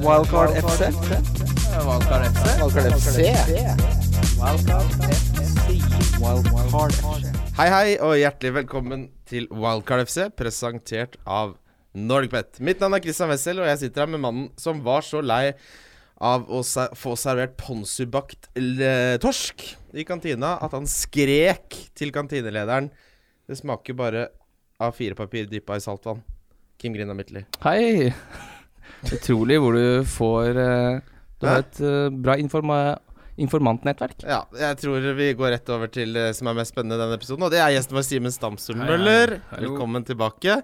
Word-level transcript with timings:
Wildcard 0.00 0.50
FC. 0.56 0.82
Wildcard 1.86 2.24
FC. 2.32 2.44
Wildcard 2.60 2.92
FC. 2.92 3.18
Wildcard 6.20 6.92
FC. 6.92 7.30
Hei, 7.56 7.68
hei, 7.72 7.94
og 8.04 8.16
hjertelig 8.20 8.52
velkommen 8.58 9.06
til 9.28 9.46
Wildcard 9.50 10.04
FC, 10.06 10.26
presentert 10.36 11.16
av 11.24 11.54
NordicBet. 11.96 12.60
Mitt 12.60 12.82
navn 12.84 12.98
er 12.98 13.04
Christian 13.04 13.32
Wessel, 13.32 13.62
og 13.62 13.70
jeg 13.70 13.80
sitter 13.86 14.04
her 14.04 14.12
med 14.12 14.22
mannen 14.24 14.50
som 14.60 14.82
var 14.84 15.06
så 15.06 15.22
lei 15.24 15.54
av 16.16 16.44
å 16.52 16.60
få 16.96 17.14
servert 17.20 17.56
ponsubakt 17.60 18.50
torsk 19.22 19.64
i 19.96 20.04
kantina 20.08 20.56
at 20.64 20.76
han 20.76 20.88
skrek 20.88 21.76
til 21.96 22.12
kantinelederen 22.14 22.88
Det 23.46 23.58
smaker 23.60 23.96
bare 23.96 24.28
av 24.80 24.96
firepapir 24.96 25.46
dyppa 25.48 25.76
i 25.78 25.84
saltvann. 25.84 26.24
Kim 26.76 26.92
Grina 26.96 27.14
Midtly. 27.16 27.46
Hei! 27.64 28.12
Utrolig 29.12 29.58
hvor 29.62 29.76
du 29.76 30.04
får 30.10 30.58
eh, 30.62 31.00
Du 31.40 31.46
har 31.48 31.62
et 31.62 31.80
eh, 31.84 32.08
bra 32.10 32.36
informa 32.40 32.78
informantnettverk. 33.36 34.22
Ja, 34.24 34.38
jeg 34.56 34.78
tror 34.80 35.04
vi 35.18 35.26
går 35.36 35.50
rett 35.52 35.68
over 35.74 35.90
til 35.92 36.14
det 36.16 36.30
som 36.38 36.48
er 36.48 36.56
mest 36.56 36.72
spennende 36.72 36.96
i 36.96 37.02
denne 37.02 37.18
episoden, 37.18 37.44
og 37.44 37.52
det 37.52 37.58
er 37.60 37.74
gjesten 37.74 37.98
vår 37.98 38.06
Simen 38.08 38.32
Stamstormøller. 38.32 39.34
Hei, 39.36 39.50
hei. 39.50 39.58
Velkommen 39.66 40.06
tilbake. 40.08 40.54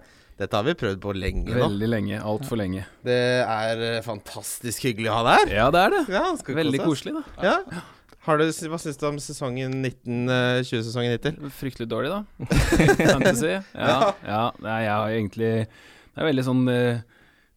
Dette 0.41 0.57
har 0.57 0.65
vi 0.65 0.73
prøvd 0.81 1.03
på 1.05 1.13
lenge 1.13 1.53
nå. 1.53 1.59
Veldig 1.61 1.91
lenge. 1.93 2.21
Altfor 2.25 2.57
lenge. 2.63 2.87
Det 3.05 3.19
er 3.45 3.83
eh, 3.91 3.99
fantastisk 4.07 4.89
hyggelig 4.89 5.13
å 5.13 5.19
ha 5.19 5.27
deg 5.29 5.43
her. 5.43 5.53
Ja, 5.61 5.67
det 5.75 5.83
er 5.85 5.93
det. 5.99 6.03
Ja, 6.17 6.25
skal 6.41 6.59
Veldig 6.63 6.81
kose 6.81 6.89
oss. 6.89 7.03
koselig, 7.05 7.15
da. 7.21 7.53
Ja. 7.53 7.85
Har 8.25 8.39
du, 8.41 8.45
hva 8.73 8.79
syns 8.81 8.99
du 9.01 9.05
om 9.11 9.21
sesongen 9.21 9.77
1920-sesongen 9.85 11.13
hittil? 11.13 11.39
Fryktelig 11.61 11.91
dårlig, 11.93 12.13
da. 12.17 12.49
Fantasy. 13.13 13.53
Ja, 13.77 13.97
ja. 14.25 14.43
Nei, 14.65 14.79
jeg 14.87 14.95
har 14.97 15.17
egentlig 15.19 15.51
Det 15.69 16.23
er 16.23 16.29
veldig 16.33 16.45
sånn 16.49 16.65
eh, 16.73 17.03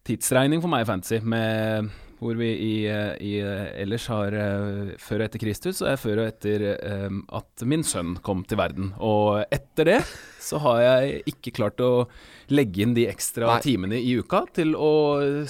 tidsregning 0.06 0.62
for 0.62 0.72
meg 0.72 0.84
i 0.84 0.88
fantasy, 0.88 1.20
med 1.22 1.90
hvor 2.16 2.36
vi 2.38 2.48
i, 2.48 2.76
i 2.88 3.32
ellers 3.76 4.06
har 4.08 4.32
eh, 4.32 4.94
før 5.02 5.20
og 5.20 5.26
etter 5.26 5.42
Kristus, 5.42 5.82
og 5.82 5.90
jeg 5.90 6.00
før 6.00 6.22
og 6.22 6.30
etter 6.30 6.64
um, 7.10 7.20
at 7.36 7.64
min 7.68 7.84
sønn 7.84 8.14
kom 8.24 8.40
til 8.48 8.60
verden. 8.60 8.94
Og 9.04 9.42
etter 9.52 9.90
det 9.90 9.98
så 10.46 10.60
har 10.62 10.80
jeg 10.80 11.20
ikke 11.32 11.52
klart 11.58 11.82
å 11.84 12.06
legge 12.54 12.84
inn 12.84 12.94
de 12.96 13.08
ekstra 13.10 13.50
Nei. 13.50 13.60
timene 13.64 14.00
i 14.00 14.14
uka 14.16 14.44
til 14.56 14.72
å 14.78 14.90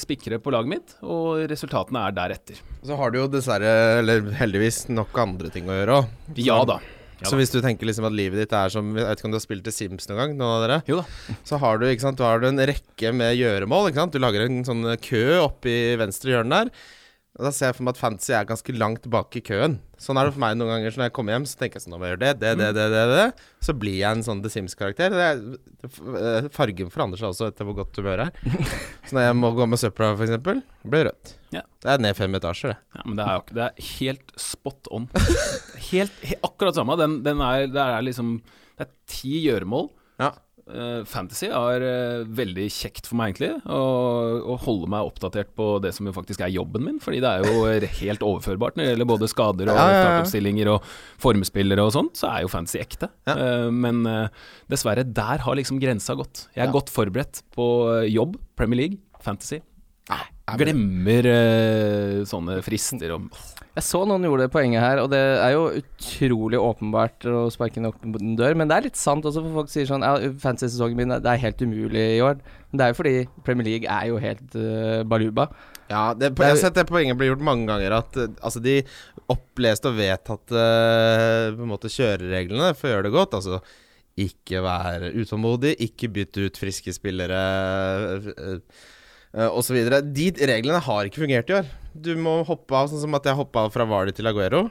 spikre 0.01 0.41
på 0.43 0.55
laget 0.55 0.73
mitt, 0.73 0.99
og 1.05 1.45
resultatene 1.53 2.07
er 2.09 2.17
deretter. 2.17 2.63
Så 2.87 2.99
har 2.99 3.13
du 3.13 3.21
jo 3.21 3.31
dessverre, 3.31 4.01
eller 4.01 4.33
heldigvis, 4.41 4.87
nok 4.91 5.23
andre 5.23 5.53
ting 5.55 5.69
å 5.71 5.77
gjøre 5.77 6.01
òg. 6.01 6.15
Ja 6.41 6.63
da. 6.67 6.81
Ja 7.23 7.31
Så 7.31 7.39
hvis 7.39 7.53
du 7.55 7.63
tenker 7.65 7.89
liksom 7.89 8.05
at 8.09 8.13
livet 8.13 8.43
ditt 8.43 8.53
er 8.53 8.69
som 8.73 8.91
Jeg 8.93 9.07
vet 9.07 9.21
ikke 9.21 9.29
om 9.31 9.33
du 9.33 9.39
har 9.39 9.45
spilt 9.45 9.65
til 9.65 9.73
Sims 9.73 10.09
noen 10.11 10.19
gang? 10.21 10.37
Noen 10.37 10.53
av 10.59 10.65
dere? 10.67 10.79
Jo 10.91 10.99
da. 11.01 11.37
Så 11.49 11.61
har 11.63 11.81
du, 11.81 11.87
sant, 12.03 12.21
har 12.21 12.43
du 12.43 12.51
en 12.51 12.61
rekke 12.69 13.13
med 13.17 13.39
gjøremål. 13.39 13.89
Du 14.13 14.21
lager 14.21 14.45
en 14.45 14.63
sånn 14.69 14.85
kø 15.01 15.25
oppi 15.47 15.77
venstre 16.01 16.35
hjørne 16.35 16.61
der. 16.67 16.73
Og 17.37 17.49
Da 17.49 17.53
ser 17.53 17.71
jeg 17.71 17.79
for 17.79 17.87
meg 17.89 17.97
at 17.97 18.01
fantasy 18.01 18.33
er 18.37 18.49
ganske 18.49 18.77
langt 18.77 19.09
bak 19.13 19.37
i 19.37 19.45
køen. 19.45 19.79
Sånn 19.97 20.19
er 20.21 20.29
det 20.29 20.35
for 20.35 20.43
meg 20.43 20.57
noen 20.59 20.69
ganger. 20.75 20.93
Så 20.93 21.01
når 21.01 21.07
jeg 21.09 21.15
kommer 21.17 21.33
hjem, 21.37 21.47
så 21.49 21.57
tenker 21.57 21.79
jeg 21.79 21.85
sånn 21.87 21.95
Nå 21.95 21.99
må 22.01 22.05
jeg 22.09 22.13
gjøre 22.15 22.23
det, 22.27 22.33
det, 22.43 22.51
det, 22.61 22.67
det, 22.77 22.87
det, 22.93 23.05
det. 23.17 23.47
Så 23.65 23.75
blir 23.81 23.95
jeg 23.97 24.19
en 24.19 24.25
sånn 24.27 24.43
The 24.45 24.51
Sims-karakter. 24.53 25.17
Er- 25.17 25.41
eh, 26.21 26.49
Fargen 26.53 26.91
forandrer 26.93 27.23
seg 27.23 27.31
også 27.33 27.49
etter 27.49 27.65
hvor 27.69 27.79
godt 27.79 27.97
humøret 28.01 28.29
er. 28.29 28.67
Så 29.09 29.17
når 29.17 29.29
jeg 29.31 29.39
må 29.41 29.51
gå 29.57 29.69
med 29.73 29.81
søpla, 29.81 30.11
f.eks., 30.19 30.37
blir 30.45 30.61
det 30.93 31.03
rødt. 31.09 31.33
Ja. 31.57 31.63
Det 31.81 31.93
er 31.95 32.03
ned 32.05 32.19
fem 32.19 32.37
etasjer, 32.37 32.75
det. 32.75 32.79
Ja, 32.99 33.05
men 33.07 33.17
det 33.21 33.25
er, 33.27 33.39
jo 33.41 33.57
det 33.57 33.65
er 33.71 33.89
helt 33.97 34.37
spot 34.41 34.91
on. 34.93 35.09
Helt, 35.91 36.15
he, 36.27 36.37
akkurat 36.45 36.75
samme. 36.77 36.97
Den, 37.01 37.21
den 37.25 37.41
er, 37.45 37.69
det 37.71 37.79
er 37.83 38.03
liksom 38.03 38.37
Det 38.77 38.87
er 38.89 38.93
ti 39.09 39.37
gjøremål. 39.47 39.89
Eh, 40.67 41.05
fantasy 41.07 41.47
er 41.47 41.85
eh, 41.87 42.25
veldig 42.27 42.65
kjekt 42.75 43.07
for 43.07 43.19
meg, 43.21 43.37
egentlig. 43.37 43.53
Å 43.71 44.57
holde 44.65 44.89
meg 44.91 45.07
oppdatert 45.07 45.53
på 45.55 45.77
det 45.83 45.93
som 45.95 46.09
jo 46.09 46.15
faktisk 46.17 46.43
er 46.43 46.51
jobben 46.51 46.83
min. 46.87 46.99
Fordi 47.03 47.21
det 47.23 47.31
er 47.31 47.47
jo 47.47 47.61
eh, 47.71 47.87
helt 48.03 48.25
overførbart 48.27 48.79
når 48.79 48.83
det 48.83 48.91
gjelder 48.95 49.11
både 49.13 49.31
skader 49.31 49.71
og 49.71 49.79
Ja, 49.79 49.85
ja, 49.85 49.93
ja. 49.95 50.03
startoppstillinger 50.03 50.73
og 50.75 50.89
formspillere 51.23 51.87
og 51.87 51.95
sånt. 51.95 52.19
Så 52.19 52.31
er 52.33 52.43
jo 52.45 52.51
fantasy 52.53 52.83
ekte. 52.83 53.11
Men 53.73 54.03
dessverre, 54.71 55.05
der 55.07 55.45
har 55.45 55.59
liksom 55.59 55.79
grensa 55.83 56.17
gått. 56.19 56.47
Jeg 56.57 56.67
er 56.67 56.75
godt 56.75 56.91
forberedt 56.93 57.45
på 57.55 57.67
jobb, 58.11 58.37
Premier 58.59 58.83
League, 58.83 59.01
fantasy. 59.23 59.61
er 60.11 60.59
Glemmer 60.61 61.31
sånne 62.29 62.59
frister 62.67 63.15
og 63.17 63.31
Jeg 63.77 63.85
så 63.85 63.99
noen 64.09 64.25
gjorde 64.25 64.47
det 64.47 64.53
poenget 64.55 64.81
her, 64.81 65.03
og 65.03 65.11
det 65.13 65.19
er 65.21 65.51
jo 65.53 65.67
utrolig 65.83 66.57
åpenbart 66.57 67.27
å 67.29 67.43
sparke 67.53 67.77
inn 67.77 67.91
åpen 67.91 68.33
dør, 68.39 68.55
men 68.57 68.71
det 68.71 68.77
er 68.79 68.87
litt 68.87 68.97
sant 68.97 69.27
også, 69.29 69.43
for 69.45 69.59
folk 69.61 69.69
sier 69.69 69.89
sånn 69.91 70.07
Ja, 70.07 70.15
fantasy-sesongen 70.41 70.97
min 70.97 71.13
det 71.13 71.29
er 71.29 71.43
helt 71.43 71.61
umulig 71.61 72.05
i 72.15 72.23
år. 72.25 72.41
Men 72.71 72.81
det 72.81 72.87
er 72.87 72.95
jo 72.95 72.99
fordi 73.03 73.15
Premier 73.45 73.69
League 73.69 73.99
er 73.99 74.09
jo 74.09 74.23
helt 74.23 74.57
uh, 74.57 75.03
baluba. 75.05 75.51
Ja, 75.91 76.07
det, 76.17 76.33
jeg 76.33 76.55
har 76.55 76.63
sett 76.63 76.79
det 76.79 76.87
poenget 76.89 77.21
bli 77.21 77.29
gjort 77.29 77.45
mange 77.45 77.69
ganger. 77.69 77.99
At 78.01 78.17
eh, 78.17 78.33
altså 78.41 78.65
de 78.65 78.79
oppleste 79.31 79.93
og 79.93 80.01
vedtatte 80.01 80.57
uh, 80.57 81.53
på 81.53 81.67
en 81.67 81.75
måte 81.77 81.93
kjørereglene 81.93 82.73
for 82.79 82.89
å 82.89 82.95
gjøre 82.95 83.11
det 83.11 83.15
godt. 83.19 83.37
Altså 83.43 83.61
ikke 84.25 84.65
være 84.65 85.13
utålmodig, 85.21 85.77
ikke 85.85 86.15
bytte 86.17 86.49
ut 86.49 86.65
friske 86.65 86.97
spillere 86.97 87.45
uh, 88.25 88.87
osv. 89.35 89.79
De 90.15 90.31
reglene 90.49 90.81
har 90.83 91.09
ikke 91.09 91.25
fungert 91.25 91.51
i 91.51 91.59
år. 91.59 91.71
Du 91.97 92.13
må 92.21 92.39
hoppe 92.47 92.77
av, 92.77 92.91
sånn 92.93 93.03
som 93.07 93.17
at 93.19 93.27
jeg 93.27 93.39
hoppa 93.39 93.67
av 93.67 93.73
fra 93.75 93.87
Vali 93.89 94.15
til 94.17 94.29
Aguero. 94.29 94.67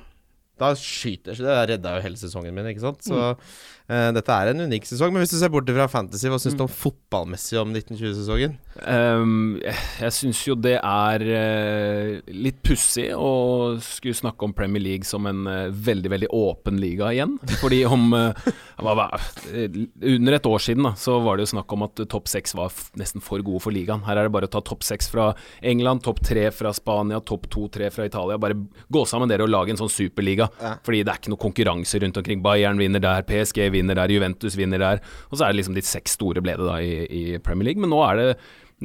Da 0.61 0.71
skyter 0.79 1.33
jeg, 1.35 1.43
Det 1.43 1.55
redda 1.73 1.97
jo 1.97 2.03
hele 2.05 2.19
sesongen 2.19 2.55
min, 2.55 2.69
ikke 2.71 2.85
sant. 2.85 3.03
Så 3.03 3.17
eh, 3.19 3.55
dette 3.87 4.33
er 4.33 4.51
en 4.51 4.65
unik 4.65 4.87
sesong. 4.89 5.13
Men 5.13 5.23
hvis 5.23 5.35
du 5.35 5.39
ser 5.39 5.51
bort 5.53 5.69
fra 5.69 5.87
fantasy, 5.91 6.29
hva 6.31 6.39
syns 6.41 6.57
du 6.57 6.65
om 6.65 6.71
fotballmessig 6.71 7.59
om 7.61 7.73
1920-sesongen? 7.75 8.57
Um, 8.85 9.59
jeg 9.63 9.75
jeg 10.05 10.13
syns 10.13 10.41
jo 10.45 10.55
det 10.59 10.75
er 10.79 11.23
eh, 11.35 12.33
litt 12.33 12.61
pussig 12.65 13.07
å 13.15 13.75
skulle 13.83 14.15
snakke 14.17 14.47
om 14.47 14.53
Premier 14.55 14.83
League 14.83 15.07
som 15.07 15.25
en 15.29 15.45
eh, 15.49 15.71
veldig, 15.71 16.11
veldig 16.13 16.29
åpen 16.35 16.79
liga 16.81 17.11
igjen. 17.13 17.35
Fordi 17.61 17.81
om 17.89 18.13
eh, 18.17 18.49
eh, 18.85 19.79
Under 20.15 20.37
et 20.37 20.49
år 20.49 20.63
siden 20.63 20.87
da, 20.87 20.93
så 20.99 21.17
var 21.23 21.37
det 21.37 21.45
jo 21.45 21.53
snakk 21.55 21.75
om 21.75 21.85
at 21.87 22.01
eh, 22.03 22.09
topp 22.11 22.29
seks 22.31 22.55
var 22.57 22.73
nesten 22.99 23.23
for 23.23 23.43
gode 23.45 23.63
for 23.65 23.75
ligaen. 23.75 24.05
Her 24.07 24.21
er 24.21 24.29
det 24.29 24.35
bare 24.35 24.49
å 24.49 24.53
ta 24.55 24.61
topp 24.65 24.85
seks 24.85 25.09
fra 25.11 25.31
England, 25.65 26.03
topp 26.05 26.21
tre 26.25 26.47
fra 26.55 26.73
Spania, 26.75 27.21
topp 27.23 27.49
to-tre 27.53 27.89
fra 27.93 28.07
Italia. 28.07 28.39
Bare 28.41 28.59
gå 28.91 29.05
sammen 29.09 29.31
dere 29.31 29.47
og 29.47 29.53
lage 29.53 29.73
en 29.73 29.81
sånn 29.81 29.91
superliga. 29.91 30.49
Fordi 30.85 31.03
det 31.03 31.13
er 31.13 31.21
ikke 31.21 31.33
noe 31.33 31.45
konkurranse 31.45 32.01
rundt 32.03 32.21
omkring. 32.21 32.43
Bayern 32.45 32.79
vinner 32.81 33.03
der, 33.03 33.25
PSG 33.27 33.63
vinner 33.73 33.74
der, 33.83 34.13
Juventus 34.13 34.57
vinner 34.57 34.81
der. 34.81 35.01
Og 35.29 35.37
så 35.37 35.45
er 35.45 35.53
det 35.53 35.61
liksom 35.61 35.77
de 35.77 35.85
seks 35.85 36.15
store 36.19 36.43
ble 36.43 36.57
det 36.59 36.67
da 36.67 36.77
i, 36.81 36.93
i 37.05 37.23
Premier 37.43 37.69
League. 37.71 37.81
Men 37.81 37.91
nå 37.93 38.01
er 38.07 38.21
det 38.21 38.27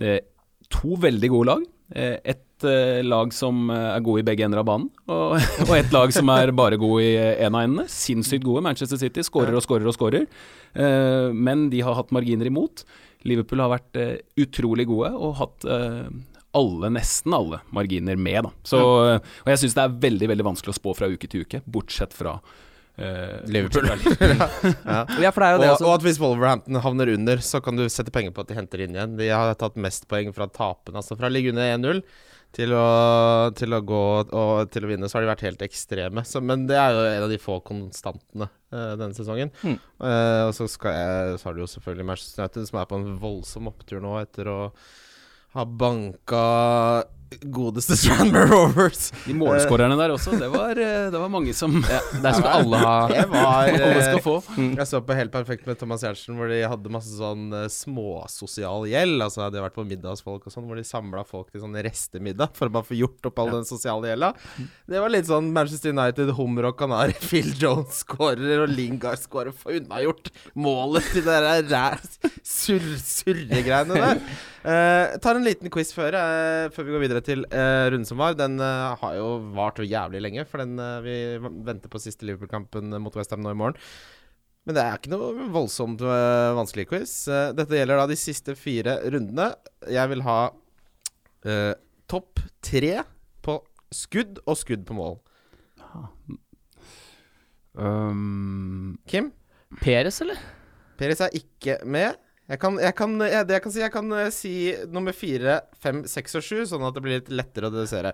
eh, 0.03 0.23
to 0.73 0.99
veldig 1.01 1.31
gode 1.33 1.51
lag. 1.53 1.67
Eh, 1.95 2.17
et 2.35 2.67
eh, 2.69 3.01
lag 3.07 3.33
som 3.35 3.71
eh, 3.73 3.91
er 3.97 4.07
gode 4.07 4.23
i 4.23 4.27
begge 4.27 4.47
ender 4.47 4.63
av 4.63 4.69
banen, 4.69 4.89
og, 5.11 5.37
og 5.69 5.75
et 5.75 5.95
lag 5.95 6.13
som 6.15 6.31
er 6.35 6.53
bare 6.55 6.79
gode 6.81 7.05
i 7.07 7.13
én 7.19 7.49
en 7.49 7.59
av 7.59 7.67
endene. 7.67 7.87
Sinnssykt 7.91 8.47
gode. 8.47 8.65
Manchester 8.67 9.01
City 9.01 9.25
skårer 9.27 9.57
og 9.57 9.65
skårer 9.67 9.91
og 9.91 9.97
skårer. 9.97 10.27
Eh, 10.75 11.31
men 11.35 11.69
de 11.73 11.85
har 11.87 11.99
hatt 11.99 12.15
marginer 12.15 12.51
imot. 12.51 12.85
Liverpool 13.29 13.63
har 13.65 13.75
vært 13.75 14.01
eh, 14.01 14.19
utrolig 14.41 14.87
gode 14.89 15.13
og 15.13 15.39
hatt 15.41 15.67
eh, 15.69 16.09
alle, 16.57 16.91
nesten 16.95 17.35
alle, 17.37 17.61
marginer 17.75 18.19
med. 18.19 18.47
Da. 18.47 18.53
Så, 18.67 18.81
eh, 19.07 19.37
og 19.45 19.53
jeg 19.53 19.63
syns 19.65 19.77
det 19.77 19.85
er 19.85 20.01
veldig 20.07 20.31
veldig 20.33 20.49
vanskelig 20.51 20.75
å 20.75 20.81
spå 20.81 20.97
fra 20.99 21.11
uke 21.11 21.31
til 21.31 21.45
uke, 21.47 21.63
bortsett 21.67 22.17
fra 22.17 22.39
eh, 22.97 23.37
Liverpool. 23.47 23.87
Liverpool. 23.91 24.75
Ja, 25.25 25.31
for 25.31 25.45
det 25.45 25.49
er 25.49 25.55
jo 25.55 25.63
det 25.63 25.69
Og, 25.69 25.75
også. 25.77 25.87
og 25.87 25.95
at 25.95 26.07
hvis 26.09 26.21
Wolverhampton 26.23 26.81
havner 26.85 27.15
under, 27.15 27.45
så 27.45 27.61
kan 27.65 27.79
du 27.79 27.87
sette 27.93 28.15
penger 28.15 28.35
på 28.35 28.45
at 28.45 28.51
de 28.51 28.59
henter 28.59 28.85
inn 28.85 28.97
igjen. 28.97 29.17
De 29.21 29.31
har 29.31 29.55
tatt 29.61 29.79
mest 29.81 30.09
poeng 30.11 30.33
fra 30.37 30.49
tapene, 30.51 31.01
altså 31.03 31.19
fra 31.19 31.31
å 31.31 31.35
ligge 31.35 31.55
under 31.55 31.71
1-0 31.77 32.05
til 32.57 32.73
å, 32.75 32.87
til 33.55 33.77
å 33.77 33.81
gå 33.87 34.01
og 34.27 34.71
til 34.75 34.87
å 34.87 34.91
vinne, 34.91 35.09
så 35.09 35.19
har 35.19 35.25
de 35.25 35.31
vært 35.31 35.45
helt 35.47 35.61
ekstreme. 35.63 36.25
Så, 36.27 36.43
men 36.43 36.67
det 36.67 36.79
er 36.81 36.97
jo 36.97 37.05
en 37.07 37.27
av 37.27 37.31
de 37.31 37.39
få 37.39 37.61
konstantene 37.67 38.49
uh, 38.51 38.97
denne 38.99 39.15
sesongen. 39.15 39.53
Mm. 39.63 39.77
Uh, 40.03 40.49
og 40.49 40.57
så, 40.59 40.67
skal 40.71 40.97
jeg, 40.97 41.39
så 41.39 41.49
har 41.49 41.57
du 41.57 41.63
jo 41.63 41.71
selvfølgelig 41.71 42.09
Manchester 42.11 42.43
United, 42.43 42.67
som 42.71 42.81
er 42.81 42.91
på 42.91 42.99
en 42.99 43.07
voldsom 43.23 43.71
opptur 43.71 44.03
nå 44.03 44.17
etter 44.25 44.51
å 44.51 44.59
ha 45.55 45.67
banka 45.67 46.43
godeste 47.41 47.97
Strandmer 47.99 48.47
Rovers. 48.51 49.11
De 49.27 49.35
målskårerne 49.39 49.97
der 49.99 50.13
også, 50.15 50.35
det 50.41 50.49
var, 50.51 50.75
eh, 50.75 51.07
det 51.13 51.21
var 51.21 51.31
mange 51.31 51.53
som 51.57 51.77
ja, 51.85 52.01
Der 52.23 52.35
skal 52.37 52.49
alle 52.61 52.81
ha 52.83 52.95
Det 53.11 53.25
var 53.31 53.47
alle 53.71 53.91
eh, 53.91 54.01
skal 54.09 54.23
få. 54.25 54.35
Jeg 54.59 54.87
så 54.91 55.01
på 55.07 55.17
Helt 55.21 55.33
perfekt 55.35 55.69
med 55.69 55.79
Thomas 55.79 56.03
Giertsen, 56.05 56.37
hvor 56.39 56.51
de 56.51 56.59
hadde 56.65 56.93
masse 56.93 57.13
sånn 57.15 57.51
uh, 57.55 57.67
småsosial 57.71 58.89
gjeld. 58.91 59.21
Altså 59.23 59.43
De 59.43 59.47
hadde 59.47 59.65
vært 59.67 59.77
på 59.79 59.87
middag 59.87 60.17
hos 60.17 60.25
folk 60.27 60.49
og 60.49 60.55
sånn, 60.55 60.67
hvor 60.69 60.81
de 60.81 60.87
samla 60.87 61.25
folk 61.29 61.51
til 61.53 61.63
sånn 61.63 61.77
restemiddag 61.87 62.55
for 62.59 62.71
å 62.71 62.75
bare 62.79 62.89
få 62.89 62.99
gjort 62.99 63.31
opp 63.31 63.43
all 63.45 63.53
den 63.59 63.69
sosiale 63.69 64.11
gjelda. 64.11 64.33
Det 64.91 65.03
var 65.03 65.13
litt 65.13 65.29
sånn 65.31 65.53
Manchester 65.55 65.95
United, 65.95 66.35
Hummer 66.39 66.71
og 66.73 66.79
Kanari. 66.81 67.15
Phil 67.31 67.53
Jones 67.61 68.03
skårer, 68.05 68.65
og 68.65 68.75
Lingard 68.75 69.21
skårer. 69.23 69.55
for 69.55 69.77
unnagjort 69.77 70.33
målet 70.59 71.07
til 71.15 71.27
det 71.27 71.39
der 71.47 71.69
ræ- 71.71 72.33
surr- 72.43 73.63
greiene 73.65 73.95
der. 73.95 74.23
Uh, 74.61 75.19
tar 75.23 75.39
en 75.39 75.47
liten 75.47 75.71
quiz 75.73 75.93
før, 75.97 76.17
uh, 76.17 76.69
før 76.75 76.87
vi 76.87 76.95
går 76.97 77.05
videre 77.07 77.20
til 77.27 77.45
uh, 77.49 77.89
runden 77.91 78.09
som 78.09 78.21
var. 78.21 78.37
Den 78.39 78.59
uh, 78.63 78.97
har 79.01 79.17
jo 79.19 79.29
vart 79.57 79.81
jævlig 79.85 80.23
lenge, 80.25 80.47
for 80.49 80.63
den 80.63 80.81
uh, 80.81 81.03
vi 81.05 81.15
venter 81.41 81.93
på 81.93 82.01
siste 82.03 82.27
Liverpool-kampen 82.29 82.95
mot 83.03 83.17
Westham 83.19 83.43
nå 83.45 83.55
i 83.55 83.59
morgen. 83.59 83.79
Men 84.69 84.77
det 84.77 84.85
er 84.85 84.99
ikke 84.99 85.13
noe 85.15 85.49
voldsomt 85.51 86.03
vanskelig 86.05 86.85
quiz. 86.91 87.13
Dette 87.57 87.79
gjelder 87.79 87.97
da 87.97 88.05
de 88.11 88.17
siste 88.21 88.53
fire 88.61 88.99
rundene. 89.09 89.47
Jeg 89.89 90.11
vil 90.13 90.21
ha 90.27 90.37
topp 92.13 92.43
tre 92.61 92.93
på 93.41 93.55
skudd 93.89 94.43
og 94.45 94.61
skudd 94.61 94.85
på 94.87 94.99
mål. 94.99 95.17
Um, 97.73 98.99
Kim? 99.09 99.33
Peres, 99.81 100.21
eller? 100.21 100.45
Peres 101.01 101.25
er 101.25 101.41
ikke 101.41 101.81
med. 101.89 102.21
Jeg 102.51 102.59
kan, 102.59 102.79
jeg 102.83 102.95
kan, 102.99 103.13
jeg, 103.23 103.47
det 103.47 103.55
jeg 103.59 103.63
kan 103.63 103.73
si, 103.77 103.81
jeg 103.85 103.93
kan 103.95 104.13
eh, 104.19 104.31
si 104.35 104.55
nummer 104.91 105.15
fire, 105.15 105.61
fem, 105.83 106.01
seks 106.11 106.35
og 106.41 106.43
sju, 106.43 106.57
sånn 106.67 106.83
at 106.89 106.97
det 106.97 107.03
blir 107.05 107.21
litt 107.21 107.29
lettere 107.31 107.69
å 107.71 107.75
dedusere. 107.75 108.11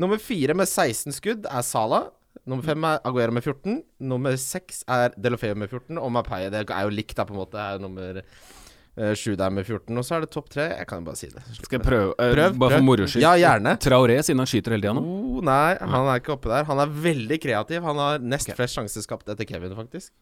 Nummer 0.00 0.20
fire 0.20 0.56
med 0.56 0.68
16 0.68 1.12
skudd 1.18 1.44
er 1.50 1.64
Sala. 1.64 2.06
Nummer 2.48 2.64
fem 2.64 2.84
er 2.88 2.98
Aguero 3.08 3.32
med 3.36 3.44
14. 3.44 3.78
Nummer 4.08 4.36
seks 4.40 4.82
er 4.92 5.12
Delofeo 5.20 5.56
med 5.60 5.68
14. 5.72 5.96
Og 6.00 6.10
Mapaye. 6.12 6.48
Det 6.52 6.64
er 6.68 6.84
jo 6.88 6.92
likt, 6.94 7.14
da, 7.18 7.24
på 7.28 7.32
en 7.36 7.40
måte. 7.40 7.56
Er 7.60 7.80
nummer 7.82 8.18
eh, 8.22 9.12
sju 9.16 9.34
der 9.40 9.52
med 9.56 9.64
14. 9.68 9.92
Og 10.00 10.04
så 10.08 10.16
er 10.18 10.24
det 10.26 10.30
topp 10.34 10.50
tre. 10.52 10.66
Jeg 10.72 10.88
kan 10.90 11.00
jo 11.00 11.08
bare 11.10 11.20
si 11.20 11.30
det. 11.32 11.42
skal 11.56 11.78
jeg 11.78 11.84
prøve? 11.86 12.12
eh, 12.20 12.32
Prøv, 12.36 12.56
bare 12.60 12.72
prøv. 12.74 12.76
for 12.78 12.86
moro 12.90 13.08
skyld. 13.08 13.24
Ja, 13.24 13.32
gjerne. 13.40 13.76
Traoré, 13.82 14.18
siden 14.24 14.40
han 14.44 14.50
skyter 14.52 14.76
hele 14.76 14.84
tida 14.84 14.94
nå. 14.98 15.04
Oh, 15.04 15.40
nei, 15.48 15.74
han 15.80 16.08
er 16.12 16.20
ikke 16.22 16.36
oppe 16.36 16.52
der. 16.52 16.68
Han 16.68 16.80
er 16.84 16.92
veldig 17.08 17.40
kreativ. 17.44 17.82
Han 17.88 18.00
har 18.04 18.24
nest 18.24 18.52
flest 18.56 18.76
sjanser 18.80 19.04
skapt 19.04 19.32
etter 19.32 19.48
Kevin, 19.48 19.72
faktisk. 19.80 20.12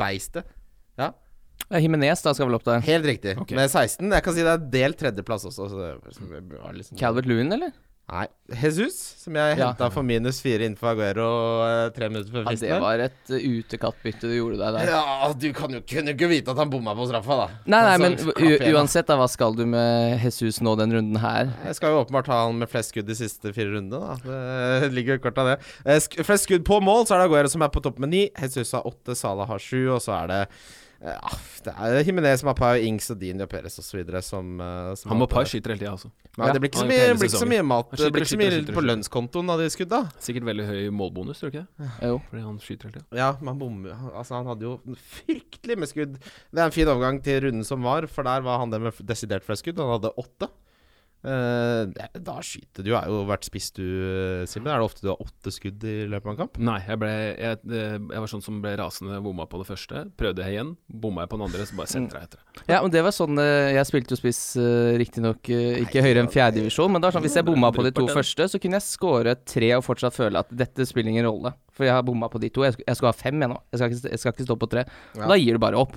Beistet. 0.00 0.48
Ja, 1.00 1.12
Ja, 1.72 1.78
Jimenez 1.80 2.20
da 2.22 2.34
skal 2.36 2.50
vel 2.50 2.58
opp 2.58 2.64
der. 2.66 2.80
helt 2.84 3.06
riktig. 3.08 3.36
Okay. 3.40 3.56
Med 3.56 3.70
16. 3.70 4.10
Jeg 4.12 4.22
kan 4.26 4.34
si 4.36 4.42
det 4.44 4.52
er 4.58 4.66
delt 4.74 4.98
tredjeplass 5.00 5.46
også. 5.48 5.70
Så 5.72 5.78
det 5.80 5.94
var 6.60 6.74
liksom 6.76 6.98
Calvert 7.00 7.24
Lewin, 7.30 7.52
eller? 7.52 7.72
Nei. 8.12 8.26
Jesus, 8.60 8.96
som 9.22 9.32
jeg 9.38 9.56
Ja. 9.56 9.68
henta 9.70 9.86
for 9.94 10.02
minus 10.02 10.40
fire 10.42 10.66
innenfor 10.66 10.90
Aguero 10.90 11.28
eh, 11.64 11.90
tre 11.96 12.08
minutter 12.10 12.28
før 12.34 12.50
Ja, 12.50 12.56
det 12.58 12.80
var 12.82 12.98
et 13.00 13.30
uh, 13.30 13.38
utekattbytte 13.38 14.26
du 14.28 14.34
gjorde 14.36 14.58
deg 14.58 14.74
der. 14.74 14.90
Ja, 14.90 15.30
du 15.32 15.46
kan 15.56 15.70
jo 15.72 15.80
kunne 15.80 16.12
ikke 16.12 16.28
vite 16.28 16.50
at 16.52 16.58
han 16.60 16.68
bomma 16.68 16.92
på 16.98 17.06
straffa, 17.08 17.38
da. 17.38 17.46
Nei, 17.64 17.80
nei, 17.86 18.10
Altså, 18.10 18.34
men 18.36 18.74
uansett, 18.74 19.06
da, 19.08 19.16
hva 19.16 19.30
skal 19.30 19.54
du 19.56 19.64
med 19.70 20.20
Jesus 20.26 20.60
nå 20.60 20.74
den 20.76 20.92
runden 20.92 21.16
her? 21.22 21.54
Jeg 21.64 21.78
skal 21.78 21.94
jo 21.94 22.02
åpenbart 22.02 22.26
ha 22.34 22.42
han 22.48 22.58
med 22.58 22.68
flest 22.68 22.92
skudd 22.92 23.06
de 23.08 23.14
siste 23.16 23.54
fire 23.54 23.70
rundene. 23.78 24.18
da 24.26 24.82
Det 24.82 24.92
ligger 24.92 25.16
jo 25.16 25.24
kort 25.30 25.38
av 25.38 25.54
det. 25.54 25.56
Eh, 25.86 26.02
sk 26.02 26.20
flest 26.26 26.50
skudd 26.50 26.66
på 26.68 26.82
mål, 26.84 27.06
så 27.06 27.14
er 27.16 27.22
det 27.22 27.30
Aguero 27.30 27.48
som 27.54 27.62
er 27.64 27.72
på 27.72 27.80
topp 27.86 28.02
med 28.02 28.10
ni. 28.12 28.26
Jesus 28.36 28.74
har 28.76 28.82
åtte, 28.84 29.16
Salah 29.16 29.46
har 29.48 29.62
sju, 29.62 29.86
og 29.94 30.02
så 30.04 30.18
er 30.24 30.26
det 30.34 30.40
eh, 30.42 30.46
ja, 31.02 31.30
Det 31.66 31.72
er 31.74 32.04
Himinez, 32.06 32.42
Mapai, 32.46 32.84
Ings 32.86 33.10
og 33.10 33.18
Dini 33.20 33.42
og 33.42 33.50
Perez 33.50 33.78
osv. 33.82 34.02
som, 34.22 34.60
eh, 34.60 34.94
som 34.98 35.10
Han 35.10 35.20
Mapai 35.22 35.42
skyter 35.50 35.74
hele 35.74 35.82
tida, 35.82 35.92
altså. 35.96 36.10
Ja, 36.38 36.52
det 36.52 36.62
blir 36.62 36.70
ikke 36.70 36.80
så 36.80 36.88
mye, 36.88 37.08
blir 37.18 37.28
ikke 37.28 37.40
så 37.42 37.48
mye 37.50 37.64
mat 37.66 37.90
skyter, 37.90 38.04
Det 38.04 38.12
blir 38.14 38.24
ikke 38.24 38.32
så 38.32 38.40
mye 38.40 38.52
skyter, 38.54 38.76
på 38.78 38.84
lønnskontoen 38.86 39.52
av 39.52 39.60
de 39.60 39.68
skudda. 39.74 40.00
Sikkert 40.22 40.46
veldig 40.48 40.66
høy 40.70 40.80
målbonus, 40.94 41.42
tror 41.42 41.50
du 41.52 41.58
ikke 41.58 41.66
det? 41.66 41.90
Jo. 42.08 42.20
Fordi 42.30 42.44
han 42.46 42.58
skyter 42.62 42.88
hele 42.88 42.96
tida. 43.00 43.18
Ja, 43.18 43.30
man 43.42 43.58
bommer. 43.58 43.96
Altså, 44.14 44.38
han 44.38 44.46
hadde 44.46 44.68
jo 44.68 44.76
fryktelig 45.18 45.78
med 45.82 45.90
skudd. 45.90 46.18
Det 46.22 46.58
er 46.62 46.64
en 46.70 46.76
fin 46.78 46.88
overgang 46.88 47.22
til 47.22 47.42
runden 47.48 47.66
som 47.66 47.82
var, 47.82 48.06
for 48.06 48.22
der 48.28 48.40
var 48.46 48.62
han 48.62 48.70
den 48.70 48.86
med 48.86 49.02
desidert 49.04 49.44
flest 49.44 49.66
skudd. 49.66 49.82
Han 49.82 49.96
hadde 49.98 50.14
åtte. 50.16 50.48
Eh, 51.22 52.08
da 52.18 52.34
skyter 52.42 52.82
du. 52.82 52.90
Du 52.90 52.96
har 52.96 53.06
jo 53.06 53.22
vært 53.28 53.46
spiss, 53.46 53.70
du, 53.76 53.84
Simen. 54.50 54.70
Er 54.72 54.82
det 54.82 54.88
ofte 54.88 55.04
du 55.04 55.12
har 55.12 55.22
åtte 55.22 55.52
skudd 55.54 55.84
i 55.86 56.02
løpet 56.10 56.26
av 56.26 56.32
en 56.32 56.40
kamp? 56.40 56.58
Nei, 56.58 56.78
jeg, 56.82 56.98
ble, 56.98 57.10
jeg, 57.38 57.60
eh, 57.70 57.94
jeg 58.00 58.24
var 58.24 58.30
sånn 58.32 58.44
som 58.44 58.58
ble 58.64 58.74
rasende, 58.80 59.20
bomma 59.24 59.46
på 59.50 59.60
det 59.62 59.68
første. 59.70 60.04
Prøvde 60.18 60.42
jeg 60.44 60.56
igjen, 60.56 60.72
bomma 60.90 61.24
jeg 61.24 61.32
på 61.32 61.38
den 61.38 61.46
andre, 61.46 61.66
så 61.68 61.78
bare 61.78 61.92
setter 61.92 62.18
jeg 62.18 62.30
etter. 62.30 62.42
Ja, 62.66 62.80
men 62.82 62.92
det 62.94 63.04
var 63.06 63.14
sånn 63.16 63.38
eh, 63.40 63.72
Jeg 63.76 63.88
spilte 63.88 64.14
jo 64.14 64.20
spiss 64.20 64.42
riktignok 65.00 65.48
ikke 65.48 66.02
høyere 66.04 66.24
enn 66.24 66.32
fjerdedivisjon, 66.32 66.90
men 66.92 67.02
det 67.02 67.08
var 67.08 67.16
sånn 67.16 67.26
hvis 67.26 67.38
jeg 67.38 67.46
bomma 67.46 67.70
på 67.74 67.86
de 67.86 67.94
to 67.96 68.08
første, 68.10 68.48
så 68.50 68.60
kunne 68.62 68.80
jeg 68.80 68.88
score 68.88 69.36
tre 69.46 69.70
og 69.78 69.86
fortsatt 69.86 70.16
føle 70.16 70.42
at 70.42 70.50
dette 70.52 70.86
spiller 70.88 71.14
ingen 71.14 71.28
rolle. 71.30 71.54
For 71.72 71.86
jeg 71.88 71.94
har 71.96 72.04
bomma 72.04 72.28
på 72.32 72.40
de 72.42 72.50
to. 72.52 72.66
Jeg, 72.66 72.76
skal, 72.76 72.88
jeg 72.90 72.98
skal 72.98 73.08
ha 73.12 73.14
fem, 73.16 73.38
jeg 73.40 73.52
nå. 73.52 73.56
Jeg 73.72 73.80
skal 73.80 73.94
ikke, 73.94 74.10
jeg 74.10 74.22
skal 74.22 74.34
ikke 74.34 74.48
stå 74.50 74.58
på 74.60 74.68
tre. 74.74 74.84
Ja. 75.14 75.24
Og 75.24 75.32
da 75.32 75.38
gir 75.40 75.56
du 75.56 75.62
bare 75.62 75.80
opp. 75.80 75.96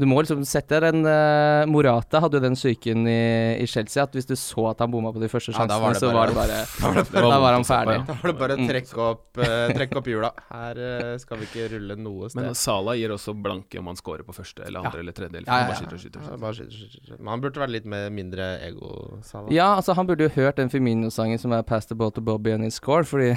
Du 0.00 0.06
må 0.08 0.22
liksom 0.24 0.40
sette 0.48 0.78
den 0.80 1.02
uh, 1.04 1.66
Morata 1.68 2.22
hadde 2.24 2.38
jo 2.38 2.44
den 2.46 2.54
psyken 2.56 3.02
i, 3.10 3.16
i 3.60 3.66
Chelsea 3.68 4.00
at 4.02 4.14
hvis 4.16 4.24
du 4.30 4.32
så 4.40 4.70
at 4.70 4.80
han 4.80 4.90
bomma 4.92 5.12
på 5.12 5.20
de 5.20 5.28
første 5.28 5.52
Ja, 5.52 5.66
var 5.68 5.92
det 5.92 6.00
så 6.00 6.08
bare- 6.14 6.32
var 6.40 6.48
det 6.48 6.64
bare 6.80 7.04
Det 7.04 7.12
var 7.20 7.30
Da 7.34 7.40
var 7.44 7.52
han 7.58 7.66
ferdig. 7.68 7.96
Da 8.08 8.14
var 8.22 8.32
det 8.32 8.38
bare 8.40 8.56
å 8.56 8.60
Mm. 8.60 8.68
trekke 8.70 8.98
opp, 9.04 9.38
uh, 9.38 9.98
opp 10.00 10.08
hjula. 10.08 10.30
Her 10.50 10.80
uh, 10.80 11.18
skal 11.20 11.38
vi 11.42 11.46
ikke 11.50 11.66
rulle 11.74 11.96
noe 12.00 12.28
sted. 12.32 12.40
Men 12.42 12.54
Sala 12.56 12.94
gir 12.96 13.12
også 13.14 13.34
blanke 13.36 13.78
om 13.78 13.86
han 13.92 13.96
scorer 14.00 14.24
på 14.24 14.32
første 14.36 14.64
eller 14.66 14.80
andre 14.88 15.00
eller 15.04 15.12
tredje. 15.16 15.36
Eller 15.36 15.48
Ja, 15.48 15.58
ja, 15.60 15.68
ja. 15.68 15.76
skyter 15.78 16.00
skyter. 16.00 16.20
og 16.20 16.26
skyter. 16.30 16.40
bare 16.40 16.54
skyter, 16.54 16.90
skyter. 16.96 17.18
Men 17.20 17.28
han 17.34 17.40
burde 17.44 17.60
vært 17.62 17.74
litt 17.76 17.84
med 17.86 18.12
mindre 18.16 18.48
ego, 18.66 19.18
Salah. 19.22 19.52
Ja, 19.52 19.68
altså 19.76 19.94
han 19.96 20.06
burde 20.08 20.26
jo 20.28 20.32
hørt 20.34 20.56
den 20.56 20.68
Firmino-sangen 20.72 21.38
som 21.38 21.52
er 21.52 21.62
'Pass 21.62 21.86
the 21.86 21.94
ball 21.94 22.10
to 22.12 22.20
Bobby 22.20 22.50
and 22.52 22.64
his 22.64 22.80
score', 22.80 23.04
fordi 23.04 23.36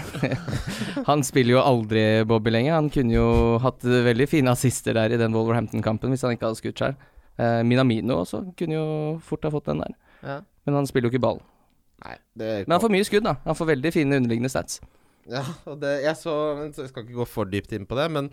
han 1.10 1.24
spiller 1.24 1.58
jo 1.58 1.62
aldri 1.62 2.24
Bobby 2.28 2.52
lenger. 2.52 2.74
Han 2.80 2.90
kunne 2.90 3.14
jo 3.14 3.58
hatt 3.64 3.80
veldig 3.84 4.28
fine 4.30 4.52
assister 4.52 4.94
der 4.94 5.14
i 5.14 5.18
den 5.20 5.34
Wolverhampton-kampen 5.36 6.10
hvis 6.14 6.22
han 6.26 6.36
ikke 6.36 6.48
hadde 6.50 6.53
skutt 6.60 6.80
sjøl. 6.82 6.96
Eh, 7.40 7.62
Minamino 7.66 8.20
også 8.24 8.44
kunne 8.60 8.76
jo 8.78 8.88
fort 9.26 9.44
ha 9.48 9.52
fått 9.54 9.66
den 9.72 9.82
der, 9.82 9.96
Ja. 10.24 10.42
men 10.66 10.76
han 10.76 10.86
spiller 10.90 11.10
jo 11.10 11.16
ikke 11.18 11.26
ball. 11.26 11.42
Nei, 12.04 12.18
det 12.38 12.68
Men 12.68 12.76
han 12.80 12.82
får 12.84 12.92
mye 12.92 13.06
skudd, 13.08 13.24
da. 13.24 13.38
Han 13.46 13.56
får 13.56 13.72
veldig 13.76 13.94
fine 13.96 14.18
underliggende 14.20 14.52
stats. 14.52 14.82
Ja, 15.30 15.44
og 15.66 15.80
det, 15.80 16.02
jeg 16.04 16.16
så 16.20 16.34
Jeg 16.66 16.90
skal 16.90 17.04
ikke 17.06 17.16
gå 17.22 17.28
for 17.32 17.46
dypt 17.48 17.72
inn 17.72 17.86
på 17.88 17.96
det, 17.96 18.10
men 18.12 18.28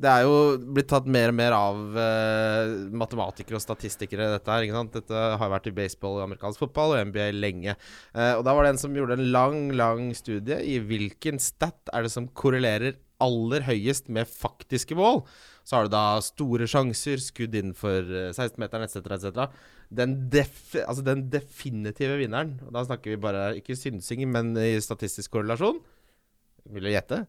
det 0.00 0.08
er 0.08 0.22
jo 0.24 0.56
blitt 0.72 0.86
tatt 0.88 1.04
mer 1.10 1.28
og 1.28 1.34
mer 1.36 1.52
av 1.52 1.96
eh, 1.98 2.70
matematikere 2.96 3.58
og 3.58 3.60
statistikere, 3.64 4.30
dette 4.38 4.48
her. 4.48 4.62
ikke 4.64 4.78
sant? 4.78 4.94
Dette 4.96 5.24
har 5.42 5.50
vært 5.52 5.66
i 5.68 5.74
baseball 5.76 6.22
amerikansk 6.22 6.62
fotball 6.62 6.94
og 6.94 7.10
NBA 7.10 7.26
lenge. 7.36 7.74
Eh, 8.14 8.32
og 8.38 8.44
da 8.46 8.54
var 8.56 8.64
det 8.64 8.70
en 8.76 8.80
som 8.80 8.94
gjorde 8.96 9.18
en 9.18 9.26
lang, 9.34 9.68
lang 9.76 10.14
studie 10.16 10.56
i 10.64 10.78
hvilken 10.80 11.42
stat 11.42 11.90
er 11.92 12.06
det 12.06 12.12
som 12.14 12.28
korrelerer 12.32 12.96
aller 13.20 13.66
høyest 13.66 14.08
med 14.08 14.30
faktiske 14.30 14.96
mål. 14.96 15.24
Så 15.66 15.76
har 15.76 15.86
du 15.86 15.92
da 15.92 16.04
store 16.24 16.66
sjanser, 16.70 17.22
skudd 17.22 17.54
innenfor 17.58 18.08
eh, 18.08 18.30
16-meteren 18.32 18.86
etc., 18.86 19.00
etc. 19.16 19.64
Den, 19.90 20.16
def, 20.32 20.74
altså 20.84 21.04
den 21.06 21.26
definitive 21.32 22.18
vinneren, 22.20 22.56
og 22.66 22.74
da 22.76 22.84
snakker 22.86 23.14
vi 23.14 23.22
bare 23.22 23.48
ikke 23.58 23.78
synsing, 23.78 24.22
men 24.30 24.52
i 24.58 24.76
statistisk 24.82 25.32
korrelasjon 25.34 25.80
Vil 26.70 26.86
du 26.86 26.92
gjette? 26.92 27.24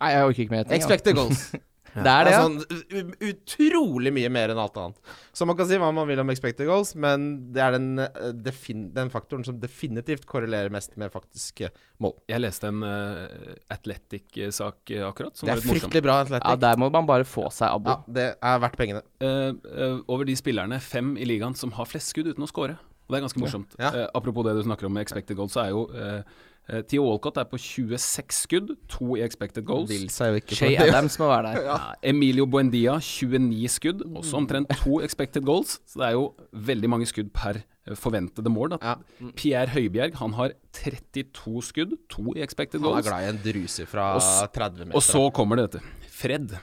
Nei, 0.00 0.10
jeg 0.10 0.26
orker 0.26 0.42
ikke 0.42 0.54
mer. 0.56 0.64
gjetting. 0.64 0.80
Expected 0.80 1.18
goals. 1.20 1.46
Det 1.94 2.10
er 2.10 2.26
det, 2.26 2.32
ja. 2.34 2.42
sånn 2.42 3.12
utrolig 3.30 4.12
mye 4.14 4.30
mer 4.32 4.52
enn 4.52 4.60
alt 4.60 4.78
annet. 4.80 5.12
Så 5.34 5.46
man 5.46 5.58
kan 5.58 5.68
si 5.70 5.78
hva 5.78 5.90
man 5.94 6.08
vil 6.08 6.22
om 6.22 6.32
expected 6.32 6.66
goals, 6.68 6.94
men 6.98 7.26
det 7.54 7.62
er 7.62 7.76
den, 7.76 8.00
eh, 8.02 8.32
den 8.96 9.12
faktoren 9.12 9.46
som 9.46 9.60
definitivt 9.62 10.26
korrelerer 10.30 10.72
mest 10.74 10.96
med 11.00 11.12
faktiske 11.14 11.70
mål. 12.02 12.16
Jeg 12.30 12.42
leste 12.42 12.70
en 12.70 12.82
uh, 12.82 13.52
Athletic-sak 13.74 14.94
eh, 14.94 15.04
akkurat, 15.06 15.36
som 15.38 15.50
Det 15.50 15.54
er 15.56 15.62
fryktelig 15.62 16.02
bra 16.06 16.18
atletikk. 16.24 16.48
Ja, 16.48 16.62
der 16.66 16.80
må 16.82 16.90
man 16.94 17.06
bare 17.10 17.28
få 17.28 17.46
seg 17.54 17.70
abo. 17.70 17.94
Ja, 17.94 18.16
det 18.18 18.26
er 18.34 18.64
verdt 18.66 18.80
pengene. 18.80 19.04
Uh, 19.22 19.54
uh, 19.70 20.00
over 20.08 20.26
de 20.26 20.34
spillerne, 20.38 20.80
fem 20.82 21.14
i 21.14 21.28
ligaen, 21.28 21.54
som 21.58 21.74
har 21.78 21.88
flest 21.90 22.14
skudd 22.14 22.32
uten 22.34 22.46
å 22.46 22.50
score. 22.50 22.78
Og 23.04 23.12
det 23.12 23.18
er 23.18 23.24
ganske 23.26 23.40
morsomt. 23.42 23.76
Ja. 23.76 23.90
Eh, 23.92 24.08
apropos 24.16 24.46
det 24.46 24.56
du 24.56 24.62
snakker 24.64 24.88
om 24.88 24.94
med 24.96 25.04
expected 25.04 25.36
goals, 25.36 25.52
så 25.52 25.66
er 25.66 25.74
jo 25.74 25.84
uh, 25.92 26.22
Theo 26.88 27.02
Walcott 27.04 27.36
er 27.36 27.44
på 27.44 27.58
26 27.60 28.32
skudd, 28.32 28.70
to 28.88 29.16
i 29.18 29.20
expected 29.24 29.66
goals. 29.68 29.90
Shay. 30.48 30.76
Adams 30.80 31.18
må 31.20 31.26
være 31.28 31.50
der. 31.50 31.60
Ja, 31.68 31.76
Emilio 32.02 32.46
Buendia 32.48 32.94
29 33.04 33.68
skudd, 33.68 34.00
også 34.16 34.38
omtrent 34.40 34.72
to 34.80 35.00
expected 35.04 35.44
goals. 35.44 35.76
Så 35.86 36.00
det 36.00 36.06
er 36.08 36.16
jo 36.16 36.30
veldig 36.52 36.88
mange 36.90 37.06
skudd 37.10 37.28
per 37.36 37.60
eh, 37.60 37.96
forventede 38.00 38.48
mål. 38.48 38.78
Ja. 38.80 38.94
Pierre 39.36 39.68
Høibjerg 39.74 40.16
han 40.22 40.32
har 40.38 40.54
32 40.80 41.62
skudd, 41.68 41.92
to 42.08 42.32
i 42.32 42.40
expected 42.46 42.80
goals. 42.80 43.04
Han 43.04 43.12
er 43.12 43.12
glad 43.12 43.28
i 43.28 43.34
en 43.34 43.42
druse 43.44 43.86
fra 43.90 44.14
Og 44.16 44.52
30 44.56 44.86
meter. 44.86 44.96
Og 44.96 45.04
så 45.04 45.26
kommer 45.36 45.60
det, 45.60 45.68
dette. 45.74 45.84
Fred. 46.14 46.56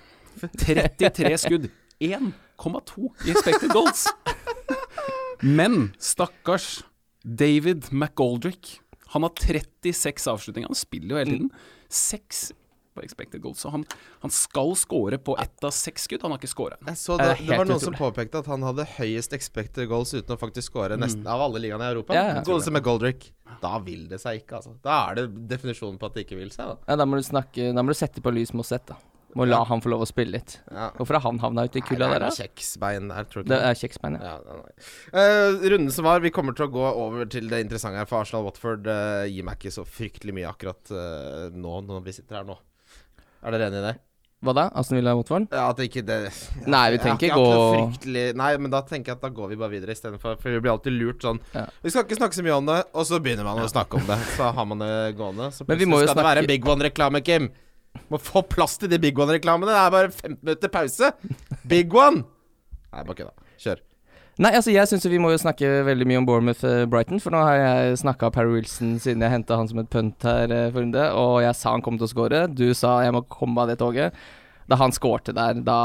33 0.58 1.38
skudd. 1.46 1.70
1,2 2.02 3.12
i 3.28 3.36
expected 3.36 3.70
goals. 3.70 4.08
Men 5.60 5.92
stakkars 6.02 6.80
David 7.22 7.92
McGoldrick. 7.92 8.80
Han 9.13 9.27
har 9.27 9.36
36 9.39 10.27
avslutninger. 10.32 10.72
Han 10.72 10.80
spiller 10.80 11.15
jo 11.15 11.22
hele 11.22 11.38
tiden. 11.38 11.53
Seks 11.91 12.50
på 12.94 13.01
expected 13.01 13.41
goals. 13.41 13.60
Så 13.60 13.70
han, 13.70 13.86
han 14.20 14.32
skal 14.32 14.75
score 14.75 15.18
på 15.18 15.38
ett 15.39 15.63
av 15.63 15.72
seks 15.72 16.03
skudd. 16.08 16.22
Han 16.22 16.32
har 16.34 16.41
ikke 16.41 16.51
scora. 16.51 16.77
Det 16.86 16.96
det, 16.96 17.27
det 17.48 17.58
var 17.58 17.70
noen 17.70 17.84
som 17.84 17.96
påpekte 17.96 18.41
at 18.41 18.50
han 18.51 18.63
hadde 18.68 18.86
høyest 18.98 19.36
expected 19.38 19.88
goals 19.91 20.13
uten 20.13 20.36
å 20.36 20.39
faktisk 20.39 20.72
score 20.72 20.98
nesten 21.00 21.27
av 21.27 21.44
alle 21.48 21.62
ligaene 21.63 21.88
i 21.88 21.96
Europa. 21.96 22.15
Ja, 22.18 22.25
ja. 22.36 22.44
Godeste 22.48 22.74
med 22.75 22.84
Goldrick. 22.88 23.30
Da 23.62 23.77
vil 23.84 24.08
det 24.12 24.22
seg 24.24 24.41
ikke, 24.41 24.60
altså. 24.60 24.75
Da 24.84 24.98
er 25.10 25.22
det 25.22 25.27
definisjonen 25.51 26.00
på 26.01 26.10
at 26.10 26.18
det 26.18 26.25
ikke 26.25 26.39
vil 26.39 26.51
seg, 26.53 26.74
da. 26.74 26.77
Ja, 26.88 27.00
da 27.00 27.08
må 27.08 27.20
du 27.20 27.25
snakke 27.25 27.72
Da 27.75 27.84
må 27.84 27.94
du 27.94 28.00
sette 28.00 28.24
på 28.24 28.34
lys 28.34 28.53
Mosset, 28.58 28.88
da. 28.91 29.00
Må 29.38 29.46
la 29.48 29.62
han 29.68 29.82
få 29.84 29.92
lov 29.94 30.04
å 30.04 30.08
spille 30.10 30.36
litt. 30.36 30.58
Ja. 30.68 30.90
Hvorfor 30.98 31.18
har 31.18 31.24
han 31.24 31.40
havna 31.40 31.64
ute 31.70 31.80
i 31.80 31.86
kulda 31.86 32.10
der, 32.12 32.26
det 32.26 32.30
er 32.34 32.48
kjeksbein 32.48 33.08
der, 33.12 33.28
tror 33.32 33.46
du 33.46 33.52
Det 33.54 33.60
er 33.70 33.80
kjeksbein, 33.80 34.18
ja. 34.20 34.36
Ja. 34.44 34.60
Eh, 35.22 35.64
runden 35.72 35.94
som 35.96 36.08
var, 36.08 36.24
vi 36.24 36.34
kommer 36.36 36.58
til 36.58 36.68
å 36.68 36.72
gå 36.74 36.84
over 36.90 37.30
til 37.32 37.48
det 37.52 37.64
interessante 37.64 38.02
her. 38.02 38.10
For 38.10 38.26
Arsenal-Watford 38.26 38.92
uh, 38.92 39.24
gir 39.32 39.48
meg 39.48 39.60
ikke 39.60 39.74
så 39.78 39.88
fryktelig 39.88 40.36
mye 40.36 40.52
akkurat 40.52 40.94
uh, 40.94 41.48
nå, 41.56 41.80
når 41.88 42.08
vi 42.08 42.16
sitter 42.20 42.42
her 42.42 42.48
nå. 42.50 42.60
Er 43.42 43.56
dere 43.56 43.72
enig 43.72 43.82
i 43.82 43.86
det? 43.88 43.98
Hva 44.42 44.54
da? 44.58 44.64
Aston 44.74 44.98
Villa 44.98 45.14
Watford? 45.14 45.52
Ja, 45.54 45.68
at 45.70 45.78
det 45.78 45.86
ikke 45.92 46.02
det 46.06 46.18
Nei, 46.66 46.86
vi 46.96 47.00
tenker 47.04 47.28
ikke 47.28 47.38
gå 47.38 47.58
fryktelig 47.76 48.24
Nei, 48.42 48.50
men 48.58 48.74
da 48.74 48.80
tenker 48.90 49.14
jeg 49.14 49.20
at 49.20 49.26
da 49.28 49.30
går 49.38 49.52
vi 49.52 49.58
bare 49.62 49.74
videre 49.76 49.94
istedenfor. 49.94 50.40
For 50.42 50.50
vi 50.50 50.62
blir 50.64 50.74
alltid 50.74 50.98
lurt 50.98 51.22
sånn 51.26 51.38
Ja. 51.54 51.68
Vi 51.86 51.94
skal 51.94 52.08
ikke 52.08 52.18
snakke 52.18 52.40
så 52.40 52.46
mye 52.46 52.56
om 52.58 52.72
det, 52.72 52.80
og 52.90 53.06
så 53.06 53.22
begynner 53.22 53.46
man 53.46 53.62
å 53.62 53.70
snakke 53.70 54.02
om 54.02 54.08
det. 54.10 54.18
Så 54.34 54.50
har 54.58 54.66
man 54.66 54.82
det 54.82 54.94
gående. 55.20 55.52
Så 55.54 55.68
Men 55.70 55.78
vi 55.78 55.90
må 55.90 56.02
jo 56.02 56.10
skal 56.10 56.24
det 56.24 56.26
være 56.32 56.44
en 56.44 56.50
Big 56.50 56.66
One-reklame, 56.66 57.22
Kim. 57.26 57.52
Må 58.12 58.20
få 58.22 58.44
plass 58.48 58.78
til 58.82 58.92
de 58.92 59.00
Big 59.02 59.18
One-reklamene. 59.20 59.72
Det 59.72 59.80
er 59.80 59.94
bare 59.94 60.12
15 60.12 60.42
minutter 60.42 60.74
pause. 60.74 61.14
Big 61.68 61.94
One! 61.96 62.26
Nei, 62.92 63.06
bare 63.08 63.18
kødda. 63.22 63.50
Kjør. 63.62 63.82
Nei, 64.42 64.54
altså 64.56 64.72
jeg 64.74 64.88
syns 64.88 65.06
vi 65.12 65.20
må 65.22 65.30
jo 65.34 65.40
snakke 65.42 65.68
veldig 65.86 66.06
mye 66.08 66.20
om 66.22 66.26
Bournemouth-Brighton, 66.26 67.20
for 67.22 67.36
nå 67.36 67.42
har 67.44 67.58
jeg 67.60 67.98
snakka 68.02 68.32
Parry 68.34 68.56
Wilson 68.56 68.96
siden 69.04 69.22
jeg 69.22 69.34
henta 69.36 69.58
han 69.60 69.68
som 69.70 69.82
et 69.84 69.90
punt 69.92 70.24
her 70.26 70.50
eh, 70.56 70.70
for 70.72 70.82
runde, 70.82 71.04
og 71.20 71.42
jeg 71.44 71.58
sa 71.60 71.74
han 71.76 71.84
kom 71.86 72.00
til 72.00 72.08
å 72.08 72.12
score. 72.14 72.46
Du 72.48 72.72
sa 72.78 73.02
jeg 73.06 73.14
må 73.14 73.26
komme 73.30 73.62
av 73.62 73.70
det 73.70 73.78
toget. 73.84 74.16
Da 74.72 74.78
han 74.80 74.94
skårte 74.96 75.34
der, 75.36 75.58
da 75.66 75.78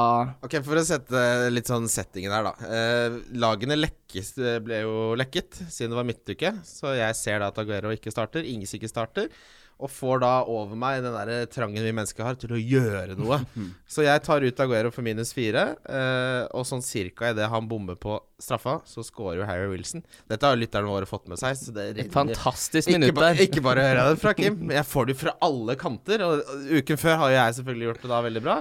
Ok, 0.46 0.60
For 0.62 0.78
å 0.78 0.84
sette 0.86 1.50
litt 1.50 1.66
sånn 1.66 1.88
settingen 1.90 2.30
her, 2.30 2.46
da. 2.46 2.70
Eh, 2.70 3.18
lagene 3.42 3.78
lekkes, 3.80 4.36
eh, 4.38 4.58
ble 4.62 4.84
jo 4.84 4.96
lekket 5.18 5.58
siden 5.64 5.92
det 5.92 5.98
var 5.98 6.06
midtuke. 6.08 6.52
Så 6.64 6.94
jeg 6.94 7.18
ser 7.18 7.42
da 7.42 7.50
at 7.50 7.58
Aguero 7.60 7.90
ikke 7.96 8.14
starter, 8.14 8.46
Ings 8.46 8.76
ikke 8.78 8.90
starter. 8.92 9.26
Og 9.76 9.90
får 9.92 10.22
da 10.22 10.30
over 10.48 10.78
meg 10.78 11.02
den 11.04 11.12
der 11.12 11.48
trangen 11.52 11.84
vi 11.84 11.92
mennesker 11.92 12.24
har 12.24 12.38
til 12.40 12.54
å 12.56 12.60
gjøre 12.60 13.16
noe. 13.20 13.42
så 13.88 14.06
jeg 14.06 14.22
tar 14.24 14.44
ut 14.46 14.62
Aguero 14.64 14.92
for 14.94 15.04
minus 15.04 15.34
fire. 15.36 15.66
Eh, 15.84 16.46
og 16.56 16.64
sånn 16.68 16.84
cirka 16.84 17.32
idet 17.34 17.50
han 17.52 17.68
bommer 17.68 17.98
på 18.00 18.16
straffa, 18.40 18.78
så 18.88 19.04
scorer 19.04 19.42
jo 19.42 19.48
Harry 19.48 19.68
Wilson. 19.72 20.04
Dette 20.30 20.48
har 20.48 20.56
lytterne 20.56 20.88
våre 20.88 21.08
fått 21.08 21.28
med 21.28 21.40
seg. 21.40 21.56
Så 21.60 21.74
det 21.76 21.90
Et 22.06 22.12
fantastisk 22.12 22.88
ikke, 22.88 22.98
minutt 22.98 23.20
der. 23.20 23.42
ikke 23.46 23.64
bare 23.64 23.84
hører 23.84 24.00
jeg 24.02 24.16
det 24.16 24.24
fra 24.24 24.34
Kim, 24.38 24.58
men 24.62 24.76
jeg 24.80 24.88
får 24.88 25.10
det 25.12 25.18
fra 25.20 25.36
alle 25.44 25.78
kanter. 25.80 26.24
Og 26.24 26.36
og 26.36 26.66
uken 26.80 26.98
før 27.00 27.16
har 27.20 27.30
jo 27.32 27.36
jeg 27.38 27.56
selvfølgelig 27.60 27.88
gjort 27.90 28.02
det 28.04 28.10
da 28.12 28.18
veldig 28.26 28.42
bra. 28.44 28.56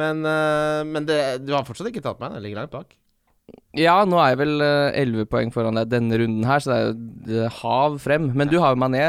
Men, 0.00 0.24
eh, 0.26 0.80
men 0.86 1.06
det, 1.08 1.20
du 1.46 1.52
har 1.56 1.66
fortsatt 1.66 1.90
ikke 1.90 2.02
tatt 2.04 2.22
meg. 2.22 2.36
Jeg 2.38 2.46
ligger 2.46 2.62
langt 2.62 2.74
bak. 2.74 2.94
Ja, 3.78 4.04
nå 4.04 4.18
er 4.18 4.32
jeg 4.34 4.38
vel 4.42 4.60
eh, 4.66 5.00
elleve 5.02 5.26
poeng 5.30 5.52
foran 5.54 5.74
deg 5.78 5.88
denne 5.92 6.18
runden 6.18 6.44
her, 6.48 6.58
så 6.62 6.70
det 6.72 6.78
er 6.78 6.86
jo 6.90 7.44
eh, 7.46 7.58
hav 7.62 7.98
frem. 8.02 8.32
Men 8.34 8.48
du 8.50 8.58
har 8.58 8.74
jo 8.74 8.80
Mané, 8.82 9.04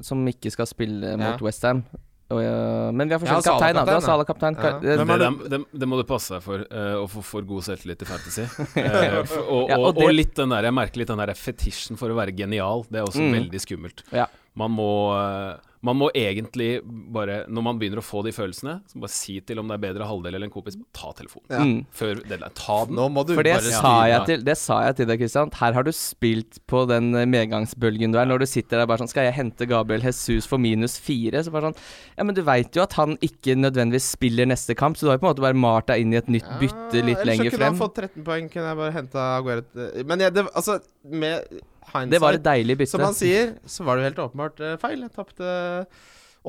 som 0.00 0.22
ikke 0.30 0.50
skal 0.54 0.66
spille 0.70 1.16
mot 1.20 1.36
Ja. 1.36 1.44
Westham. 1.44 1.84
Men 2.30 3.08
vi 3.10 3.12
har 3.16 3.18
forskjellig 3.18 3.42
kaptein. 3.42 3.74
da. 3.74 3.82
Du 3.84 3.90
har 3.90 4.04
Salah-kaptein, 4.04 4.54
Ja. 4.56 4.68
Eh, 4.78 4.80
Det, 4.80 5.06
det, 5.18 5.50
det, 5.50 5.58
det 5.82 5.88
må 5.90 5.96
du 5.98 6.04
passe 6.06 6.30
deg 6.36 6.42
for, 6.44 6.62
eh, 6.62 6.94
å 6.94 7.08
få 7.10 7.22
for 7.26 7.42
god 7.42 7.62
selvtillit 7.66 8.02
i 8.02 8.06
Fantasy. 8.06 8.44
Eh, 8.78 9.24
for, 9.26 9.42
og, 9.50 9.68
Ja, 9.68 9.76
og 9.80 9.88
og, 9.88 9.94
det- 9.96 10.04
og 10.06 10.14
litt 10.14 10.34
den 10.38 10.48
der, 10.54 10.62
jeg 10.70 10.76
merker 10.78 11.02
litt 11.02 11.08
den 11.10 11.18
der 11.18 11.34
fetisjen 11.34 11.98
for 11.98 12.08
å 12.08 12.14
være 12.14 12.30
genial. 12.38 12.84
Det 12.88 13.00
er 13.02 13.04
også 13.08 13.20
Mm. 13.26 13.34
veldig 13.34 13.60
skummelt. 13.66 14.04
Ja. 14.14 14.28
Man 14.60 14.74
må, 14.76 14.92
eh, 15.16 15.70
man 15.86 15.96
må 15.96 16.10
egentlig 16.16 16.82
bare, 16.84 17.44
når 17.48 17.64
man 17.64 17.78
begynner 17.80 18.02
å 18.02 18.04
få 18.04 18.20
de 18.26 18.32
følelsene, 18.36 18.74
så 18.90 19.00
bare 19.00 19.12
si 19.14 19.38
til 19.48 19.62
om 19.62 19.70
det 19.70 19.78
er 19.78 19.82
bedre 19.86 20.08
halvdel 20.08 20.36
eller 20.36 20.50
en 20.50 20.52
kompis, 20.52 20.76
ta 20.96 21.12
telefonen. 21.16 21.46
Ja. 21.48 21.60
Mm. 21.64 21.86
Før 21.96 22.20
deadline. 22.20 22.52
Ta 22.58 22.76
den. 22.84 22.98
Nå 22.98 23.06
må 23.14 23.24
du 23.24 23.32
For 23.38 23.46
det 23.46 23.54
bare 23.56 23.72
sa, 23.72 23.94
til, 24.28 24.44
det 24.44 24.56
sa 24.60 24.82
jeg 24.84 24.98
til 24.98 25.08
deg, 25.08 25.22
Kristian. 25.22 25.54
Her 25.56 25.78
har 25.78 25.86
du 25.86 25.92
spilt 25.96 26.60
på 26.70 26.84
den 26.90 27.14
eh, 27.16 27.28
medgangsbølgen 27.32 28.12
du 28.12 28.20
er, 28.20 28.28
når 28.28 28.44
du 28.44 28.48
sitter 28.50 28.82
der 28.82 28.90
bare 28.90 29.00
sånn 29.00 29.12
Skal 29.12 29.30
jeg 29.30 29.38
hente 29.38 29.68
Gabriel 29.70 30.04
Jesus 30.04 30.48
for 30.50 30.60
minus 30.60 30.98
fire? 31.00 31.40
Så 31.46 31.54
bare 31.54 31.70
sånn 31.70 31.80
Ja, 32.18 32.28
men 32.28 32.36
du 32.36 32.44
veit 32.44 32.76
jo 32.76 32.84
at 32.84 32.98
han 33.00 33.16
ikke 33.24 33.56
nødvendigvis 33.56 34.12
spiller 34.18 34.48
neste 34.50 34.76
kamp, 34.76 35.00
så 35.00 35.06
du 35.06 35.14
har 35.14 35.18
jo 35.18 35.24
på 35.24 35.30
en 35.30 35.32
måte 35.32 35.46
bare 35.48 35.60
malt 35.64 35.88
deg 35.88 36.04
inn 36.04 36.12
i 36.12 36.20
et 36.20 36.28
nytt 36.28 36.48
bytte 36.60 37.00
litt 37.00 37.22
ja, 37.22 37.28
lenger 37.32 37.48
så 37.48 37.56
kunne 37.56 37.64
frem. 37.64 37.72
han 37.72 37.80
fått 37.80 38.00
13 38.04 38.28
poeng. 38.28 38.52
Kunne 38.52 38.68
jeg 38.68 38.80
bare 38.84 38.96
henta 39.00 39.26
Aguero 39.38 39.64
Men 40.04 40.26
jeg, 40.26 40.36
det, 40.36 40.48
altså, 40.52 40.80
med 41.08 41.60
hindsight 41.90 42.14
Det 42.14 42.22
var 42.22 42.38
et 42.38 42.46
deilig 42.46 42.78
bytte. 42.80 42.94
Som 42.94 43.04
han 43.04 43.16
sier, 43.16 43.56
så 43.68 43.86
var 43.86 43.96
det 43.96 44.04
jo 44.04 44.10
helt 44.10 44.22
åpenbart 44.26 44.62
eh, 44.64 44.76
feil. 44.82 45.04
Jeg 45.06 45.14
tapte 45.16 45.54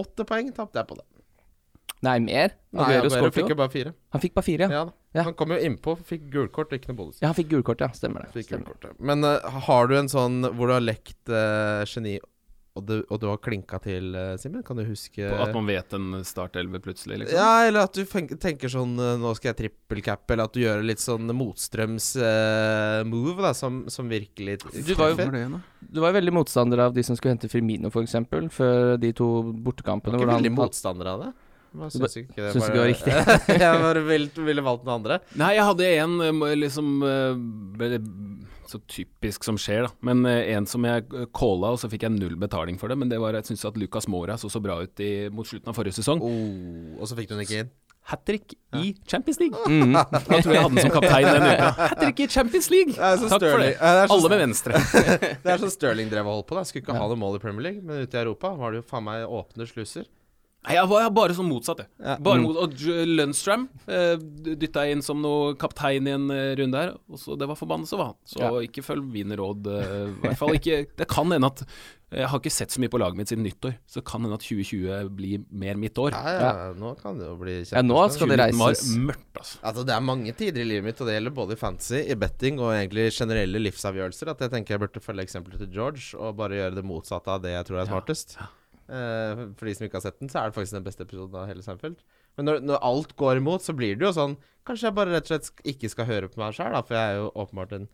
åtte 0.02 0.28
poeng. 0.28 0.54
Tapte 0.56 0.82
jeg 0.82 0.90
på 0.90 1.00
det. 1.00 1.08
Nei, 2.02 2.18
mer. 2.24 2.56
Nei, 2.74 2.82
Aguero 2.82 3.12
Aguero 3.12 3.30
fikk 3.36 3.52
jo. 3.52 3.58
bare 3.60 3.72
fire. 3.74 3.94
Han 4.16 4.24
fikk 4.24 4.34
bare 4.38 4.48
fire, 4.48 4.68
ja. 4.68 4.80
Ja. 4.80 4.98
Ja. 5.12 5.26
Han 5.28 5.36
kom 5.38 5.52
jo 5.54 5.58
innpå, 5.60 5.94
fikk 6.08 6.30
gulkort 6.34 6.72
ikke 6.74 6.90
noe 6.90 6.98
bonus. 7.02 7.20
Ja, 7.20 7.30
han 7.30 7.38
fikk 7.38 7.52
gulkort, 7.52 7.84
ja. 7.84 7.92
Stemmer 7.94 8.26
det. 8.26 8.32
Fikk 8.34 8.48
Stemmer. 8.48 8.96
Men 8.98 9.28
uh, 9.28 9.44
har 9.68 9.92
du 9.92 9.98
en 10.00 10.10
sånn 10.10 10.40
hvor 10.56 10.72
du 10.72 10.76
har 10.78 10.84
lekt 10.84 11.20
uh, 11.30 11.84
geni, 11.90 12.16
og 12.72 12.86
du, 12.88 12.94
og 13.12 13.20
du 13.20 13.26
har 13.28 13.40
klinka 13.44 13.82
til, 13.84 14.14
uh, 14.16 14.38
Simen? 14.40 14.64
Kan 14.64 14.80
du 14.80 14.86
huske 14.88 15.28
På 15.28 15.42
At 15.44 15.52
man 15.56 15.68
vet 15.68 15.92
en 15.98 16.22
startelver 16.24 16.80
plutselig, 16.84 17.18
liksom. 17.20 17.36
Ja, 17.36 17.68
eller 17.68 17.90
at 17.90 17.98
du 17.98 18.06
tenker 18.40 18.72
sånn 18.72 18.94
eh, 18.96 19.18
Nå 19.20 19.34
skal 19.36 19.52
jeg 19.52 19.58
trippelcappe, 19.60 20.32
eller 20.32 20.48
at 20.48 20.56
du 20.56 20.62
gjør 20.64 20.86
litt 20.88 21.04
sånn 21.04 21.28
motstrøms 21.36 22.14
eh, 22.16 23.02
move, 23.12 23.36
da, 23.44 23.52
som, 23.58 23.84
som 23.92 24.08
virkelig 24.12 24.62
Du 24.64 24.94
var 24.96 25.12
jo- 25.12 25.20
det? 25.20 25.46
Du 25.92 26.00
var 26.00 26.14
jo 26.14 26.20
veldig 26.22 26.36
motstander 26.40 26.86
av 26.88 26.96
de 26.96 27.04
som 27.04 27.18
skulle 27.20 27.36
hente 27.36 27.52
Firmino, 27.52 27.92
f.eks., 27.92 28.16
før 28.56 28.96
de 29.02 29.12
to 29.18 29.28
bortekampene. 29.52 30.16
Du 30.16 30.22
var 30.22 30.30
ikke 30.30 30.38
veldig 30.38 30.56
motstander 30.56 31.10
av 31.12 31.26
det. 31.26 31.32
Jeg 31.72 31.94
syns 31.96 32.16
ikke 32.20 32.36
det 32.36 32.50
syns 32.52 32.66
ikke 32.66 32.74
det 32.76 32.82
var 32.82 32.90
riktig? 32.90 33.14
jeg 33.64 33.84
bare 33.86 34.02
ville, 34.04 34.46
ville 34.48 34.64
valgt 34.66 34.84
den 34.84 34.92
andre. 34.92 35.20
Nei, 35.40 35.54
jeg 35.56 35.68
hadde 35.70 35.92
en 36.04 36.16
eh, 36.28 36.56
liksom 36.60 36.90
eh, 37.08 38.00
Så 38.72 38.80
typisk 38.88 39.44
som 39.44 39.58
skjer, 39.60 39.84
da. 39.90 39.92
Men 40.08 40.24
eh, 40.30 40.54
en 40.56 40.68
som 40.70 40.86
jeg 40.88 41.04
eh, 41.12 41.26
calla, 41.36 41.74
og 41.76 41.80
så 41.82 41.90
fikk 41.92 42.06
jeg 42.08 42.16
null 42.16 42.38
betaling 42.40 42.78
for 42.80 42.88
det. 42.92 42.96
Men 43.02 43.12
det 43.12 43.20
var 43.20 43.36
jeg 43.36 43.50
syns 43.52 43.66
at 43.68 43.76
Lucas 43.82 44.08
Mora 44.08 44.38
så 44.40 44.48
så 44.54 44.62
bra 44.64 44.78
ut 44.86 45.02
i, 45.04 45.28
mot 45.34 45.48
slutten 45.48 45.72
av 45.74 45.76
forrige 45.78 45.98
sesong. 46.00 46.22
Oh, 46.24 47.02
og 47.02 47.10
så 47.12 47.18
fikk 47.20 47.32
du 47.32 47.36
den 47.36 47.44
ikke 47.44 47.64
inn. 47.66 47.72
Hat 48.10 48.24
trick 48.26 48.56
i 48.80 48.96
Champions 49.06 49.38
League. 49.44 49.58
Mm. 49.72 49.92
Da 49.94 50.20
tror 50.24 50.40
jeg 50.40 50.56
jeg 50.56 50.64
hadde 50.64 50.74
den 50.80 50.88
som 50.88 50.94
kaptein 50.96 51.28
den 51.28 51.44
uka. 51.52 51.68
Hat 51.78 52.00
trick 52.02 52.24
i 52.24 52.28
Champions 52.34 52.70
League! 52.74 52.96
Så 52.96 53.28
Takk 53.30 53.44
for 53.46 53.62
det. 53.62 53.68
Det 53.78 54.08
Alle 54.16 54.32
med 54.34 54.42
venstre. 54.42 54.80
Det 55.44 55.52
er 55.54 55.62
sånn 55.62 55.74
Stirling 55.76 56.10
drev 56.10 56.26
og 56.32 56.40
holdt 56.40 56.48
på. 56.50 56.58
da 56.58 56.64
Skulle 56.66 56.82
ikke 56.86 56.96
Ja. 56.96 57.04
ha 57.04 57.12
noe 57.12 57.20
mål 57.22 57.38
i 57.38 57.44
Premier 57.44 57.68
League, 57.68 57.84
men 57.86 58.02
ute 58.08 58.18
i 58.18 58.24
Europa 58.24 58.56
var 58.58 58.74
det 58.74 58.82
jo 58.82 58.88
faen 58.90 59.06
meg 59.06 59.28
åpne 59.28 59.68
sluser. 59.70 60.08
Nei, 60.62 60.76
jeg 60.78 60.88
var 60.92 61.10
bare 61.10 61.34
sånn 61.34 61.48
motsatt, 61.50 61.80
jeg. 61.82 61.88
Ja. 62.06 62.18
Bare 62.22 62.38
Mm. 62.38 62.44
mot, 62.44 62.58
og 62.62 62.74
Lundstram 63.10 63.64
eh, 63.88 64.16
dytta 64.18 64.84
jeg 64.86 64.92
inn 64.98 65.02
som 65.02 65.18
noe 65.20 65.56
kaptein 65.58 66.06
i 66.08 66.12
en 66.14 66.30
eh, 66.30 66.52
runde 66.60 66.78
her, 66.78 66.92
og 67.10 67.18
så 67.18 67.34
det 67.36 67.48
var 67.50 67.56
forbannelse 67.58 67.98
var 67.98 68.12
han. 68.12 68.16
Så 68.30 68.40
Ja. 68.44 68.52
ikke 68.62 68.84
følg 68.86 69.02
mine 69.12 69.36
råd. 69.40 69.66
eh, 69.66 70.12
I 70.12 70.22
hvert 70.28 70.38
fall 70.38 70.54
ikke 70.54 70.86
Det 71.02 71.08
kan 71.10 71.32
hende 71.32 71.48
at 71.50 71.64
Jeg 72.14 72.28
har 72.28 72.40
ikke 72.42 72.52
sett 72.52 72.70
så 72.70 72.78
mye 72.84 72.90
på 72.92 73.00
laget 73.00 73.16
mitt 73.16 73.30
siden 73.32 73.42
nyttår, 73.48 73.74
så 73.88 74.04
kan 74.04 74.22
hende 74.22 74.34
at 74.36 74.42
2020 74.44 75.10
blir 75.16 75.46
mer 75.50 75.76
mitt 75.80 75.96
år. 75.98 76.12
Ja, 76.12 76.42
ja, 76.68 76.74
nå 76.76 76.94
kan 77.02 77.18
det 77.18 77.26
jo 77.26 77.38
bli 77.40 77.64
Ja, 77.72 77.82
nå 77.82 77.98
skal 78.12 78.28
det 78.28 78.38
2019 78.52 78.60
var 78.60 78.74
reises. 78.76 78.98
mørkt, 78.98 79.34
altså. 79.40 79.58
Altså 79.64 79.86
Det 79.88 79.96
er 79.96 80.02
mange 80.02 80.36
tider 80.36 80.62
i 80.62 80.66
livet 80.68 80.84
mitt, 80.84 81.00
og 81.02 81.08
det 81.08 81.16
gjelder 81.16 81.32
både 81.34 81.54
i 81.54 81.56
fantasy, 81.56 82.04
i 82.12 82.14
betting 82.20 82.60
og 82.60 82.74
egentlig 82.76 83.10
generelle 83.16 83.58
livsavgjørelser, 83.64 84.28
at 84.30 84.40
jeg 84.44 84.52
tenker 84.52 84.76
jeg 84.76 84.80
burde 84.84 85.00
følge 85.02 85.24
eksempelet 85.26 85.58
til 85.64 85.72
George 85.72 86.14
og 86.20 86.36
bare 86.36 86.60
gjøre 86.60 86.76
det 86.76 86.84
motsatte 86.86 87.28
av 87.32 87.42
det 87.42 87.56
jeg 87.56 87.66
tror 87.66 87.80
er 87.82 87.86
smartest. 87.88 88.36
Ja. 88.38 88.48
Eh, 88.90 89.44
for 89.58 89.68
de 89.68 89.76
som 89.78 89.86
ikke 89.88 90.00
har 90.00 90.06
sett 90.08 90.22
den, 90.22 90.32
så 90.32 90.42
er 90.42 90.50
det 90.50 90.58
faktisk 90.58 90.78
den 90.78 90.88
beste 90.88 91.06
episoden 91.08 91.38
av 91.42 91.50
hele 91.50 91.66
Seinfeld. 91.66 92.00
Men 92.40 92.48
når, 92.48 92.64
når 92.66 92.82
alt 92.88 93.14
går 93.20 93.42
imot, 93.42 93.66
så 93.66 93.76
blir 93.78 94.00
det 94.00 94.08
jo 94.08 94.16
sånn 94.16 94.38
Kanskje 94.62 94.88
jeg 94.88 94.94
bare 94.94 95.10
rett 95.10 95.26
og 95.26 95.32
slett 95.32 95.64
ikke 95.72 95.90
skal 95.90 96.06
høre 96.06 96.28
på 96.30 96.38
meg 96.38 96.54
sjøl, 96.54 96.76
for 96.86 96.94
jeg 96.94 97.14
er 97.14 97.16
jo 97.18 97.32
åpenbart 97.42 97.72
en 97.74 97.88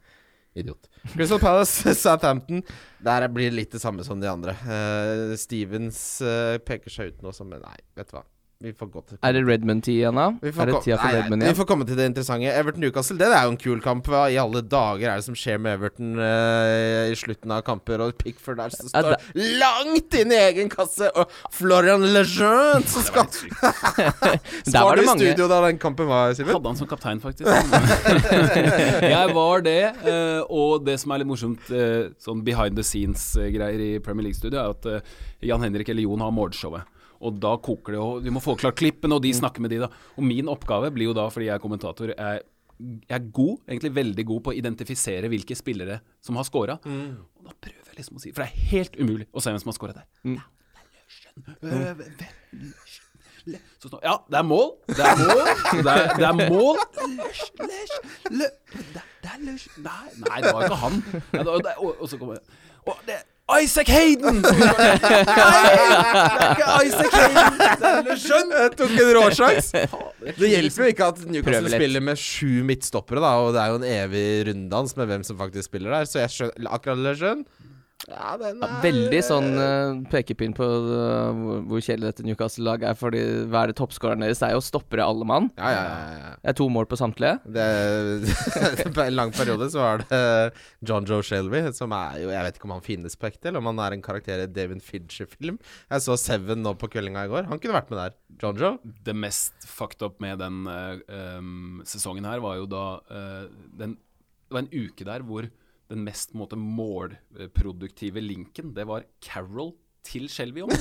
idiot. 0.60 0.90
Crystal 1.14 1.40
Palace, 1.40 1.94
Southampton. 2.04 2.60
Der 3.04 3.28
blir 3.32 3.48
det 3.48 3.56
litt 3.56 3.76
det 3.78 3.80
samme 3.80 4.04
som 4.04 4.20
de 4.20 4.28
andre. 4.28 4.58
Eh, 4.68 5.36
Stevens 5.40 6.02
eh, 6.20 6.58
peker 6.60 6.92
seg 6.92 7.14
ut 7.14 7.24
nå 7.24 7.32
som 7.36 7.48
Nei, 7.54 7.78
vet 7.96 8.12
du 8.12 8.18
hva. 8.18 8.26
Vi 8.58 8.72
får 8.74 8.88
gå 8.90 9.02
til 9.06 9.18
Er 9.22 9.36
det 9.36 9.42
Redmond-tid 9.46 10.00
igjen, 10.00 10.18
da? 10.18 10.32
vi 10.42 10.50
får, 10.50 10.64
Er 10.64 10.70
det 10.72 10.78
tida 10.82 10.96
for 10.98 11.14
nei, 11.14 11.18
igjen? 11.22 11.44
Vi 11.46 11.58
får 11.60 11.66
komme 11.70 11.86
til 11.86 12.00
det 12.00 12.08
interessante. 12.10 12.54
Everton-Newcastle, 12.58 13.18
det 13.20 13.28
er 13.30 13.44
jo 13.46 13.52
en 13.54 13.60
kul 13.62 13.84
kamp. 13.86 14.10
Hva 14.10 14.22
i 14.34 14.40
alle 14.42 14.64
dager 14.66 15.12
er 15.12 15.22
det 15.22 15.26
som 15.28 15.38
skjer 15.38 15.60
med 15.62 15.76
Everton 15.78 16.16
uh, 16.18 17.12
i 17.12 17.20
slutten 17.22 17.54
av 17.54 17.62
kamper? 17.68 18.02
Og 18.02 18.16
Pickford 18.18 18.58
der 18.58 18.74
som 18.74 18.90
står 18.90 19.14
langt 19.62 20.18
inn 20.18 20.34
i 20.34 20.40
egen 20.48 20.74
kasse, 20.74 21.12
og 21.14 21.30
Florian 21.54 22.08
Lejeune 22.16 22.82
som 22.90 23.06
skal 23.06 23.30
Der 24.74 24.82
var 24.82 24.98
det 24.98 25.06
i 25.06 25.10
mange. 25.12 25.22
studio 25.22 25.50
da 25.54 25.62
den 25.68 25.78
kampen 25.86 26.10
var, 26.10 26.34
Simen? 26.34 26.56
Hadde 26.58 26.74
han 26.74 26.82
som 26.82 26.90
kaptein, 26.90 27.22
faktisk. 27.22 27.46
jeg 29.14 29.38
var 29.38 29.66
det, 29.70 29.80
Uh, 30.08 30.42
og 30.54 30.86
det 30.88 30.96
som 31.02 31.12
er 31.14 31.22
litt 31.22 31.30
morsomt, 31.30 31.70
uh, 31.74 32.10
sånn 32.22 32.42
behind 32.46 32.78
the 32.80 32.84
scenes-greier 32.86 33.82
i 33.82 33.90
Premier 34.04 34.30
League-studio, 34.30 34.62
er 34.62 34.74
at 34.74 35.46
Jan 35.46 35.62
Henrik 35.62 35.90
eller 35.94 36.06
Jon 36.06 36.24
har 36.24 36.34
morgenshowet. 36.34 36.97
Og 37.22 37.40
da 37.42 37.56
koker 37.58 37.96
det, 37.96 38.02
og 38.04 38.22
vi 38.24 38.30
må 38.34 38.42
få 38.44 38.56
klart 38.60 38.76
klippene, 38.78 39.16
og 39.18 39.24
de 39.24 39.32
snakker 39.34 39.64
med 39.64 39.72
de, 39.74 39.80
da. 39.86 39.90
Og 40.18 40.24
min 40.24 40.48
oppgave 40.52 40.92
blir 40.94 41.10
jo 41.10 41.14
da, 41.18 41.28
fordi 41.34 41.48
jeg 41.50 41.56
er 41.58 41.64
kommentator, 41.64 42.14
er 42.18 42.44
jeg 42.78 43.16
er 43.18 43.24
god, 43.34 43.56
egentlig 43.66 43.90
veldig 43.96 44.24
god 44.30 44.42
på 44.46 44.52
å 44.52 44.58
identifisere 44.60 45.26
hvilke 45.32 45.56
spillere 45.58 45.96
som 46.22 46.36
har 46.38 46.46
scora. 46.46 46.76
Og 46.86 47.48
da 47.48 47.56
prøver 47.58 47.88
jeg 47.90 47.98
liksom 47.98 48.20
å 48.20 48.22
si 48.22 48.30
For 48.36 48.44
det 48.46 48.52
er 48.52 48.68
helt 48.76 49.00
umulig 49.02 49.26
å 49.34 49.42
se 49.42 49.50
hvem 49.50 49.64
som 49.64 49.72
har 49.72 49.78
scora 49.80 49.96
der. 49.98 50.06
Mm. 50.24 50.38
Hvem- 51.62 52.74
Så 53.82 53.88
står- 53.90 54.04
Ja, 54.04 54.18
det 54.30 54.38
er 54.38 54.44
mål. 54.44 54.72
Det 54.88 55.00
er 55.00 55.16
mål. 55.16 55.46
Det 55.84 55.92
er, 55.94 56.14
det 56.20 56.26
er 56.28 56.50
mål. 56.52 56.78
Løsj, 57.16 57.44
løsj, 57.64 57.96
lø- 58.30 58.58
Det 58.94 59.04
det 59.24 59.30
er 59.32 59.40
løsj 59.48 59.68
Nei, 59.82 60.08
nei, 60.28 60.42
det 60.44 60.54
var 60.54 60.64
ikke 60.68 60.80
han. 60.84 61.04
Og, 61.80 62.02
og 62.02 62.10
så 62.10 62.18
kommer 62.20 62.36
det 63.08 63.18
Isaac 63.48 63.88
Hayden! 63.88 64.42
Nei, 64.44 64.52
det 64.52 65.12
er 65.24 66.50
ikke 66.52 66.72
Isaac 66.90 67.14
Hayden! 67.16 67.62
Det 67.64 67.92
er 67.92 68.02
Lejeune. 68.10 68.58
Jeg 68.60 68.74
tok 68.82 68.92
en 68.98 69.12
råsjans. 69.16 69.70
Det 70.42 70.50
hjelper 70.52 70.84
jo 70.84 70.90
ikke 70.92 71.08
at 71.14 71.22
Newcastle 71.32 71.72
spiller 71.72 72.04
med 72.04 72.20
sju 72.20 72.60
midtstoppere, 72.68 73.24
da, 73.24 73.32
og 73.46 73.56
det 73.56 73.62
er 73.64 73.72
jo 73.72 73.80
en 73.80 73.88
evig 73.88 74.26
runddans 74.50 74.98
med 75.00 75.08
hvem 75.14 75.24
som 75.28 75.40
faktisk 75.40 75.72
spiller 75.72 75.96
der. 75.96 76.10
Så 76.12 76.20
jeg 76.26 76.34
skjønner 76.36 76.76
Akkurat 76.76 77.00
Lejeune 77.06 77.48
ja, 78.06 78.36
den 78.38 78.62
Ja, 78.62 78.68
er 78.70 78.84
veldig 78.84 79.20
sånn 79.26 79.48
uh, 79.58 79.98
pekepinn 80.12 80.54
på 80.56 80.64
uh, 80.64 81.32
hvor, 81.34 81.64
hvor 81.66 81.82
kjedelig 81.82 82.12
dette 82.12 82.26
Newcastle-laget 82.28 82.92
er. 82.92 83.00
Fordi 83.00 83.24
hva 83.50 83.64
er 83.64 83.72
det 83.72 83.78
toppskåreren 83.80 84.22
deres? 84.22 84.40
Det 84.40 84.52
er 84.52 84.54
jo 84.54 84.62
stoppere 84.64 85.08
alle 85.08 85.26
mann. 85.28 85.50
Ja, 85.58 85.72
ja, 85.74 85.82
ja, 85.82 86.14
ja. 86.22 86.30
Det 86.38 86.54
er 86.54 86.58
to 86.60 86.70
mål 86.72 86.88
på 86.92 87.00
samtlige. 87.02 87.40
Det, 87.58 87.66
på 88.96 89.04
en 89.04 89.18
lang 89.18 89.34
periode 89.34 89.72
så 89.74 89.82
var 89.82 90.06
det 90.06 90.22
John 90.86 91.10
Joe 91.10 91.26
Shelby, 91.26 91.64
som 91.76 91.96
er 91.98 92.22
jo 92.22 92.32
Jeg 92.36 92.46
vet 92.46 92.62
ikke 92.62 92.70
om 92.70 92.78
han 92.78 92.86
finnes 92.86 93.18
på 93.18 93.32
ekte, 93.32 93.50
eller 93.50 93.66
om 93.66 93.72
han 93.74 93.84
er 93.88 93.98
en 93.98 94.06
karakter 94.06 94.46
i 94.46 94.50
David 94.52 94.86
Fincher-film. 94.86 95.58
Jeg 95.90 96.06
så 96.06 96.22
Seven 96.22 96.62
nå 96.62 96.78
på 96.78 96.92
kveldinga 96.94 97.26
i 97.26 97.34
går. 97.34 97.50
Han 97.50 97.64
kunne 97.64 97.80
vært 97.80 97.94
med 97.94 98.04
der. 98.04 98.18
John 98.38 98.62
Joe. 98.62 98.78
Det 99.08 99.18
mest 99.18 99.66
fucked 99.66 100.06
up 100.06 100.22
med 100.22 100.38
den 100.44 100.68
uh, 100.70 101.02
um, 101.42 101.82
sesongen 101.88 102.30
her 102.30 102.46
var 102.46 102.62
jo 102.62 102.70
da 102.70 102.86
den 103.10 103.98
Det 103.98 104.54
var 104.54 104.64
en 104.64 104.76
uke 104.86 105.06
der 105.08 105.26
hvor 105.26 105.48
den 105.92 106.04
mest 106.08 106.34
måte, 106.38 106.58
målproduktive 106.60 108.24
linken, 108.24 108.74
det 108.76 108.88
var 108.90 109.06
Carol 109.24 109.74
til 110.08 110.28
Shelby 110.32 110.64
om. 110.64 110.72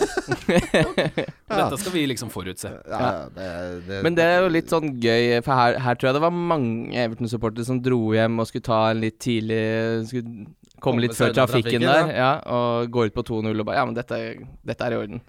Dette 1.51 1.79
skal 1.81 1.95
vi 1.95 2.05
liksom 2.07 2.31
forutse. 2.31 2.71
Ja, 2.87 3.27
det, 3.35 3.47
det, 3.89 4.03
Men 4.07 4.19
det 4.19 4.27
er 4.27 4.45
jo 4.45 4.53
litt 4.55 4.71
sånn 4.71 4.93
gøy, 5.03 5.41
for 5.47 5.59
her, 5.59 5.81
her 5.83 5.99
tror 5.99 6.11
jeg 6.11 6.19
det 6.19 6.25
var 6.27 6.37
mange 6.37 6.95
Everton-supportere 7.07 7.67
som 7.67 7.81
dro 7.83 8.01
hjem 8.15 8.39
og 8.43 8.49
skulle 8.51 8.69
ta 8.69 8.81
en 8.93 9.03
litt 9.03 9.19
tidlig 9.23 9.63
Skulle 10.11 10.29
komme 10.29 10.55
Komme 10.87 11.03
litt 11.07 11.17
før 11.17 11.33
trafikken 11.33 11.81
trafikken, 11.81 11.89
der, 11.89 12.15
ja, 12.21 12.31
og 12.53 12.93
gå 12.93 13.07
ut 13.09 13.17
på 13.17 13.25
2-0 13.27 13.51
og 13.51 13.67
bare 13.67 13.81
Ja, 13.81 13.87
men 13.89 13.97
dette, 13.97 14.21
dette 14.67 14.87
er 14.87 14.95
i 14.95 15.01
orden. 15.01 15.23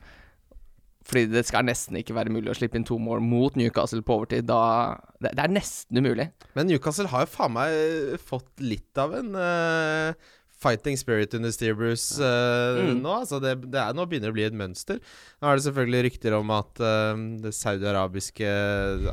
Fordi 1.07 1.27
det 1.31 1.45
skal 1.47 1.63
nesten 1.67 1.95
ikke 1.99 2.15
være 2.17 2.33
mulig 2.33 2.51
å 2.51 2.57
slippe 2.57 2.75
inn 2.79 2.87
to 2.87 2.97
mål 2.99 3.21
mot 3.23 3.55
Newcastle 3.59 4.03
på 4.03 4.17
overtid. 4.19 4.47
Da 4.49 4.97
Det, 5.21 5.31
det 5.31 5.45
er 5.45 5.53
nesten 5.55 6.01
umulig. 6.01 6.29
Men 6.57 6.67
Newcastle 6.67 7.07
har 7.11 7.23
jo 7.23 7.31
faen 7.31 7.55
meg 7.55 8.17
fått 8.27 8.51
litt 8.59 8.99
av 8.99 9.15
en 9.15 9.31
uh, 9.39 10.33
fighting 10.57 10.97
spirit 10.97 11.33
under 11.37 11.53
Steve 11.53 11.77
Bruce 11.79 12.17
uh, 12.19 12.81
Mm. 12.81 12.99
nå. 13.05 13.13
Altså 13.21 13.39
det, 13.41 13.55
det 13.71 13.79
er, 13.79 13.95
nå 13.95 14.05
begynner 14.09 14.29
det 14.29 14.35
å 14.35 14.37
bli 14.37 14.45
et 14.49 14.57
mønster. 14.57 14.99
Nå 15.39 15.47
er 15.49 15.57
det 15.57 15.65
selvfølgelig 15.67 16.03
rykter 16.09 16.35
om 16.37 16.51
at 16.57 16.83
uh, 16.83 17.23
det 17.43 17.53
saudi-arabiske 17.55 18.51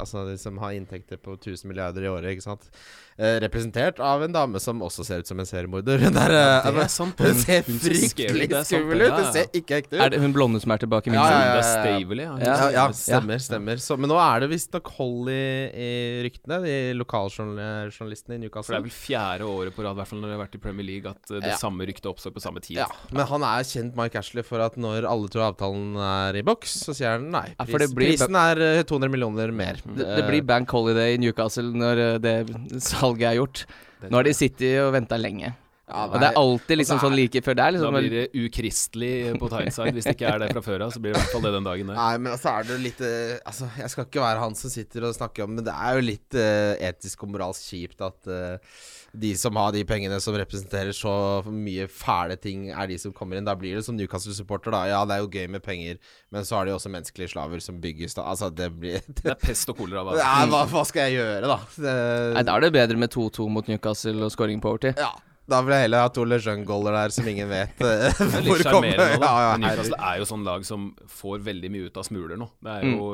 Altså 0.00 0.26
de 0.28 0.36
som 0.40 0.58
har 0.62 0.74
inntekter 0.76 1.20
på 1.22 1.38
1000 1.38 1.68
milliarder 1.70 2.04
i 2.06 2.10
året, 2.12 2.34
ikke 2.34 2.48
sant. 2.48 2.68
Eh, 3.16 3.37
representert 3.44 4.00
av 4.02 4.25
en 4.26 4.33
dame 4.35 4.59
som 4.59 4.80
også 4.83 5.04
ser 5.06 5.21
ut 5.23 5.28
som 5.28 5.38
en 5.38 5.47
seriemorder. 5.47 6.00
Hun 6.02 6.16
er, 6.18 6.33
ja, 6.35 6.71
det 6.75 6.80
er 6.83 6.88
sant. 6.90 7.21
Hun 7.23 7.37
ser 7.38 7.62
Hun 7.62 7.76
ser 7.78 7.92
fryktelig 7.94 8.49
det 8.50 8.62
skummel 8.66 8.99
det. 8.99 9.06
ut! 9.06 9.12
Ja, 9.12 9.21
Hun 9.23 9.33
ser 9.37 9.47
ikke 9.54 9.76
ekte 9.78 9.94
ut. 9.94 10.00
Er 10.02 10.11
det 10.11 10.18
hun 10.25 10.33
blonde 10.35 10.59
som 10.61 10.73
er 10.75 10.78
tilbake? 10.83 11.12
Ja, 11.14 11.23
ja, 11.30 11.54
ja. 11.54 11.61
Stavely, 11.62 12.25
ja. 12.25 12.33
Ja. 12.42 12.44
Ja, 12.44 12.56
ja, 12.73 12.73
Ja. 12.75 12.88
stemmer. 12.90 13.38
stemmer 13.38 13.78
så, 13.78 13.97
Men 13.97 14.11
nå 14.11 14.18
er 14.18 14.40
det 14.42 14.49
visstnok 14.50 14.90
hold 14.97 15.28
i, 15.30 15.47
i 15.87 15.90
ryktene, 16.26 16.59
de 16.66 16.75
lokaljournalistene 16.99 18.35
i 18.35 18.38
Newcastle. 18.42 18.66
For 18.66 18.75
det 18.75 18.80
er 18.80 18.87
vel 18.88 18.97
fjerde 18.97 19.47
året 19.49 19.75
på 19.76 19.85
rad, 19.87 19.94
i 19.94 20.00
hvert 20.02 20.11
fall 20.11 20.21
når 20.21 20.28
det 20.33 20.37
har 20.37 20.42
vært 20.47 20.59
i 20.59 20.62
Premier 20.64 20.87
League, 20.88 21.11
at 21.11 21.30
eh, 21.30 21.40
det 21.40 21.52
Ja. 21.54 21.56
samme 21.61 21.87
ryktet 21.87 22.11
oppstår 22.11 22.35
på 22.35 22.42
samme 22.42 22.61
tid. 22.61 22.78
Ja, 22.83 22.88
men 23.12 23.26
han 23.30 23.42
er 23.47 23.62
kjent, 23.62 23.94
Mike 23.97 24.18
Ashley, 24.18 24.42
for 24.42 24.59
at 24.61 24.76
når 24.76 25.06
alle 25.06 25.28
tror 25.28 25.52
avtalen 25.54 25.94
er 25.97 26.37
i 26.37 26.42
boks, 26.42 26.75
så 26.88 26.94
sier 26.97 27.14
han 27.18 27.30
nei. 27.30 27.54
Pris, 27.62 27.92
blir- 27.94 28.16
prisen 28.18 28.35
er 28.35 28.59
eh, 28.61 28.83
200 28.83 29.09
millioner 29.11 29.52
mer. 29.52 29.78
Det, 29.87 30.02
det 30.02 30.26
blir 30.28 30.42
bank 30.42 30.68
holiday 30.71 31.14
i 31.14 31.18
Newcastle 31.23 31.71
når 31.71 31.94
det 32.18 32.23
det 32.25 32.83
salget 33.04 33.28
er 33.30 33.38
gjort. 33.40 33.66
Nå 34.08 34.18
har 34.18 34.26
de 34.26 34.34
sittet 34.37 34.80
og 34.82 34.94
venta 34.96 35.20
lenge. 35.20 35.54
Ja, 35.84 36.06
Og 36.08 36.14
det 36.16 36.28
er 36.30 36.38
alltid 36.40 36.78
liksom 36.80 36.96
Altså, 36.96 37.08
sånn 37.10 37.16
like 37.18 37.40
før. 37.44 37.56
der. 37.58 37.72
Liksom. 37.74 37.92
Da 37.92 38.00
blir 38.00 38.14
det 38.14 38.44
ukristelig 38.46 39.12
på 39.36 39.50
Tyneside. 39.52 39.92
Hvis 39.92 40.08
det 40.08 40.14
ikke 40.16 40.30
er 40.32 40.40
det 40.40 40.48
fra 40.54 40.62
før 40.64 40.86
av, 40.86 40.94
så 40.94 41.02
blir 41.02 41.12
det 41.12 41.18
i 41.18 41.22
hvert 41.22 41.34
fall 41.34 41.44
det 41.44 41.52
den 41.58 41.68
dagen 41.68 41.90
der. 41.92 41.98
Nei, 41.98 42.18
men 42.24 42.32
altså 42.32 42.54
er 42.54 42.64
det 42.64 42.72
jo 42.72 42.80
litt 42.86 43.02
eh, 43.04 43.36
Altså, 43.44 43.68
jeg 43.76 43.92
skal 43.92 44.08
ikke 44.08 44.24
være 44.24 44.40
han 44.46 44.56
som 44.56 44.72
sitter 44.72 45.04
og 45.04 45.16
snakker 45.16 45.44
om 45.44 45.52
Men 45.58 45.66
det 45.66 45.74
er 45.74 45.98
jo 45.98 46.04
litt 46.06 46.38
uh, 46.40 46.72
etisk 46.88 47.26
og 47.26 47.34
moralsk 47.34 47.68
kjipt 47.68 48.00
at 48.06 48.30
uh, 48.32 48.78
de 49.14 49.30
som 49.38 49.54
har 49.60 49.74
de 49.74 49.84
pengene 49.86 50.16
som 50.22 50.34
representerer 50.34 50.94
så 50.96 51.12
mye 51.46 51.84
fæle 51.86 52.34
ting, 52.40 52.64
er 52.72 52.88
de 52.90 52.96
som 52.98 53.12
kommer 53.14 53.38
inn. 53.38 53.46
Da 53.46 53.54
blir 53.58 53.76
det 53.78 53.84
som 53.86 53.94
Newcastle-supporter, 53.94 54.74
da. 54.74 54.80
Ja, 54.90 55.02
det 55.06 55.14
er 55.14 55.22
jo 55.22 55.30
gøy 55.30 55.46
med 55.54 55.62
penger, 55.62 56.00
men 56.34 56.48
så 56.48 56.58
har 56.58 56.66
de 56.66 56.74
også 56.74 56.90
menneskelige 56.90 57.30
slaver 57.30 57.62
som 57.62 57.78
bygges, 57.82 58.16
da. 58.18 58.24
Altså, 58.32 58.50
det 58.50 58.72
blir 58.74 59.04
Det 59.20 59.30
er 59.36 59.38
pest 59.38 59.70
og 59.70 59.78
kolera. 59.78 60.02
da. 60.08 60.16
Ja, 60.18 60.48
hva, 60.50 60.64
hva 60.70 60.82
skal 60.88 61.12
jeg 61.12 61.20
gjøre, 61.20 61.52
da? 61.52 61.60
Det, 61.76 61.94
Nei, 62.40 62.42
Da 62.48 62.56
er 62.56 62.66
det 62.66 62.72
bedre 62.74 62.98
med 63.04 63.14
2-2 63.14 63.46
mot 63.54 63.70
Newcastle 63.70 64.26
og 64.26 64.34
scoring 64.34 64.64
på 64.64 64.74
overtid. 64.74 64.98
Ja. 64.98 65.12
Da 65.50 65.58
vil 65.60 65.74
jeg 65.76 65.84
heller 65.84 66.04
ha 66.06 66.10
to 66.14 66.22
Lejeune-goller 66.24 66.94
der 66.96 67.12
som 67.12 67.26
ingen 67.28 67.50
vet 67.50 67.80
eh, 67.84 68.04
Det 68.18 68.38
er 68.38 68.46
hvor 68.46 68.62
kommer. 68.64 68.96
Ja, 68.96 69.32
ja, 69.44 69.50
Newcastle 69.60 69.98
er 70.00 70.20
jo 70.22 70.28
sånn 70.28 70.44
lag 70.46 70.64
som 70.64 70.86
får 71.12 71.42
veldig 71.44 71.70
mye 71.74 71.90
ut 71.90 71.98
av 72.00 72.06
smuler 72.08 72.38
nå. 72.40 72.48
Det 72.64 72.76
er 72.78 72.86
jo, 72.88 73.08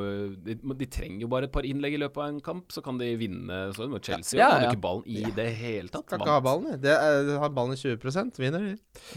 de, 0.46 0.56
de 0.82 0.88
trenger 0.90 1.25
jo 1.25 1.30
bare 1.32 1.49
et 1.49 1.54
par 1.54 1.66
innlegg 1.66 1.96
i 1.99 2.00
løpet 2.04 2.22
av 2.22 2.28
en 2.30 2.40
kamp, 2.44 2.68
så 2.70 2.84
kan 2.87 3.00
de 3.00 3.08
vinne. 3.18 3.58
Så 3.75 3.88
med 3.90 4.06
Chelsea 4.06 4.38
Ja, 4.38 4.49
ja, 4.54 4.60
ja. 4.66 4.70
ikke 4.70 4.82
ballen 4.84 5.06
i 5.10 5.25
det 5.37 5.49
hele 5.58 5.90
tatt. 5.90 6.06
Kan 6.10 6.22
ikke 6.22 6.37
ha 6.38 6.44
ballen, 6.44 6.70
de. 6.70 6.80
Det 6.87 6.94
er, 6.94 7.32
har 7.42 7.54
ballen 7.56 7.75
i 7.75 7.80
20 7.80 8.38
vinner 8.40 8.68
de. 8.68 8.75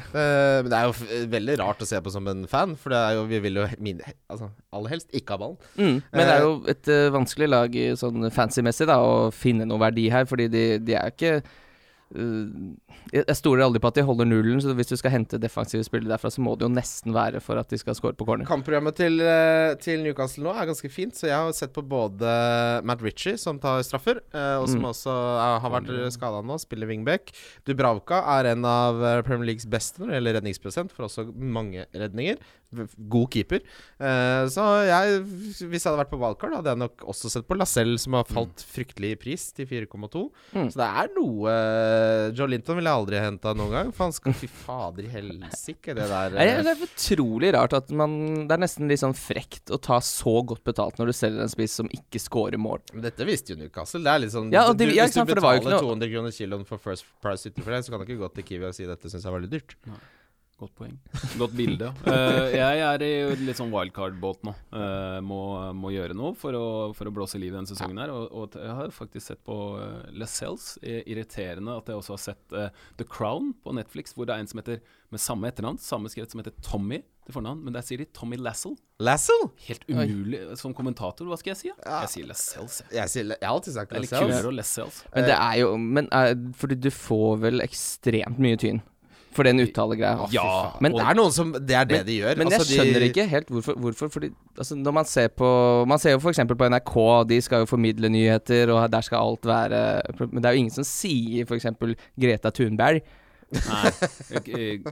Eh, 0.10 0.60
men 0.63 0.72
det 0.72 0.79
er 0.79 0.89
jo 0.89 0.96
f 0.98 1.03
veldig 1.34 1.58
rart 1.62 1.84
å 1.86 1.89
se 1.89 2.01
på 2.03 2.13
som 2.13 2.27
en 2.32 2.46
fan, 2.50 2.74
for 2.79 2.93
det 2.93 3.01
er 3.01 3.17
jo, 3.20 3.27
vi 3.29 3.41
vil 3.46 3.62
jo 3.62 3.67
he- 3.70 4.15
altså, 4.34 4.50
aller 4.74 4.96
helst 4.96 5.13
ikke 5.13 5.38
ha 5.38 5.43
ballen. 5.46 5.60
Mm. 5.77 5.98
Men 6.13 6.23
det 6.23 6.34
er 6.34 6.47
jo 6.47 6.56
et 6.73 6.89
uh, 6.89 7.10
vanskelig 7.13 7.49
lag 7.52 7.78
sånn 7.99 8.30
fancy-messig 8.34 8.89
å 8.93 9.30
finne 9.36 9.69
noe 9.69 9.82
verdi 9.82 10.10
her, 10.13 10.26
fordi 10.30 10.49
de, 10.52 10.63
de 10.84 10.97
er 10.97 11.13
ikke 11.13 11.36
eh, 11.43 11.60
jeg 12.13 13.23
jeg 13.28 13.38
stoler 13.38 13.63
aldri 13.65 13.80
på 13.82 13.89
at 13.89 13.97
de 13.97 14.04
holder 14.06 14.28
nullen, 14.30 14.60
så 14.62 14.73
hvis 14.78 14.89
du 14.91 14.95
skal 14.99 15.13
hente 15.15 15.39
defensive 15.41 15.84
spillere 15.86 16.13
derfra, 16.13 16.30
så 16.34 16.41
må 16.45 16.54
det 16.58 16.67
jo 16.67 16.71
nesten 16.73 17.13
være 17.15 17.41
for 17.43 17.58
at 17.62 17.69
de 17.73 17.78
skal 17.82 17.95
score 17.97 18.13
på 18.17 18.26
corner. 18.28 18.45
Kampprogrammet 18.49 18.95
til, 18.97 19.19
eh, 19.21 19.73
til 19.82 20.04
Newcastle 20.06 20.43
nå 20.45 20.54
er 20.54 20.69
ganske 20.69 20.89
fint, 20.93 21.15
så 21.17 21.28
jeg 21.30 21.36
har 21.38 21.52
sett 21.58 21.73
på 21.73 21.84
både 21.86 22.84
Matt 22.86 23.02
Ritchie, 23.06 23.38
som 23.41 23.60
tar 23.60 23.82
straffer, 23.86 24.21
eh, 24.34 24.58
og 24.62 24.67
som 24.69 24.82
Mm. 24.84 24.89
også 24.91 25.12
er, 25.13 25.60
har 25.63 25.71
vært 25.71 26.12
skada 26.13 26.41
nå, 26.43 26.60
spiller 26.60 26.88
wingback. 26.88 27.32
Dubravka 27.65 28.21
er 28.39 28.52
en 28.54 28.65
av 28.65 29.02
eh, 29.04 29.21
Premier 29.23 29.47
Leagues 29.54 29.65
beste 29.65 29.99
når 29.99 30.08
det 30.08 30.17
gjelder 30.21 30.38
redningsprosent, 30.41 30.91
for 30.91 31.06
også 31.08 31.28
mange 31.36 31.86
redninger. 31.93 32.38
God 32.97 33.29
keeper. 33.33 33.63
Eh, 33.99 34.43
så 34.53 34.65
jeg, 34.88 35.21
hvis 35.23 35.83
jeg 35.83 35.89
hadde 35.89 36.01
vært 36.01 36.12
på 36.13 36.19
wildcard, 36.21 36.57
hadde 36.59 36.73
jeg 36.73 36.81
nok 36.83 37.05
også 37.13 37.31
sett 37.31 37.47
på 37.49 37.57
Lacelle, 37.57 37.97
som 38.01 38.17
har 38.17 38.27
falt 38.29 38.63
fryktelig 38.73 39.13
i 39.15 39.19
pris, 39.19 39.47
til 39.55 39.69
4,2. 39.69 40.23
Mm. 40.55 40.69
Så 40.73 40.81
det 40.81 40.89
er 41.03 41.12
noe 41.15 41.53
eh, 41.53 42.27
Joe 42.36 42.49
Linton 42.51 42.79
ville 42.79 42.91
jeg 42.91 43.03
aldri 43.03 43.21
henta 43.23 43.53
noen 43.57 43.75
gang, 43.77 43.93
for 43.95 44.07
han 44.07 44.15
skal 44.15 44.36
Fy 44.38 44.49
fader 44.49 45.07
i 45.07 45.12
helsike, 45.13 45.93
det 45.93 46.07
der 46.09 46.36
Nei, 46.36 46.47
eh, 46.49 46.62
det 46.65 46.73
er 46.73 46.86
utrolig 46.88 47.51
rart 47.55 47.75
at 47.77 47.91
man 47.95 48.15
Det 48.47 48.55
er 48.55 48.63
nesten 48.63 48.89
litt 48.89 49.01
sånn 49.01 49.15
frekt 49.17 49.71
å 49.73 49.79
ta 49.81 49.99
så 50.03 50.36
godt 50.47 50.63
betalt 50.67 50.99
når 50.99 51.12
du 51.12 51.15
selger 51.17 51.45
en 51.45 51.51
spiss 51.51 51.77
som 51.81 51.89
ikke 51.93 52.21
scorer 52.21 52.59
mål. 52.62 52.81
Men 52.93 53.05
dette 53.07 53.27
visste 53.27 53.53
jo 53.53 53.59
Newcastle. 53.62 54.03
Det 54.03 54.13
er 54.13 54.23
litt 54.25 54.33
sånn 54.36 54.51
Ja, 54.53 54.65
det, 54.71 54.89
du, 54.89 54.95
Hvis 54.97 55.15
du 55.15 55.23
betaler 55.29 55.77
200 55.77 56.12
kroner 56.13 56.36
kiloen 56.36 56.67
for 56.67 56.81
First 56.81 57.07
Price 57.23 57.45
City 57.45 57.63
for 57.63 57.75
det, 57.75 57.83
så 57.86 57.93
kan 57.93 58.01
du 58.01 58.07
ikke 58.07 58.21
gå 58.23 58.31
til 58.38 58.49
Kiwi 58.49 58.69
og 58.69 58.75
si 58.77 58.89
dette 58.89 59.12
syns 59.12 59.27
jeg 59.27 59.36
var 59.36 59.43
litt 59.43 59.53
dyrt. 59.53 59.77
Godt 60.63 60.76
poeng. 60.80 60.93
Godt 61.36 61.56
bilde. 61.58 61.89
Uh, 62.06 62.47
jeg 62.62 62.84
er 62.86 63.04
i 63.04 63.12
litt 63.43 63.58
sånn 63.60 63.71
wildcard-båt 63.73 64.45
nå. 64.47 64.54
Uh, 64.71 65.19
må, 65.26 65.39
må 65.76 65.91
gjøre 65.91 66.15
noe 66.15 66.32
for 66.39 66.56
å, 66.56 66.67
for 66.95 67.10
å 67.10 67.12
blåse 67.15 67.39
liv 67.41 67.52
i 67.52 67.58
denne 67.58 67.67
sesongen 67.67 67.99
her. 67.99 68.13
Og, 68.15 68.30
og 68.32 68.56
jeg 68.56 68.78
har 68.78 68.93
faktisk 68.95 69.28
sett 69.28 69.41
på 69.43 69.58
uh, 69.76 70.06
Lascelles. 70.15 70.78
Eh, 70.80 71.02
Irriterende 71.12 71.76
at 71.82 71.91
jeg 71.91 71.99
også 71.99 72.15
har 72.15 72.21
sett 72.30 72.56
uh, 72.56 72.69
The 73.02 73.08
Crown 73.08 73.52
på 73.60 73.73
Netflix, 73.76 74.15
hvor 74.15 74.30
det 74.30 74.38
er 74.38 74.45
en 74.45 74.52
som 74.52 74.62
heter 74.62 74.80
med 75.13 75.21
samme 75.21 75.52
etternavn, 75.52 75.82
samme 75.84 76.10
skrevet 76.10 76.32
som 76.32 76.39
heter 76.41 76.56
Tommy 76.63 77.02
til 77.23 77.36
fornavn, 77.36 77.60
men 77.65 77.76
der 77.76 77.84
sier 77.86 77.99
de 77.99 78.08
Tommy 78.15 78.39
Lassell. 78.39 78.73
Lassell? 79.04 79.43
Helt 79.67 79.84
umulig 79.91 80.39
som 80.60 80.73
kommentator, 80.76 81.28
hva 81.28 81.38
skal 81.39 81.54
jeg 81.54 81.60
si? 81.60 81.69
Ja. 81.73 81.99
Jeg 82.06 82.13
sier 82.15 82.32
Lascelles. 82.32 82.80
jeg. 82.88 83.12
Sier, 83.12 83.28
jeg 83.36 83.43
har 83.43 83.52
alltid 83.52 83.78
sagt 83.78 83.93
Lascelles. 83.99 84.49
Lascelles. 84.63 85.04
Men 85.12 85.30
det 85.30 85.38
er 85.38 85.60
jo 85.60 85.76
Men 85.99 86.10
fordi 86.58 86.80
du 86.88 86.89
får 86.95 87.38
vel 87.43 87.67
ekstremt 87.67 88.41
mye 88.41 88.60
tyn 88.63 88.82
for 89.36 89.43
den 89.48 89.60
uttalegreia. 89.63 90.28
Ja, 90.32 90.74
Men- 90.82 90.91
det 90.98 91.02
er 91.06 91.13
noen 91.19 91.32
som 91.36 91.52
Det 91.54 91.72
er 91.76 91.86
det 91.86 92.06
de 92.06 92.19
gjør. 92.22 92.38
Men 92.38 92.48
Altså, 92.52 92.67
jeg 92.69 92.80
skjønner 92.80 93.00
de, 93.00 93.10
ikke 93.12 93.28
helt 93.30 93.48
hvorfor. 93.50 93.74
hvorfor 93.76 94.10
fordi 94.12 94.30
altså 94.58 94.76
Når 94.78 94.93
man 94.93 95.06
ser 95.06 95.28
på 95.30 95.86
Man 95.88 96.00
ser 96.00 96.12
jo 96.15 96.19
f.eks. 96.19 96.38
på 96.48 96.69
NRK, 96.69 97.28
de 97.30 97.41
skal 97.41 97.60
jo 97.60 97.65
formidle 97.65 98.10
nyheter, 98.10 98.69
og 98.74 98.89
der 98.91 99.02
skal 99.02 99.17
alt 99.17 99.43
være 99.46 100.02
Men 100.32 100.41
det 100.41 100.46
er 100.46 100.54
jo 100.54 100.58
ingen 100.65 100.72
som 100.72 100.84
sier 100.84 101.46
f.eks. 101.46 101.65
Greta 102.19 102.50
Thunberg. 102.52 103.02
Nei. 103.54 103.91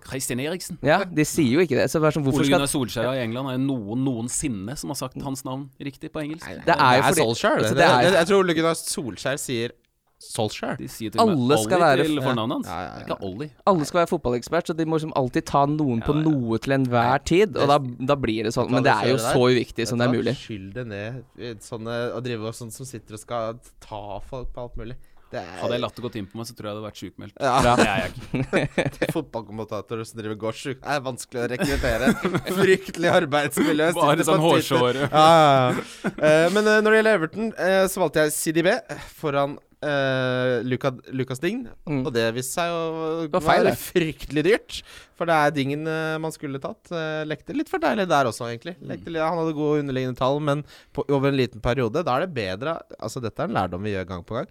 Kristin 0.06 0.40
Eriksen. 0.44 0.78
Ja, 0.86 1.00
de 1.04 1.24
sier 1.26 1.56
jo 1.56 1.64
ikke 1.66 1.80
det. 1.80 1.88
Så 1.90 1.98
det 2.02 2.10
er 2.12 2.16
sånn, 2.18 2.26
hvorfor 2.28 2.44
Ole 2.44 2.46
skal 2.50 2.60
Gunnar 2.60 2.70
Solskjær 2.70 3.16
i 3.18 3.22
England 3.24 3.50
er 3.50 3.58
det 3.58 3.66
noen 3.66 4.04
noensinne 4.06 4.76
som 4.78 4.92
har 4.94 5.00
sagt 5.00 5.18
hans 5.26 5.44
navn 5.48 5.68
riktig 5.82 6.12
på 6.14 6.22
engelsk. 6.22 6.46
Det 6.66 6.76
er 6.76 7.00
jo 7.00 7.06
fordi 7.08 7.24
Solskjær. 7.26 7.56
altså, 7.58 7.74
det, 7.74 7.78
det 7.82 7.88
er- 7.88 8.02
jeg, 8.06 8.14
jeg 8.20 8.28
tror 8.32 8.44
Ole 8.44 8.54
Gunnar 8.60 8.78
Solskjær 8.78 9.40
sier 9.42 9.74
Solskjær. 10.22 10.78
De 10.78 10.88
sier 10.88 11.12
til 11.12 11.20
og 11.24 11.28
med 11.32 11.38
Alle 11.38 11.58
skal 11.64 11.78
Ollie 11.82 11.88
være- 11.90 12.06
til 12.08 12.22
fornavnet 12.22 12.54
hans. 12.60 12.68
Ja, 12.70 12.80
ja, 12.82 12.94
ja. 12.94 13.04
Ikke 13.08 13.18
Ollie. 13.32 13.52
Alle 13.68 13.86
skal 13.90 14.00
være 14.04 14.12
fotballekspert, 14.14 14.68
så 14.72 14.76
de 14.78 14.86
må 14.86 15.00
liksom 15.00 15.14
alltid 15.18 15.46
ta 15.50 15.66
noen 15.66 16.02
på 16.06 16.14
noe 16.22 16.58
til 16.62 16.74
enhver 16.78 17.24
tid. 17.26 17.58
Og 17.58 17.68
da, 17.74 17.80
da 18.14 18.16
blir 18.16 18.44
det 18.46 18.54
sånn. 18.54 18.70
Men 18.72 18.84
det 18.86 18.94
er 18.94 19.10
jo 19.16 19.18
så 19.18 19.46
uviktig 19.50 19.88
som 19.90 19.98
det 20.02 20.08
er 20.10 20.14
mulig. 20.16 20.36
Skyld 20.38 20.74
det 20.78 20.88
ned. 20.88 21.24
eh, 21.40 21.56
Sånne, 21.62 22.00
å 22.16 22.22
drive 22.22 22.46
og 22.52 22.54
sånn 22.54 22.72
som 22.72 22.86
sitter 22.86 23.18
og 23.18 23.20
skal 23.26 23.60
ta 23.82 24.20
folk 24.30 24.54
på 24.54 24.62
alt 24.68 24.78
mulig. 24.78 24.96
Det 25.32 25.40
er 25.40 25.62
Hadde 25.62 25.78
jeg 25.78 25.80
latt 25.80 25.96
det 25.96 26.04
gått 26.04 26.16
inn 26.20 26.26
på 26.28 26.36
meg, 26.36 26.46
så 26.50 26.52
tror 26.58 26.68
jeg 26.68 26.72
jeg 26.72 26.76
hadde 26.76 26.88
vært 26.90 27.00
sjukmeldt. 27.00 27.36
ja. 27.40 27.76
Det 27.80 27.86
er 27.88 28.02
jeg 28.02 28.90
ikke. 28.92 29.12
fotballkommentatorer 29.16 30.04
som 30.10 30.20
driver 30.20 30.36
gårdssjuk. 30.42 30.82
Det 30.84 30.92
er 30.92 31.00
vanskelig 31.06 31.40
å 31.40 31.46
rekruttere. 31.54 32.10
Fryktelig 32.58 33.12
arbeidsmiljø. 33.16 33.88
Bare 33.96 34.18
Sitter 34.18 34.28
sånn 34.28 34.44
Twitter. 34.44 34.76
hårsåre. 34.76 35.08
Ja, 35.08 35.26
ja, 35.32 35.72
ja. 35.72 36.12
Eh, 36.12 36.48
men 36.52 36.68
eh, 36.68 36.82
når 36.84 36.92
det 36.92 37.00
gjelder 37.00 37.20
Everton, 37.22 37.48
eh, 37.56 37.88
så 37.88 38.04
valgte 38.04 38.26
jeg 38.26 38.36
CDB 38.36 38.74
foran 39.22 39.56
uh, 39.84 40.62
Lucas 40.66 41.42
Dign. 41.42 41.66
Mm. 41.90 42.04
Og 42.06 42.12
det 42.16 42.26
viste 42.36 42.60
seg 42.60 42.72
å 42.74 43.42
være 43.42 43.74
fryktelig 43.80 44.44
dyrt. 44.48 44.78
For 45.18 45.30
det 45.30 45.38
er 45.38 45.56
Dingen 45.56 45.86
uh, 45.90 46.18
man 46.22 46.34
skulle 46.36 46.62
tatt. 46.64 46.92
Uh, 46.94 47.22
lekte 47.30 47.56
litt 47.58 47.72
for 47.72 47.82
deilig 47.84 48.08
der 48.12 48.30
også, 48.30 48.48
egentlig. 48.52 48.76
Lekte, 48.82 49.14
litt- 49.14 49.24
han 49.26 49.38
hadde 49.42 49.58
gode 49.58 49.84
underliggende 49.84 50.20
tall, 50.22 50.40
men 50.44 50.64
på, 50.96 51.06
over 51.10 51.32
en 51.32 51.40
liten 51.40 51.64
periode, 51.64 52.06
da 52.08 52.18
er 52.18 52.26
det 52.28 52.36
bedre 52.38 52.78
Altså, 53.00 53.22
dette 53.24 53.42
er 53.42 53.50
en 53.52 53.58
lærdom 53.58 53.84
vi 53.86 53.94
gjør 53.96 54.10
gang 54.14 54.26
på 54.28 54.38
gang. 54.40 54.50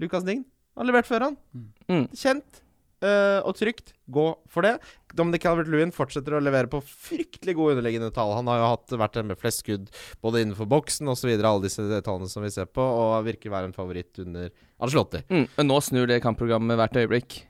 Lucas 0.00 0.24
Dign 0.26 0.44
har 0.78 0.86
levert 0.88 1.08
før 1.10 1.28
han. 1.28 1.38
Mm. 1.90 2.06
Kjent. 2.16 2.62
Eh, 3.04 3.40
og 3.40 3.56
trygt, 3.58 3.92
gå 4.10 4.26
for 4.50 4.66
det. 4.66 4.76
Dominic 5.16 5.44
Calvert-Lewin 5.44 5.92
fortsetter 5.94 6.36
å 6.36 6.42
levere 6.42 6.70
på 6.70 6.82
fryktelig 6.84 7.56
gode 7.58 7.76
underliggende 7.76 8.12
tall. 8.14 8.34
Han 8.38 8.50
har 8.50 8.60
jo 8.60 8.70
hatt, 8.72 8.96
vært 9.02 9.18
den 9.18 9.30
med 9.30 9.40
flest 9.40 9.64
skudd 9.64 9.90
både 10.24 10.44
innenfor 10.44 10.68
boksen 10.70 11.10
osv., 11.10 11.32
alle 11.34 11.66
disse 11.66 11.84
tallene 12.06 12.30
som 12.30 12.46
vi 12.46 12.52
ser 12.54 12.70
på, 12.70 12.82
og 12.84 13.26
virker 13.26 13.50
å 13.50 13.56
være 13.58 13.70
en 13.70 13.76
favoritt 13.76 14.22
under 14.22 14.50
Ancelotti. 14.80 15.24
Mm. 15.30 15.46
Men 15.56 15.72
nå 15.72 15.80
snur 15.84 16.10
det 16.10 16.22
kampprogrammet 16.24 16.78
hvert 16.80 17.00
øyeblikk. 17.02 17.40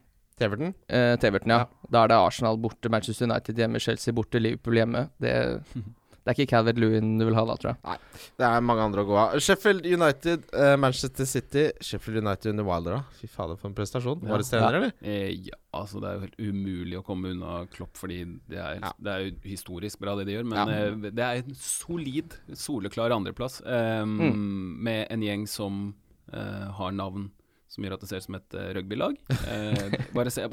Teverton? 0.41 0.73
Everton. 0.73 0.75
Eh, 0.89 1.19
Teverton, 1.21 1.53
ja. 1.53 1.59
ja. 1.59 1.89
Da 1.93 2.05
er 2.05 2.13
det 2.13 2.17
Arsenal 2.17 2.59
borte, 2.61 2.89
Manchester 2.93 3.29
United 3.29 3.59
hjemme, 3.61 3.81
Chelsea 3.83 4.15
borte, 4.17 4.41
Liverpool 4.41 4.79
hjemme. 4.81 5.09
Det, 5.21 5.35
det 6.21 6.31
er 6.31 6.37
ikke 6.37 6.51
Calvert 6.51 6.77
Lewin 6.79 7.15
du 7.19 7.25
vil 7.25 7.35
ha 7.35 7.45
da, 7.49 7.55
tror 7.57 7.71
jeg. 7.73 7.79
Nei, 7.85 7.97
Det 8.39 8.47
er 8.47 8.61
mange 8.61 8.83
andre 8.85 9.03
å 9.05 9.09
gå 9.09 9.17
av. 9.17 9.37
Sheffield 9.41 9.87
United, 9.89 10.43
uh, 10.53 10.77
Manchester 10.77 11.25
City. 11.25 11.65
Sheffield 11.81 12.21
United 12.21 12.51
under 12.53 12.65
Wilder, 12.69 12.99
da. 12.99 13.03
Fy 13.21 13.27
fader, 13.33 13.57
for 13.57 13.69
en 13.71 13.75
prestasjon. 13.79 14.21
Ja. 14.27 14.35
Årets 14.37 14.51
trener, 14.53 14.77
eller? 14.81 14.93
Eh, 15.01 15.31
ja, 15.49 15.57
altså 15.75 16.01
det 16.03 16.11
er 16.11 16.19
jo 16.19 16.25
helt 16.27 16.39
umulig 16.45 16.99
å 17.01 17.05
komme 17.07 17.33
unna 17.33 17.63
Klopp, 17.73 17.97
fordi 17.97 18.21
det 18.53 18.59
er, 18.61 18.81
Ja. 18.85 18.93
det 19.01 19.15
er 19.15 19.25
jo 19.25 19.35
historisk 19.49 19.99
bra 20.05 20.15
det 20.17 20.27
de 20.29 20.37
gjør. 20.37 20.45
Men 20.53 20.59
Ja. 20.59 20.77
eh, 20.91 21.11
det 21.11 21.25
er 21.25 21.43
en 21.45 21.55
solid, 21.55 22.37
soleklar 22.53 23.11
andreplass 23.17 23.61
eh, 23.65 24.05
med 24.05 25.07
en 25.11 25.21
gjeng 25.23 25.49
som 25.49 25.95
uh, 26.33 26.71
har 26.77 26.93
navn 26.93 27.31
som 27.71 27.85
gjør 27.87 27.95
at 27.95 28.03
det 28.03 28.09
ser 28.11 28.23
ut 28.23 28.27
som 28.27 28.37
et 28.39 28.57
eh, 28.59 28.73
rugbylag. 28.77 29.19
Eh, 29.51 29.95
bare 30.15 30.31
se, 30.31 30.45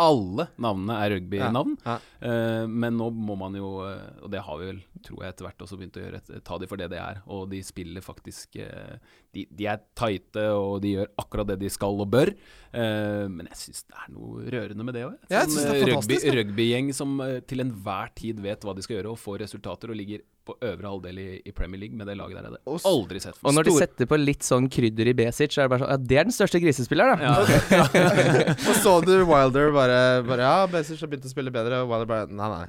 Alle 0.00 0.46
navnene 0.60 0.96
er 1.02 1.12
rugbynavn. 1.14 1.74
Ja. 1.84 1.96
Eh, 2.24 2.64
men 2.68 2.96
nå 2.96 3.10
må 3.12 3.36
man 3.38 3.56
jo, 3.58 3.72
eh, 3.84 4.22
og 4.24 4.30
det 4.32 4.42
har 4.46 4.60
vi 4.60 4.68
vel, 4.70 4.80
tror 5.04 5.24
jeg 5.24 5.34
etter 5.34 5.46
hvert 5.46 5.64
også 5.64 5.78
begynt 5.80 5.98
å 5.98 6.04
gjøre, 6.04 6.20
ta 6.46 6.58
de 6.60 6.68
for 6.70 6.80
det 6.80 6.90
det 6.92 7.00
er. 7.02 7.20
Og 7.32 7.46
de 7.52 7.60
spiller 7.64 8.04
faktisk 8.04 8.56
eh, 8.62 8.96
de, 9.36 9.44
de 9.56 9.68
er 9.72 9.82
tighte, 9.98 10.46
og 10.56 10.80
de 10.84 10.94
gjør 10.96 11.12
akkurat 11.20 11.50
det 11.52 11.58
de 11.64 11.72
skal 11.72 12.00
og 12.00 12.10
bør. 12.12 12.32
Eh, 12.72 13.26
men 13.28 13.50
jeg 13.50 13.60
syns 13.64 13.84
det 13.88 14.00
er 14.04 14.12
noe 14.16 14.46
rørende 14.56 14.88
med 14.88 14.96
det 14.96 15.06
òg. 15.08 15.16
Ja, 15.32 15.44
synes 15.46 15.64
det 15.64 15.76
er 15.80 15.92
rugby, 15.94 16.20
ja. 16.20 16.36
rugbygjeng 16.40 16.92
som 16.96 17.16
til 17.50 17.64
enhver 17.66 18.12
tid 18.20 18.40
vet 18.44 18.64
hva 18.64 18.76
de 18.76 18.84
skal 18.86 19.00
gjøre, 19.00 19.16
og 19.16 19.20
får 19.20 19.42
resultater, 19.46 19.92
og 19.92 20.00
ligger 20.00 20.24
på 20.48 20.56
øvre 20.64 20.88
halvdel 20.88 21.18
i, 21.20 21.26
i 21.46 21.52
Premier 21.54 21.82
League 21.82 21.96
med 21.96 22.08
det 22.08 22.16
laget 22.18 22.40
der. 22.40 22.56
Og 22.70 22.80
aldri 22.88 23.20
sett 23.22 23.38
Og 23.44 23.54
når 23.54 23.68
de 23.68 23.74
setter 23.76 24.08
på 24.08 24.18
litt 24.20 24.46
sånn 24.46 24.68
krydder 24.72 25.10
i 25.12 25.14
Besic, 25.16 25.52
så 25.54 25.62
er 25.62 25.68
det 25.68 25.72
bare 25.74 25.84
sånn 25.84 25.92
Ja, 25.92 25.98
det 26.12 26.20
er 26.22 26.28
den 26.28 26.36
største 26.36 26.62
grisespilleren, 26.62 27.20
da. 27.20 27.34
Ja. 27.76 28.54
Og 28.70 28.80
så 28.80 28.96
du 29.04 29.12
Wilder 29.28 29.70
bare, 29.76 30.00
bare 30.26 30.48
Ja, 30.48 30.56
Besic 30.70 31.02
har 31.04 31.12
begynt 31.12 31.28
å 31.28 31.32
spille 31.32 31.54
bedre. 31.54 31.82
Og 31.84 31.92
Wilder 31.92 32.10
bare 32.10 32.30
Nei, 32.30 32.50
nei, 32.54 32.64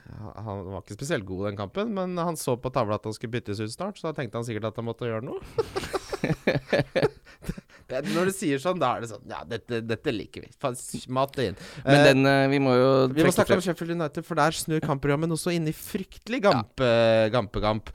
han 0.45 0.65
var 0.67 0.83
ikke 0.83 0.99
spesielt 0.99 1.27
god 1.27 1.51
den 1.51 1.59
kampen, 1.59 1.95
men 1.95 2.19
han 2.19 2.39
så 2.39 2.57
på 2.59 2.73
tavla 2.73 2.99
at 2.99 3.07
han 3.07 3.15
skulle 3.15 3.37
byttes 3.37 3.63
ut 3.63 3.71
snart, 3.73 3.99
så 3.99 4.09
da 4.09 4.17
tenkte 4.19 4.39
han 4.39 4.47
sikkert 4.47 4.71
at 4.71 4.79
han 4.81 4.87
måtte 4.87 5.09
gjøre 5.09 5.25
noe. 5.25 5.39
når 8.11 8.31
du 8.31 8.33
sier 8.35 8.61
sånn, 8.61 8.79
da 8.81 8.95
er 8.95 9.03
det 9.03 9.11
sånn 9.11 9.27
Ja, 9.29 9.41
dette, 9.47 9.81
dette 9.85 10.13
liker 10.15 10.45
vi. 10.45 10.53
Faen, 10.61 10.77
Mat 11.11 11.35
det 11.37 11.51
inn. 11.51 11.59
Men 11.85 12.01
Eh, 12.01 12.07
den 12.11 12.25
eh, 12.29 12.47
Vi 12.51 12.61
må 12.63 12.73
jo 12.77 12.89
vi 13.11 13.25
må 13.25 13.33
snakke 13.35 13.57
om 13.57 13.63
Sheffield 13.63 13.95
United, 13.97 14.25
for 14.27 14.39
der 14.39 14.55
snur 14.55 14.81
kampprogrammet 14.83 15.35
også 15.35 15.53
inn 15.55 15.69
i 15.69 15.75
fryktelig 15.75 16.41
gampe, 16.47 16.89
gampegamp. 17.33 17.91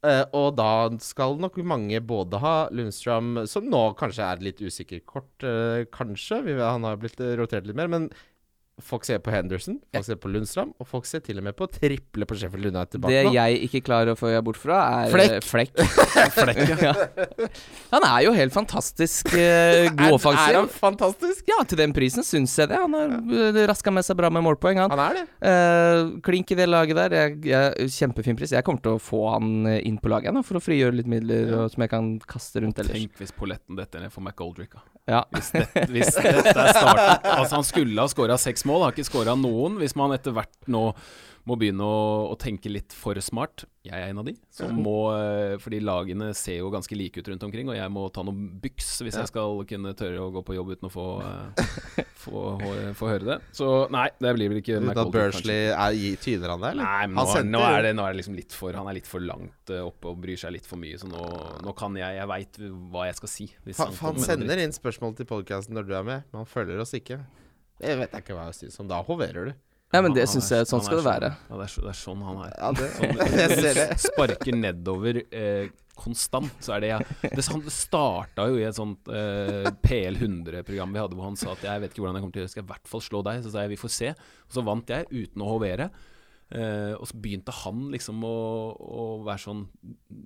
Uh, 0.00 0.24
og 0.32 0.54
da 0.56 0.88
skal 1.04 1.34
nok 1.36 1.58
mange 1.60 1.98
både 2.00 2.38
ha 2.40 2.54
Lundstrøm, 2.72 3.42
som 3.50 3.66
nå 3.68 3.82
kanskje 4.00 4.24
er 4.24 4.44
litt 4.46 4.62
usikker 4.64 5.02
kort, 5.04 5.28
uh, 5.44 5.84
kanskje. 5.92 6.38
Vi, 6.46 6.54
han 6.56 6.86
har 6.88 6.96
blitt 7.02 7.20
eh, 7.20 7.34
rotert 7.36 7.68
litt 7.68 7.76
mer. 7.76 7.90
Men 7.92 8.08
folk 8.84 9.06
ser 9.06 9.20
på 9.24 9.32
Henderson, 9.34 9.78
folk 9.94 10.06
ser 10.06 10.18
på 10.20 10.30
Lundstrøm, 10.32 10.72
og 10.80 10.88
folk 10.88 11.08
ser 11.08 11.22
til 11.24 11.40
og 11.40 11.46
med 11.46 11.56
på 11.58 11.68
triple 11.72 12.26
på 12.28 12.38
Sheffield 12.38 12.70
United 12.70 13.00
bak 13.02 13.12
Det 13.12 13.22
nå. 13.26 13.32
jeg 13.36 13.60
ikke 13.68 13.82
klarer 13.86 14.14
å 14.14 14.18
få 14.18 14.32
jeg 14.32 14.44
bort 14.46 14.60
fra, 14.60 14.80
er 15.04 15.14
Flekk. 15.14 15.36
eh, 15.36 15.46
Flekk. 15.46 15.82
Flekk, 16.36 16.60
ja. 16.88 16.94
Han 17.94 18.06
er 18.08 18.26
jo 18.26 18.34
helt 18.36 18.54
fantastisk 18.54 19.32
uh, 19.34 19.88
god 19.98 20.16
Er, 20.32 20.40
er 20.40 20.58
han 20.60 20.70
fantastisk? 20.72 21.44
Ja, 21.50 21.60
til 21.68 21.80
den 21.80 21.94
prisen 21.96 22.26
syns 22.26 22.56
jeg 22.58 22.70
det. 22.70 22.78
Han 22.80 22.96
har 22.96 23.16
ja. 23.16 23.66
raska 23.70 23.92
med 23.94 24.06
seg 24.06 24.18
bra 24.20 24.30
med 24.32 24.44
målpoeng, 24.46 24.80
han. 24.82 24.94
Han 24.94 25.04
er 25.08 25.20
det. 25.20 25.26
Uh, 25.44 26.16
klink 26.24 26.50
i 26.54 26.58
det 26.58 26.68
laget 26.70 26.98
der. 26.98 27.16
Jeg, 27.20 27.38
jeg, 27.50 27.90
kjempefin 27.96 28.38
pris. 28.38 28.54
Jeg 28.56 28.66
kommer 28.66 28.84
til 28.84 28.96
å 28.96 29.02
få 29.02 29.24
han 29.34 29.66
eh, 29.70 29.80
inn 29.88 29.98
på 30.00 30.10
laget 30.12 30.34
nå, 30.34 30.42
for 30.46 30.60
å 30.60 30.64
frigjøre 30.64 31.00
litt 31.00 31.10
midler 31.10 31.52
og, 31.56 31.66
som 31.74 31.84
jeg 31.84 31.92
kan 31.92 32.12
kaste 32.30 32.64
rundt 32.64 32.80
ellers. 32.82 32.96
Tenk 32.96 33.20
hvis 33.20 33.34
polletten 33.36 33.78
detter 33.78 34.04
ned 34.04 34.14
for 34.14 34.24
McGoldrick. 34.24 34.74
da. 34.76 34.84
Ja. 35.08 35.24
Hvis, 35.32 35.50
det, 35.54 35.64
hvis 35.90 36.12
dette 36.14 36.52
er 36.52 36.74
starten 36.76 37.30
Altså 37.32 37.56
Han 37.56 37.66
skulle 37.66 37.98
ha 37.98 38.10
skåra 38.10 38.36
seks 38.38 38.66
mål, 38.68 38.84
har 38.84 38.94
ikke 38.94 39.08
skåra 39.08 39.34
noen. 39.38 39.78
Hvis 39.80 39.96
man 39.98 40.14
etter 40.16 40.34
hvert 40.36 40.52
nå 40.70 40.90
må 41.48 41.56
begynne 41.60 41.84
å, 41.84 42.00
å 42.32 42.36
tenke 42.40 42.70
litt 42.70 42.94
for 42.96 43.18
smart 43.24 43.64
Jeg 43.86 43.96
er 43.96 44.10
en 44.10 44.20
av 44.20 44.26
de 44.28 44.34
som 44.52 44.76
må 44.76 45.12
eh, 45.14 45.54
Fordi 45.62 45.80
lagene 45.82 46.30
ser 46.36 46.58
jo 46.60 46.70
ganske 46.72 46.96
like 46.98 47.20
ut 47.20 47.30
rundt 47.32 47.46
omkring, 47.46 47.70
og 47.72 47.78
jeg 47.78 47.92
må 47.92 48.06
ta 48.12 48.24
noen 48.26 48.50
byks 48.60 48.90
hvis 49.06 49.16
jeg 49.20 49.30
skal 49.30 49.62
kunne 49.68 49.94
tørre 49.98 50.26
å 50.26 50.30
gå 50.34 50.42
på 50.46 50.56
jobb 50.58 50.74
uten 50.74 50.90
å 50.90 50.92
få, 50.92 51.06
uh, 51.24 51.62
få, 52.24 52.42
få, 52.60 52.74
få 52.98 53.10
høre 53.10 53.28
det. 53.28 53.38
Så 53.56 53.70
nei, 53.92 54.06
det 54.20 54.34
blir 54.36 54.52
vel 54.52 54.60
ikke 54.60 54.78
Uten 54.80 54.92
at 54.92 55.12
Bursley 55.14 55.70
er, 55.72 55.98
tyder 56.20 56.54
han 56.54 56.64
det, 56.64 56.74
eller? 56.74 56.90
Nei, 56.90 57.08
nå, 57.16 57.26
nå, 57.48 57.64
er 57.70 57.88
det, 57.88 57.94
nå 57.96 58.04
er 58.04 58.14
det 58.14 58.20
liksom 58.20 58.36
litt 58.38 58.56
for 58.56 58.76
Han 58.76 58.90
er 58.90 58.98
litt 59.00 59.10
for 59.10 59.24
langt 59.24 59.72
eh, 59.72 59.82
oppe 59.84 60.12
og 60.12 60.20
bryr 60.22 60.40
seg 60.40 60.54
litt 60.58 60.68
for 60.68 60.80
mye, 60.80 61.00
så 61.00 61.08
nå, 61.10 61.24
nå 61.64 61.76
kan 61.78 61.96
jeg 61.98 62.20
Jeg 62.20 62.30
veit 62.30 62.62
hva 62.92 63.08
jeg 63.08 63.20
skal 63.22 63.32
si. 63.32 63.48
Han 63.80 63.96
Han 64.04 64.22
sender 64.22 64.60
inn 64.60 64.76
spørsmål 64.76 65.16
til 65.18 65.28
podkasten 65.30 65.76
når 65.76 65.88
du 65.88 65.96
er 65.96 66.06
med, 66.06 66.28
men 66.30 66.42
han 66.42 66.50
følger 66.50 66.82
oss 66.82 66.94
ikke. 66.96 67.22
Det 67.80 67.96
vet 67.96 68.12
jeg 68.12 68.26
ikke 68.26 68.36
hva 68.36 68.50
jeg 68.50 68.58
syns 68.64 68.80
om. 68.82 68.88
Da 68.90 69.00
hoverer 69.06 69.50
du. 69.50 69.58
Ja, 69.92 70.00
men 70.04 70.14
det 70.14 70.28
syns 70.30 70.48
er- 70.52 70.60
jeg 70.62 70.70
Sånn 70.70 70.82
skal 70.86 71.00
det 71.00 71.06
være. 71.08 71.30
Ja, 71.50 71.56
det 71.60 71.64
er, 71.66 71.72
så, 71.74 71.84
det 71.84 71.92
er 71.92 71.98
sånn 72.00 72.24
han 72.26 72.42
er. 72.46 72.52
Ja, 72.56 72.72
det, 72.78 72.88
Sånn, 72.96 73.22
jeg 73.40 73.60
ser 73.60 73.78
det. 73.80 73.86
Sparker 74.04 74.58
nedover 74.60 75.18
eh, 75.30 75.70
konstant, 76.00 76.52
så 76.64 76.72
er 76.76 76.80
det 76.84 76.88
jeg 76.94 77.32
Det, 77.36 77.42
han 77.52 77.64
starta 77.74 78.46
jo 78.48 78.56
i 78.56 78.64
et 78.64 78.76
sånt 78.78 79.10
eh, 79.12 79.66
PL 79.84 80.16
100-program 80.22 80.94
vi 80.94 81.02
hadde, 81.02 81.18
hvor 81.18 81.26
han 81.28 81.36
sa 81.36 81.50
at 81.52 81.66
jeg 81.66 81.82
vet 81.82 81.92
ikke 81.92 82.04
hvordan 82.06 82.16
jeg 82.16 82.24
kommer 82.24 82.36
til 82.36 82.40
å 82.40 82.44
gjøre 82.44 82.48
det, 82.48 82.54
skal 82.54 82.62
jeg 82.62 82.68
i 82.68 82.72
hvert 82.72 82.88
fall 82.94 83.04
slå 83.04 83.20
deg. 83.26 83.42
Så 83.44 83.52
sa 83.52 83.66
jeg 83.66 83.74
vi 83.74 83.80
får 83.82 83.92
se. 83.98 84.12
Og 84.48 84.56
så 84.56 84.64
vant 84.70 84.94
jeg 84.94 85.10
uten 85.10 85.44
å 85.44 85.50
hovere. 85.50 85.90
Eh, 86.50 86.94
og 86.98 87.06
så 87.06 87.14
begynte 87.22 87.52
han 87.54 87.84
liksom 87.92 88.24
å, 88.26 88.36
å 88.74 89.02
være 89.22 89.38
sånn 89.38 89.60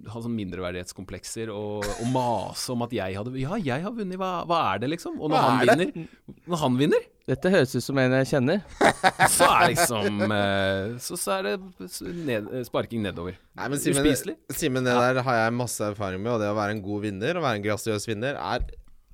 Ha 0.09 0.23
sånn 0.25 0.33
mindreverdighetskomplekser 0.39 1.51
og, 1.53 1.85
og 1.85 2.07
mase 2.15 2.73
om 2.73 2.85
at 2.87 2.95
jeg 2.97 3.19
hadde 3.19 3.35
Ja, 3.43 3.59
jeg 3.61 3.85
har 3.85 3.93
vunnet, 3.93 4.17
hva, 4.17 4.39
hva 4.49 4.63
er 4.71 4.81
det, 4.81 4.89
liksom? 4.95 5.19
Og 5.21 5.29
når 5.29 5.45
han 5.45 5.61
er 5.61 5.69
vinner, 5.69 6.07
når 6.49 6.63
han 6.63 6.79
vinner 6.81 7.05
Dette 7.29 7.53
høres 7.53 7.75
ut 7.77 7.85
som 7.85 8.01
en 8.01 8.17
jeg 8.23 8.31
kjenner. 8.31 8.65
så 9.37 9.51
er 9.51 9.67
liksom 9.75 10.25
eh, 10.39 10.97
så, 11.05 11.21
så 11.21 11.37
er 11.37 11.51
det 11.51 11.93
ned, 12.25 12.49
eh, 12.49 12.65
sparking 12.69 13.05
nedover. 13.05 13.37
Nei, 13.61 13.69
men 13.73 13.81
Simen, 13.85 14.01
Uspiselig. 14.01 14.39
Simen, 14.53 14.89
det 14.89 14.97
der 14.97 15.21
har 15.29 15.39
jeg 15.43 15.57
masse 15.61 15.93
erfaring 15.93 16.25
med, 16.25 16.35
og 16.35 16.41
det 16.41 16.49
å 16.53 16.57
være 16.57 16.77
en 16.79 16.83
god 16.85 17.05
vinner 17.05 17.37
og 17.37 17.45
være 17.45 17.61
en 17.61 17.69
grasiøs 17.69 18.09
vinner 18.09 18.41
er 18.41 18.65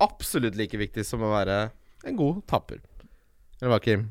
absolutt 0.02 0.58
like 0.58 0.78
viktig 0.78 1.06
som 1.06 1.26
å 1.26 1.34
være 1.34 1.58
en 2.06 2.18
god 2.18 2.42
tapper. 2.50 2.82
Eller 3.58 3.74
hva, 3.74 3.82
Kim? 3.82 4.08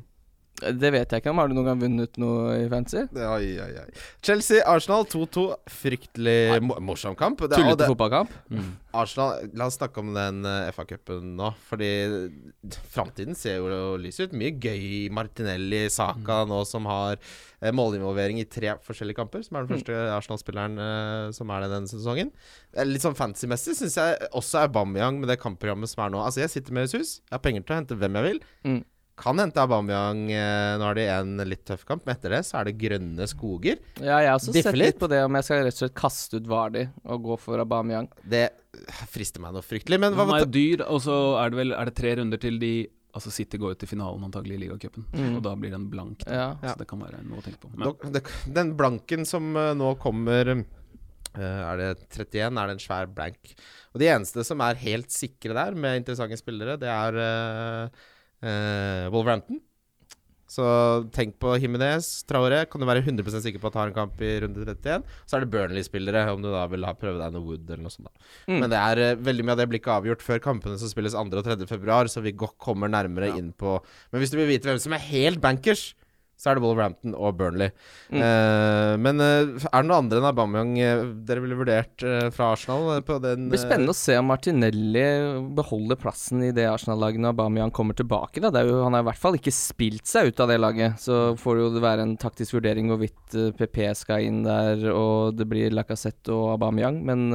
Det 0.60 0.90
vet 0.92 1.12
jeg 1.12 1.22
ikke 1.22 1.32
om. 1.32 1.40
Har 1.40 1.50
du 1.50 1.54
noen 1.56 1.68
gang 1.70 1.80
vunnet 1.80 2.18
noe 2.20 2.54
i 2.60 2.68
fancy? 2.70 3.02
Oi, 3.16 3.48
oi, 3.62 3.70
oi. 3.82 3.86
Chelsea, 4.24 4.62
Arsenal 4.68 5.06
2-2. 5.08 5.46
Fryktelig 5.80 6.60
mo 6.64 6.76
morsom 6.90 7.16
kamp. 7.18 7.40
Det, 7.40 7.56
Tullete 7.56 7.82
det, 7.84 7.88
fotballkamp? 7.90 8.34
Arsenal, 8.96 9.46
La 9.56 9.68
oss 9.70 9.78
snakke 9.78 10.02
om 10.02 10.12
den 10.14 10.42
uh, 10.46 10.68
FA-cupen 10.74 11.34
nå. 11.38 11.52
Fordi 11.70 11.90
framtiden 12.92 13.38
ser 13.38 13.60
jo 13.60 13.96
lys 14.00 14.20
ut. 14.22 14.36
Mye 14.36 14.52
gøy 14.52 14.86
i 15.00 15.02
Martinelli, 15.14 15.86
Saka 15.92 16.42
nå 16.48 16.60
som 16.68 16.88
har 16.90 17.16
eh, 17.16 17.72
målinvolvering 17.74 18.40
i 18.42 18.48
tre 18.50 18.76
forskjellige 18.84 19.20
kamper. 19.22 19.44
Som 19.46 19.58
er 19.58 19.66
den 19.66 19.78
første 19.78 19.98
Arsenal-spilleren 20.18 20.78
eh, 20.84 21.26
som 21.36 21.50
er 21.54 21.64
det 21.64 21.72
denne 21.74 21.90
sesongen. 21.90 22.32
Er 22.76 22.88
litt 22.88 23.06
sånn 23.06 23.18
fancy-messig 23.18 23.78
syns 23.78 23.98
jeg 24.00 24.30
også 24.36 24.60
er 24.60 24.70
Aubameyang 24.70 25.20
med 25.22 25.32
det 25.32 25.40
kampprogrammet 25.42 25.90
som 25.90 26.04
er 26.04 26.14
nå. 26.14 26.22
Altså 26.24 26.44
Jeg 26.44 26.54
sitter 26.54 26.76
med 26.76 26.88
Jesus. 26.88 27.18
Jeg 27.24 27.38
har 27.38 27.44
penger 27.44 27.66
til 27.66 27.76
å 27.76 27.80
hente 27.82 28.00
hvem 28.00 28.18
jeg 28.20 28.32
vil. 28.32 28.42
Mm. 28.66 28.80
Kan 29.20 29.38
hente 29.42 29.60
Aubameyang. 29.60 30.22
eh, 30.32 30.76
nå 30.80 30.86
har 30.88 30.94
de 30.96 31.04
en 31.12 31.36
litt 31.48 31.64
tøff 31.68 31.84
kamp, 31.88 32.06
men 32.06 32.16
etter 32.16 32.30
det 32.34 32.40
så 32.48 32.60
er 32.60 32.70
det 32.70 32.78
grønne 32.80 33.26
skoger. 33.28 33.78
Ja, 34.00 34.18
jeg 34.24 34.30
har 34.32 34.38
også 34.38 34.52
Diffe 34.56 34.70
sett 34.72 34.78
litt. 34.80 34.98
på 34.98 35.08
det 35.12 35.22
om 35.26 35.34
jeg 35.36 35.44
skal 35.44 35.64
rett 35.66 35.76
og 35.76 35.82
slett 35.84 35.94
kaste 36.00 36.40
ut 36.40 36.46
Vardi 36.48 36.86
og 37.04 37.22
gå 37.28 37.36
for 37.38 37.60
Aubameyang. 37.60 38.08
Det 38.24 38.46
frister 39.12 39.40
meg 39.44 39.52
noe 39.52 39.62
fryktelig. 39.66 39.98
Men 40.00 40.14
hva 40.16 40.24
Han 40.26 40.40
er 40.40 40.46
dyr, 40.48 40.86
og 40.88 41.02
så 41.04 41.18
er 41.44 41.50
det 41.52 41.58
vel 41.58 41.72
Er 41.76 41.84
det 41.90 41.94
tre 42.00 42.14
runder 42.16 42.38
til 42.40 42.58
de 42.62 42.72
Altså 43.12 43.32
City 43.34 43.58
går 43.58 43.72
ut 43.74 43.78
til 43.82 43.88
finalen 43.90 44.22
antagelig 44.22 44.54
i 44.54 44.60
ligacupen, 44.68 45.02
Mm. 45.12 45.32
og 45.36 45.42
da 45.42 45.56
blir 45.58 45.72
den 45.72 45.88
blank. 45.90 46.20
Da. 46.22 46.30
Ja. 46.32 46.44
Ja. 46.62 46.74
Så 46.74 46.78
det 46.78 46.86
kan 46.86 47.00
være 47.00 47.18
noe 47.26 47.40
å 47.40 47.42
tenke 47.42 47.58
på. 47.58 47.70
Men, 47.74 48.22
Den 48.54 48.76
blanken 48.78 49.26
som 49.26 49.48
eh, 49.56 49.72
nå 49.74 49.98
kommer 49.98 50.46
eh, 50.54 50.62
Er 51.42 51.76
det 51.76 52.08
31? 52.08 52.56
Er 52.56 52.66
det 52.70 52.76
en 52.76 52.78
svær 52.78 53.10
blank? 53.12 53.50
Og 53.92 53.98
de 53.98 54.06
eneste 54.06 54.44
som 54.46 54.60
er 54.62 54.78
helt 54.78 55.10
sikre 55.10 55.52
der, 55.58 55.74
med 55.74 56.04
interessante 56.04 56.38
spillere, 56.38 56.78
det 56.78 56.86
er 56.88 57.90
eh, 58.42 59.08
Wolverhampton. 59.12 59.60
Så 60.50 60.64
tenk 61.14 61.36
på 61.38 61.52
Jimenez, 61.62 62.24
Traore. 62.26 62.64
Kan 62.66 62.82
du 62.82 62.86
være 62.88 63.04
100% 63.06 63.44
sikker 63.44 63.60
på 63.62 63.68
at 63.70 63.76
har 63.78 63.86
en 63.92 63.94
kamp 63.94 64.18
i 64.26 64.32
runde 64.42 64.64
31. 64.66 65.04
Så 65.30 65.36
er 65.36 65.44
det 65.44 65.50
Burnley-spillere, 65.52 66.24
om 66.34 66.42
du 66.42 66.48
da 66.50 66.64
vil 66.72 66.82
ha 66.88 66.94
prøve 66.98 67.20
deg 67.22 67.36
noe 67.36 67.44
Wood 67.46 67.70
eller 67.70 67.84
noe 67.84 67.94
sånt. 67.94 68.08
da 68.10 68.50
Mm. 68.50 68.58
Men 68.64 68.70
det 68.72 68.80
er 68.80 69.02
eh, 69.04 69.14
veldig 69.28 69.44
mye 69.46 69.54
av 69.54 69.60
det 69.62 69.68
blir 69.70 69.78
ikke 69.78 69.94
avgjort 70.00 70.24
før 70.26 70.42
kampene 70.42 70.80
som 70.80 70.90
spilles 70.90 71.14
2. 71.14 71.22
og 71.38 71.46
3. 71.46 71.68
februar, 71.70 72.10
så 72.10 72.20
vi 72.24 72.32
kommer 72.34 72.90
nærmere 72.90 73.28
Ja. 73.30 73.36
inn 73.38 73.52
på 73.52 73.78
Men 74.10 74.20
hvis 74.20 74.32
du 74.34 74.38
vil 74.38 74.48
vite 74.50 74.66
hvem 74.66 74.80
som 74.82 74.92
er 74.92 74.98
helt 75.06 75.40
bankers, 75.40 75.94
Så 76.40 76.48
er 76.48 76.56
det 76.56 76.64
Wolverhampton 76.64 77.12
og 77.12 77.34
Burnley. 77.36 77.68
Mm. 78.08 78.20
Uh, 78.22 78.94
men 79.04 79.20
uh, 79.20 79.66
er 79.68 79.82
det 79.82 79.88
noe 79.90 79.98
andre 80.00 80.20
enn 80.20 80.28
Aubameyang 80.30 80.70
uh, 80.80 81.02
dere 81.28 81.42
ville 81.44 81.58
vurdert 81.58 82.04
fra 82.32 82.54
Arsenal? 82.54 83.02
På 83.04 83.18
den, 83.20 83.48
Det 83.50 83.56
blir 83.56 83.62
spennende 83.62 83.92
å 83.92 83.98
se 83.98 84.16
om 84.16 84.30
Martinelli 84.30 85.04
beholder 85.58 86.00
plassen 86.00 86.46
i 86.46 86.52
det 86.56 86.64
Arsenal-laget 86.70 87.20
når 87.20 87.34
Aubameyang 87.34 87.74
kommer 87.76 87.98
tilbake. 87.98 88.40
Da. 88.40 88.52
Det 88.54 88.62
er 88.62 88.70
jo, 88.72 88.78
han 88.86 88.96
har 88.96 89.04
i 89.04 89.08
hvert 89.10 89.20
fall 89.20 89.36
ikke 89.36 89.52
spilt 89.54 90.08
seg 90.08 90.30
ut 90.30 90.40
av 90.40 90.52
det 90.52 90.56
laget. 90.62 90.96
Så 91.02 91.20
får 91.40 91.58
det 91.58 91.66
jo 91.66 91.84
være 91.84 92.08
en 92.08 92.16
taktisk 92.20 92.56
vurdering 92.56 92.88
hvorvidt 92.88 93.36
PP 93.58 93.82
skal 93.98 94.24
inn 94.24 94.40
der 94.46 94.86
og 94.94 95.36
det 95.36 95.48
blir 95.50 95.76
Lacassette 95.76 96.32
og 96.32 96.54
Aubameyang. 96.54 97.02
Men 97.04 97.28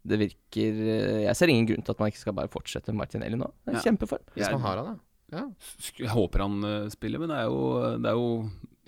det 0.00 0.16
virker 0.16 0.80
Jeg 1.26 1.36
ser 1.36 1.52
ingen 1.52 1.68
grunn 1.68 1.84
til 1.84 1.92
at 1.92 2.00
man 2.00 2.08
ikke 2.08 2.22
skal 2.22 2.36
bare 2.40 2.52
fortsette 2.52 2.94
med 2.94 3.02
Martinelli 3.04 3.36
nå. 3.36 3.52
Det 3.66 3.74
er 3.74 3.80
Ja. 3.82 3.86
Kjempeform. 3.90 4.24
Hvis 4.32 4.48
man 4.48 4.64
har 4.64 4.80
han, 4.80 4.92
ja. 4.94 5.09
Ja. 5.32 5.44
Jeg 5.98 6.10
håper 6.14 6.42
han 6.46 6.60
eh, 6.64 6.88
spiller, 6.92 7.18
men 7.22 7.30
det 7.32 7.38
er 7.42 7.48
jo 7.50 7.64
Det, 8.02 8.10
er 8.10 8.18
jo, 8.18 8.30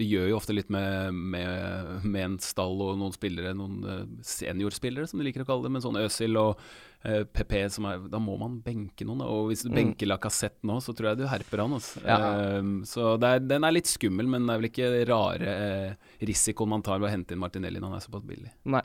det 0.00 0.06
gjør 0.08 0.28
jo 0.32 0.36
ofte 0.38 0.54
litt 0.56 0.70
med, 0.74 1.14
med, 1.14 2.00
med 2.04 2.24
en 2.24 2.38
stall 2.42 2.80
og 2.82 2.96
noen 2.98 3.12
spillere, 3.14 3.52
noen 3.54 3.76
eh, 3.86 4.00
seniorspillere, 4.26 5.06
som 5.06 5.20
de 5.22 5.26
liker 5.28 5.44
å 5.44 5.48
kalle 5.48 5.66
det, 5.68 5.72
men 5.76 5.84
sånn 5.84 6.00
Øsil 6.00 6.38
og 6.40 6.62
eh, 7.04 7.22
PP 7.30 7.54
som 7.74 7.86
er 7.90 8.02
Da 8.10 8.18
må 8.22 8.34
man 8.40 8.56
benke 8.64 9.06
noen, 9.06 9.22
da. 9.22 9.28
Og 9.30 9.50
hvis 9.52 9.62
du 9.66 9.70
Mm. 9.70 9.76
benker 9.78 10.10
Lacassette 10.10 10.66
nå, 10.66 10.80
så 10.82 10.94
tror 10.96 11.12
jeg 11.12 11.22
du 11.22 11.26
herper 11.30 11.62
han. 11.64 11.76
Altså. 11.78 12.02
Ja. 12.06 12.18
Eh, 12.58 12.72
så 12.90 13.12
er, 13.22 13.38
den 13.46 13.64
er 13.68 13.76
litt 13.76 13.90
skummel, 13.90 14.26
men 14.26 14.46
det 14.48 14.56
er 14.56 14.62
vel 14.64 14.70
ikke 14.72 14.90
rare 15.12 15.54
eh, 15.68 16.10
risikoen 16.26 16.68
man 16.74 16.82
tar 16.82 16.98
ved 16.98 17.10
å 17.10 17.14
hente 17.14 17.36
inn 17.36 17.42
Martinelli 17.44 17.78
når 17.80 17.92
han 17.94 18.00
er 18.00 18.06
såpass 18.08 18.26
billig. 18.26 18.50
Nei. 18.72 18.82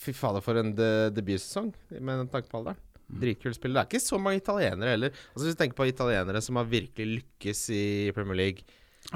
Fy 0.00 0.14
fader, 0.16 0.40
for 0.40 0.56
en 0.56 0.70
de 0.74 0.90
debutsesong 1.12 1.74
med 2.00 2.30
tanke 2.32 2.48
på 2.48 2.56
alderen. 2.62 2.78
Dritkult 3.20 3.54
spill. 3.58 3.72
Det 3.74 3.80
er 3.82 3.88
ikke 3.90 4.00
så 4.04 4.18
mange 4.20 4.36
italienere 4.42 4.90
heller. 4.94 5.10
Altså 5.34 5.46
Hvis 5.48 5.56
du 5.56 5.58
tenker 5.64 5.76
på 5.80 5.88
italienere 5.90 6.40
som 6.42 6.56
har 6.56 6.64
virkelig 6.70 7.08
lykkes 7.22 7.64
i 7.74 7.82
Premier 8.14 8.36
League 8.36 8.62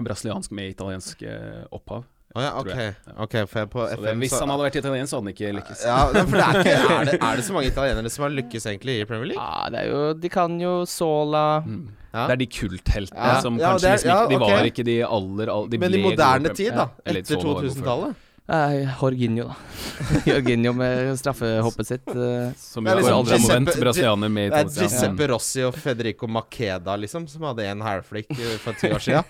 Brasiliansk 0.02 0.50
med 0.57 0.70
italiensk 0.74 1.22
eh, 1.22 1.64
opphav. 1.70 2.04
Oh, 2.35 2.42
ja, 2.42 2.50
Tror 2.50 2.66
ok. 2.66 2.78
jeg. 2.80 2.94
Ok, 3.22 3.35
for 3.46 3.59
jeg 3.61 3.68
på 3.70 3.83
Så 3.87 3.96
det, 4.00 4.09
FM 4.11 4.18
hvis 4.24 4.33
han 4.40 4.50
hadde 4.50 4.64
vært 4.64 4.76
italiener, 4.80 5.07
så 5.07 5.16
hadde 5.20 5.28
han 5.28 5.35
ikke 5.37 5.50
lykkes. 5.54 5.83
ja, 5.87 5.98
for 6.09 6.35
det 6.35 6.40
er, 6.42 6.57
ikke, 6.59 6.72
er, 6.98 7.04
det, 7.07 7.18
er 7.22 7.37
det 7.38 7.44
så 7.46 7.52
mange 7.54 7.68
italienere 7.70 8.11
som 8.11 8.24
har 8.26 8.33
lykkes 8.35 8.66
egentlig 8.72 8.96
i 9.00 9.04
Premier 9.07 9.28
League? 9.30 9.44
Ja, 9.44 9.68
det 9.70 9.78
er 9.85 9.92
jo 9.92 10.00
De 10.18 10.28
kan 10.35 10.57
jo 10.61 10.72
Sola 10.90 11.44
Mm. 11.62 11.85
Ja. 12.14 12.26
Det 12.28 12.33
er 12.35 12.40
de 12.44 12.46
kultheltene 12.46 13.18
Ja. 13.26 13.38
som 13.42 13.57
Ja, 13.59 13.70
kanskje 13.72 13.88
er- 13.88 13.96
liksom 13.98 14.11
ikke 14.11 14.28
De 14.30 14.37
okay. 14.37 14.46
ok. 14.46 14.52
var 14.59 14.66
ikke 14.70 14.85
de 14.87 14.96
aller, 15.02 15.48
aller 15.50 15.68
de 15.70 15.78
Men 15.78 15.94
i 15.94 16.02
moderne 16.02 16.52
tid, 16.54 16.70
da. 16.74 16.85
Ja, 17.07 17.12
Etter 17.12 17.22
så 17.24 17.35
var 17.42 17.62
det 17.62 17.70
hvorfor. 17.70 17.83
2000-tallet. 17.83 18.14
Nei, 18.44 18.85
Jorginho, 19.00 19.46
da. 19.48 19.54
Jorginho 20.28 20.74
med 20.76 21.14
straffehoppet 21.16 21.87
sitt. 21.88 22.09
eh, 22.12 22.50
Som 22.61 22.85
er 22.85 22.98
jo 22.98 23.00
liksom 23.00 23.16
aldri 23.16 23.38
har 23.38 23.40
Giuseppe- 23.40 23.80
Brasilianer 23.80 24.28
med 24.28 24.52
Det 24.52 24.59
er. 24.59 24.83
Giuseppe 24.85 25.28
Rossi 25.30 25.64
og 25.64 25.78
Federico 25.80 26.28
Makeda, 26.28 26.96
liksom, 27.00 27.24
som 27.30 27.46
hadde 27.48 27.64
en 27.70 27.80
hælflikk 27.80 28.35
eh, 28.37 28.59
for 28.61 28.76
ti 28.76 28.92
år 28.92 29.00
siden. 29.00 29.24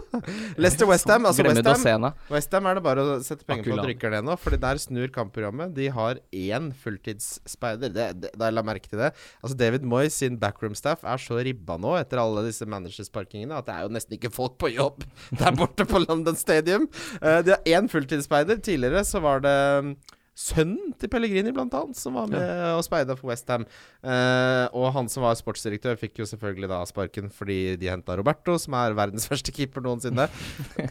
Leicester 0.56 0.88
Westham. 0.88 1.26
Altså 1.28 1.44
Westham 1.44 1.66
Dosena. 1.68 2.12
Er 2.32 2.78
det 2.78 2.84
bare 2.86 3.04
å 3.04 3.18
sette 3.20 3.44
penger 3.44 3.66
på 3.68 3.76
at 3.76 3.82
drikke 3.84 4.06
rykker 4.06 4.14
ned 4.16 4.24
nå, 4.30 4.36
Fordi 4.40 4.60
der 4.62 4.80
snur 4.80 5.12
kampprogrammet. 5.12 5.74
De 5.76 5.90
har 5.92 6.22
én 6.32 6.70
fulltidsspeider. 6.72 7.92
Det, 7.92 8.06
det, 8.22 8.30
da 8.32 8.48
jeg 8.48 8.56
la 8.56 8.64
merke 8.64 8.88
til 8.88 9.02
det. 9.04 9.12
Altså 9.42 9.58
David 9.60 9.84
Moyes 9.84 10.16
sin 10.16 10.38
backroom-staff 10.40 11.04
er 11.04 11.20
så 11.20 11.42
ribba 11.44 11.76
nå 11.80 11.92
etter 12.00 12.22
alle 12.22 12.46
disse 12.48 12.64
managersparkingene 12.64 13.56
at 13.60 13.68
det 13.68 13.76
er 13.76 13.84
jo 13.84 13.92
nesten 13.92 14.16
ikke 14.16 14.32
folk 14.32 14.56
på 14.62 14.72
jobb 14.72 15.04
der 15.42 15.56
borte 15.56 15.84
på 15.88 16.00
London 16.06 16.40
Stadium. 16.40 16.88
Uh, 17.20 17.42
de 17.44 17.52
har 17.52 17.68
én 17.68 17.92
fulltidsspeider. 17.92 18.45
Tidligere 18.54 19.04
så 19.06 19.22
var 19.24 19.42
det 19.44 19.56
mm, 19.86 19.96
Sønnen 20.36 20.90
til 21.00 21.08
Pellegrini, 21.08 21.48
blant 21.56 21.72
annet, 21.72 21.96
som 21.96 22.16
var 22.18 22.26
med 22.28 22.50
og 22.74 22.82
speida 22.84 23.14
for 23.16 23.30
Westham. 23.30 23.62
Uh, 24.04 24.68
og 24.76 24.90
han 24.92 25.08
som 25.08 25.24
var 25.24 25.38
sportsdirektør, 25.38 25.96
fikk 25.96 26.20
jo 26.20 26.26
selvfølgelig 26.28 26.68
da 26.68 26.82
sparken 26.84 27.30
fordi 27.32 27.78
de 27.80 27.88
henta 27.88 28.18
Roberto, 28.20 28.58
som 28.60 28.76
er 28.76 28.96
verdens 28.98 29.24
verste 29.32 29.54
keeper 29.56 29.80
noensinne. 29.86 30.28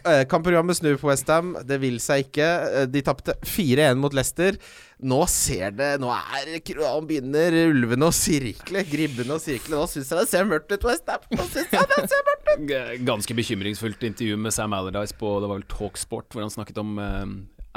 Uh, 0.02 0.24
kampprogrammet 0.32 0.80
snur 0.80 0.98
for 0.98 1.12
Westham. 1.12 1.54
Det 1.62 1.78
vil 1.78 2.00
seg 2.02 2.26
ikke. 2.26 2.48
Eh, 2.82 2.88
de 2.90 3.04
tapte 3.06 3.38
4-1 3.46 4.02
mot 4.02 4.18
Leicester. 4.18 4.58
Nå 5.04 5.18
ser 5.28 5.74
det 5.76 5.88
Nå 6.00 6.08
er 6.08 6.48
Nå 6.78 6.92
begynner 7.08 7.56
ulvene 7.66 8.08
å 8.08 8.14
sirkle. 8.14 8.80
Gribbene 8.88 9.36
å 9.36 9.42
sirkle. 9.42 9.76
Nå 9.76 9.84
syns 9.92 10.08
jeg 10.12 10.22
det 10.22 10.30
ser 10.30 10.48
mørkt 10.48 10.72
ut, 10.72 10.86
Westham. 10.88 11.26
Nå 11.36 11.44
syns 11.50 11.74
jeg 11.74 11.90
det 11.92 12.00
ser 12.08 12.24
mørkt 12.30 12.48
ut. 12.48 12.72
Ganske 13.04 13.36
bekymringsfullt 13.36 14.06
intervju 14.08 14.38
med 14.40 14.56
Sam 14.56 14.72
Allardyce 14.76 15.16
på 15.20 15.34
Det 15.42 15.50
var 15.50 15.60
vel 15.60 15.68
Talksport, 15.68 16.30
hvor 16.32 16.46
han 16.46 16.52
snakket 16.52 16.80
om 16.80 16.96
eh, 17.02 17.26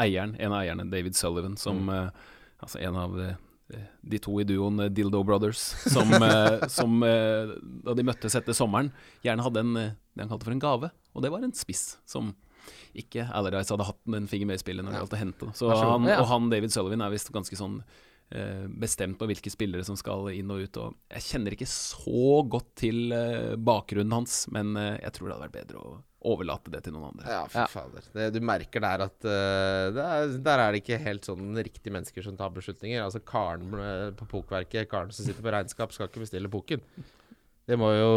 eieren, 0.05 0.37
en 0.39 0.55
av 0.55 0.63
eierne, 0.63 0.87
David 0.91 1.19
Sullivan, 1.19 1.59
som 1.59 1.89
eh, 1.91 2.07
Altså 2.63 2.79
en 2.83 2.97
av 2.99 3.13
de, 3.15 3.29
de 4.11 4.19
to 4.19 4.33
i 4.39 4.47
duoen 4.47 4.85
eh, 4.85 4.91
Dildo 4.91 5.21
Brothers, 5.27 5.59
som, 5.91 6.11
eh, 6.15 6.65
som 6.79 7.03
eh, 7.03 7.51
da 7.83 7.95
de 7.95 8.07
møttes 8.07 8.35
etter 8.39 8.55
sommeren, 8.55 8.93
gjerne 9.23 9.45
hadde 9.45 9.63
en, 9.65 9.75
eh, 9.79 9.93
det 10.15 10.23
han 10.23 10.31
kalte 10.31 10.47
for 10.47 10.55
en 10.55 10.63
gave. 10.63 10.91
Og 11.15 11.23
det 11.23 11.31
var 11.35 11.43
en 11.43 11.55
spiss 11.55 11.97
som 12.07 12.33
ikke 12.97 13.27
Alardis 13.35 13.71
hadde 13.73 13.87
hatt 13.87 14.19
en 14.19 14.29
finger 14.29 14.49
med 14.49 14.59
i 14.59 14.63
spillet 14.63 14.85
når 14.85 14.95
det 14.95 15.01
gjaldt 15.03 15.17
å 15.17 15.23
hente. 15.23 15.49
Så 15.57 15.71
han, 15.73 16.07
og 16.17 16.27
han 16.29 16.51
David 16.51 16.73
Sullivan 16.73 17.05
er 17.05 17.13
visst 17.13 17.31
ganske 17.35 17.57
sånn 17.59 17.79
eh, 18.35 18.65
bestemt 18.67 19.19
på 19.19 19.29
hvilke 19.29 19.51
spillere 19.53 19.85
som 19.87 19.97
skal 19.99 20.29
inn 20.33 20.51
og 20.53 20.65
ut. 20.65 20.81
Og 20.81 21.15
jeg 21.15 21.27
kjenner 21.27 21.55
ikke 21.55 21.69
så 21.69 22.43
godt 22.49 22.71
til 22.83 23.15
eh, 23.15 23.55
bakgrunnen 23.55 24.19
hans, 24.19 24.43
men 24.53 24.75
eh, 24.79 24.95
jeg 25.03 25.15
tror 25.15 25.29
det 25.29 25.35
hadde 25.37 25.49
vært 25.49 25.57
bedre 25.61 25.83
å 25.83 25.97
overlate 26.29 26.71
det 26.73 26.81
til 26.83 26.95
noen 26.95 27.13
andre. 27.13 27.29
Ja, 27.31 27.43
fy 27.47 27.63
fader. 27.71 28.07
Det, 28.15 28.25
du 28.35 28.41
merker 28.43 28.83
der 28.83 29.05
at 29.05 29.15
uh, 29.23 29.85
det 29.95 30.03
er, 30.03 30.33
Der 30.43 30.63
er 30.65 30.73
det 30.75 30.81
ikke 30.81 30.97
helt 30.99 31.29
sånn 31.29 31.53
riktige 31.55 31.93
mennesker 31.95 32.25
som 32.25 32.35
tar 32.35 32.51
beslutninger. 32.51 32.99
Altså 33.05 33.21
Karen 33.23 33.71
på 34.19 34.27
Pokverket, 34.33 34.89
Karen 34.91 35.15
som 35.15 35.23
sitter 35.23 35.45
på 35.45 35.53
regnskap, 35.55 35.95
skal 35.95 36.09
ikke 36.11 36.25
bestille 36.25 36.51
poken. 36.51 36.83
Det 37.69 37.77
må 37.79 37.93
jo 37.93 38.09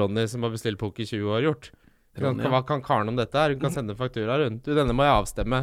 Ronny, 0.00 0.24
som 0.30 0.46
har 0.46 0.54
bestilt 0.54 0.80
pok 0.80 1.02
i 1.02 1.08
20 1.10 1.28
år, 1.34 1.44
gjort. 1.50 1.70
Kan, 2.16 2.24
Ronny, 2.24 2.48
hva 2.50 2.60
kan 2.66 2.82
Karen 2.82 3.08
om 3.12 3.16
dette? 3.16 3.38
her? 3.38 3.50
Hun 3.54 3.60
kan 3.62 3.70
sende 3.74 3.94
faktura 3.96 4.38
rundt. 4.42 4.64
Du, 4.66 4.74
denne 4.74 4.92
må 4.96 5.04
jeg 5.06 5.14
avstemme. 5.22 5.60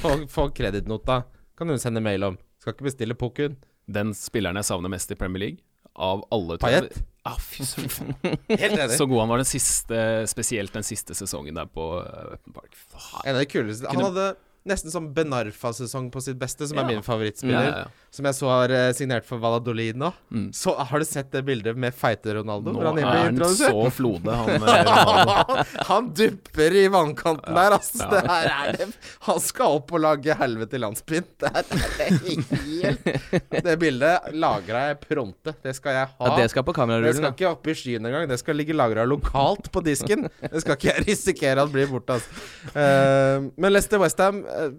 Få, 0.00 0.14
få 0.32 0.46
kredittnota. 0.56 1.22
Kan 1.60 1.68
hun 1.68 1.78
sende 1.82 2.00
mail 2.00 2.24
om. 2.24 2.38
Skal 2.62 2.72
ikke 2.74 2.86
bestille 2.88 3.14
poken. 3.20 3.58
Den 3.90 4.14
spilleren 4.16 4.56
jeg 4.56 4.64
savner 4.70 4.88
mest 4.92 5.10
i 5.12 5.16
Premier 5.18 5.42
League, 5.44 5.58
av 6.00 6.22
alle 6.32 6.56
Payet? 6.62 7.00
Ah, 7.28 7.36
fy 7.36 7.64
søren. 7.68 8.14
Helt 8.48 8.78
enig. 8.78 8.94
Så 8.96 9.04
god 9.10 9.20
han 9.26 9.32
var 9.34 9.42
den 9.42 9.48
siste, 9.50 9.98
spesielt 10.30 10.72
den 10.72 10.86
siste 10.86 11.16
sesongen 11.18 11.58
der 11.58 11.66
på 11.68 11.88
Upton 12.00 12.54
Park. 12.56 12.72
Faen. 12.94 13.26
En 13.26 13.34
av 13.36 13.42
de 13.42 13.48
kuleste. 13.50 13.90
Han 13.92 14.06
hadde 14.08 14.28
nesten 14.70 14.92
sånn 14.92 15.10
Benarfa-sesong 15.16 16.08
på 16.14 16.20
sitt 16.24 16.38
beste, 16.40 16.66
som 16.68 16.78
Ja. 16.80 16.84
er 16.84 16.94
min 16.94 17.04
favorittspiller. 17.04 17.66
Ja, 17.68 17.76
ja, 17.76 17.84
ja. 17.84 18.08
Som 18.10 18.26
jeg 18.26 18.34
så 18.34 18.48
har 18.50 18.72
eh, 18.74 18.88
signert 18.96 19.26
for 19.26 19.38
Valladolid 19.38 19.98
nå. 20.00 20.08
Mm. 20.34 20.48
Så 20.56 20.74
har 20.74 20.98
du 20.98 21.06
sett 21.06 21.28
det 21.30 21.44
bildet 21.46 21.78
med 21.78 21.94
feite 21.94 22.34
Ronaldo? 22.34 22.72
Nå 22.74 22.82
han 22.88 22.98
er 22.98 23.06
han 23.06 23.38
så 23.54 23.84
flode, 23.94 24.34
han 24.34 24.50
eh, 24.66 24.80
Ronaldo. 24.88 25.64
han 25.86 26.08
dupper 26.18 26.74
i 26.80 26.82
vannkanten 26.90 27.54
der, 27.54 27.76
altså. 27.78 28.02
ja. 28.02 28.10
Det 28.10 28.22
her 28.26 28.48
er 28.54 28.78
det 28.80 28.88
Han 29.28 29.38
skal 29.44 29.76
opp 29.78 29.94
og 29.94 30.02
lage 30.02 30.34
helvete 30.40 30.78
i 30.78 30.82
landsbyen. 30.82 31.28
Det 31.40 31.50
er 31.52 32.16
helt 32.24 33.62
Det 33.66 33.76
bildet 33.78 34.34
lagra 34.34 34.82
jeg 34.88 34.98
pronte. 35.04 35.54
Det 35.62 35.74
skal 35.76 35.94
jeg 35.94 36.08
ha. 36.10 36.30
Ja, 36.30 36.36
det 36.40 36.48
skal 36.52 36.64
på 36.66 36.74
det 36.74 37.14
skal 37.16 37.32
ikke 37.34 37.48
opp 37.50 37.68
i 37.70 37.74
skyen 37.76 38.06
engang. 38.08 38.26
Det 38.30 38.38
skal 38.40 38.58
ligge 38.58 38.74
lagra 38.74 39.04
lokalt 39.08 39.70
på 39.72 39.82
disken. 39.84 40.26
Det 40.42 40.62
skal 40.64 40.78
ikke 40.78 40.90
jeg 40.90 41.04
risikere 41.10 41.62
at 41.62 41.72
blir 41.72 41.90
borte. 41.90 42.18
Altså. 42.18 42.44
Uh, 42.74 43.50
men 43.60 43.74
Lester 43.74 44.00
Westham 44.02 44.42
uh, 44.46 44.70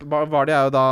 det 0.00 0.54
jeg 0.54 0.68
jo 0.68 0.72
da 0.74 0.86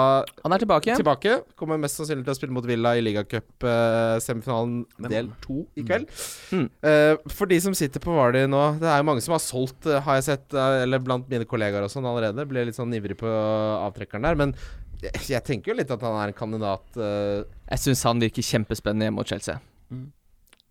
Han 0.45 0.55
er 0.55 0.64
tilbake. 0.64 0.97
tilbake. 0.99 1.38
Kommer 1.68 1.85
mest 1.85 2.00
sannsynlig 2.00 2.24
til 2.24 2.33
å 2.33 2.38
spille 2.38 2.54
mot 2.57 2.64
Villa 2.64 2.94
i 2.96 3.02
ligacup-semifinalen 3.04 4.81
del 5.12 5.28
to 5.44 5.61
i 5.76 5.85
kveld. 5.85 6.09
Mm. 6.57 6.66
Eh, 6.88 7.28
for 7.28 7.50
de 7.50 7.61
som 7.61 7.76
sitter 7.76 8.00
på 8.00 8.14
Vardy 8.16 8.46
nå 8.48 8.62
Det 8.81 8.88
er 8.88 9.02
jo 9.02 9.09
mange 9.11 9.20
som 9.24 9.35
har 9.37 9.42
solgt, 9.44 9.85
uh, 9.85 10.00
har 10.07 10.16
jeg 10.16 10.31
sett, 10.31 10.57
eh, 10.57 10.83
eller 10.87 11.02
blant 11.04 11.28
mine 11.28 11.44
kollegaer 11.48 11.85
og 11.85 11.92
sånn 11.92 12.09
allerede. 12.09 12.48
Ble 12.48 12.64
litt 12.70 12.78
sånn 12.78 12.94
ivrig 12.96 13.18
på 13.20 13.28
avtrekkeren 13.28 14.24
der. 14.24 14.38
Men 14.40 14.57
jeg, 15.02 15.14
jeg 15.35 15.44
tenker 15.46 15.72
jo 15.72 15.78
litt 15.78 15.92
at 15.94 16.02
han 16.02 16.16
er 16.18 16.33
en 16.33 16.38
kandidat 16.38 16.96
eh, 16.98 17.42
Jeg 17.68 17.85
syns 17.85 18.07
han 18.09 18.22
virker 18.22 18.46
kjempespennende 18.46 19.09
hjemme 19.09 19.20
mot 19.20 19.31
Chelsea. 19.31 19.59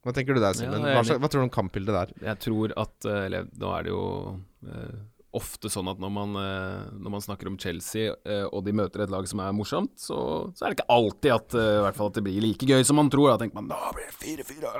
Hva 0.08 0.14
tenker 0.16 0.38
du 0.38 0.42
der, 0.44 0.56
Simen? 0.56 0.88
Ja, 0.88 1.02
hva, 1.02 1.20
hva 1.20 1.30
tror 1.32 1.44
du 1.44 1.48
om 1.50 1.54
kampbildet 1.54 1.96
der? 1.96 2.12
Jeg 2.30 2.42
tror 2.46 2.74
at 2.80 3.08
eh, 3.08 3.24
Eller 3.28 3.48
nå 3.60 3.72
er 3.76 3.88
det 3.88 3.94
jo 3.94 4.04
eh, 4.68 4.98
ofte 5.38 5.70
sånn 5.72 5.88
at 5.92 6.00
når 6.02 6.12
man, 6.14 6.36
eh, 6.42 6.88
når 6.98 7.14
man 7.14 7.24
snakker 7.24 7.48
om 7.52 7.58
Chelsea, 7.62 8.12
eh, 8.26 8.44
og 8.52 8.66
de 8.68 8.74
møter 8.76 9.04
et 9.06 9.14
lag 9.14 9.28
som 9.30 9.40
er 9.46 9.54
morsomt, 9.56 9.94
så, 10.02 10.18
så 10.58 10.66
er 10.66 10.74
det 10.74 10.80
ikke 10.80 10.90
alltid 10.98 11.32
at, 11.38 11.58
eh, 11.58 11.74
i 11.78 11.84
hvert 11.86 12.00
fall 12.00 12.12
at 12.12 12.18
det 12.20 12.26
blir 12.28 12.42
like 12.44 12.68
gøy 12.70 12.84
som 12.88 13.00
man 13.00 13.10
tror. 13.14 13.32
Da 13.34 13.40
tenker 13.46 13.60
man 13.62 13.70
da 13.72 13.92
blir 13.96 14.10
det 14.10 14.46
4-4. 14.46 14.74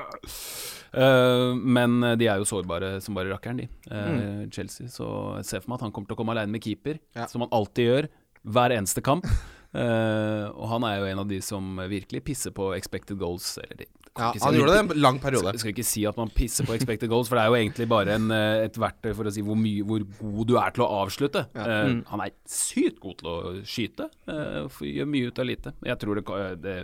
Eh, 0.98 1.54
men 1.78 2.00
de 2.20 2.28
er 2.30 2.40
jo 2.40 2.48
sårbare 2.48 2.94
som 3.04 3.16
bare 3.18 3.32
rakkeren, 3.34 3.62
de. 3.64 3.68
Mm. 3.90 4.48
Chelsea. 4.54 4.88
Så 4.92 5.06
jeg 5.40 5.48
ser 5.50 5.60
for 5.64 5.72
meg 5.74 5.80
at 5.80 5.86
han 5.88 5.92
kommer 5.96 6.10
til 6.10 6.16
å 6.18 6.20
komme 6.22 6.34
alene 6.36 6.54
med 6.54 6.64
keeper, 6.64 6.98
Ja. 7.16 7.26
som 7.28 7.44
han 7.44 7.52
alltid 7.52 7.88
gjør. 7.90 8.08
Hver 8.48 8.72
eneste 8.78 9.02
kamp. 9.04 9.26
Eh, 9.74 10.44
og 10.48 10.66
han 10.72 10.84
er 10.88 10.98
jo 11.02 11.08
en 11.12 11.18
av 11.24 11.28
de 11.28 11.38
som 11.44 11.76
virkelig 11.90 12.22
pisser 12.24 12.54
på 12.56 12.70
expected 12.76 13.18
goals. 13.20 13.56
Eller 13.62 13.82
de, 13.82 13.88
Ja, 14.18 14.32
si 14.32 14.40
han 14.42 14.56
gjorde 14.56 14.72
det 14.74 14.78
en 14.96 15.00
lang 15.02 15.18
periode. 15.22 15.52
skal, 15.52 15.58
skal 15.62 15.70
ikke 15.76 15.84
si 15.86 16.04
at 16.08 16.16
man 16.18 16.30
pisser 16.34 16.66
på 16.66 16.74
expected 16.74 17.08
goals, 17.12 17.28
for 17.30 17.36
det 17.38 17.44
er 17.44 17.52
jo 17.52 17.58
egentlig 17.60 17.86
bare 17.88 18.16
en, 18.16 18.30
eh, 18.34 18.64
et 18.64 18.74
verktøy 18.80 19.12
for 19.14 19.28
å 19.28 19.32
si 19.32 19.44
hvor, 19.46 19.54
mye, 19.60 19.84
hvor 19.86 20.02
god 20.18 20.46
du 20.48 20.56
er 20.58 20.70
til 20.74 20.82
å 20.86 20.90
avslutte. 21.04 21.44
Eh, 21.54 21.74
Mm. 21.88 22.00
Han 22.10 22.20
er 22.24 22.30
sykt 22.48 22.98
god 23.00 23.18
til 23.20 23.28
å 23.28 23.36
skyte. 23.62 24.08
Uh, 24.26 24.66
gjør 24.82 25.06
mye 25.06 25.28
ut 25.28 25.38
av 25.38 25.46
lite. 25.46 25.72
Jeg 25.84 25.98
tror 26.00 26.14
det, 26.18 26.24
det 26.62 26.74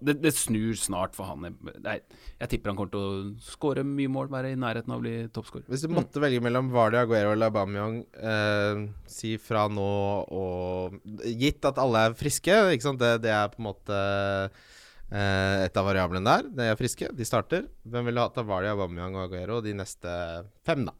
det, 0.00 0.16
det 0.22 0.32
snur 0.34 0.74
snart 0.78 1.14
for 1.16 1.28
han. 1.30 1.46
Jeg, 1.84 2.02
jeg 2.40 2.50
tipper 2.50 2.72
han 2.72 2.78
kommer 2.78 2.92
til 2.92 3.02
å 3.02 3.44
skåre 3.46 3.84
mye 3.86 4.10
mål, 4.10 4.30
være 4.32 4.52
i 4.54 4.58
nærheten 4.58 4.92
av 4.92 4.98
å 4.98 5.04
bli 5.04 5.14
toppskårer. 5.34 5.68
Hvis 5.70 5.86
du 5.86 5.94
måtte 5.94 6.22
velge 6.22 6.42
mellom 6.42 6.72
Vardi, 6.74 6.98
Aguero 6.98 7.34
eller 7.36 7.52
Aubameyang, 7.52 8.00
eh, 8.18 8.82
si 9.10 9.36
fra 9.42 9.66
nå 9.70 9.90
og 10.34 10.98
Gitt 11.26 11.68
at 11.68 11.78
alle 11.82 12.08
er 12.08 12.18
friske? 12.18 12.58
Det, 12.76 13.12
det 13.22 13.32
er 13.32 13.52
på 13.52 13.62
en 13.62 13.68
måte 13.68 14.02
eh, 14.02 15.64
et 15.68 15.78
av 15.78 15.86
variablene 15.86 16.26
der. 16.26 16.50
De 16.50 16.70
er 16.72 16.78
friske, 16.80 17.12
de 17.14 17.28
starter. 17.28 17.68
Hvem 17.86 18.10
ville 18.10 18.26
hatt 18.26 18.42
av 18.42 18.50
Vardy, 18.50 18.72
Aubameyang 18.74 19.14
og 19.14 19.28
Aguero 19.28 19.62
de 19.64 19.76
neste 19.78 20.16
fem, 20.66 20.86
da? 20.88 20.96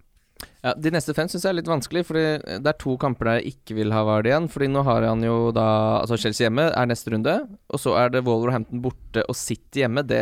Ja, 0.64 0.74
De 0.74 0.90
neste 0.92 1.14
fem 1.16 1.28
syns 1.30 1.44
jeg 1.46 1.52
er 1.52 1.56
litt 1.60 1.68
vanskelig, 1.70 2.02
Fordi 2.08 2.22
det 2.60 2.66
er 2.68 2.76
to 2.82 2.96
kamper 3.00 3.24
der 3.28 3.38
jeg 3.40 3.54
ikke 3.54 3.76
vil 3.78 3.92
ha 3.94 4.02
Vardy 4.04 4.28
igjen. 4.32 4.48
Fordi 4.52 4.66
nå 4.68 4.82
har 4.84 5.06
han 5.08 5.22
jo 5.24 5.36
da 5.56 5.66
Altså 6.02 6.18
Chelsea 6.20 6.44
hjemme 6.48 6.66
er 6.76 6.86
neste 6.90 7.12
runde, 7.14 7.36
og 7.72 7.80
så 7.80 7.94
er 8.00 8.10
det 8.12 8.24
Wolverhampton 8.26 8.82
borte 8.84 9.22
og 9.30 9.36
City 9.38 9.80
hjemme. 9.84 10.04
Det 10.06 10.20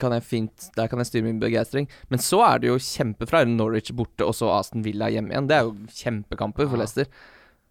kan 0.00 0.12
jeg 0.16 0.22
fint 0.24 0.70
Der 0.76 0.88
kan 0.88 1.02
jeg 1.02 1.10
styre 1.10 1.26
min 1.28 1.40
begeistring. 1.42 1.88
Men 2.08 2.18
så 2.24 2.40
er 2.46 2.62
det 2.62 2.70
jo 2.72 2.78
kjempefra 2.80 3.42
Norwich 3.48 3.92
borte 3.92 4.24
og 4.24 4.32
så 4.38 4.48
Aston 4.58 4.82
Villa 4.86 5.10
hjemme 5.12 5.34
igjen. 5.34 5.50
Det 5.50 5.58
er 5.58 5.68
jo 5.68 5.76
kjempekamper 6.00 6.70
for 6.70 6.80
Leicester. 6.80 7.10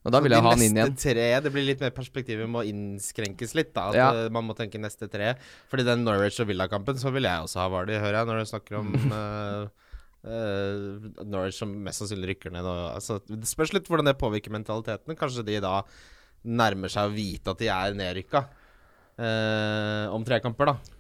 Og 0.06 0.14
da 0.16 0.22
vil 0.24 0.32
jeg 0.32 0.42
ha 0.46 0.52
han 0.54 0.62
inn 0.64 0.78
igjen. 0.78 0.94
Tre, 0.96 1.26
det 1.44 1.50
blir 1.52 1.66
litt 1.68 1.82
mer 1.84 1.92
perspektivet 1.92 2.48
må 2.48 2.62
innskrenkes 2.70 3.52
litt. 3.58 3.74
da 3.76 3.90
At 3.90 3.96
Ja. 3.96 4.12
eh, 4.26 4.30
Man 4.30 4.46
må 4.48 4.56
tenke 4.56 4.80
neste 4.80 5.10
tre. 5.12 5.34
Fordi 5.70 5.84
den 5.84 6.06
Norwich 6.06 6.40
og 6.40 6.48
Villa-kampen, 6.48 6.96
så 6.96 7.12
vil 7.12 7.24
jeg 7.28 7.44
også 7.44 7.60
ha 7.60 7.68
Vardy, 7.68 7.98
hører 8.00 8.22
jeg, 8.22 8.26
når 8.30 8.40
du 8.40 8.46
snakker 8.54 8.78
om 8.80 8.94
eh, 10.24 10.32
eh, 10.32 11.26
Norwich 11.26 11.58
som 11.60 11.72
mest 11.84 12.04
sannsynlig 12.04 12.34
rykker 12.34 12.54
ned. 12.54 12.68
Og, 12.68 12.80
altså, 12.96 13.20
det 13.28 13.50
spørs 13.50 13.74
litt 13.76 13.90
hvordan 13.90 14.10
det 14.10 14.18
påvirker 14.20 14.54
mentaliteten. 14.54 15.18
Kanskje 15.20 15.46
de 15.48 15.60
da 15.64 15.82
nærmer 16.44 16.92
seg 16.92 17.10
å 17.10 17.14
vite 17.16 17.52
at 17.52 17.60
de 17.60 17.68
er 17.68 17.96
nedrykka 18.00 18.46
uh, 19.20 20.06
om 20.16 20.24
tre 20.24 20.38
kamper, 20.40 20.72
da. 20.72 20.96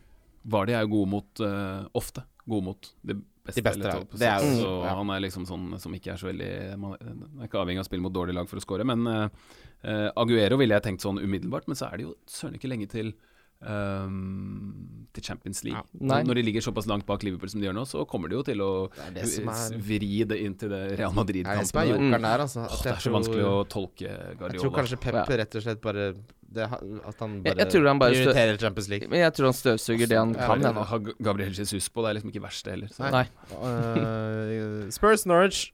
Vardy 0.52 0.76
er 0.76 0.84
jo 0.84 0.92
gode 0.98 1.12
mot 1.14 1.44
uh, 1.46 1.86
ofte. 1.96 2.26
Gode 2.44 2.66
mot 2.68 2.90
de 3.08 3.16
beste. 3.16 3.56
De 3.56 3.64
beste, 3.64 3.88
er. 3.88 4.04
Det 4.12 4.28
er 4.28 4.44
jo- 4.44 4.58
så 4.60 4.74
ja. 4.84 4.98
Han 5.00 5.14
er 5.16 5.24
liksom 5.24 5.48
sånn 5.48 5.72
som 5.80 5.96
ikke 5.96 6.12
er 6.14 6.20
så 6.20 6.28
veldig 6.28 6.52
Man 6.82 6.98
er 7.00 7.48
ikke 7.48 7.62
avhengig 7.62 7.80
av 7.80 7.88
å 7.88 7.90
spille 7.90 8.04
mot 8.04 8.14
dårlige 8.14 8.36
lag 8.36 8.52
for 8.52 8.60
å 8.60 8.66
score. 8.66 8.84
Men 8.88 9.08
Aguero 10.20 10.60
ville 10.60 10.76
jeg 10.76 10.86
tenkt 10.90 11.06
sånn 11.06 11.24
umiddelbart, 11.24 11.72
men 11.72 11.80
så 11.80 11.88
er 11.88 11.98
det 11.98 12.10
jo 12.10 12.14
søren 12.28 12.60
ikke 12.60 12.72
lenge 12.72 12.92
til 12.92 13.14
ehm, 13.66 15.06
til 15.14 15.24
Champions 15.26 15.64
League. 15.66 15.82
Ja. 16.00 16.22
Når 16.24 16.36
de 16.40 16.44
ligger 16.46 16.62
såpass 16.62 16.88
langt 16.88 17.06
bak 17.06 17.24
Liverpool 17.26 17.50
som 17.50 17.60
de 17.62 17.68
gjør 17.68 17.76
nå, 17.76 17.86
så 17.90 18.06
kommer 18.08 18.30
de 18.30 18.36
jo 18.38 18.44
til 18.46 18.62
å 18.62 18.72
Det 18.94 19.14
det 19.18 19.24
er, 19.44 19.78
vri 19.90 20.24
det 20.30 20.38
inn 20.46 20.56
til 20.56 20.70
det 20.70 20.98
Real 21.00 21.14
Madrid-kampen. 21.14 21.90
jokeren 21.94 22.26
altså. 22.46 22.66
Oh, 22.66 22.82
det 22.84 22.92
er 22.94 22.96
så 23.00 23.10
tror- 23.10 23.18
vanskelig 23.20 23.46
å 23.50 23.56
tolke 23.68 24.10
Jeg 24.10 24.60
tror 24.62 24.72
kanskje 24.76 25.00
Pep 25.02 25.14
Ja. 25.14 25.24
rett 25.26 25.56
og 25.56 25.62
slett 25.64 25.82
bare 25.82 26.14
det, 26.52 26.64
At 26.66 27.20
han 27.20 27.44
bare, 27.44 27.56
jeg 27.58 27.70
han 27.86 28.00
bare 28.00 28.12
prioriterer 28.14 28.58
Champions 28.60 28.90
League. 28.90 29.08
Men 29.10 29.20
jeg 29.20 29.34
tror 29.34 29.46
han 29.46 29.54
støvsuger 29.54 30.08
det 30.08 30.18
han 30.18 30.34
Ja, 30.34 30.48
kan. 30.48 30.62
det- 30.62 30.74
har 30.74 31.00
Gabriel 31.22 31.54
Jesus 31.54 31.90
på, 31.90 32.02
det 32.02 32.10
er 32.10 32.14
liksom 32.22 32.32
ikke 32.32 32.42
verst, 32.42 32.64
det 32.64 32.72
heller. 32.74 32.88
Så. 32.88 33.12
Nei. 33.12 33.28
Eh, 34.86 34.90
Spurs 34.90 35.26
Norwich 35.26 35.72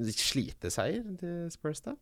Sliteseier 0.00 1.02
til 1.18 1.50
Spurs, 1.50 1.80
da? 1.80 1.94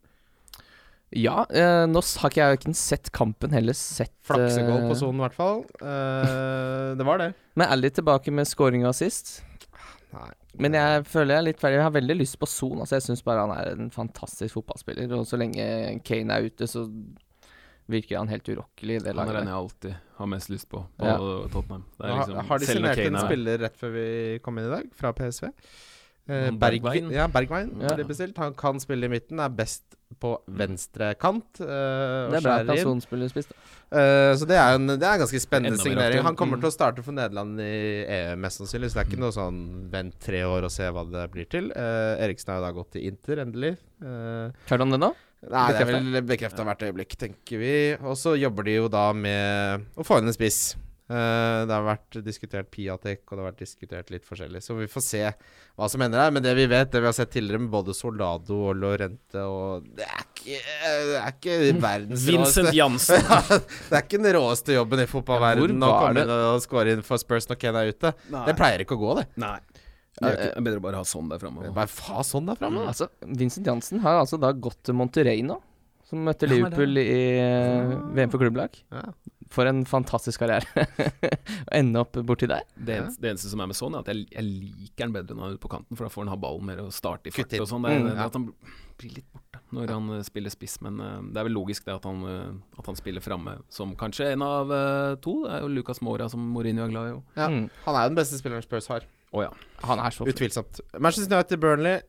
Ja, 1.15 1.45
eh, 1.51 1.85
nå 1.87 2.01
har 2.03 2.31
ikke 2.33 2.43
jeg 2.43 2.59
ikke 2.59 2.75
sett 2.75 3.11
kampen 3.15 3.53
heller. 3.55 3.77
Sett 3.79 4.13
Flaksegoal 4.27 4.83
eh, 4.83 4.89
på 4.91 4.97
sonen, 4.99 5.21
i 5.21 5.25
hvert 5.29 5.37
fall. 5.39 5.61
Eh, 5.79 6.95
det 6.99 7.07
var 7.07 7.21
det. 7.23 7.29
Men 7.59 7.69
er 7.71 7.79
litt 7.81 7.95
tilbake 8.01 8.33
med 8.35 8.49
scoringa 8.51 8.91
sist. 8.97 9.37
Nei. 10.15 10.31
Men 10.63 10.75
jeg 10.79 11.05
føler 11.11 11.35
jeg 11.35 11.41
er 11.43 11.47
litt 11.49 11.61
ferdig. 11.63 11.79
Jeg 11.81 11.87
har 11.89 11.95
veldig 11.97 12.17
lyst 12.21 12.39
på 12.39 12.47
Son. 12.51 12.81
Altså, 12.83 12.97
jeg 12.99 13.07
syns 13.09 13.23
bare 13.27 13.47
han 13.47 13.55
er 13.57 13.73
en 13.75 13.91
fantastisk 13.95 14.55
fotballspiller. 14.59 15.11
Og 15.19 15.27
så 15.27 15.39
lenge 15.39 15.65
Kane 16.07 16.35
er 16.37 16.51
ute, 16.51 16.69
så 16.71 16.85
virker 17.91 18.17
han 18.23 18.31
helt 18.33 18.47
urokkelig 18.49 18.95
i 18.97 19.01
det 19.05 19.13
Han 19.13 19.29
er 19.29 19.37
den 19.43 19.51
jeg 19.51 19.57
alltid 19.59 19.97
har 20.17 20.29
mest 20.31 20.49
lyst 20.49 20.71
på 20.71 20.79
på 20.97 21.05
Ja. 21.05 21.17
Tottenham. 21.53 21.83
Det 21.99 22.07
er 22.07 22.09
Nå 22.09 22.15
har- 22.15 22.27
liksom, 22.31 22.47
har 22.49 22.59
de 22.63 22.67
signert 22.71 23.03
en 23.07 23.17
er- 23.19 23.27
spiller 23.27 23.59
rett 23.67 23.77
før 23.77 23.91
vi 23.93 24.07
kom 24.47 24.59
inn 24.59 24.65
i 24.71 24.75
dag, 24.77 24.87
fra 24.95 25.13
PSV? 25.13 25.51
Eh, 26.27 26.51
Bergwijn? 26.57 27.11
ja, 27.13 27.27
Bergwijn 27.29 27.75
Ja. 27.83 27.97
bestilt. 28.09 28.37
Han 28.39 28.55
kan 28.55 28.79
spille 28.81 29.05
i 29.05 29.09
midten, 29.13 29.39
er 29.41 29.49
best 29.51 29.83
på 30.21 30.39
venstre 30.49 31.15
kant. 31.19 31.61
eh, 31.61 31.67
Det 31.67 32.39
er 32.39 32.41
bra 32.41 32.73
at. 32.73 32.79
Son 32.81 33.01
spiller 33.01 33.29
spiss. 33.29 33.47
da. 33.47 33.99
Eh, 33.99 34.35
så 34.37 34.47
det 34.47 34.57
er, 34.57 34.75
en, 34.75 34.87
det 34.87 35.03
er 35.03 35.13
en 35.15 35.21
ganske 35.21 35.41
spennende 35.41 35.77
signering. 35.79 36.23
Han 36.23 36.35
kommer 36.37 36.57
Mm. 36.57 36.61
til 36.63 36.71
å 36.71 36.73
starte 36.73 37.03
for 37.05 37.13
Nederland 37.13 37.61
i 37.61 38.07
EU, 38.07 38.37
mest 38.37 38.59
sannsynlig. 38.61 38.91
Så 38.91 38.95
det 38.95 39.07
er 39.07 39.11
ikke 39.11 39.21
noe 39.21 39.33
sånn 39.33 39.91
vent 39.91 40.19
tre 40.21 40.41
år 40.45 40.65
og 40.65 40.71
se 40.71 40.85
hva 40.85 41.05
det 41.11 41.31
blir 41.31 41.45
til. 41.49 41.71
Eh, 41.73 42.25
Eriksen 42.25 42.49
har 42.55 42.61
jo 42.61 42.67
da 42.67 42.73
gått 42.73 42.91
til 42.93 43.03
Inter, 43.05 43.37
endelig. 43.45 43.77
Eh, 44.03 44.51
Hørte 44.69 44.79
han 44.79 44.91
det 44.91 45.01
nå? 45.01 45.15
nei, 45.51 45.73
det 45.73 45.81
er 45.83 45.85
vel 46.01 46.23
bekrefta 46.23 46.65
hvert 46.65 46.79
øyeblikk, 46.89 47.17
tenker 47.19 47.59
vi. 47.59 47.95
Og 48.03 48.17
så 48.17 48.33
jobber 48.41 48.65
de 48.65 48.77
jo 48.77 48.89
da 48.89 49.13
med 49.13 49.85
å 49.97 50.03
få 50.05 50.19
inn 50.19 50.27
en 50.29 50.33
spiss. 50.33 50.75
Eh, 51.05 51.67
det 51.69 51.75
har 51.75 51.83
vært 51.85 52.17
diskutert 52.25 52.71
Piatek, 52.73 53.27
og 53.29 53.37
det 53.37 53.43
har 53.43 53.51
vært 53.51 53.59
diskutert 53.61 54.09
litt 54.15 54.25
forskjellig. 54.25 54.63
Så 54.65 54.73
vi 54.79 54.87
får 54.89 55.05
se 55.05 55.21
hva 55.77 55.89
som 55.93 56.01
hender 56.01 56.23
her. 56.23 56.31
Men 56.33 56.43
det 56.47 56.55
vi 56.57 56.65
vet, 56.71 56.89
det 56.95 57.03
vi 57.05 57.09
har 57.11 57.17
sett 57.17 57.33
tidligere 57.35 57.61
med 57.61 57.69
både 57.75 57.93
Soldado 57.97 58.57
og 58.71 58.79
Lorente 58.81 59.43
og 59.45 59.85
Det 59.99 60.07
er 60.09 60.25
ikke, 60.25 60.63
det 60.65 61.19
er 61.21 61.35
ikke 61.35 61.59
verdens 61.85 62.25
Vincent 62.25 62.71
råeste 62.71 62.77
Jansen. 62.81 63.29
det 63.91 63.99
er 63.99 64.07
ikke 64.07 64.23
den 64.25 64.33
råeste 64.39 64.79
jobben 64.79 65.05
i 65.05 65.07
fotballverdenen 65.13 65.85
Ja, 65.85 65.91
å 65.93 66.01
komme 66.07 66.25
inn 66.25 66.35
og 66.39 66.65
score 66.65 66.97
inn 66.97 67.05
for 67.05 67.21
Spurs 67.21 67.51
når 67.53 67.61
Ken 67.67 67.81
er 67.83 67.93
ute. 67.93 68.15
Det 68.33 68.57
pleier 68.57 68.87
ikke 68.87 68.97
å 68.97 69.03
gå, 69.05 69.13
det. 69.21 69.27
Nei. 69.45 69.59
Det 70.15 70.31
er 70.31 70.41
ikke- 70.55 70.63
bedre 70.71 70.79
å 70.81 70.87
bare 70.89 71.01
ha 71.03 71.07
sånn 71.11 71.29
der 71.29 71.41
framme. 71.43 71.69
Bare 71.75 71.91
fa 71.91 72.23
sånn 72.25 72.47
der 72.49 72.57
framme. 72.57 72.87
Altså, 72.89 73.11
Vincent 73.27 73.67
Jansen 73.67 74.01
har 74.01 74.21
altså 74.23 74.39
da 74.41 74.53
gått 74.57 74.81
til 74.87 74.95
Monterrey 74.97 75.43
nå. 75.45 75.61
Som 76.09 76.21
møtte 76.25 76.47
Liverpool 76.47 76.97
i 77.01 77.05
eh, 77.41 77.93
VM 78.15 78.31
for 78.31 78.39
klubblag. 78.39 78.77
Ja. 78.93 79.09
For 79.53 79.67
en 79.69 79.85
fantastisk 79.87 80.41
karriere. 80.41 80.87
Å 81.69 81.75
ende 81.77 82.01
opp 82.01 82.17
borti 82.27 82.49
der. 82.51 82.65
Det, 82.77 82.97
eneste, 83.01 83.21
det 83.23 83.31
eneste 83.35 83.51
som 83.53 83.61
er 83.65 83.69
med 83.71 83.77
sånn, 83.79 83.95
er 83.99 84.05
at 84.05 84.09
jeg, 84.13 84.25
jeg 84.33 84.45
liker 84.49 85.05
han 85.09 85.13
bedre 85.15 85.37
når 85.37 85.43
han 85.45 85.53
er 85.53 85.59
ute 85.59 85.65
på 85.67 85.71
kanten, 85.75 85.97
for 85.99 86.07
da 86.07 86.13
får 86.15 86.25
han 86.25 86.33
ha 86.33 86.39
ballen 86.41 86.67
mer 86.71 86.81
og 86.85 86.93
starte 86.97 87.31
i 87.31 87.35
fart 87.35 87.55
og 87.61 87.69
sånn. 87.71 87.85
Det 87.87 87.93
er- 87.95 88.01
Mm, 88.05 88.09
det 88.11 88.17
ja. 88.17 88.27
At 88.27 88.35
han 88.39 88.47
blir 88.99 89.15
litt 89.17 89.27
borte 89.35 89.61
når 89.75 89.91
han 89.91 90.11
eh, 90.17 90.23
spiller 90.27 90.51
spiss, 90.55 90.77
men 90.87 91.01
uh, 91.03 91.21
det 91.35 91.41
er 91.41 91.47
vel 91.49 91.55
logisk 91.57 91.85
det 91.87 91.95
at 91.97 92.05
han, 92.07 92.21
uh, 92.23 92.79
at 92.79 92.87
han 92.87 92.95
spiller 92.99 93.21
framme 93.25 93.57
som 93.73 93.95
kanskje 93.99 94.29
en 94.33 94.43
av 94.47 94.71
uh, 94.71 95.15
to. 95.25 95.41
Det 95.45 95.53
er 95.57 95.65
jo 95.65 95.71
Lucas 95.75 96.01
Mora 96.05 96.29
som 96.31 96.41
Mourinho 96.55 96.85
er 96.87 96.93
glad 96.93 97.11
i. 97.11 97.15
Ja. 97.39 97.49
Mm. 97.51 97.65
Han 97.89 97.95
er 97.99 98.05
jo 98.07 98.13
den 98.15 98.19
beste 98.21 98.39
spilleren 98.39 98.63
Spurs 98.63 98.87
har. 98.93 99.07
Oh, 99.35 99.43
ja. 99.43 99.51
Han 99.83 99.99
er 99.99 100.15
så 100.15 100.27
Utvilsomt. 100.31 100.79
Manchester 101.03 101.35
United 101.35 101.59
Burnley. 101.63 102.01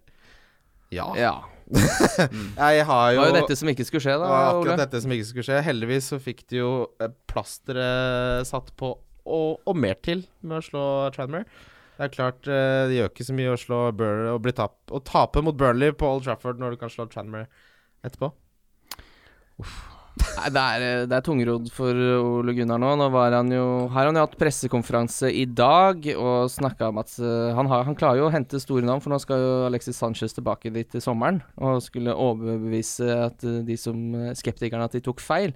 Ja. 0.94 1.08
Ja. 1.18 1.36
Jeg 1.66 2.84
har 2.86 3.12
Det 3.12 3.18
var 3.18 3.30
jo 3.32 3.38
dette 3.40 3.56
som 3.58 3.70
ikke 3.72 3.86
skulle 3.88 4.04
skje, 4.06 4.14
Det 4.14 4.22
da, 4.22 4.28
var 4.30 4.44
Ole. 4.52 4.60
akkurat 4.60 4.82
dette 4.84 5.02
som 5.02 5.14
ikke 5.16 5.28
skulle 5.32 5.46
skje. 5.48 5.62
Heldigvis 5.66 6.10
så 6.14 6.20
fikk 6.22 6.44
de 6.52 6.60
jo 6.62 6.74
eh, 7.02 7.10
plasteret 7.32 8.46
satt 8.50 8.70
på, 8.78 8.92
og, 9.26 9.64
og 9.66 9.80
mer 9.80 9.98
til, 10.06 10.22
med 10.46 10.60
å 10.60 10.66
slå 10.66 10.84
Tranmere. 11.16 11.48
Det 11.96 12.06
er 12.10 12.12
klart, 12.14 12.48
eh, 12.52 12.86
det 12.92 13.00
gjør 13.00 13.10
ikke 13.14 13.28
så 13.30 13.38
mye 13.38 13.56
å 13.56 13.60
slå 13.60 13.82
Burley 13.98 14.30
og, 14.34 14.42
bli 14.46 14.54
tap 14.54 14.76
å 14.94 15.02
tape 15.08 15.42
mot 15.42 15.58
Burnley 15.58 15.96
på 15.96 16.10
Old 16.12 16.26
Trafford 16.28 16.62
når 16.62 16.76
du 16.76 16.82
kan 16.84 16.92
slå 16.94 17.08
Tranmere 17.10 17.48
etterpå. 18.06 18.34
Nei, 20.16 20.50
det 20.56 20.62
er, 20.62 20.84
eh, 20.86 21.06
det 21.10 21.16
er 21.18 21.24
tungrodd 21.26 21.68
for 21.76 21.92
Ole 21.92 22.54
Gunnar 22.56 22.80
nå. 22.80 22.94
Nå 23.00 23.08
han 23.20 23.52
jo, 23.52 23.66
har 23.92 24.08
han 24.08 24.16
jo 24.16 24.24
hatt 24.24 24.38
pressekonferanse 24.40 25.32
i 25.32 25.44
dag 25.46 26.08
og 26.16 26.52
snakka 26.52 26.90
om 26.92 27.02
at 27.04 27.16
eh, 27.20 27.54
han, 27.58 27.70
har, 27.72 27.84
han 27.88 27.98
klarer 28.00 28.22
jo 28.22 28.30
å 28.30 28.34
hente 28.34 28.62
store 28.62 28.86
navn, 28.88 29.04
for 29.04 29.12
nå 29.12 29.20
skal 29.24 29.44
jo 29.44 29.56
Alexis 29.70 30.00
Sanchez 30.00 30.36
tilbake 30.38 30.72
dit 30.76 30.88
til 30.92 31.04
sommeren 31.04 31.42
og 31.60 31.84
skulle 31.84 32.16
overbevise 32.16 33.10
at 33.28 33.44
eh, 33.44 33.64
de 33.68 33.80
som 33.80 33.98
eh, 34.16 34.32
skeptikerne 34.38 34.88
at 34.88 34.96
de 34.96 35.04
tok 35.04 35.24
feil. 35.24 35.56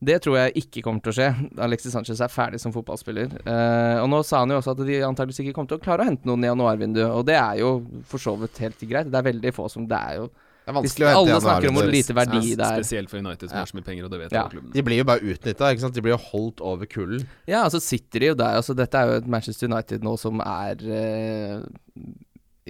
Det 0.00 0.16
tror 0.24 0.38
jeg 0.38 0.62
ikke 0.62 0.82
kommer 0.84 1.04
til 1.04 1.12
å 1.12 1.16
skje. 1.18 1.26
Alexis 1.60 1.92
Sanchez 1.92 2.22
er 2.24 2.32
ferdig 2.32 2.60
som 2.62 2.72
fotballspiller. 2.72 3.34
Eh, 3.44 3.96
og 4.00 4.08
nå 4.08 4.22
sa 4.24 4.40
han 4.40 4.52
jo 4.52 4.60
også 4.60 4.72
at 4.72 4.84
de 4.88 5.00
antakeligvis 5.04 5.42
ikke 5.44 5.56
kommer 5.58 5.74
til 5.74 5.80
å 5.80 5.84
klare 5.84 6.06
å 6.06 6.08
hente 6.08 6.28
noen 6.28 6.46
i 6.46 6.48
januarvinduet, 6.48 7.10
og 7.12 7.26
det 7.28 7.36
er 7.36 7.60
jo 7.60 7.74
for 8.08 8.22
så 8.22 8.32
vidt 8.40 8.62
helt 8.64 8.80
greit. 8.88 9.10
Det 9.12 9.20
er 9.20 9.28
veldig 9.28 9.52
få 9.56 9.68
som 9.72 9.88
Det 9.88 10.00
er 10.00 10.22
jo 10.22 10.30
Det 10.70 10.76
er 10.76 10.78
vanskelig 10.78 11.06
å 11.06 11.10
hente 11.10 11.20
alle 11.20 11.34
januar, 11.34 11.44
snakker 11.46 11.72
om 11.72 11.78
hvor 11.80 11.90
lite 11.90 12.16
verdi 12.16 12.40
Ja, 12.40 12.56
det 12.60 12.66
er. 12.70 12.84
Spesielt 12.84 13.10
for 13.10 13.18
United 13.18 13.48
som 13.48 13.56
Ja. 13.56 13.64
har 13.64 13.70
så 13.70 13.78
mye 13.78 13.88
penger, 13.90 14.04
og 14.06 14.10
det 14.14 14.20
vet 14.20 14.32
Ja. 14.32 14.48
De 14.48 14.82
blir 14.86 14.98
jo 15.02 15.04
bare 15.04 15.20
utnytta, 15.20 15.70
ikke 15.74 15.84
sant. 15.84 15.94
De 15.94 16.02
blir 16.02 16.16
jo 16.16 16.22
holdt 16.30 16.60
over 16.60 16.86
kulden. 16.86 17.26
Ja, 17.46 17.64
altså 17.64 17.80
sitter 17.82 18.20
de 18.20 18.26
jo 18.32 18.34
der. 18.34 18.56
Altså 18.56 18.76
dette 18.76 18.94
er 18.94 19.06
jo 19.10 19.16
et 19.18 19.26
Manchester 19.26 19.68
United 19.68 20.02
nå 20.06 20.16
som 20.18 20.40
er 20.40 20.76
uh, 20.78 21.62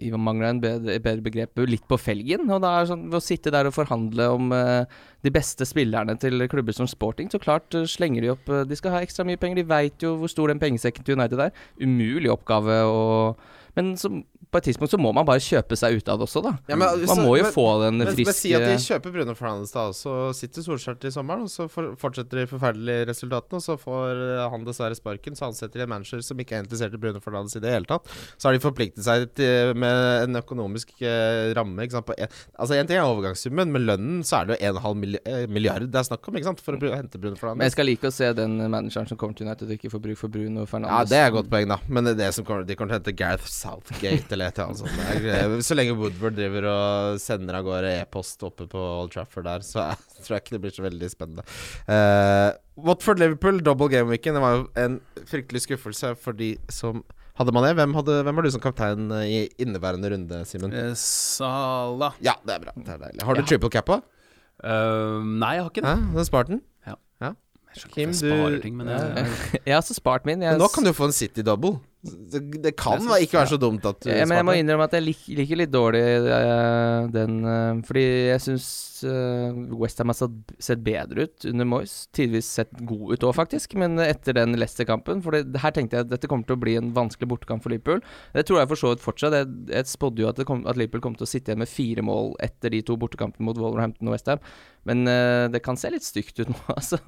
i 0.01 0.11
mangler 0.15 0.49
en 0.55 0.61
bedre, 0.63 0.97
bedre 1.03 1.25
begrep, 1.25 1.61
litt 1.69 1.87
på 1.89 1.99
felgen. 2.01 2.49
Og 2.51 2.63
da 2.63 2.81
er 2.81 2.89
sånn, 2.89 3.09
Ved 3.11 3.19
å 3.19 3.25
sitte 3.25 3.53
der 3.53 3.69
og 3.69 3.75
forhandle 3.77 4.29
om 4.33 4.53
uh, 4.55 4.85
de 5.23 5.31
beste 5.35 5.67
spillerne 5.69 6.17
til 6.21 6.47
klubber 6.49 6.73
som 6.77 6.89
Sporting, 6.89 7.29
så 7.33 7.41
klart 7.43 7.75
uh, 7.75 7.85
slenger 7.85 8.25
de 8.25 8.33
opp 8.33 8.49
uh, 8.49 8.63
De 8.65 8.79
skal 8.79 8.95
ha 8.95 9.03
ekstra 9.05 9.27
mye 9.29 9.41
penger, 9.41 9.61
de 9.61 9.69
veit 9.69 10.07
jo 10.07 10.17
hvor 10.21 10.31
stor 10.31 10.49
den 10.53 10.63
pengesekken 10.63 11.05
til 11.05 11.19
United 11.19 11.41
er. 11.41 11.53
Umulig 11.81 12.31
oppgave 12.33 12.83
å 12.87 13.01
Men 13.77 13.95
så 14.01 14.11
på 14.51 14.59
et 14.59 14.67
tidspunkt 14.67 14.91
så 14.91 14.99
må 15.01 15.13
man 15.15 15.27
bare 15.29 15.43
kjøpe 15.43 15.77
seg 15.79 16.01
ut 16.01 16.09
av 16.11 16.19
det 16.21 16.27
også, 16.27 16.43
da. 16.43 16.53
Ja, 16.71 16.77
men 16.77 16.87
man 16.87 17.07
man 17.07 17.23
må 17.27 17.37
jo 17.39 17.45
men- 17.47 17.55
få 17.55 17.67
den 17.85 18.07
friske 18.09 18.27
men 18.31 18.35
si 18.35 18.55
at 18.55 18.67
de 18.67 18.77
kjøper 18.83 19.13
Bruno 19.15 19.35
Fernandes, 19.39 19.73
da, 19.75 19.87
og 19.91 19.95
så 19.95 20.15
sitter 20.35 20.63
Solskjær 20.67 20.99
til 21.01 21.13
sommeren, 21.15 21.47
og 21.47 21.53
så 21.53 21.69
for, 21.71 21.95
fortsetter 22.01 22.43
de 22.43 22.47
forferdelige 22.51 23.07
resultatene, 23.11 23.61
og 23.61 23.65
så 23.65 23.77
får 23.79 24.23
eh, 24.27 24.51
han 24.51 24.65
dessverre 24.67 24.99
sparken, 24.99 25.37
så 25.39 25.49
ansetter 25.51 25.81
de 25.81 25.87
en 25.87 25.93
manager 25.95 26.23
som 26.27 26.39
ikke 26.43 26.59
er 26.59 26.65
interessert 26.65 26.95
i 26.95 27.01
Bruno 27.03 27.21
Fernandes 27.23 27.57
i 27.57 27.63
det 27.63 27.71
hele 27.75 27.87
tatt. 27.91 28.11
Så 28.37 28.49
har 28.49 28.57
de 28.57 28.63
forpliktet 28.63 29.05
seg 29.07 29.29
til, 29.39 29.75
med 29.79 30.27
en 30.27 30.41
økonomisk 30.43 30.95
eh, 31.03 31.53
ramme. 31.57 31.87
Ikke 31.87 31.99
sant? 31.99 32.09
På 32.11 32.17
en, 32.17 32.31
altså 32.59 32.79
En 32.81 32.89
ting 32.89 32.99
er 32.99 33.07
overgangssummen, 33.07 33.71
men 33.71 33.87
lønnen 33.87 34.23
så 34.27 34.41
er 34.41 34.51
det 34.51 34.59
jo 34.59 34.73
1,5 34.73 35.01
milli 35.01 35.21
eh, 35.29 35.47
milliard 35.51 35.87
det 35.91 35.99
er 35.99 36.07
snakk 36.07 36.27
om 36.29 36.37
ikke 36.39 36.51
sant? 36.51 36.63
for 36.65 36.75
å 36.77 36.93
hente 36.95 37.21
Bruno 37.21 37.37
Men 37.55 37.67
jeg 37.69 37.75
skal 37.75 37.89
like 37.89 38.09
å 38.09 38.15
se 38.15 38.31
den 38.37 38.57
manageren 38.71 39.09
som 39.11 39.19
kommer 39.21 39.37
til 39.37 39.47
United 39.47 39.69
og 39.69 39.77
ikke 39.77 39.93
får 39.93 40.03
bruk 40.05 40.21
for 40.21 40.33
Bruno 40.33 40.67
Ja, 40.67 41.03
det 41.05 41.19
er 41.19 41.29
et 41.29 41.35
godt 41.35 41.51
poeng, 41.53 41.69
da. 41.71 41.79
Men 41.89 42.09
det 42.09 42.17
det 42.21 42.31
som 42.37 42.47
kommer, 42.47 42.67
de 42.67 42.77
kommer 42.79 42.95
til 42.95 42.99
å 42.99 43.01
hente 43.01 43.17
Gareth 43.17 43.49
Southgate 43.51 44.37
eller 44.41 44.49
et 44.49 44.57
eller 44.59 44.71
annet 44.71 44.81
sånt. 44.81 44.97
Det 45.21 45.35
er- 45.37 45.61
Så 45.69 45.77
lenge 45.77 45.93
Woodward 46.01 46.35
driver 46.39 46.65
og 46.71 47.21
sender 47.21 47.59
av 47.61 47.65
gårde 47.69 47.91
e-post 48.01 48.41
oppe 48.49 48.65
på 48.73 48.81
Old 48.81 49.13
Trafford 49.13 49.45
der, 49.45 49.61
så 49.61 49.85
jeg 49.91 49.99
tror 50.25 50.35
jeg 50.39 50.43
ikke 50.47 50.57
det 50.57 50.61
blir 50.65 50.73
så 50.73 50.85
veldig 50.89 51.11
spennende. 51.13 51.45
Uh, 51.85 52.53
Watford-Liverpool, 52.81 53.61
double 53.63 53.89
game-weekend, 53.93 54.39
det 54.39 54.43
var 54.43 54.57
jo 54.57 54.67
en 54.81 55.01
fryktelig 55.29 55.63
skuffelse 55.67 56.15
for 56.17 56.33
de 56.33 56.55
som 56.73 57.05
hadde 57.37 57.53
man 57.53 57.65
det. 57.69 57.75
Hvem, 57.77 57.95
hadde, 58.01 58.23
hvem 58.25 58.35
har 58.41 58.43
du 58.43 58.51
som 58.57 58.61
kaptein 58.65 59.11
eh, 59.13 59.27
i 59.29 59.49
inneværende 59.61 60.11
runde, 60.13 60.41
Simen? 60.49 60.73
Eh, 60.73 60.95
Salah 60.97 62.17
Ja, 62.25 62.35
det 62.47 62.57
er 62.57 62.65
bra. 62.65 62.73
Det 62.77 62.89
er 62.97 62.99
deilig. 63.05 63.23
Har 63.29 63.35
du 63.37 63.43
Ja. 63.45 63.47
triple 63.53 63.71
cap 63.71 63.87
på? 63.93 64.01
Uh, 64.65 65.21
Nei, 65.25 65.55
jeg 65.57 65.63
har 65.65 65.71
ikke 65.71 65.85
det. 65.85 65.95
Hæ? 65.97 66.13
Du 66.13 66.19
har 66.19 66.25
spart 66.29 66.49
den? 66.53 66.63
Jeg 67.71 67.85
Kim, 67.95 68.09
jeg 68.11 68.17
sparer 68.19 68.57
du- 68.57 68.63
ting, 68.65 68.75
men 68.77 68.89
Ja, 68.91 68.97
jeg, 69.15 69.61
Jeg 69.67 69.75
har 69.77 69.81
også 69.81 69.95
spart 69.95 70.25
min. 70.27 70.41
Jeg, 70.43 70.57
Men 70.57 70.61
nå 70.61 70.67
kan 70.75 70.83
du 70.83 70.91
få 70.93 71.05
en 71.07 71.13
City 71.15 71.41
double. 71.47 71.77
Det, 72.01 72.41
det 72.63 72.71
kan 72.81 72.97
synes- 72.97 73.27
ikke 73.27 73.37
være 73.37 73.51
så 73.53 73.59
dumt 73.61 73.85
at 73.85 73.99
du 74.01 74.09
Ja, 74.09 74.25
men 74.25 74.39
jeg 74.39 74.45
må 74.49 74.55
innrømme 74.57 74.87
at 74.89 74.95
jeg 74.97 75.05
lik, 75.05 75.25
liker 75.37 75.59
litt 75.61 75.73
dårlig 75.73 76.01
uh, 76.25 77.05
den 77.13 77.43
uh, 77.45 77.77
Fordi 77.85 78.05
jeg 78.31 78.41
syns 78.41 78.69
uh, 79.05 79.53
Westham 79.77 80.09
har 80.09 80.17
sett, 80.17 80.55
sett 80.57 80.81
bedre 80.85 81.27
ut 81.29 81.45
under 81.51 81.69
Moyes. 81.69 82.09
Tidvis 82.17 82.49
sett 82.57 82.73
god 82.89 83.13
ut 83.13 83.27
òg, 83.29 83.35
faktisk, 83.37 83.77
men 83.81 84.01
etter 84.01 84.39
den 84.39 84.57
Leicester-kampen 84.57 85.21
For 85.21 85.37
det, 85.37 85.61
her 85.61 85.77
tenkte 85.77 85.99
jeg 86.01 86.09
at 86.09 86.15
dette 86.15 86.31
kommer 86.31 86.49
til 86.49 86.57
å 86.57 86.63
bli 86.65 86.79
en 86.81 86.95
vanskelig 86.97 87.29
bortekamp 87.35 87.67
for 87.67 87.75
Liverpool. 87.75 88.01
Det 88.33 88.47
tror 88.49 88.63
jeg 88.63 88.73
for 88.73 88.81
så 88.81 88.95
vidt 88.95 89.05
fortsatt. 89.05 89.37
Jeg, 89.37 89.53
jeg 89.69 89.93
spådde 89.93 90.25
jo 90.25 90.33
at, 90.33 90.41
det 90.41 90.49
kom, 90.49 90.65
at 90.65 90.81
Liverpool 90.81 91.05
kom 91.05 91.21
til 91.21 91.29
å 91.29 91.31
sitte 91.31 91.53
igjen 91.53 91.61
med 91.61 91.69
fire 91.69 92.05
mål 92.07 92.33
etter 92.41 92.73
de 92.73 92.81
to 92.87 92.97
bortekampene 93.01 93.45
mot 93.45 93.61
Wolverhampton 93.61 94.09
og 94.09 94.17
Westham. 94.17 94.41
Men 94.89 95.05
eh, 95.11 95.47
det 95.53 95.61
kan 95.65 95.77
se 95.77 95.91
litt 95.93 96.07
stygt 96.07 96.41
ut 96.41 96.49
nå, 96.53 96.59
altså. 96.73 96.99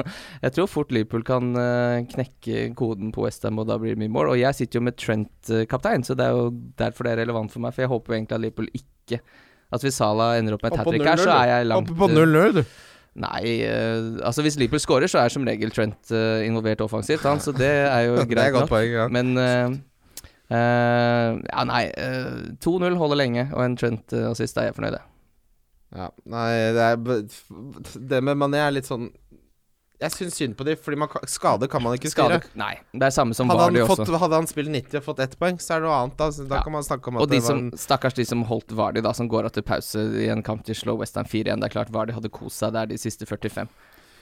Jeg 0.42 0.56
tror 0.56 0.70
fort 0.70 0.92
Liverpool 0.92 1.24
kan 1.26 1.52
eh, 1.56 2.04
knekke 2.12 2.66
koden 2.78 3.12
på 3.14 3.24
Westham, 3.26 3.60
og 3.62 3.70
da 3.70 3.78
blir 3.80 3.96
det 3.96 4.02
mye 4.02 4.12
mål. 4.12 4.34
Og 4.34 4.40
jeg 4.42 4.58
sitter 4.58 4.78
jo 4.78 4.81
med 4.84 4.96
Trent-kaptein, 5.00 6.04
så 6.06 6.16
det 6.18 6.26
er 6.26 6.36
jo 6.36 6.50
derfor 6.78 7.06
det 7.06 7.14
er 7.14 7.22
relevant 7.24 7.52
for 7.52 7.64
meg. 7.64 7.74
For 7.74 7.84
jeg 7.84 7.92
håper 7.92 8.12
jo 8.12 8.18
egentlig 8.18 8.36
at 8.38 8.42
Liverpool 8.44 8.70
ikke 8.74 9.20
At 9.72 9.84
hvis 9.84 9.96
Salah 9.96 10.36
ender 10.38 10.56
opp 10.56 10.64
med 10.66 10.74
et 10.74 10.80
hat 10.82 10.88
trick 10.90 11.06
her, 11.08 11.20
så 11.20 11.30
er 11.32 11.46
jeg 11.48 11.68
langt 11.70 11.90
Oppe 11.90 11.98
på 12.02 12.08
0-0, 12.12 12.58
du. 12.58 12.64
Nei, 13.22 13.44
uh, 13.68 14.18
altså 14.24 14.44
hvis 14.44 14.58
Liverpool 14.60 14.80
scorer, 14.80 15.08
så 15.08 15.20
er 15.20 15.32
som 15.32 15.44
regel 15.48 15.72
Trent 15.72 16.12
uh, 16.12 16.40
involvert 16.44 16.80
offensivt, 16.84 17.24
han, 17.28 17.40
så 17.44 17.52
det 17.56 17.68
er 17.68 18.06
jo 18.06 18.18
er 18.22 18.28
greit 18.28 18.52
godt 18.52 18.66
nok. 18.66 18.72
poeng, 18.72 18.92
ja. 18.92 19.08
Men 19.12 19.32
uh, 19.36 19.80
Ja, 20.52 21.64
nei. 21.64 21.86
eh, 21.96 22.52
2-0 22.60 22.96
holder 23.00 23.16
lenge, 23.16 23.46
og 23.54 23.64
en 23.64 23.76
Trent-assist 23.80 24.58
er 24.60 24.68
jeg 24.68 24.76
fornøyd 24.76 24.98
med. 24.98 25.08
Ja, 25.92 26.08
nei, 26.28 26.48
det 26.72 26.84
er 26.84 26.96
Det 28.12 28.20
med 28.24 28.38
Mané 28.40 28.60
er 28.64 28.72
litt 28.72 28.88
sånn 28.88 29.10
Jeg 30.02 30.10
syns 30.16 30.34
synd 30.40 30.56
på 30.58 30.64
dem, 30.66 30.76
fordi 30.82 30.98
man, 30.98 31.08
skade 31.30 31.68
kan 31.70 31.82
man 31.84 31.94
ikke 31.94 32.10
styre. 32.10 32.40
Nei, 32.58 32.72
det 32.92 33.06
er 33.06 33.14
samme 33.14 33.36
som 33.38 33.48
Hadde 33.52 33.62
Vardy 33.68 33.84
fått, 33.86 34.02
også. 34.02 34.18
hadde 34.18 34.40
han 34.40 34.48
spilt 34.50 34.72
90 34.74 34.98
og 34.98 35.04
fått 35.06 35.20
ett 35.22 35.36
poeng, 35.38 35.60
så 35.62 35.76
er 35.76 35.80
det 35.84 35.88
noe 35.88 36.00
annet. 36.02 36.16
Da, 36.18 36.28
Så 36.34 36.48
da 36.48 36.56
Ja. 36.58 36.62
kan 36.66 36.72
man 36.74 36.82
snakke 36.82 37.08
om 37.08 37.16
at 37.16 37.22
Og 37.22 37.28
de 37.30 37.36
det 37.38 37.42
var 37.44 37.48
som, 37.54 37.70
stakkars 37.78 38.14
de 38.18 38.24
som 38.26 38.42
holdt 38.50 38.72
Vardy, 38.74 39.00
da, 39.00 39.12
som 39.12 39.28
går 39.30 39.44
av 39.46 39.52
til 39.54 39.62
pause 39.62 40.02
i 40.18 40.28
en 40.28 40.42
kamp 40.42 40.64
til 40.66 40.74
slå 40.74 40.98
Westham 40.98 41.24
4-1. 41.24 41.60
Det 41.62 41.70
er 41.70 41.74
klart 41.78 41.90
Vardy 41.94 42.12
hadde 42.12 42.28
kost 42.30 42.58
seg 42.58 42.72
der 42.74 42.86
de 42.86 42.98
siste 42.98 43.24
45. 43.24 43.68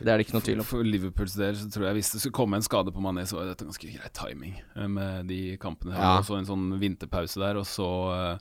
Det 0.00 0.08
er 0.08 0.16
det 0.16 0.26
ikke 0.28 0.32
noe 0.38 0.40
tvil 0.46 0.58
om. 0.60 0.64
For 0.64 0.82
Liverpools 0.82 1.34
del 1.36 1.54
så 1.56 1.66
tror 1.72 1.84
jeg 1.88 1.94
hvis 2.00 2.12
det 2.12 2.20
skulle 2.22 2.32
komme 2.32 2.56
en 2.56 2.62
skade 2.64 2.88
på 2.92 3.00
Mané, 3.04 3.26
så 3.28 3.36
var 3.36 3.50
dette 3.50 3.64
ganske 3.68 3.84
grei 3.84 4.08
timing 4.16 4.54
eh, 4.76 4.86
med 4.88 5.26
de 5.28 5.56
kampene. 5.60 5.92
Ja. 5.96 6.18
Og 6.18 6.24
så 6.24 6.38
en 6.38 6.46
sånn 6.48 6.78
vinterpause 6.80 7.36
der, 7.40 7.56
og 7.60 7.66
så 7.68 7.88
eh, 8.16 8.38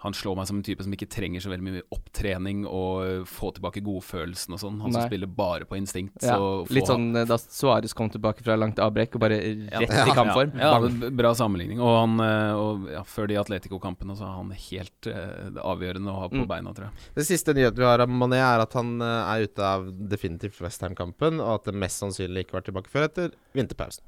Han 0.00 0.14
slår 0.16 0.36
meg 0.38 0.46
som 0.48 0.56
en 0.56 0.64
type 0.64 0.80
som 0.84 0.94
ikke 0.96 1.08
trenger 1.12 1.42
så 1.44 1.50
veldig 1.52 1.64
mye 1.66 1.82
opptrening 1.92 2.62
og 2.64 3.02
eh, 3.04 3.24
få 3.28 3.50
tilbake 3.56 3.82
godfølelsen 3.84 4.54
og 4.56 4.60
sånn. 4.62 4.78
Han 4.80 4.94
som 4.94 5.04
spiller 5.10 5.28
bare 5.28 5.66
på 5.68 5.76
instinkt. 5.76 6.16
Ja, 6.24 6.38
så 6.40 6.64
litt 6.72 6.88
sånn 6.88 7.10
eh, 7.20 7.26
da 7.28 7.36
Suárez 7.40 7.92
kom 7.96 8.08
tilbake 8.12 8.40
fra 8.46 8.56
langt 8.56 8.80
avbrekk 8.80 9.18
og 9.18 9.24
bare 9.26 9.36
rett 9.42 9.92
Ja, 9.92 10.06
i 10.08 10.14
kampform. 10.16 10.54
Ja, 10.56 10.70
ja 10.80 11.10
bra 11.20 11.34
sammenligning. 11.36 11.82
Og, 11.84 11.92
han, 11.98 12.16
eh, 12.24 12.52
og 12.56 12.88
ja, 12.94 13.02
før 13.04 13.28
de 13.28 13.36
Atletico-kampene 13.42 14.16
så 14.16 14.24
er 14.24 14.38
han 14.38 14.54
helt 14.56 15.10
uh, 15.12 15.60
avgjørende 15.74 16.14
å 16.14 16.22
ha 16.22 16.30
på 16.32 16.40
Mm. 16.40 16.46
beina, 16.48 16.72
tror 16.72 16.86
jeg. 16.88 17.04
Det 17.18 17.26
siste 17.28 17.52
nyheten 17.52 17.76
vi 17.76 17.84
har 17.84 18.00
av 18.00 18.08
Mané, 18.08 18.38
er 18.40 18.62
at 18.64 18.72
han 18.78 18.94
er 19.04 19.44
ute 19.44 19.60
av 19.60 19.84
definitivt 20.08 20.56
Westham-kampen, 20.64 21.36
og 21.44 21.58
at 21.58 21.68
det 21.68 21.74
mest 21.76 22.00
sannsynlig 22.00 22.46
ikke 22.46 22.56
var 22.56 22.64
tilbake 22.64 22.88
før 22.88 23.04
etter 23.10 23.34
vinterpausen. 23.52 24.00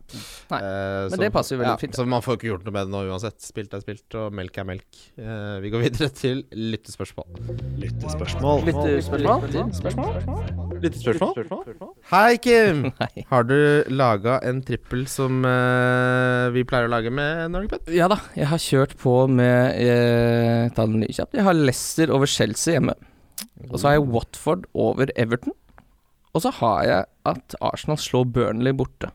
Nei, 0.54 0.60
uh, 0.64 1.10
men 1.12 1.26
det 1.26 1.30
passer 1.36 1.58
jo 1.58 1.60
veldig 1.62 1.76
fint, 1.82 2.00
Så 2.00 2.08
man 2.08 2.24
får 2.24 2.40
ikke 2.40 2.48
gjort 2.48 2.64
noe 2.64 2.76
med 2.78 2.88
det 2.88 2.94
nå 2.96 3.04
uansett. 3.12 3.36
Spilt 3.44 3.76
er 3.76 3.84
spilt, 3.84 4.08
og 4.16 4.32
melk 4.32 4.56
er 4.56 4.68
melk. 4.72 4.88
Uh, 5.20 5.60
vi 5.60 5.74
går 5.74 5.81
videre 5.82 6.08
til 6.14 6.42
lyttespørsmål. 6.54 7.26
Lyttespørsmål. 7.82 8.64
Lyttespørsmål? 8.68 10.16
Lyttespørsmål 10.82 11.64
Hei, 12.10 12.36
Kim! 12.42 12.84
Hei. 13.00 13.24
Har 13.30 13.46
du 13.48 13.56
laga 13.90 14.38
en 14.46 14.60
trippel 14.66 15.04
som 15.10 15.42
uh, 15.46 16.50
vi 16.54 16.64
pleier 16.68 16.88
å 16.88 16.92
lage 16.92 17.12
med 17.14 17.52
Norgepet? 17.54 17.90
Ja 17.94 18.08
da, 18.10 18.20
jeg 18.38 18.50
har 18.50 18.62
kjørt 18.62 18.94
på 19.00 19.14
med 19.30 19.78
uh, 19.78 20.70
Ta 20.76 20.86
den 20.86 21.02
nye 21.02 21.14
kjapt. 21.14 21.34
Jeg 21.38 21.46
har 21.46 21.58
Leicester 21.58 22.12
over 22.14 22.30
Chelsea 22.30 22.76
hjemme. 22.78 22.94
Og 23.70 23.78
så 23.78 23.88
har 23.88 23.98
jeg 23.98 24.06
Watford 24.12 24.68
over 24.74 25.10
Everton. 25.16 25.54
Og 26.32 26.44
så 26.44 26.52
har 26.62 26.86
jeg 26.88 27.10
at 27.28 27.58
Arsenal 27.60 27.98
slår 28.00 28.30
Burnley 28.34 28.74
borte. 28.76 29.10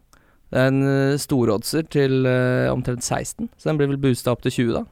Det 0.52 0.60
er 0.62 0.70
en 0.72 0.84
uh, 0.84 1.16
storoddser 1.20 1.88
til 1.92 2.28
uh, 2.28 2.72
omtrent 2.72 3.04
16, 3.04 3.50
så 3.58 3.70
den 3.70 3.80
blir 3.80 3.92
vel 3.92 4.00
boosta 4.08 4.32
opp 4.32 4.46
til 4.46 4.54
20, 4.62 4.78
da. 4.78 4.86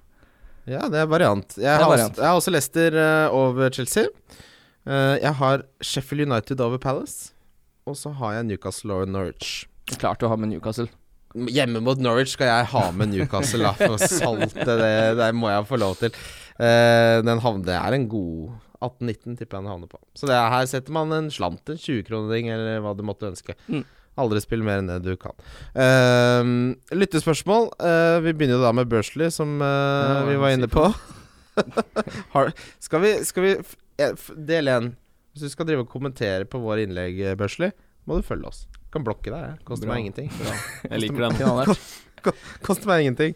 Ja, 0.65 0.87
det 0.89 0.99
er 1.03 1.07
variant. 1.09 1.55
Jeg, 1.59 1.69
er 1.69 1.83
har, 1.83 1.91
variant. 1.91 2.15
Også, 2.15 2.21
jeg 2.21 2.29
har 2.31 2.41
også 2.41 2.53
Leicester 2.53 2.97
uh, 2.97 3.37
over 3.37 3.69
Chelsea. 3.73 4.09
Uh, 4.85 5.15
jeg 5.21 5.33
har 5.39 5.65
Sheffield 5.81 6.25
United 6.25 6.61
over 6.61 6.81
Palace. 6.81 7.31
Og 7.85 7.97
så 7.97 8.09
har 8.17 8.39
jeg 8.39 8.47
Newcastle 8.49 8.93
over 8.93 9.09
Norwich. 9.09 9.65
Klart 9.99 10.25
å 10.25 10.31
ha 10.31 10.37
med 10.41 10.55
Newcastle. 10.55 10.87
Hjemme 11.35 11.81
mot 11.83 11.99
Norwich 12.01 12.33
skal 12.33 12.49
jeg 12.49 12.69
ha 12.71 12.83
med 12.95 13.11
Newcastle, 13.11 13.67
da, 13.67 13.75
for 13.75 14.01
salte 14.01 14.65
det. 14.79 14.95
Det 15.19 15.29
må 15.37 15.51
jeg 15.51 15.67
få 15.69 15.79
lov 15.81 15.97
til. 16.01 16.15
Uh, 16.57 17.21
den 17.27 17.43
havne, 17.43 17.65
det 17.67 17.75
er 17.77 17.97
en 17.97 18.07
god 18.09 18.55
18-19, 18.85 19.35
tipper 19.37 19.59
jeg 19.59 19.65
den 19.65 19.71
havner 19.71 19.91
på. 19.91 19.99
Så 20.17 20.29
det 20.29 20.37
er, 20.37 20.49
her 20.53 20.65
setter 20.71 20.95
man 20.95 21.13
en 21.13 21.29
slant, 21.33 21.61
en 21.69 21.79
20-kroning, 21.81 22.49
eller 22.55 22.81
hva 22.83 22.95
du 22.97 23.05
måtte 23.05 23.29
ønske. 23.29 23.57
Mm. 23.67 23.83
Aldri 24.15 24.39
spill 24.43 24.63
mer 24.63 24.79
enn 24.79 24.89
det 24.89 25.01
du 25.03 25.15
kan. 25.19 25.35
Uh, 25.75 26.75
lyttespørsmål. 26.95 27.69
Uh, 27.81 28.21
vi 28.23 28.31
begynner 28.35 28.59
jo 28.59 28.63
da 28.63 28.71
med 28.75 28.87
Bursley, 28.91 29.31
som 29.33 29.57
uh, 29.59 30.23
vi 30.29 30.37
var 30.39 30.55
inne 30.55 30.71
på. 30.71 30.87
Skal 32.83 32.99
vi, 32.99 33.11
skal 33.23 33.43
vi 33.45 33.51
eh, 34.03 34.23
Del 34.35 34.67
én. 34.67 34.89
Hvis 35.31 35.45
du 35.45 35.51
skal 35.53 35.67
drive 35.69 35.85
og 35.85 35.91
kommentere 35.91 36.47
på 36.47 36.59
våre 36.59 36.83
innlegg, 36.83 37.21
Bursley, 37.39 37.71
må 38.07 38.19
du 38.19 38.25
følge 38.27 38.47
oss. 38.47 38.59
Kan 38.91 39.03
blokke 39.07 39.31
deg. 39.31 39.61
Koster 39.67 39.87
Bra. 39.87 39.95
meg 39.95 40.05
ingenting. 40.05 40.27
Jeg 40.83 40.99
liker 40.99 41.25
den. 41.27 41.71
Koster 42.65 42.87
meg 42.87 43.03
ingenting. 43.03 43.35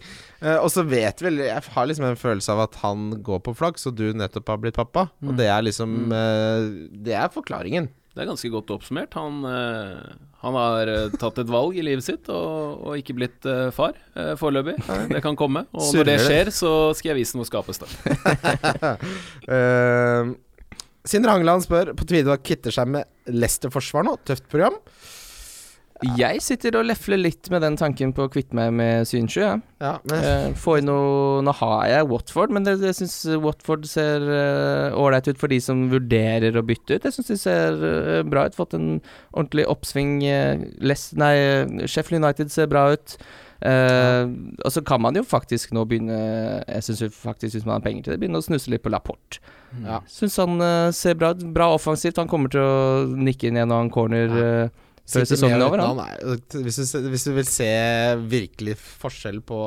Og 0.63 0.69
så 0.71 0.85
vet 0.87 1.19
vel 1.23 1.41
Jeg 1.43 1.63
har 1.75 1.89
liksom 1.89 2.07
en 2.07 2.19
følelse 2.19 2.55
av 2.55 2.63
at 2.69 2.77
han 2.83 3.09
går 3.23 3.41
på 3.47 3.55
flaks, 3.59 3.87
og 3.87 3.97
du 3.99 4.09
nettopp 4.15 4.51
har 4.51 4.61
blitt 4.63 4.79
pappa. 4.79 5.09
Og 5.23 5.35
det 5.39 5.49
er 5.51 5.63
liksom 5.67 6.13
eh, 6.15 6.69
Det 7.07 7.15
er 7.19 7.31
forklaringen. 7.35 7.91
Det 8.15 8.23
er 8.23 8.27
ganske 8.31 8.49
godt 8.51 8.71
oppsummert. 8.73 9.13
Han, 9.19 9.43
eh, 9.45 10.15
han 10.41 10.57
har 10.57 10.89
eh, 10.89 11.13
tatt 11.21 11.37
et 11.43 11.51
valg 11.51 11.77
i 11.77 11.85
livet 11.85 12.03
sitt 12.03 12.29
og, 12.33 12.81
og 12.81 12.97
ikke 12.99 13.15
blitt 13.15 13.45
eh, 13.47 13.69
far 13.75 13.95
foreløpig. 14.39 14.75
Det 15.13 15.21
kan 15.23 15.37
komme. 15.39 15.63
Og 15.77 15.93
når 15.93 16.09
det 16.09 16.17
skjer, 16.25 16.51
så 16.55 16.73
skal 16.97 17.13
jeg 17.13 17.21
vise 17.21 17.39
hvor 17.39 17.49
skapet 17.49 17.79
står. 17.79 17.97
Uh, 19.49 20.35
Sindre 21.07 21.33
Hangeland 21.33 21.63
spør 21.63 21.89
på 21.97 22.05
tide 22.05 22.29
å 22.29 22.37
kvitte 22.37 22.69
seg 22.73 22.89
med 22.93 23.07
Leicester-forsvaret 23.33 24.05
nå. 24.05 24.13
Tøft 24.29 24.45
program. 24.51 24.75
Jeg 26.17 26.39
sitter 26.45 26.77
og 26.79 26.85
lefler 26.87 27.19
litt 27.19 27.49
med 27.51 27.59
den 27.65 27.75
tanken 27.75 28.13
på 28.15 28.23
å 28.27 28.29
kvitte 28.31 28.55
meg 28.55 28.71
med 28.77 29.07
Synsjø. 29.09 29.41
Ja. 29.43 29.57
Ja, 29.83 29.91
men 30.07 30.23
Eh, 30.23 30.53
få 30.59 30.77
noe 30.83 31.41
Nå 31.43 31.51
har 31.59 31.87
jeg 31.87 32.07
Watford, 32.07 32.51
men 32.55 32.63
det, 32.63 32.77
jeg 32.83 32.95
syns 32.95 33.17
Watford 33.43 33.83
ser 33.87 34.23
ålreit 34.95 35.27
ut 35.27 35.39
for 35.41 35.51
de 35.51 35.59
som 35.63 35.89
vurderer 35.91 36.55
å 36.55 36.63
bytte 36.63 36.95
ut. 36.99 37.03
Jeg 37.07 37.15
syns 37.17 37.27
de 37.33 37.37
ser 37.39 37.83
eh, 37.83 38.23
bra 38.23 38.45
ut. 38.47 38.55
Fått 38.55 38.73
en 38.79 39.01
ordentlig 39.33 39.67
oppsving. 39.67 40.23
eh, 40.23 40.63
Les, 40.79 41.05
nei, 41.19 41.35
Sheffield 41.87 42.23
United 42.23 42.51
ser 42.51 42.67
bra 42.71 42.89
ut. 42.95 43.17
Eh, 43.61 44.23
Og 44.63 44.71
så 44.71 44.81
kan 44.87 45.01
man 45.03 45.15
jo 45.19 45.23
faktisk 45.27 45.73
nå 45.75 45.81
begynne 45.83 46.63
Jeg 46.63 46.83
syns 46.85 47.01
faktisk, 47.11 47.57
hvis 47.57 47.65
man 47.67 47.81
har 47.81 47.83
penger 47.83 48.03
til 48.05 48.13
det, 48.13 48.19
begynne 48.21 48.39
å 48.39 48.45
snuse 48.45 48.71
litt 48.71 48.83
på 48.85 48.91
Laporte. 48.93 49.41
Ja. 49.83 49.99
Syns 50.09 50.37
han 50.39 50.55
uh, 50.63 50.89
ser 50.95 51.13
bra 51.19 51.33
ut. 51.35 51.43
Bra 51.53 51.73
offensivt. 51.75 52.17
Han 52.17 52.27
kommer 52.31 52.49
til 52.49 52.63
å 52.63 53.03
nikke 53.19 53.49
inn 53.51 53.57
en 53.59 53.69
og 53.71 53.77
annen 53.81 53.91
corner. 53.93 54.31
eh, 54.39 54.85
før 55.13 55.25
sesongen 55.29 55.59
er 55.61 55.65
over, 55.67 55.77
Da. 55.77 56.09
er- 56.15 56.63
hvis, 56.65 56.77
du, 56.93 57.07
hvis 57.13 57.23
du 57.27 57.31
vil 57.37 57.47
se 57.49 57.69
virkelig 58.31 58.75
forskjell 58.77 59.41
på 59.41 59.61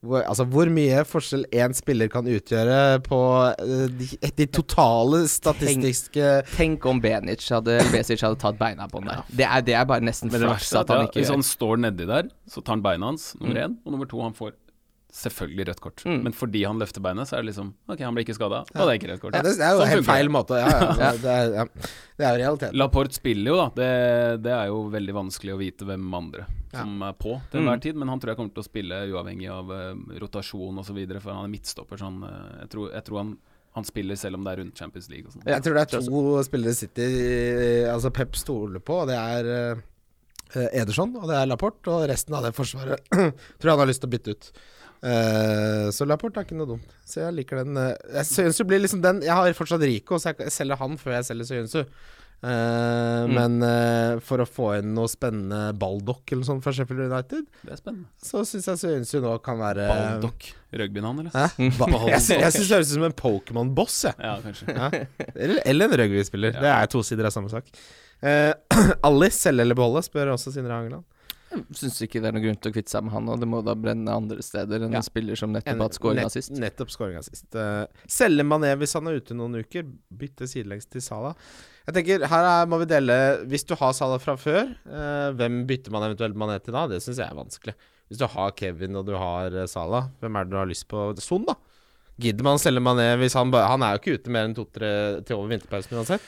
hvor, 0.00 0.22
altså, 0.24 0.46
hvor 0.48 0.64
mye 0.72 1.02
forskjell 1.04 1.42
én 1.52 1.74
spiller 1.76 2.08
kan 2.08 2.24
utgjøre 2.24 3.02
på 3.04 3.18
eh, 3.60 3.82
de, 4.00 4.06
de 4.38 4.46
totale 4.48 5.26
statistiske 5.28 6.30
Tenk 6.54 6.86
om 6.88 7.02
Benic 7.04 7.44
hadde, 7.52 7.74
Besic 7.92 8.22
hadde 8.24 8.38
tatt 8.40 8.56
beina 8.56 8.86
på 8.88 9.02
den 9.02 9.10
der. 9.12 9.20
Det 9.28 9.44
er, 9.44 9.60
det 9.66 9.74
er 9.76 9.84
bare 9.90 10.00
nesten 10.00 10.32
flaks 10.32 10.72
at 10.80 10.88
han 10.88 11.04
ikke 11.04 11.20
ja, 11.20 11.26
hvis 11.26 11.34
han 11.34 11.44
står 11.44 11.82
nedi 11.84 12.06
der, 12.08 12.30
så 12.48 12.62
tar 12.64 12.78
han 12.78 12.82
beina 12.86 13.10
hans, 13.12 13.34
nummer 13.36 13.60
Mm. 13.68 13.76
Og 13.84 13.92
nummer 13.92 14.08
to, 14.08 14.22
han 14.24 14.32
får 14.32 14.54
selvfølgelig 15.14 15.66
rødt 15.68 15.80
kort. 15.82 16.02
Mm. 16.06 16.20
Men 16.26 16.34
fordi 16.36 16.62
han 16.64 16.78
løfter 16.80 17.02
beinet, 17.02 17.28
så 17.28 17.36
er 17.36 17.42
det 17.42 17.50
liksom 17.50 17.72
Ok, 17.90 18.00
han 18.06 18.14
blir 18.14 18.24
ikke 18.26 18.36
skada, 18.36 18.60
og 18.68 18.80
det 18.80 18.86
er 18.92 18.98
ikke 19.00 19.10
rødt 19.10 19.22
kort. 19.24 19.34
ja, 19.38 19.42
det, 19.46 19.54
er 19.58 19.74
jo 19.74 19.80
Sånn 19.82 19.92
helt 19.94 20.08
feil 20.08 20.30
måte. 20.32 20.60
Ja, 20.62 20.70
ja. 21.00 21.10
Det, 21.18 21.34
er, 21.34 21.52
ja. 21.58 21.64
det 22.20 22.26
er 22.28 22.32
jo 22.36 22.40
realiteten. 22.44 22.78
Laporte 22.78 23.18
spiller 23.18 23.50
jo, 23.52 23.58
da. 23.58 23.66
Det, 23.80 23.90
det 24.46 24.54
er 24.54 24.70
jo 24.70 24.80
veldig 24.94 25.16
vanskelig 25.20 25.54
å 25.56 25.60
vite 25.60 25.88
hvem 25.88 26.08
andre 26.20 26.46
som 26.70 27.00
er 27.02 27.14
på 27.18 27.34
til 27.50 27.64
enhver 27.64 27.80
Mm. 27.80 27.84
tid. 27.88 27.96
Men 27.98 28.12
han 28.12 28.20
tror 28.22 28.30
jeg 28.30 28.38
kommer 28.38 28.54
til 28.54 28.62
å 28.62 28.68
spille 28.70 28.98
uavhengig 29.10 29.48
av 29.50 29.70
uh, 29.74 30.18
rotasjon 30.22 30.78
osv., 30.84 30.98
for 31.18 31.32
han 31.34 31.44
er 31.48 31.54
midtstopper. 31.56 31.98
Så 31.98 32.06
han, 32.06 32.20
uh, 32.22 32.60
jeg, 32.62 32.70
tror, 32.76 32.90
jeg 32.94 33.06
tror 33.08 33.18
han, 33.24 33.32
han 33.74 33.86
spiller 33.88 34.18
selv 34.20 34.38
om 34.38 34.46
det 34.46 34.52
er 34.54 34.60
rundt 34.62 34.78
Champions 34.78 35.10
League. 35.10 35.30
Jeg 35.46 35.62
tror 35.66 35.74
det 35.78 35.82
er 35.86 35.92
to 35.96 36.30
spillere 36.46 36.74
City 36.78 37.06
Altså 37.90 38.10
Pep 38.14 38.38
stoler 38.38 38.82
på, 38.82 39.00
og 39.02 39.10
det 39.10 39.18
er 39.18 39.50
eh, 39.54 40.80
Ederson 40.82 41.12
og 41.18 41.28
det 41.30 41.36
er 41.38 41.46
Laporte. 41.50 41.90
Og 41.90 42.06
resten 42.10 42.34
av 42.38 42.46
det 42.46 42.54
forsvaret 42.56 43.02
tror 43.58 43.70
jeg 43.70 43.74
han 43.74 43.82
har 43.84 43.90
lyst 43.90 44.02
til 44.02 44.10
å 44.10 44.14
bytte 44.14 44.34
ut. 44.34 44.50
Eh, 45.00 45.88
så 45.96 46.04
Laporte 46.04 46.42
er 46.42 46.48
ikke 46.48 46.58
noe 46.58 46.68
dumt. 46.74 46.94
Så 47.08 47.22
jeg 47.22 47.36
liker 47.38 47.62
den. 47.64 47.76
Uh, 47.78 48.22
Søyensu 48.26 48.66
blir 48.68 48.82
liksom 48.82 49.00
den 49.04 49.22
Jeg 49.24 49.32
har 49.32 49.54
fortsatt 49.56 49.84
Rico, 49.86 50.18
så 50.20 50.34
jeg 50.34 50.52
selger 50.52 50.80
han 50.80 50.98
før 51.00 51.16
jeg 51.18 51.30
selger 51.30 51.48
Søyensu. 51.52 51.84
Uh, 52.40 53.00
Mm. 53.28 53.34
Men 53.36 53.56
uh, 53.60 54.20
for 54.24 54.40
å 54.40 54.46
få 54.48 54.70
inn 54.78 54.94
noe 54.96 55.10
spennende 55.12 55.74
Baldock 55.76 56.32
eller 56.32 56.46
sånn 56.48 56.62
fra 56.64 56.72
Sheffield 56.72 57.10
United, 57.10 57.44
Det 57.60 57.74
er 57.74 57.80
spennende. 57.82 58.08
så 58.24 58.40
syns 58.48 58.68
jeg 58.70 58.80
Søyensu 58.80 59.20
nå 59.20 59.34
kan 59.44 59.60
være 59.60 59.84
Baldock. 59.90 60.46
Rugbyen 60.72 61.04
han, 61.04 61.20
eller? 61.20 61.34
Hæ? 61.36 61.68
Ba 61.76 61.88
jeg 62.08 62.14
jeg 62.16 62.54
syns 62.54 62.56
det 62.62 62.78
høres 62.78 62.92
ut 62.92 62.94
som 62.94 63.04
en 63.10 63.16
Pokémon-boss, 63.18 63.98
jeg. 64.08 64.16
Ja, 64.24 64.38
kanskje. 64.40 64.72
Ja. 64.72 64.88
Eller, 65.34 65.60
eller 65.68 65.92
en 65.92 66.00
rugbyspiller. 66.00 66.56
Det 66.56 66.72
er 66.72 66.88
to 66.92 67.02
sider 67.04 67.28
av 67.28 67.34
samme 67.36 67.52
sak. 67.52 67.68
Uh, 68.24 68.54
Alice, 69.10 69.36
selge 69.36 69.66
eller 69.66 69.76
beholde, 69.76 70.02
spør 70.08 70.32
også 70.38 70.54
Sindre 70.56 70.78
Hangeland. 70.80 71.04
Syns 71.74 71.96
ikke 72.04 72.20
det 72.22 72.28
er 72.30 72.34
noen 72.36 72.44
grunn 72.44 72.58
til 72.62 72.70
å 72.70 72.74
kvitte 72.76 72.92
seg 72.92 73.02
med 73.06 73.12
han, 73.14 73.28
og 73.32 73.40
det 73.42 73.48
må 73.50 73.58
da 73.66 73.74
brenne 73.74 74.12
andre 74.14 74.42
steder 74.44 74.84
enn 74.86 74.92
Ja. 74.94 75.00
en 75.00 75.06
spiller 75.06 75.38
som 75.38 75.50
nettopp 75.52 75.74
har 75.74 75.82
hatt 75.88 75.96
scoring 75.98 76.20
Nett- 76.22 76.34
sist. 76.36 76.52
Nettopp 76.54 76.90
scoringa 76.94 77.22
sist. 77.26 77.48
Uh, 77.54 77.86
selge 78.06 78.44
Mané 78.46 78.70
hvis 78.78 78.94
han 78.94 79.06
er 79.10 79.18
ute 79.18 79.34
noen 79.34 79.58
uker. 79.64 79.82
Bytte 80.14 80.46
sidelengs 80.50 80.86
til 80.90 81.02
Salah. 81.02 81.34
Jeg 81.88 81.94
tenker, 81.96 82.26
Her 82.30 82.44
er, 82.46 82.66
må 82.70 82.78
vi 82.78 82.86
dele 82.86 83.16
Hvis 83.50 83.64
du 83.66 83.74
har 83.74 83.92
Salah 83.96 84.20
fra 84.22 84.36
før, 84.38 84.70
uh, 84.86 85.32
hvem 85.34 85.64
bytter 85.66 85.90
man 85.90 86.06
eventuelt 86.10 86.36
Mané 86.38 86.60
til 86.62 86.72
da? 86.76 86.86
Det 86.86 87.00
syns 87.02 87.18
jeg 87.18 87.26
er 87.26 87.34
vanskelig. 87.40 87.74
Hvis 88.10 88.18
du 88.18 88.26
har 88.26 88.50
Kevin 88.58 88.96
og 88.98 89.06
du 89.06 89.12
har 89.14 89.54
eh, 89.54 89.66
Salah, 89.70 90.08
hvem 90.20 90.34
er 90.36 90.44
det 90.44 90.50
du 90.50 90.56
har 90.58 90.66
lyst 90.66 90.88
på? 90.90 91.02
Son, 91.22 91.44
da. 91.46 91.54
Gidder 92.20 92.42
man 92.42 92.58
å 92.58 92.60
selge 92.60 92.82
Mané 92.82 93.16
hvis 93.16 93.34
han 93.38 93.52
bare 93.54 93.68
Han 93.70 93.82
er 93.86 93.94
jo 93.94 94.00
ikke 94.02 94.16
ute 94.18 94.32
mer 94.34 94.44
enn 94.48 94.54
to-tre 94.58 95.22
til 95.24 95.36
over 95.38 95.48
vinterpausen 95.54 95.94
uansett. 95.96 96.20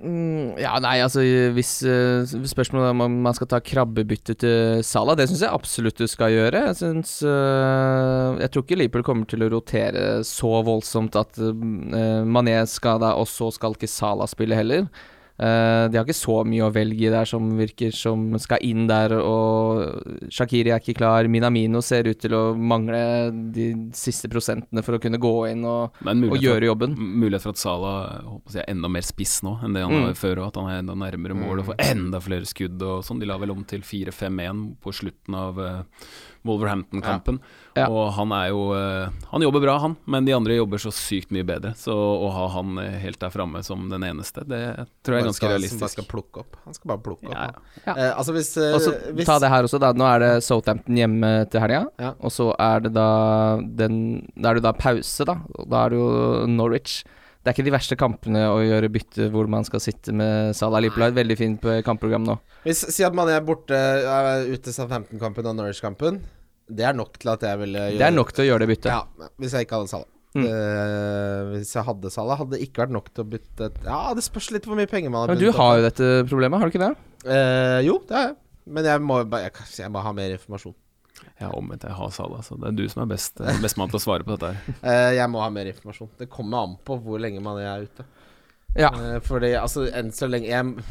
Mm, 0.00 0.56
ja, 0.56 0.78
nei, 0.80 0.94
altså 1.04 1.20
hvis 1.52 1.74
uh, 1.84 2.24
Spørsmålet 2.24 2.94
om 2.94 3.18
man 3.20 3.36
skal 3.36 3.50
ta 3.50 3.58
krabbebytte 3.60 4.32
til 4.40 4.80
Salah, 4.86 5.12
det 5.18 5.26
syns 5.28 5.42
jeg 5.44 5.52
absolutt 5.52 6.00
du 6.00 6.06
skal 6.08 6.32
gjøre. 6.32 6.62
Jeg 6.70 6.78
syns 6.78 7.18
uh, 7.26 8.38
Jeg 8.40 8.48
tror 8.48 8.64
ikke 8.64 8.78
Liverpool 8.80 9.04
kommer 9.04 9.28
til 9.28 9.44
å 9.44 9.50
rotere 9.52 10.22
så 10.24 10.54
voldsomt 10.64 11.18
at 11.20 11.36
uh, 11.44 11.52
Mané 12.24 12.56
skal 12.70 13.02
da, 13.02 13.12
og 13.20 13.28
så 13.28 13.50
skal 13.52 13.76
ikke 13.76 13.90
Salah 13.92 14.30
spille 14.30 14.56
heller. 14.56 14.88
Eh, 15.40 15.84
de 15.88 15.96
har 15.96 16.04
ikke 16.04 16.12
så 16.18 16.34
mye 16.44 16.66
å 16.66 16.72
velge 16.74 17.08
der 17.12 17.24
som 17.28 17.46
virker 17.56 17.94
som 17.96 18.26
skal 18.42 18.60
inn 18.66 18.82
der, 18.90 19.14
og 19.24 20.28
Shakiri 20.28 20.68
er 20.74 20.82
ikke 20.82 20.98
klar. 20.98 21.24
Minamino 21.32 21.80
ser 21.84 22.04
ut 22.10 22.20
til 22.20 22.34
å 22.36 22.42
mangle 22.54 23.00
de 23.54 23.70
siste 23.96 24.28
prosentene 24.28 24.84
for 24.84 24.98
å 24.98 25.00
kunne 25.00 25.16
gå 25.22 25.32
inn 25.48 25.64
og, 25.64 25.96
og 26.04 26.36
gjøre 26.36 26.42
gjøre 26.44 26.58
for, 26.60 26.66
jobben. 26.68 26.96
mulighet 26.98 27.46
for 27.46 27.54
at 27.56 27.62
Salah 27.62 28.20
jeg 28.52 28.60
er 28.66 28.72
enda 28.74 28.90
mer 28.92 29.06
spiss 29.06 29.38
nå 29.46 29.56
enn 29.64 29.72
det 29.78 29.82
han 29.86 29.90
Mm. 29.96 30.04
var 30.10 30.14
før, 30.20 30.38
og 30.42 30.46
at 30.50 30.56
han 30.60 30.68
er 30.70 30.78
enda 30.82 30.94
nærmere 30.94 31.34
mål 31.34 31.60
og 31.62 31.66
får 31.70 31.80
enda 31.90 32.20
flere 32.20 32.46
skudd 32.46 32.82
og 32.82 33.00
sånn. 33.04 33.20
De 33.20 33.26
la 33.26 33.38
vel 33.40 33.50
om 33.54 33.64
til 33.64 33.80
4-5-1 33.80 34.76
på 34.84 34.92
slutten 34.92 35.34
av 35.34 35.58
eh, 35.58 35.82
Wolverhampton-kampen. 36.46 37.38
Ja. 37.76 37.86
Og 37.86 38.10
han 38.16 38.32
er 38.34 38.48
jo 38.50 38.62
eh, 38.74 39.12
Han 39.30 39.44
jobber 39.44 39.62
bra, 39.62 39.76
han, 39.78 39.94
men 40.10 40.26
de 40.26 40.32
andre 40.34 40.56
jobber 40.56 40.80
så 40.82 40.90
sykt 40.94 41.30
mye 41.34 41.44
bedre. 41.46 41.74
Så 41.78 41.94
å 41.94 42.30
ha 42.34 42.46
han 42.56 42.80
eh, 42.82 42.96
helt 43.02 43.20
der 43.22 43.32
framme 43.34 43.62
som 43.66 43.86
den 43.92 44.06
eneste, 44.08 44.44
det 44.48 44.62
tror 45.06 45.16
jeg 45.18 45.22
er 45.22 45.28
Bare 45.28 45.28
ganske 45.28 45.50
skal, 45.52 45.68
Som 45.70 45.84
bare 45.84 45.94
skal 45.94 46.08
plukke 46.10 46.42
opp. 46.44 46.58
Han 46.64 46.76
skal 46.76 46.92
bare 46.94 47.04
plukke 47.04 47.28
opp. 47.28 47.36
Ja, 47.36 47.46
han. 47.46 47.70
ja. 47.84 47.94
Eh, 47.94 48.10
altså 48.16 48.34
hvis, 48.36 48.50
eh, 48.58 48.74
også, 48.78 48.96
hvis 49.18 49.30
ta 49.30 49.38
det 49.42 49.52
her 49.52 49.68
også, 49.68 49.82
da. 49.82 49.92
Nå 49.96 50.08
er 50.08 50.24
det 50.24 50.32
Southampton 50.46 50.98
hjemme 50.98 51.32
til 51.52 51.64
helga. 51.64 51.84
Ja. 52.00 52.14
Og 52.18 52.34
så 52.34 52.50
er 52.58 52.86
det 52.86 52.94
da 52.96 53.08
den 53.60 54.00
Da 54.34 54.50
er 54.50 54.60
det 54.60 54.66
da 54.66 54.74
pause, 54.76 55.28
da. 55.28 55.38
Da 55.66 55.84
er 55.84 55.94
det 55.94 56.00
jo 56.00 56.10
Norwich. 56.50 57.00
Det 57.40 57.48
er 57.48 57.54
ikke 57.56 57.64
de 57.70 57.72
verste 57.72 57.96
kampene 57.96 58.42
å 58.52 58.58
gjøre 58.60 58.90
bytte 58.92 59.30
hvor 59.32 59.48
man 59.48 59.64
skal 59.64 59.80
sitte 59.80 60.12
med 60.12 60.50
Salah. 60.58 60.82
Liverpool 60.84 61.14
veldig 61.16 61.36
fint 61.40 61.60
p- 61.62 61.78
kampprogram 61.86 62.26
nå. 62.26 62.34
Hvis, 62.66 62.82
Si 62.92 63.04
at 63.06 63.16
man 63.16 63.30
er 63.32 63.40
borte 63.40 63.72
er 63.72 64.44
ute 64.50 64.74
Southampton-kampen 64.76 65.48
og 65.48 65.56
Norwich-kampen. 65.56 66.20
Det 66.70 66.84
er 66.86 66.92
nok 66.94 67.16
til 67.18 67.32
at 67.32 67.42
jeg 67.48 67.58
ville 67.62 67.80
gjøre 67.94 67.98
Det 68.02 68.06
er 68.06 68.12
nok 68.14 68.32
til 68.36 68.44
å 68.44 68.48
gjøre 68.50 68.62
det 68.66 68.68
byttet. 68.74 68.90
Ja, 68.92 69.30
hvis 69.40 69.54
jeg 69.56 69.66
ikke 69.66 69.80
hadde 69.80 69.92
Salah. 69.94 70.10
Mm. 70.36 70.44
Uh, 70.46 71.38
hvis 71.56 71.72
jeg 71.74 71.86
hadde 71.88 72.12
Salah, 72.14 72.38
hadde 72.38 72.54
det 72.54 72.60
ikke 72.68 72.84
vært 72.84 72.92
nok 72.94 73.08
til 73.10 73.24
å 73.24 73.30
bytte 73.32 73.70
Ja, 73.82 74.02
det 74.14 74.22
spørs 74.22 74.52
litt 74.54 74.68
hvor 74.68 74.78
mye 74.78 74.86
penger 74.86 75.10
man 75.10 75.24
har 75.24 75.32
Men 75.32 75.40
du 75.40 75.48
har 75.56 75.80
jo 75.80 75.86
dette 75.88 76.10
problemet, 76.30 76.60
har 76.60 76.68
du 76.70 76.76
ikke 76.76 76.84
det? 76.84 76.92
Uh, 77.24 77.80
jo, 77.88 77.96
det 78.06 78.14
har 78.14 78.28
jeg. 78.28 78.36
Men 78.70 78.86
jeg 78.86 79.02
må, 79.02 79.16
jeg, 79.26 79.56
jeg 79.80 79.90
må 79.90 80.04
ha 80.04 80.12
mer 80.14 80.36
informasjon. 80.36 80.76
Ja, 81.40 81.50
omvendt. 81.56 81.86
Jeg 81.88 81.96
har 81.96 82.10
Salah, 82.12 82.42
så 82.44 82.56
det 82.60 82.68
er 82.68 82.76
du 82.76 82.82
som 82.92 83.02
er 83.02 83.12
best, 83.14 83.40
eh, 83.40 83.60
best 83.62 83.78
mann 83.80 83.88
til 83.88 83.96
å 83.96 84.02
svare 84.02 84.26
på 84.26 84.36
dette 84.36 84.52
her. 84.52 84.80
uh, 84.84 85.12
jeg 85.18 85.32
må 85.32 85.40
ha 85.40 85.48
mer 85.52 85.70
informasjon. 85.70 86.10
Det 86.20 86.28
kommer 86.32 86.66
an 86.66 86.74
på 86.84 86.98
hvor 87.00 87.22
lenge 87.22 87.40
man 87.44 87.60
er 87.62 87.86
ute. 87.88 88.04
Ja. 88.76 88.90
Uh, 88.92 89.16
fordi 89.24 89.54
altså, 89.56 89.86
enn 89.88 90.12
så 90.12 90.28
lenge 90.28 90.50
jeg, 90.50 90.90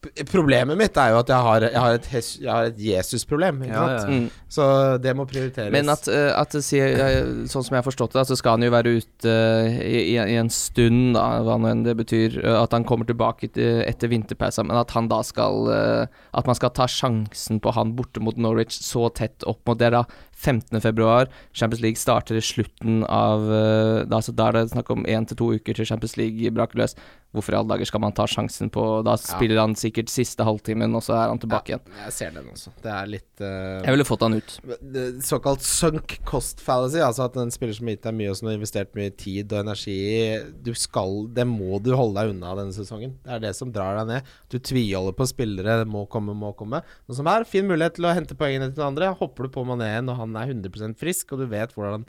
Problemet 0.00 0.78
mitt 0.80 0.96
er 0.96 1.10
jo 1.12 1.18
at 1.20 1.28
jeg 1.28 1.44
har, 1.44 1.64
jeg 1.66 1.80
har 1.84 1.96
et, 1.98 2.06
et 2.08 2.78
Jesus-problem. 2.80 3.58
Ja, 3.68 3.82
ja. 3.98 4.04
Mm. 4.08 4.30
Så 4.48 4.64
det 4.96 5.12
må 5.12 5.26
prioriteres. 5.28 5.68
Men 5.74 5.92
at, 5.92 6.08
eh, 6.08 6.30
at 6.32 6.56
eh, 6.56 7.18
sånn 7.44 7.66
som 7.66 7.76
jeg 7.76 7.82
har 7.82 7.84
forstått 7.84 8.16
det, 8.16 8.22
så 8.30 8.38
skal 8.40 8.56
han 8.56 8.64
jo 8.64 8.72
være 8.72 8.94
ute 8.96 9.34
eh, 9.34 9.76
i, 9.84 10.16
i, 10.16 10.38
en 10.40 10.48
stund, 10.48 11.18
da, 11.18 11.26
hva 11.44 11.58
nå 11.60 11.68
enn 11.68 11.84
det 11.84 11.98
betyr. 12.00 12.38
At 12.62 12.72
han 12.72 12.88
kommer 12.88 13.10
tilbake 13.10 13.52
etter 13.52 14.08
vinterpausen, 14.08 14.70
men 14.70 14.80
at 14.80 14.96
han 14.96 15.10
da 15.10 15.20
skal 15.26 15.68
At 15.68 16.48
man 16.48 16.56
skal 16.56 16.72
ta 16.72 16.86
sjansen 16.88 17.60
på 17.60 17.74
han 17.76 17.92
borte 17.98 18.22
mot 18.24 18.38
Norwich 18.40 18.80
så 18.80 19.10
tett 19.12 19.44
opp 19.44 19.60
mot 19.68 19.78
det, 19.80 19.92
da. 19.92 20.06
15. 20.40 20.80
februar. 20.80 21.28
Champions 21.52 21.82
League 21.84 22.00
starter 22.00 22.38
i 22.38 22.44
slutten 22.44 23.04
av 23.04 23.46
eh, 23.52 24.02
da, 24.08 24.22
så 24.24 24.32
da 24.32 24.48
er 24.48 24.60
det 24.60 24.70
snakk 24.72 24.90
om 24.94 25.04
én 25.04 25.28
til 25.28 25.38
to 25.40 25.50
uker 25.58 25.76
til 25.76 25.88
Champions 25.88 26.16
League 26.20 26.54
braker 26.56 26.80
løs. 26.80 26.96
Hvorfor 27.30 27.54
i 27.54 27.58
alle 27.60 27.70
dager 27.70 27.86
skal 27.86 28.02
man 28.02 28.14
ta 28.14 28.24
sjansen 28.26 28.72
på 28.74 28.84
Da 29.06 29.12
spiller 29.20 29.60
han 29.60 29.76
sikkert 29.78 30.10
siste 30.10 30.42
halvtimen, 30.42 30.90
og 30.98 31.04
så 31.06 31.14
er 31.14 31.28
han 31.30 31.38
tilbake 31.38 31.70
igjen. 31.70 31.84
Jeg 32.02 32.14
ser 32.16 32.32
den 32.34 32.48
også. 32.50 32.72
Det 32.82 32.90
er 32.90 33.10
litt 33.12 33.42
uh, 33.44 33.84
Jeg 33.84 33.94
ville 33.94 34.06
fått 34.08 34.24
han 34.26 34.34
ut. 34.34 34.54
Såkalt 35.22 35.62
sunk 35.62 36.16
cost 36.26 36.62
fallacy, 36.64 36.98
altså 37.06 37.28
at 37.28 37.38
en 37.38 37.54
spiller 37.54 37.76
som 37.76 37.86
har 37.86 37.94
gitt 37.94 38.08
deg 38.08 38.16
mye, 38.18 38.32
og 38.32 38.40
som 38.40 38.50
har 38.50 38.58
investert 38.58 38.90
mye 38.98 39.14
tid 39.14 39.54
og 39.54 39.62
energi 39.62 39.94
i, 39.94 40.24
du 40.66 40.72
skal, 40.74 41.28
det 41.36 41.46
må 41.46 41.78
du 41.78 41.92
holde 41.94 42.18
deg 42.18 42.34
unna 42.34 42.56
denne 42.58 42.74
sesongen. 42.74 43.14
Det 43.22 43.36
er 43.36 43.44
det 43.46 43.54
som 43.58 43.70
drar 43.74 44.00
deg 44.00 44.10
ned. 44.10 44.34
Du 44.50 44.58
tviholder 44.58 45.14
på 45.14 45.28
spillere, 45.30 45.78
det 45.84 45.86
må 45.90 46.06
komme, 46.10 46.34
må 46.34 46.50
komme. 46.58 46.82
Noe 47.06 47.20
som 47.20 47.30
er 47.30 47.46
fin 47.46 47.68
mulighet 47.70 48.00
til 48.00 48.10
å 48.10 48.16
hente 48.16 48.34
poengene 48.38 48.72
til 48.72 48.80
den 48.80 48.88
andre. 48.90 49.12
Hopper 49.22 49.46
du 49.46 49.54
på 49.54 49.62
Mané 49.68 49.92
når 50.02 50.18
han 50.18 50.29
er 50.36 50.52
100 50.54 50.94
frisk, 51.00 51.32
og 51.32 51.42
du 51.42 51.46
vet 51.50 51.74
hvordan 51.74 52.06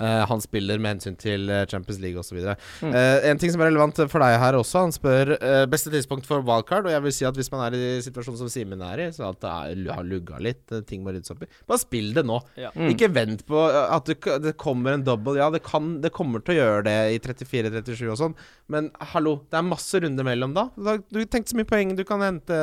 eh, 0.00 0.22
han 0.28 0.42
spiller 0.42 0.80
med 0.82 0.96
hensyn 0.96 1.16
til 1.20 1.50
eh, 1.52 1.64
Champions 1.70 2.00
League 2.02 2.18
osv. 2.18 2.38
Mm. 2.82 2.90
Uh, 2.90 3.26
en 3.30 3.40
ting 3.40 3.52
som 3.54 3.62
er 3.62 3.70
relevant 3.70 4.00
for 4.10 4.22
deg 4.24 4.36
her 4.42 4.58
også, 4.58 4.84
han 4.86 4.94
spør 4.94 5.34
uh, 5.36 5.64
beste 5.70 5.92
tidspunkt 5.92 6.26
for 6.28 6.44
wildcard. 6.46 6.88
Og 6.88 6.94
jeg 6.94 7.04
vil 7.04 7.14
si 7.14 7.28
at 7.28 7.38
hvis 7.38 7.50
man 7.52 7.62
er 7.66 7.78
i 7.78 8.02
situasjonen 8.04 8.40
som 8.40 8.50
Simen 8.52 8.82
er 8.84 9.04
i, 9.04 9.08
så 9.14 9.28
at 9.30 9.40
det 9.44 9.52
er, 9.52 9.84
har 9.94 10.08
lugga 10.08 10.40
litt, 10.42 10.64
ting 10.88 11.04
må 11.04 11.14
ryddes 11.14 11.34
opp 11.34 11.44
i, 11.46 11.50
bare 11.70 11.82
spill 11.82 12.10
det 12.16 12.26
nå. 12.26 12.40
Mm. 12.74 12.88
Ikke 12.94 13.10
vent 13.14 13.44
på 13.48 13.62
at 13.68 14.10
det, 14.10 14.18
det 14.44 14.56
kommer 14.60 14.96
en 14.96 15.06
double. 15.06 15.38
Ja, 15.38 15.50
det, 15.54 15.62
kan, 15.66 15.96
det 16.02 16.14
kommer 16.16 16.42
til 16.42 16.56
å 16.56 16.58
gjøre 16.60 16.86
det 16.88 16.98
i 17.14 17.22
34-37 17.22 18.04
og 18.10 18.20
sånn, 18.20 18.36
men 18.72 18.90
hallo, 19.12 19.36
det 19.52 19.60
er 19.60 19.66
masse 19.66 20.00
runder 20.02 20.26
mellom 20.26 20.54
da. 20.56 20.68
da 20.74 20.96
du 20.98 21.20
tenkte 21.22 21.52
så 21.52 21.58
mye 21.58 21.68
poeng 21.68 21.94
du 21.98 22.04
kan 22.08 22.22
hente. 22.24 22.58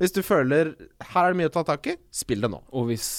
Hvis 0.00 0.14
du 0.14 0.22
føler 0.24 0.72
her 1.12 1.28
er 1.28 1.34
det 1.34 1.40
mye 1.40 1.50
å 1.50 1.54
ta 1.54 1.64
tak 1.66 1.92
i, 1.92 1.96
spill 2.14 2.44
det 2.44 2.52
nå. 2.52 2.62
Og 2.72 2.88
hvis 2.90 3.10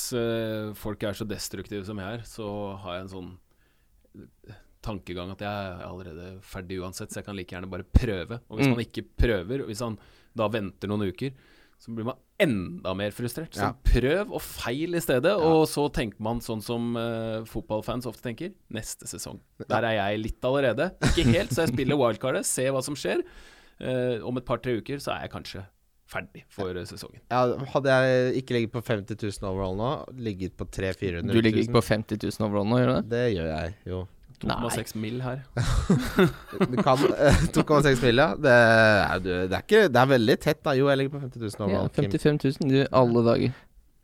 folk 0.79 1.05
er 1.05 1.17
så 1.17 1.27
destruktive 1.27 1.85
som 1.87 1.99
jeg 2.01 2.19
er, 2.19 2.27
så 2.27 2.47
har 2.83 2.97
jeg 2.97 3.05
en 3.05 3.13
sånn 3.13 3.31
tankegang 4.83 5.31
at 5.31 5.39
jeg 5.45 5.47
er 5.47 5.83
allerede 5.87 6.25
ferdig 6.43 6.81
uansett, 6.83 7.11
så 7.13 7.21
jeg 7.21 7.25
kan 7.29 7.37
like 7.37 7.53
gjerne 7.55 7.69
bare 7.71 7.85
prøve. 7.87 8.39
Og 8.49 8.57
hvis 8.59 8.67
Mm. 8.67 8.75
man 8.75 8.85
ikke 8.85 9.05
prøver, 9.17 9.61
og 9.63 9.67
hvis 9.71 9.79
han 9.85 9.97
da 10.35 10.47
venter 10.49 10.87
noen 10.91 11.07
uker, 11.07 11.31
så 11.79 11.93
blir 11.95 12.05
man 12.05 12.15
enda 12.39 12.93
mer 12.95 13.11
frustrert. 13.11 13.51
Så 13.53 13.61
Ja. 13.61 13.73
prøv 13.83 14.31
og 14.33 14.41
feil 14.41 14.95
i 14.95 14.99
stedet, 14.99 15.31
og 15.39 15.65
så 15.67 15.91
tenker 15.91 16.19
man 16.19 16.39
sånn 16.39 16.61
som 16.61 16.95
uh, 16.97 17.43
fotballfans 17.45 18.05
ofte 18.05 18.23
tenker, 18.23 18.53
neste 18.71 19.05
sesong. 19.07 19.39
Der 19.67 19.83
er 19.83 20.11
jeg 20.11 20.19
litt 20.23 20.41
allerede. 20.41 20.91
Ikke 21.01 21.31
helt, 21.31 21.49
så 21.51 21.65
jeg 21.65 21.73
spiller 21.75 21.95
wildcardet, 21.97 22.45
ser 22.45 22.71
hva 22.71 22.81
som 22.83 22.95
skjer. 22.95 23.23
Uh, 23.81 24.19
om 24.27 24.37
et 24.37 24.45
par-tre 24.45 24.77
uker 24.79 24.97
så 24.99 25.11
er 25.15 25.21
jeg 25.27 25.31
kanskje 25.31 25.65
ferdig 26.13 26.43
for 26.53 26.71
eh, 26.77 26.85
sesongen. 26.89 27.19
Ja, 27.33 27.43
hadde 27.75 27.97
jeg 27.99 28.35
ikke 28.43 28.57
ligget 28.59 28.73
på 28.77 28.83
50 28.87 29.17
000 29.27 29.49
overall 29.51 29.77
nå, 29.79 29.91
ligget 30.29 30.55
på 30.59 30.67
300 30.69 30.99
000-400 31.01 31.29
000 31.29 31.33
Du 31.33 31.41
ligger 31.45 31.63
ikke 31.65 31.77
på 31.79 31.85
50 31.89 32.23
000 32.29 32.47
overall 32.47 32.69
nå, 32.69 32.81
gjør 32.83 32.91
du 32.93 32.95
det? 32.99 33.07
Det 33.15 33.23
gjør 33.37 33.49
jeg, 33.55 33.73
jo. 33.91 34.03
2,6 34.43 34.97
mill. 34.99 35.21
her. 35.23 35.37
Du 36.73 36.75
kan 36.83 36.99
eh, 37.15 37.43
2,6 37.55 38.01
mil, 38.03 38.17
ja. 38.19 38.29
Det 38.35 38.51
er, 38.55 39.19
du- 39.23 39.29
det, 39.47 39.53
er 39.55 39.61
ikke, 39.63 39.83
det 39.93 40.01
er 40.01 40.09
veldig 40.11 40.35
tett, 40.43 40.59
da. 40.65 40.73
Jo, 40.75 40.89
jeg 40.91 40.99
ligger 40.99 41.13
på 41.15 41.21
50 41.23 41.39
000 41.45 41.67
overall. 41.67 41.87
Ja, 41.87 42.01
55 42.01 42.41
000 42.59 42.73
du, 42.73 42.81
alle 42.91 43.23
dager. 43.29 43.53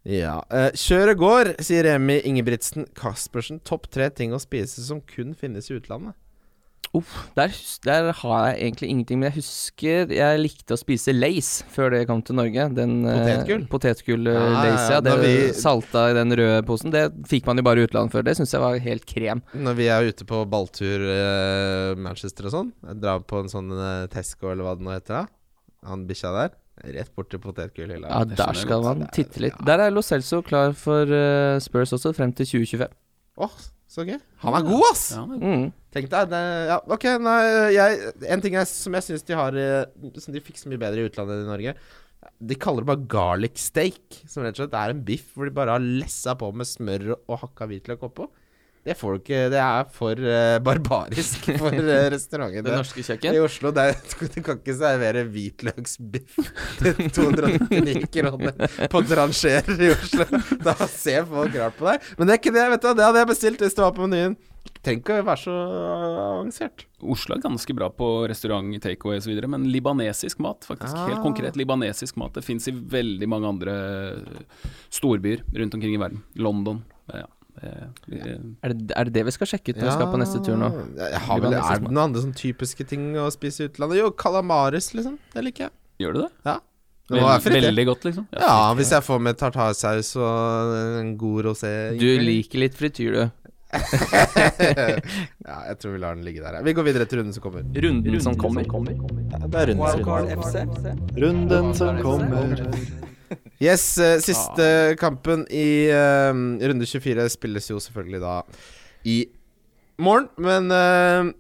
Ja. 0.07 0.37
Eh, 0.55 0.69
kjøret 0.79 1.19
går, 1.19 1.51
sier 1.67 1.83
Remi 1.89 2.21
Ingebrigtsen 2.29 2.87
Caspersen. 2.95 3.59
Topp 3.67 3.89
tre 3.91 4.07
ting 4.15 4.31
å 4.33 4.39
spise 4.39 4.79
som 4.85 5.01
kun 5.03 5.35
finnes 5.37 5.67
i 5.69 5.75
utlandet. 5.75 6.15
Der, 7.37 7.51
der 7.85 8.07
har 8.17 8.45
jeg 8.49 8.55
egentlig 8.65 8.87
ingenting, 8.89 9.19
men 9.21 9.27
jeg 9.29 9.35
husker 9.43 10.09
jeg 10.09 10.39
likte 10.41 10.73
å 10.73 10.79
spise 10.81 11.13
Lace 11.13 11.63
før 11.69 11.91
det 11.93 11.99
kom 12.09 12.23
til 12.25 12.35
Norge. 12.39 12.65
Den 12.73 13.03
eh, 13.05 13.19
Potetgull? 13.19 13.65
Potetgull 13.69 14.25
Ja, 14.31 14.33
uh, 14.33 14.45
ja, 14.49 14.63
Lace, 14.63 14.87
ja. 14.87 14.95
ja. 14.95 15.01
Det 15.05 15.13
vi- 15.21 15.53
salta 15.59 16.07
i 16.09 16.15
den 16.17 16.33
røde 16.39 16.63
posen. 16.65 16.89
Det 16.95 17.03
fikk 17.29 17.45
man 17.45 17.61
jo 17.61 17.65
bare 17.67 17.83
i 17.83 17.85
utlandet 17.85 18.15
før. 18.15 18.25
Det 18.25 18.33
syns 18.39 18.55
jeg 18.55 18.63
var 18.63 18.79
helt 18.81 19.05
krem. 19.05 19.43
Når 19.53 19.77
vi 19.77 19.89
er 19.93 20.09
ute 20.09 20.25
på 20.29 20.41
balltur 20.49 21.05
eh, 21.13 21.93
Manchester 22.01 22.49
og 22.49 22.55
sånn, 22.55 22.71
jeg 22.89 23.01
drar 23.03 23.21
på 23.29 23.43
en 23.43 23.51
sånn 23.53 23.69
eh, 23.75 24.07
Tesco 24.13 24.49
eller 24.49 24.65
hva 24.65 24.73
det 24.79 24.87
nå 24.87 24.95
heter, 24.97 25.21
da. 25.21 25.91
Han 25.93 26.07
bikkja 26.09 26.31
der. 26.35 26.55
Rett 26.95 27.11
bort 27.15 27.29
til 27.29 27.41
potetgullhylla. 27.43 28.07
Ja, 28.07 28.23
der 28.23 28.55
skal 28.55 28.81
man 28.85 29.05
titte 29.13 29.41
litt. 29.43 29.57
Der 29.67 29.81
er 29.83 29.91
Lo 29.93 30.01
Celso 30.01 30.39
klar 30.47 30.71
for 30.79 31.05
uh, 31.11 31.59
Spurs 31.59 31.91
også, 31.95 32.13
frem 32.15 32.31
til 32.33 32.47
2025. 32.47 32.93
Åh, 33.45 33.57
så 33.89 34.05
gøy. 34.07 34.17
Han 34.45 34.55
er 34.57 34.65
god, 34.67 34.85
ass! 34.89 35.05
Ja, 35.17 35.25
men 35.27 35.43
Mm. 35.43 35.65
Tenk 35.95 36.09
deg 36.11 36.27
det, 36.29 36.39
Ja, 36.69 36.75
ok, 36.93 37.05
nei, 37.25 37.37
jeg, 37.73 38.11
En 38.29 38.43
ting 38.43 38.53
jeg, 38.59 38.67
som 38.69 38.93
jeg 38.93 39.07
syns 39.07 39.23
de 39.25 39.37
har 39.39 39.55
eh, 39.57 39.87
Som 40.21 40.35
de 40.35 40.43
fikk 40.45 40.59
så 40.61 40.69
mye 40.69 40.81
bedre 40.81 41.01
i 41.01 41.07
utlandet 41.09 41.39
enn 41.39 41.47
i 41.47 41.49
Norge. 41.49 41.73
De 42.51 42.55
kaller 42.59 42.83
det 42.83 42.89
bare 42.91 43.07
garlic 43.09 43.57
steak. 43.57 44.19
Som 44.29 44.43
rett 44.45 44.57
og 44.59 44.65
slett 44.67 44.75
er 44.77 44.93
en 44.93 45.01
biff 45.07 45.31
hvor 45.33 45.49
de 45.49 45.55
bare 45.55 45.77
har 45.77 45.81
lessa 45.85 46.35
på 46.37 46.51
med 46.53 46.67
smør 46.69 47.13
og 47.15 47.39
hakka 47.45 47.65
hvitløk 47.71 48.05
oppå. 48.09 48.27
Det 48.87 48.93
får 48.95 49.11
du 49.11 49.19
ikke 49.19 49.39
Det 49.51 49.57
er 49.59 49.89
for 49.91 50.21
uh, 50.23 50.55
barbarisk 50.63 51.49
for 51.59 51.75
uh, 51.75 52.05
restauranten. 52.13 52.63
Det 52.63 52.75
norske 52.77 53.03
kjøkken. 53.03 53.35
I 53.35 53.41
Oslo 53.43 53.73
det, 53.75 53.83
er- 53.91 54.29
Du 54.35 54.37
kan 54.45 54.59
ikke 54.61 54.75
servere 54.79 55.25
hvitløksbiff 55.27 56.37
til 56.79 57.01
299 57.17 58.05
kroner 58.13 58.55
på 58.93 59.01
Trancher 59.09 59.67
i 59.75 59.91
Oslo. 59.95 60.29
Da 60.63 60.75
ser 60.87 61.27
folk 61.27 61.57
rart 61.59 61.75
på 61.79 61.89
deg. 61.89 62.07
Men 62.19 62.29
det 62.29 62.35
er 62.37 62.41
ikke 62.43 62.55
det, 62.55 62.67
vet 62.75 62.85
du. 62.87 62.89
Det 63.01 63.07
hadde 63.09 63.23
jeg 63.25 63.31
bestilt 63.33 63.65
hvis 63.65 63.75
det 63.79 63.83
var 63.83 63.95
på 63.99 64.07
menyen. 64.07 64.37
Trenger 64.79 65.01
ikke 65.01 65.15
å 65.19 65.25
være 65.27 65.41
så 65.41 65.53
avansert. 66.39 66.85
Oslo 67.03 67.35
er 67.35 67.41
ganske 67.43 67.73
bra 67.75 67.89
på 67.91 68.05
restaurant, 68.31 68.69
takeaway 68.79 69.19
osv., 69.19 69.33
men 69.51 69.65
libanesisk 69.73 70.39
mat, 70.43 70.63
faktisk. 70.67 70.95
Ah. 70.95 71.09
Helt 71.09 71.23
konkret 71.25 71.57
libanesisk 71.59 72.15
mat. 72.21 72.31
Det 72.37 72.45
fins 72.47 72.69
i 72.71 72.71
veldig 72.71 73.27
mange 73.27 73.49
andre 73.51 73.73
storbyer 74.95 75.43
rundt 75.59 75.75
omkring 75.75 75.97
i 75.97 75.99
verden. 76.01 76.23
London. 76.39 76.79
Ja. 77.11 77.25
eh, 77.61 77.89
eh, 78.13 78.39
Er 78.63 78.71
det, 78.73 78.93
er 78.95 79.09
det 79.09 79.13
det 79.17 79.25
vi 79.27 79.35
skal 79.35 79.51
sjekke 79.51 79.73
ut 79.73 79.81
når 79.81 79.89
vi 79.89 79.97
skal 79.97 80.11
på 80.13 80.21
neste 80.21 80.39
tur 80.45 80.55
nå? 80.59 80.71
Jeg 81.01 81.21
har 81.27 81.43
vel, 81.43 81.57
er 81.59 81.83
det 81.83 81.89
noen 81.91 82.03
andre 82.05 82.23
sånn 82.23 82.35
typiske 82.39 82.87
ting 82.87 83.11
å 83.19 83.27
spise 83.35 83.65
i 83.65 83.69
utlandet? 83.71 83.99
Jo, 83.99 84.11
calamaris, 84.15 84.93
liksom. 84.95 85.19
Det 85.35 85.43
liker 85.43 85.67
jeg. 85.67 85.75
Gjør 86.05 86.15
du 86.15 86.21
det? 86.23 86.31
Ja. 86.47 86.59
Det 87.09 87.17
må 87.17 87.25
være 87.25 87.39
Veld, 87.39 87.43
fritt, 87.47 87.55
det. 87.57 87.69
veldig 87.71 87.85
godt, 87.89 88.03
liksom? 88.05 88.25
Ja, 88.37 88.55
hvis 88.77 88.91
jeg 88.93 89.01
får 89.01 89.21
med 89.25 89.37
tartarsaus 89.41 90.11
og 90.21 90.73
en 91.01 91.15
god 91.17 91.47
rosé. 91.47 91.71
Du 91.97 92.05
liker 92.21 92.61
litt 92.61 92.75
frityr, 92.77 93.15
du. 93.17 93.38
ja, 95.49 95.57
jeg 95.69 95.75
tror 95.77 95.93
vi 95.93 95.99
lar 96.01 96.15
den 96.17 96.25
ligge 96.25 96.41
der. 96.41 96.57
Vi 96.65 96.73
går 96.73 96.87
videre 96.87 97.05
til 97.05 97.21
runden 97.21 97.35
som 97.35 97.43
kommer. 97.43 97.65
Runden 97.85 98.21
som 98.23 98.37
kommer. 98.39 98.65
Det 98.65 99.61
er 99.61 99.73
Wildcard 99.77 100.31
FC. 100.41 100.63
Runden 101.21 101.73
som 101.77 102.01
kommer. 102.01 102.57
Yes, 103.61 103.83
eh, 104.01 104.17
siste 104.23 104.95
kampen 104.97 105.43
i 105.53 105.91
uh, 105.91 106.31
runde 106.33 106.87
24 106.87 107.27
spilles 107.29 107.69
jo 107.69 107.77
selvfølgelig 107.83 108.21
da 108.23 108.39
i 109.05 109.17
morgen. 109.99 110.29
Men 110.39 110.71
eh, 110.73 111.33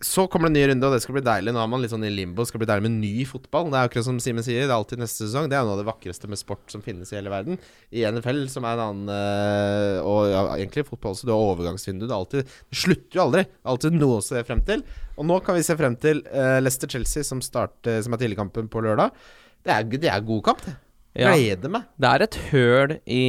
så 0.00 0.24
kommer 0.32 0.48
det 0.48 0.54
en 0.54 0.56
ny 0.56 0.68
runde, 0.70 0.88
og 0.88 0.94
det 0.96 1.02
skal 1.04 1.16
bli 1.18 1.22
deilig. 1.26 1.52
Nå 1.52 1.60
er 1.60 1.68
man 1.68 1.82
litt 1.82 1.92
sånn 1.92 2.06
i 2.08 2.10
limbo. 2.12 2.44
Skal 2.48 2.62
bli 2.62 2.68
deilig 2.70 2.86
med 2.86 2.94
ny 3.02 3.24
fotball. 3.28 3.68
Det 3.68 3.76
er 3.76 3.88
akkurat 3.90 4.06
som 4.06 4.20
Simen 4.22 4.44
sier, 4.46 4.62
det 4.64 4.72
er 4.72 4.78
alltid 4.78 5.02
neste 5.02 5.26
sesong. 5.26 5.50
Det 5.52 5.58
er 5.58 5.66
noe 5.66 5.74
av 5.76 5.82
det 5.82 5.88
vakreste 5.90 6.30
med 6.30 6.40
sport 6.40 6.72
som 6.72 6.80
finnes 6.84 7.12
i 7.12 7.18
hele 7.18 7.32
verden. 7.32 7.60
I 7.92 8.06
NFL, 8.08 8.46
som 8.48 8.64
er 8.64 8.78
en 8.78 8.84
annen 8.86 9.12
eh, 9.12 9.98
Og 10.00 10.30
ja, 10.32 10.42
egentlig 10.56 10.86
fotball 10.88 11.12
også. 11.12 11.28
Du 11.28 11.34
har 11.34 11.44
overgangsvindu. 11.52 12.06
Det, 12.06 12.16
alltid, 12.16 12.56
det 12.72 12.80
slutter 12.80 13.20
jo 13.20 13.24
aldri. 13.26 13.44
Det 13.44 13.60
er 13.60 13.74
alltid 13.74 13.98
noe 14.00 14.22
å 14.22 14.24
se 14.24 14.44
frem 14.48 14.64
til. 14.72 14.84
Og 15.20 15.28
nå 15.28 15.40
kan 15.44 15.58
vi 15.58 15.66
se 15.68 15.76
frem 15.76 15.98
til 16.00 16.24
uh, 16.32 16.56
Leicester-Chelsea, 16.64 17.26
som, 17.28 17.44
starter- 17.44 18.00
som 18.06 18.16
er 18.16 18.22
tidligkampen 18.24 18.72
på 18.72 18.84
lørdag. 18.86 19.12
Det 19.60 19.74
er, 19.74 19.90
det 20.00 20.08
er 20.08 20.24
god 20.24 20.46
kamp, 20.48 20.64
det. 20.64 20.78
Ja. 21.18 21.32
Gleder 21.34 21.72
meg. 21.74 21.86
Det 21.98 22.06
er 22.06 22.22
et 22.22 22.36
høl 22.52 22.92
i, 23.10 23.22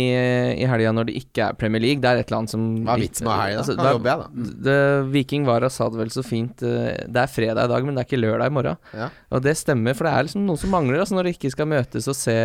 i 0.62 0.66
helga 0.70 0.92
når 0.94 1.08
det 1.10 1.16
ikke 1.18 1.48
er 1.48 1.56
Premier 1.58 1.82
League. 1.82 1.98
Det 2.04 2.12
er 2.12 2.20
et 2.22 2.28
eller 2.30 2.38
annet 2.44 2.54
som 2.54 2.66
Hva 2.86 2.94
er 2.94 3.02
vitsen 3.02 3.26
med 3.26 3.40
helga? 3.40 3.58
Altså, 3.64 3.76
Da 3.80 3.88
er- 3.88 3.96
jobber 3.96 4.12
jeg, 4.12 4.20
da. 4.22 4.52
det, 4.68 4.76
Viking 5.16 5.48
Vara 5.48 5.70
sa 5.74 5.88
det 5.90 5.98
vel 5.98 6.12
så 6.14 6.22
fint 6.24 6.62
eh, 6.62 7.08
Det 7.10 7.24
er 7.24 7.32
fredag 7.34 7.66
i 7.66 7.72
dag, 7.74 7.88
men 7.88 7.98
det 7.98 8.04
er 8.04 8.10
ikke 8.12 8.22
lørdag 8.22 8.52
i 8.52 8.54
morgen. 8.54 8.78
Ja. 8.94 9.08
Og 9.34 9.42
det 9.42 9.56
stemmer, 9.58 9.98
for 9.98 10.06
det 10.06 10.14
er 10.14 10.28
liksom 10.30 10.46
noe 10.46 10.62
som 10.62 10.70
mangler 10.78 11.02
altså, 11.02 11.18
når 11.18 11.24
de 11.32 11.34
ikke 11.34 11.52
skal 11.56 11.72
møtes 11.74 12.08
og 12.14 12.20
se 12.22 12.38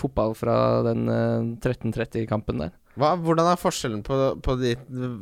fotball 0.00 0.32
fra 0.38 0.56
den 0.88 1.04
eh, 1.12 1.52
13.30-kampen 1.60 2.64
der. 2.64 2.72
Hva, 2.96 3.12
hvordan 3.18 3.48
er 3.50 3.58
forskjellen 3.58 4.04
på, 4.06 4.16
på 4.44 4.54
de 4.60 4.76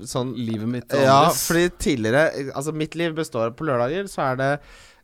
sånn 0.04 0.34
Livet 0.36 0.68
mitt 0.68 0.92
og 0.92 1.00
Ja, 1.06 1.20
fordi 1.32 1.70
tidligere 1.80 2.26
Altså, 2.52 2.74
mitt 2.76 2.92
liv 3.00 3.14
består 3.16 3.54
på 3.56 3.64
lørdager, 3.64 4.10
så 4.12 4.26
er 4.26 4.36
det 4.42 4.50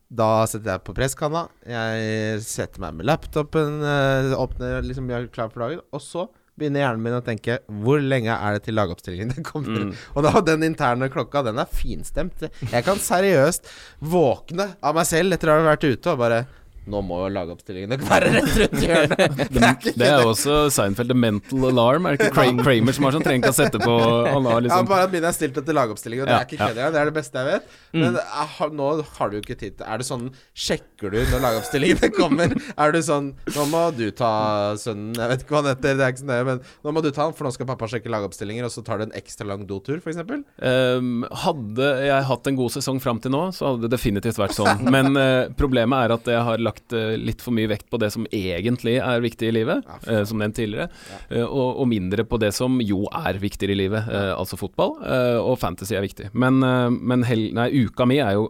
da 0.09 0.47
setter 0.49 0.75
jeg 0.77 0.85
på 0.87 0.95
presskanna, 0.97 1.47
jeg 1.69 2.43
setter 2.45 2.81
meg 2.81 2.97
med 2.97 3.09
laptopen, 3.11 3.83
eh, 3.85 4.35
åpner 4.37 4.85
liksom, 4.87 5.11
er 5.13 5.29
klar 5.33 5.51
for 5.53 5.67
dagen, 5.67 5.83
og 5.93 6.05
så 6.05 6.29
begynner 6.59 6.83
hjernen 6.83 7.05
min 7.05 7.15
å 7.15 7.23
tenke 7.23 7.61
Hvor 7.85 8.01
lenge 8.03 8.35
er 8.35 8.57
det 8.57 8.65
til 8.67 8.75
lagoppstillingen 8.75 9.45
kommer? 9.51 9.89
Mm. 9.89 9.93
Og 10.17 10.27
da 10.27 10.33
den 10.43 10.67
interne 10.67 11.11
klokka, 11.13 11.45
den 11.47 11.61
er 11.63 11.71
finstemt. 11.71 12.49
Jeg 12.65 12.87
kan 12.87 12.99
seriøst 13.03 13.69
våkne 14.03 14.73
av 14.83 14.99
meg 14.99 15.07
selv 15.09 15.37
etter 15.37 15.53
å 15.53 15.61
ha 15.61 15.69
vært 15.69 15.87
ute 15.87 16.15
og 16.15 16.25
bare 16.25 16.43
Nå 16.89 17.03
må 17.05 17.19
jo 17.25 17.29
lagoppstillingen 17.35 18.01
være 18.09 18.31
rett 18.35 18.55
rundt 18.63 18.83
hjørnet. 18.87 19.43
Det 19.53 19.63
er 19.63 19.77
Det 19.99 20.07
er 20.09 20.23
jo 20.23 20.31
også 20.33 20.57
Seinfeld, 20.73 21.11
the 21.13 21.17
mental 21.19 21.67
alarm. 21.69 22.07
Er 22.09 22.17
det 22.17 22.29
ikke 22.31 22.47
Kramer 22.63 22.97
som 22.97 23.07
har 23.09 23.17
sånn? 23.17 23.25
Trenger 23.27 23.43
ikke 23.45 23.53
å 23.53 23.59
sette 23.59 23.81
på 23.83 23.97
Han 24.29 24.49
har 24.49 24.59
Ja, 24.59 24.63
liksom 24.67 24.89
bare 24.89 25.09
at 25.09 25.13
min 25.15 25.27
er 25.29 25.37
stilt 25.37 25.59
etter 25.61 25.77
lagoppstilling, 25.77 26.23
og 26.25 26.31
det 26.31 26.35
Ja, 26.35 26.41
er 26.41 26.49
ikke 26.49 26.57
ja. 26.59 26.69
kødd 26.71 26.79
engang. 26.81 26.95
Det 26.97 27.01
er 27.03 27.11
det 27.11 27.17
beste 27.19 27.43
jeg 27.43 27.51
vet. 27.53 27.77
Men 27.99 28.19
jeg 28.21 28.49
har, 28.59 28.73
nå 28.81 28.89
har 29.19 29.31
du 29.33 29.37
jo 29.39 29.43
ikke 29.45 29.59
tid 29.61 29.77
til 29.79 29.87
Er 29.89 30.01
det 30.03 30.07
sånn 30.09 30.27
Sjekker 30.57 31.13
du 31.13 31.19
når 31.33 31.45
lagoppstillingene 31.45 32.11
kommer? 32.21 32.55
Er 32.77 32.95
du 32.97 33.01
sånn 33.05 33.31
Nå 33.57 33.67
må 33.73 33.83
du 33.97 34.07
ta 34.17 34.33
sønnen 34.81 35.17
Jeg 35.19 35.33
vet 35.35 35.45
ikke 35.45 35.57
hva 35.57 35.63
han 35.65 35.71
heter, 35.73 35.97
det 35.99 36.07
er 36.09 36.15
ikke 36.15 36.23
så 36.25 36.29
nøye, 36.33 36.47
men 36.49 36.63
nå 36.85 36.93
må 36.97 37.03
du 37.05 37.11
ta 37.15 37.27
han, 37.29 37.35
for 37.37 37.49
nå 37.49 37.53
skal 37.55 37.69
pappa 37.69 37.89
sjekke 37.91 38.11
lagoppstillinger, 38.13 38.67
og 38.69 38.73
så 38.73 38.83
tar 38.87 39.01
du 39.01 39.07
en 39.09 39.15
ekstra 39.19 39.47
lang 39.49 39.65
dotur, 39.69 40.01
f.eks. 40.03 40.21
Um, 40.63 41.25
hadde 41.45 41.89
jeg 42.09 42.27
hatt 42.29 42.51
en 42.51 42.59
god 42.59 42.73
sesong 42.75 43.01
fram 43.03 43.21
til 43.25 43.33
nå, 43.35 43.41
så 43.57 43.71
hadde 43.73 43.85
det 43.87 43.93
definitivt 43.95 44.39
vært 44.41 44.57
sånn. 44.57 44.85
Men 44.93 45.13
uh, 45.19 45.49
problemet 45.59 46.07
er 46.09 46.15
at 46.17 46.31
jeg 46.33 46.45
har 46.49 46.63
lagt 46.63 46.78
eh, 46.97 47.15
litt 47.21 47.43
for 47.45 47.55
mye 47.57 47.69
vekt 47.71 47.89
på 47.91 48.01
det 48.01 48.11
som 48.15 48.27
egentlig 48.35 48.97
er 49.01 49.23
viktig 49.25 49.51
i 49.51 49.55
livet, 49.55 49.85
Ja, 49.87 49.99
eh, 50.13 50.25
som 50.29 50.41
nevnt 50.41 50.57
tidligere, 50.59 50.89
eh, 51.29 51.45
og, 51.45 51.81
og 51.83 51.89
mindre 51.91 52.25
på 52.29 52.41
det 52.41 52.53
som 52.57 52.81
jo 52.85 53.05
er 53.11 53.41
viktigere 53.43 53.75
i 53.75 53.81
livet, 53.83 54.09
altså 54.09 54.59
fotball. 54.59 54.99
og 55.43 55.59
fantasy 55.61 55.95
er 55.97 56.05
viktig. 56.05 56.31
Men, 56.33 56.61
men 56.61 57.25
hel, 57.27 57.49
nei, 57.57 57.69
uka 57.85 58.07
mi 58.09 58.19
er 58.23 58.37
jo 58.39 58.49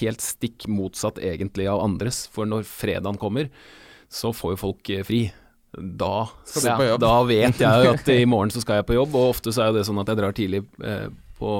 helt 0.00 0.22
stikk 0.24 0.66
motsatt 0.68 1.20
egentlig 1.22 1.68
av 1.70 1.82
andres, 1.84 2.24
for 2.32 2.48
når 2.48 2.66
fredagen 2.68 3.18
kommer, 3.20 3.50
så 4.10 4.32
får 4.34 4.56
jo 4.56 4.60
folk 4.64 4.90
fri. 5.06 5.22
Da, 5.70 6.26
jobb? 6.50 6.98
da 7.00 7.14
vet 7.28 7.60
jeg 7.62 7.84
jo 7.84 7.94
at 7.94 8.12
i 8.16 8.26
morgen 8.26 8.50
så 8.50 8.62
skal 8.62 8.80
jeg 8.80 8.88
på 8.90 8.98
jobb, 8.98 9.14
og 9.14 9.36
ofte 9.36 9.54
så 9.54 9.64
er 9.64 9.70
jo 9.70 9.78
det 9.78 9.86
sånn 9.88 10.02
at 10.02 10.10
jeg 10.10 10.20
drar 10.20 10.36
tidlig 10.36 10.64
på 11.40 11.54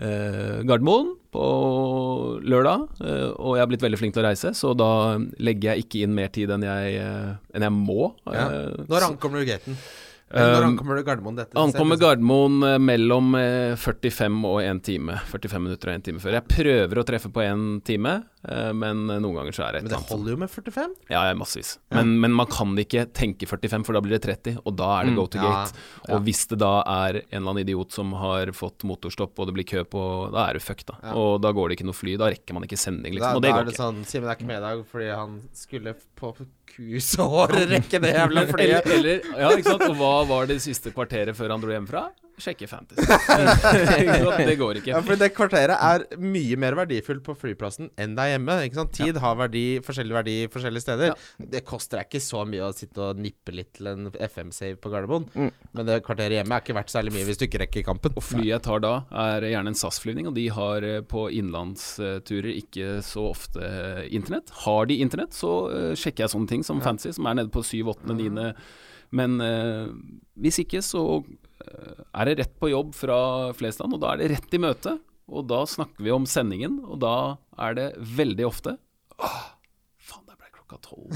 Gardermoen 0.00 1.16
på 1.30 1.46
lørdag, 2.42 2.86
eh, 3.04 3.26
og 3.36 3.56
jeg 3.56 3.62
har 3.64 3.70
blitt 3.70 3.84
veldig 3.84 3.98
flink 4.00 4.14
til 4.16 4.24
å 4.24 4.28
reise, 4.30 4.50
så 4.56 4.72
da 4.76 5.18
legger 5.38 5.74
jeg 5.74 5.84
ikke 5.86 6.04
inn 6.06 6.14
mer 6.16 6.28
tid 6.34 6.50
enn 6.50 6.64
jeg, 6.66 6.94
eh, 7.02 7.34
enn 7.54 7.62
jeg 7.68 7.74
må. 7.76 8.14
Ja. 8.26 8.46
Eh, 8.48 8.86
Når 8.88 9.10
ankommer 9.12 9.38
du 9.44 9.50
gaten? 9.50 9.76
Når 10.30 10.62
ankommer 10.62 10.94
du 10.94 11.02
Gardermoen? 11.02 11.34
Dette 11.40 11.58
Ankommer 11.58 11.96
Gardermoen 11.98 12.62
eh, 12.62 12.78
mellom 12.78 13.34
eh, 13.34 13.74
45 13.74 14.44
og 14.46 14.60
1 14.62 14.78
time. 14.86 15.16
45 15.26 15.58
minutter 15.64 15.90
og 15.90 15.94
1 15.98 16.04
time 16.06 16.22
før. 16.22 16.36
Jeg 16.38 16.46
prøver 16.46 17.00
å 17.00 17.04
treffe 17.08 17.32
på 17.34 17.42
1 17.42 17.82
time, 17.82 18.12
eh, 18.39 18.39
men 18.72 19.02
eh, 19.12 19.18
noen 19.20 19.34
ganger 19.36 19.52
så 19.52 19.64
er 19.66 19.72
det 19.74 19.80
et 19.82 19.84
Men 19.88 19.92
det 19.92 19.98
holder 20.08 20.32
jo 20.32 20.36
med 20.40 20.48
45. 20.50 20.94
Ja, 21.12 21.22
ja, 21.28 21.34
massevis. 21.36 21.74
Men, 21.92 22.14
men 22.22 22.32
man 22.32 22.48
kan 22.48 22.72
ikke 22.80 23.02
tenke 23.12 23.44
45, 23.50 23.84
for 23.84 23.92
da 23.98 24.00
blir 24.04 24.16
det 24.16 24.22
30, 24.24 24.62
og 24.64 24.76
da 24.78 24.88
er 25.00 25.10
det 25.10 25.12
Mm, 25.12 25.18
go 25.20 25.26
to 25.28 25.40
ja, 25.42 25.50
gate. 25.66 25.82
Og 26.14 26.22
hvis 26.24 26.44
det 26.48 26.58
da 26.62 26.70
er 26.86 27.18
en 27.20 27.40
eller 27.42 27.50
annen 27.52 27.62
idiot 27.66 27.92
som 27.92 28.14
har 28.16 28.52
fått 28.56 28.86
motorstopp, 28.88 29.36
og 29.42 29.50
det 29.50 29.56
blir 29.58 29.68
kø 29.68 29.82
på 29.84 30.04
Da 30.32 30.46
er 30.48 30.56
du 30.56 30.60
fucked, 30.64 30.86
da. 30.88 30.96
Ja. 31.10 31.14
Og 31.20 31.40
da 31.44 31.52
går 31.52 31.68
det 31.68 31.76
ikke 31.80 31.88
noe 31.90 31.98
fly. 31.98 32.16
Da 32.20 32.30
rekker 32.32 32.56
man 32.56 32.64
ikke 32.64 32.78
sending, 32.80 33.12
Da, 33.14 33.18
liksom. 33.18 33.36
Og 33.36 33.42
da 33.42 33.48
det 33.48 33.52
er 33.58 33.68
det 33.68 33.74
ikke. 33.74 33.82
sånn 33.82 34.00
Simen 34.08 34.30
er 34.30 34.38
ikke 34.38 34.48
med 34.48 34.60
i 34.62 34.64
dag 34.68 34.84
fordi 34.94 35.10
han 35.12 35.36
skulle 35.52 35.94
på 36.20 36.32
kusåret 36.70 37.68
rekke 37.74 38.00
det 38.02 38.14
jævla 38.16 38.46
flyet. 38.48 38.86
Eller, 38.86 39.20
eller, 39.20 39.38
ja, 39.44 39.52
ikke 39.56 39.72
sant. 39.74 39.86
Og 39.90 39.96
hva 40.00 40.14
var 40.30 40.48
det 40.50 40.60
siste 40.64 40.92
kvarteret 40.94 41.36
før 41.36 41.52
han 41.56 41.62
dro 41.64 41.72
hjemmefra? 41.74 42.06
Sjekke 42.42 42.68
Fantasy. 42.70 43.04
det 44.50 44.56
går 44.60 44.80
ikke. 44.80 44.92
Ja, 44.92 45.00
for 45.04 45.20
det 45.20 45.30
kvarteret 45.36 45.76
er 45.76 46.04
mye 46.20 46.58
mer 46.60 46.76
verdifullt 46.78 47.22
på 47.26 47.36
flyplassen 47.38 47.90
enn 48.00 48.16
der 48.18 48.34
hjemme. 48.34 48.56
Ikke 48.66 48.80
sant? 48.80 48.92
Tid 48.96 49.20
har 49.22 49.38
verdi, 49.38 49.64
forskjellig 49.84 50.16
verdi 50.16 50.36
forskjellige 50.52 50.84
steder. 50.84 51.14
Det 51.52 51.62
koster 51.68 52.00
deg 52.00 52.10
ikke 52.10 52.22
så 52.24 52.44
mye 52.48 52.66
å 52.68 52.74
sitte 52.76 53.04
og 53.04 53.20
nippe 53.22 53.54
litt 53.54 53.72
til 53.78 53.90
en 53.92 54.10
FM-save 54.12 54.78
på 54.80 54.92
Gardermoen. 54.92 55.28
Mm. 55.34 55.50
Men 55.76 55.88
det 55.88 56.00
kvarteret 56.06 56.40
hjemme 56.40 56.56
er 56.56 56.64
ikke 56.64 56.78
verdt 56.80 56.94
særlig 56.94 57.14
mye 57.16 57.26
hvis 57.28 57.40
du 57.40 57.46
ikke 57.46 57.62
rekker 57.64 57.86
kampen. 57.86 58.16
Og 58.16 58.26
flyet 58.26 58.50
jeg 58.52 58.64
tar 58.66 58.84
da, 58.84 58.94
er 59.28 59.48
gjerne 59.50 59.74
en 59.74 59.78
SAS-flyvning, 59.78 60.30
og 60.30 60.36
de 60.38 60.46
har 60.54 60.86
eh, 60.86 61.00
på 61.06 61.26
innenlandsturer 61.36 62.52
ikke 62.56 62.98
så 63.06 63.30
ofte 63.30 63.64
eh, 63.64 64.04
internett. 64.16 64.52
Har 64.64 64.88
de 64.90 65.00
internett, 65.04 65.36
så 65.36 65.54
eh, 65.74 65.90
sjekker 65.98 66.26
jeg 66.26 66.34
sånne 66.34 66.50
ting 66.50 66.66
som 66.66 66.82
Fantasy, 66.84 67.14
som 67.16 67.28
er 67.30 67.40
nede 67.40 67.52
på 67.54 67.64
7., 67.66 67.82
8., 67.94 68.16
9. 68.16 68.50
Men 69.16 69.40
eh, 69.42 69.86
hvis 70.40 70.60
ikke, 70.62 70.82
så 70.86 71.22
er 71.60 72.28
det 72.30 72.38
rett 72.40 72.52
på 72.60 72.70
jobb 72.72 72.94
fra 72.96 73.16
Flesland, 73.56 73.94
og 73.96 74.02
da 74.02 74.14
er 74.14 74.22
det 74.22 74.30
rett 74.34 74.54
i 74.56 74.60
møte. 74.62 74.96
Og 75.30 75.46
da 75.46 75.62
snakker 75.68 76.02
vi 76.02 76.10
om 76.10 76.24
sendingen, 76.26 76.80
og 76.90 76.98
da 77.04 77.14
er 77.62 77.76
det 77.78 77.88
veldig 78.18 78.46
ofte 78.48 78.72
Åh, 79.20 79.42
faen, 80.00 80.24
det 80.26 80.34
ble 80.40 80.48
klokka 80.56 80.78
tolv. 80.82 81.12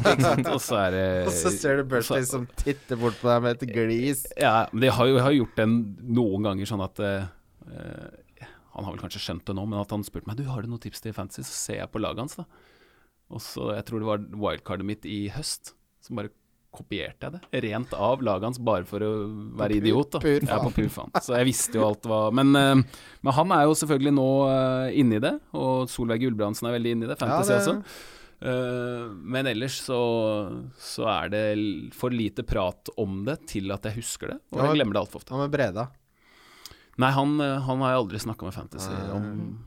Og 0.54 0.60
så 0.62 0.78
er 0.86 0.94
det 0.94 1.02
Og 1.28 1.34
så 1.34 1.50
ser 1.52 1.80
du 1.80 1.88
Bursley 1.90 2.24
som 2.24 2.46
titter 2.62 2.96
bort 3.00 3.18
på 3.20 3.28
deg 3.28 3.42
med 3.44 3.58
et 3.58 3.74
glis. 3.74 4.22
ja, 4.38 4.68
men 4.72 4.86
de 4.86 4.92
har 4.94 5.10
jo 5.10 5.18
har 5.20 5.34
gjort 5.36 5.58
den 5.58 5.74
noen 6.06 6.46
ganger 6.48 6.70
sånn 6.70 6.84
at 6.86 7.02
eh, 7.02 7.26
Han 8.72 8.86
har 8.86 8.94
vel 8.94 9.02
kanskje 9.02 9.20
skjønt 9.26 9.44
det 9.50 9.56
nå, 9.58 9.66
men 9.66 9.82
at 9.82 9.92
han 9.92 10.06
spurte 10.06 10.30
meg 10.30 10.38
Du, 10.38 10.46
har 10.48 10.62
du 10.62 10.70
noen 10.70 10.80
tips 10.86 11.02
til 11.04 11.12
fantasy, 11.16 11.42
så 11.44 11.58
ser 11.66 11.80
jeg 11.82 11.92
på 11.92 12.00
laget 12.00 12.24
hans, 12.24 12.38
da. 12.38 12.46
Og 13.28 13.42
så, 13.44 13.72
Jeg 13.76 13.84
tror 13.90 14.00
det 14.00 14.08
var 14.08 14.22
wildcardet 14.46 14.86
mitt 14.88 15.04
i 15.04 15.26
høst. 15.34 15.74
som 16.00 16.16
bare 16.22 16.30
kopierte 16.78 17.28
jeg 17.28 17.34
det 17.52 17.62
rent 17.66 17.92
av 17.98 18.22
laget 18.24 18.46
hans, 18.48 18.58
bare 18.62 18.86
for 18.88 19.02
å 19.04 19.10
være 19.58 19.74
pur- 19.74 19.80
idiot. 19.82 20.10
da 20.14 20.20
pur 20.22 20.46
Ja, 20.48 20.58
på 20.64 20.70
pur 20.78 20.88
faen. 20.94 21.10
Så 21.20 21.34
jeg 21.36 21.48
visste 21.50 21.74
jo 21.80 21.86
alt 21.88 22.06
hva 22.08 22.20
Men, 22.32 22.54
eh, 22.56 23.00
men 23.26 23.34
han 23.34 23.52
er 23.58 23.66
jo 23.66 23.74
selvfølgelig 23.82 24.14
nå 24.16 24.28
uh, 24.46 24.86
inne 24.94 25.18
i 25.18 25.24
det, 25.26 25.34
og 25.58 25.88
Solveig 25.90 26.22
Gulbrandsen 26.22 26.70
er 26.70 26.78
veldig 26.78 26.94
inne 26.96 27.04
i 27.08 27.12
det. 27.12 27.18
Fantasy 27.20 27.52
Ja, 27.52 27.58
det- 27.58 27.74
også. 27.74 28.14
Eh, 28.38 29.06
men 29.34 29.48
ellers 29.50 29.80
så, 29.82 29.96
så 30.78 31.08
er 31.10 31.28
det 31.32 31.44
for 31.98 32.14
lite 32.14 32.44
prat 32.46 32.88
om 32.96 33.24
det 33.26 33.40
til 33.50 33.72
at 33.74 33.82
jeg 33.90 33.96
husker 33.98 34.30
det, 34.30 34.36
og 34.52 34.60
Ja, 34.62 34.68
jeg 34.70 34.78
glemmer 34.78 34.94
det 34.94 35.02
altfor 35.02 35.18
ofte. 35.24 35.34
Hva 35.34 35.40
med 35.42 35.50
Breda? 35.56 35.88
Nei, 37.02 37.10
han, 37.14 37.34
eh, 37.42 37.56
han 37.66 37.82
har 37.82 37.96
jeg 37.96 38.00
aldri 38.04 38.20
snakka 38.22 38.46
med 38.46 38.54
Fantasy 38.54 38.94
om. 39.14 39.58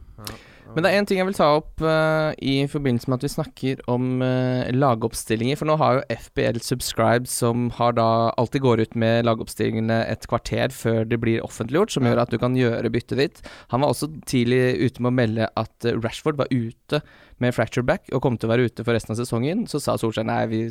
Men 0.72 0.86
det 0.86 0.92
er 0.92 1.02
én 1.02 1.08
ting 1.08 1.20
jeg 1.20 1.28
vil 1.28 1.36
ta 1.36 1.48
opp 1.58 1.84
uh, 1.84 2.32
i 2.40 2.62
forbindelse 2.72 3.10
med 3.12 3.20
at 3.20 3.26
vi 3.26 3.32
snakker 3.34 3.82
om 3.92 4.22
uh, 4.24 4.70
lagoppstillinger. 4.72 5.60
For 5.60 5.68
nå 5.68 5.76
har 5.82 5.98
jo 5.98 6.20
FBL 6.28 6.62
Subscribe, 6.64 7.28
som 7.28 7.70
har 7.76 7.98
da 7.98 8.08
alltid 8.40 8.64
går 8.64 8.84
ut 8.86 8.96
med 9.00 9.28
lagoppstillingene 9.28 10.02
et 10.08 10.28
kvarter 10.32 10.72
før 10.76 11.04
det 11.08 11.20
blir 11.24 11.44
offentliggjort, 11.44 11.92
som 11.96 12.08
gjør 12.08 12.24
at 12.24 12.32
du 12.32 12.40
kan 12.42 12.56
gjøre 12.56 12.94
byttet 12.94 13.20
ditt. 13.20 13.44
Han 13.76 13.84
var 13.84 13.92
også 13.92 14.12
tidlig 14.30 14.62
ute 14.80 15.04
med 15.04 15.12
å 15.12 15.18
melde 15.20 15.50
at 15.60 15.88
eh, 15.88 15.98
Rashford 16.00 16.40
var 16.40 16.52
ute 16.52 17.02
med 17.42 17.56
fracture 17.58 17.86
back 17.86 18.08
og 18.14 18.22
kom 18.24 18.38
til 18.38 18.48
å 18.48 18.54
være 18.54 18.70
ute 18.70 18.86
for 18.86 18.96
resten 18.96 19.16
av 19.16 19.20
sesongen. 19.20 19.66
Så 19.68 19.82
sa 19.84 19.98
Solskjær 20.00 20.28
nei, 20.30 20.44
vi 20.52 20.62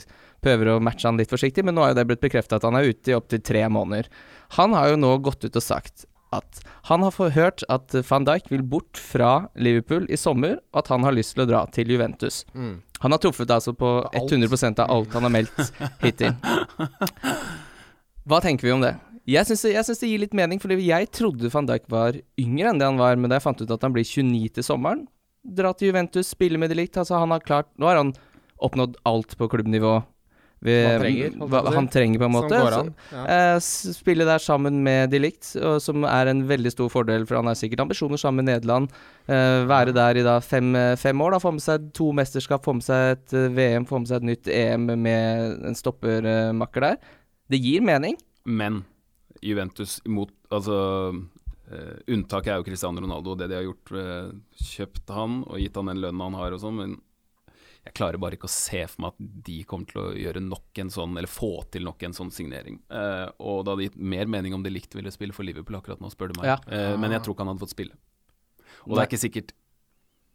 prøver 0.44 0.72
å 0.72 0.80
matche 0.82 1.08
han 1.08 1.20
litt 1.20 1.32
forsiktig, 1.32 1.66
men 1.66 1.76
nå 1.76 1.84
har 1.84 1.92
jo 1.92 2.00
det 2.00 2.06
blitt 2.12 2.24
bekrefta 2.24 2.60
at 2.60 2.66
han 2.68 2.78
er 2.78 2.88
ute 2.88 3.12
i 3.12 3.18
opptil 3.18 3.42
tre 3.44 3.66
måneder. 3.72 4.08
Han 4.56 4.76
har 4.78 4.92
jo 4.92 5.00
nå 5.00 5.16
gått 5.24 5.44
ut 5.44 5.56
og 5.56 5.64
sagt 5.64 6.06
at 6.34 6.60
han 6.88 7.02
har 7.02 7.34
hørt 7.34 7.64
at 7.68 7.94
van 8.06 8.24
Dijk 8.26 8.50
vil 8.52 8.62
bort 8.62 8.98
fra 8.98 9.48
Liverpool 9.58 10.06
i 10.10 10.18
sommer, 10.20 10.58
og 10.72 10.82
at 10.84 10.90
han 10.92 11.04
har 11.06 11.16
lyst 11.16 11.34
til 11.34 11.44
å 11.44 11.48
dra 11.50 11.64
til 11.74 11.90
Juventus. 11.90 12.44
Mm. 12.54 12.80
Han 13.00 13.14
har 13.14 13.22
truffet 13.22 13.50
altså 13.50 13.74
på 13.74 13.92
Alt. 14.06 14.30
100% 14.30 14.82
av 14.84 14.90
alt 14.92 15.14
han 15.16 15.26
har 15.26 15.32
meldt 15.32 15.72
hittil. 16.04 16.36
Hva 18.28 18.40
tenker 18.44 18.68
vi 18.68 18.74
om 18.74 18.84
det? 18.84 18.94
Jeg 19.30 19.46
syns 19.46 19.62
det, 19.66 19.74
det 20.00 20.08
gir 20.10 20.22
litt 20.22 20.36
mening, 20.36 20.60
fordi 20.62 20.78
jeg 20.86 21.10
trodde 21.14 21.50
van 21.52 21.68
Dijk 21.68 21.88
var 21.92 22.18
yngre 22.40 22.70
enn 22.70 22.80
det 22.80 22.88
han 22.88 23.00
var, 23.00 23.18
men 23.18 23.30
da 23.30 23.38
jeg 23.38 23.46
fant 23.46 23.62
ut 23.62 23.74
at 23.74 23.86
han 23.86 23.94
blir 23.94 24.06
29 24.06 24.54
til 24.58 24.66
sommeren, 24.66 25.04
dra 25.40 25.72
til 25.74 25.90
Juventus, 25.90 26.32
spille 26.34 26.60
med 26.60 26.72
de 26.72 26.78
likt, 26.82 26.98
altså 27.00 27.20
han 27.20 27.32
har 27.32 27.44
klart 27.44 27.70
Nå 27.80 27.88
har 27.88 27.96
han 27.96 28.12
oppnådd 28.60 28.98
alt 29.08 29.36
på 29.40 29.48
klubbnivå. 29.48 30.00
Ved- 30.62 30.90
Han 30.90 31.00
trenger, 31.00 31.30
hva 31.48 31.72
han 31.74 31.88
trenger 31.88 32.18
på 32.20 32.24
en 32.28 32.32
måte. 32.34 32.50
Som 32.52 32.66
går 32.66 32.76
an. 32.78 32.90
Ja. 33.12 33.24
Eh, 33.54 33.58
spille 33.64 34.24
der 34.28 34.38
sammen 34.44 34.82
med 34.84 35.10
de 35.10 35.18
likt, 35.18 35.56
og 35.62 35.80
som 35.80 36.04
er 36.04 36.26
en 36.28 36.42
veldig 36.48 36.72
stor 36.74 36.88
fordel, 36.92 37.24
for 37.26 37.36
han 37.40 37.46
har 37.46 37.54
sikkert 37.54 37.80
ambisjoner 37.86 38.18
sammen 38.20 38.44
med 38.44 38.50
Nederland. 38.54 38.90
Eh, 39.26 39.64
være 39.70 39.94
der 39.96 40.20
i 40.20 40.22
da 40.26 40.38
fem, 40.40 40.74
eh, 40.76 40.96
fem 40.96 41.18
år, 41.20 41.30
da, 41.32 41.38
få 41.38 41.52
med 41.52 41.62
seg 41.64 41.92
to 41.96 42.12
mesterskap, 42.12 42.62
få 42.64 42.74
med 42.74 42.82
seg 42.84 43.16
et 43.16 43.36
VM, 43.56 43.86
få 43.86 43.98
med 44.00 44.08
seg 44.08 44.16
et 44.16 44.28
nytt 44.30 44.48
EM 44.48 44.86
med 45.00 45.64
en 45.64 45.74
stoppermakker 45.74 46.80
der. 46.80 46.96
Det 47.50 47.60
gir 47.62 47.80
mening. 47.80 48.16
Men 48.46 48.84
Juventus 49.42 50.00
imot 50.04 50.30
Altså 50.52 51.14
Unntaket 52.10 52.48
er 52.50 52.56
jo 52.58 52.64
Cristiano 52.66 53.00
Ronaldo 53.00 53.30
og 53.30 53.38
det 53.38 53.46
de 53.48 53.54
har 53.54 53.62
gjort. 53.62 53.92
kjøpt 54.60 55.12
han 55.14 55.44
og 55.46 55.58
gitt 55.62 55.76
han 55.76 55.86
den 55.86 56.00
lønnen 56.02 56.20
han 56.20 56.34
har 56.34 56.52
og 56.56 56.60
sånn, 56.60 56.76
men 56.76 56.96
jeg 57.80 57.94
klarer 57.96 58.20
bare 58.20 58.36
ikke 58.36 58.48
å 58.48 58.52
se 58.52 58.82
for 58.90 59.06
meg 59.06 59.14
at 59.14 59.44
de 59.46 59.56
kommer 59.68 59.88
til 59.88 60.00
å 60.02 60.08
gjøre 60.12 60.42
nok 60.44 60.80
en 60.82 60.90
sånn, 60.92 61.14
eller 61.16 61.30
få 61.30 61.52
til 61.72 61.86
nok 61.88 62.02
en 62.06 62.16
sånn 62.16 62.32
signering. 62.34 62.76
Uh, 62.92 63.32
og 63.40 63.64
det 63.64 63.72
hadde 63.72 63.86
gitt 63.88 64.00
mer 64.14 64.28
mening 64.30 64.56
om 64.56 64.64
de 64.64 64.72
likt 64.72 64.94
ville 64.96 65.12
spille 65.14 65.36
for 65.36 65.48
Liverpool 65.48 65.78
akkurat 65.78 66.02
nå, 66.02 66.10
spør 66.12 66.34
du 66.34 66.40
meg. 66.42 66.50
Ja. 66.52 66.58
Uh, 66.68 66.96
men 67.00 67.16
jeg 67.16 67.24
tror 67.24 67.34
ikke 67.36 67.46
han 67.46 67.54
hadde 67.54 67.64
fått 67.64 67.76
spille. 67.76 67.96
Og 68.84 68.94
det 68.94 69.02
er 69.02 69.08
ikke 69.08 69.22
sikkert 69.24 69.54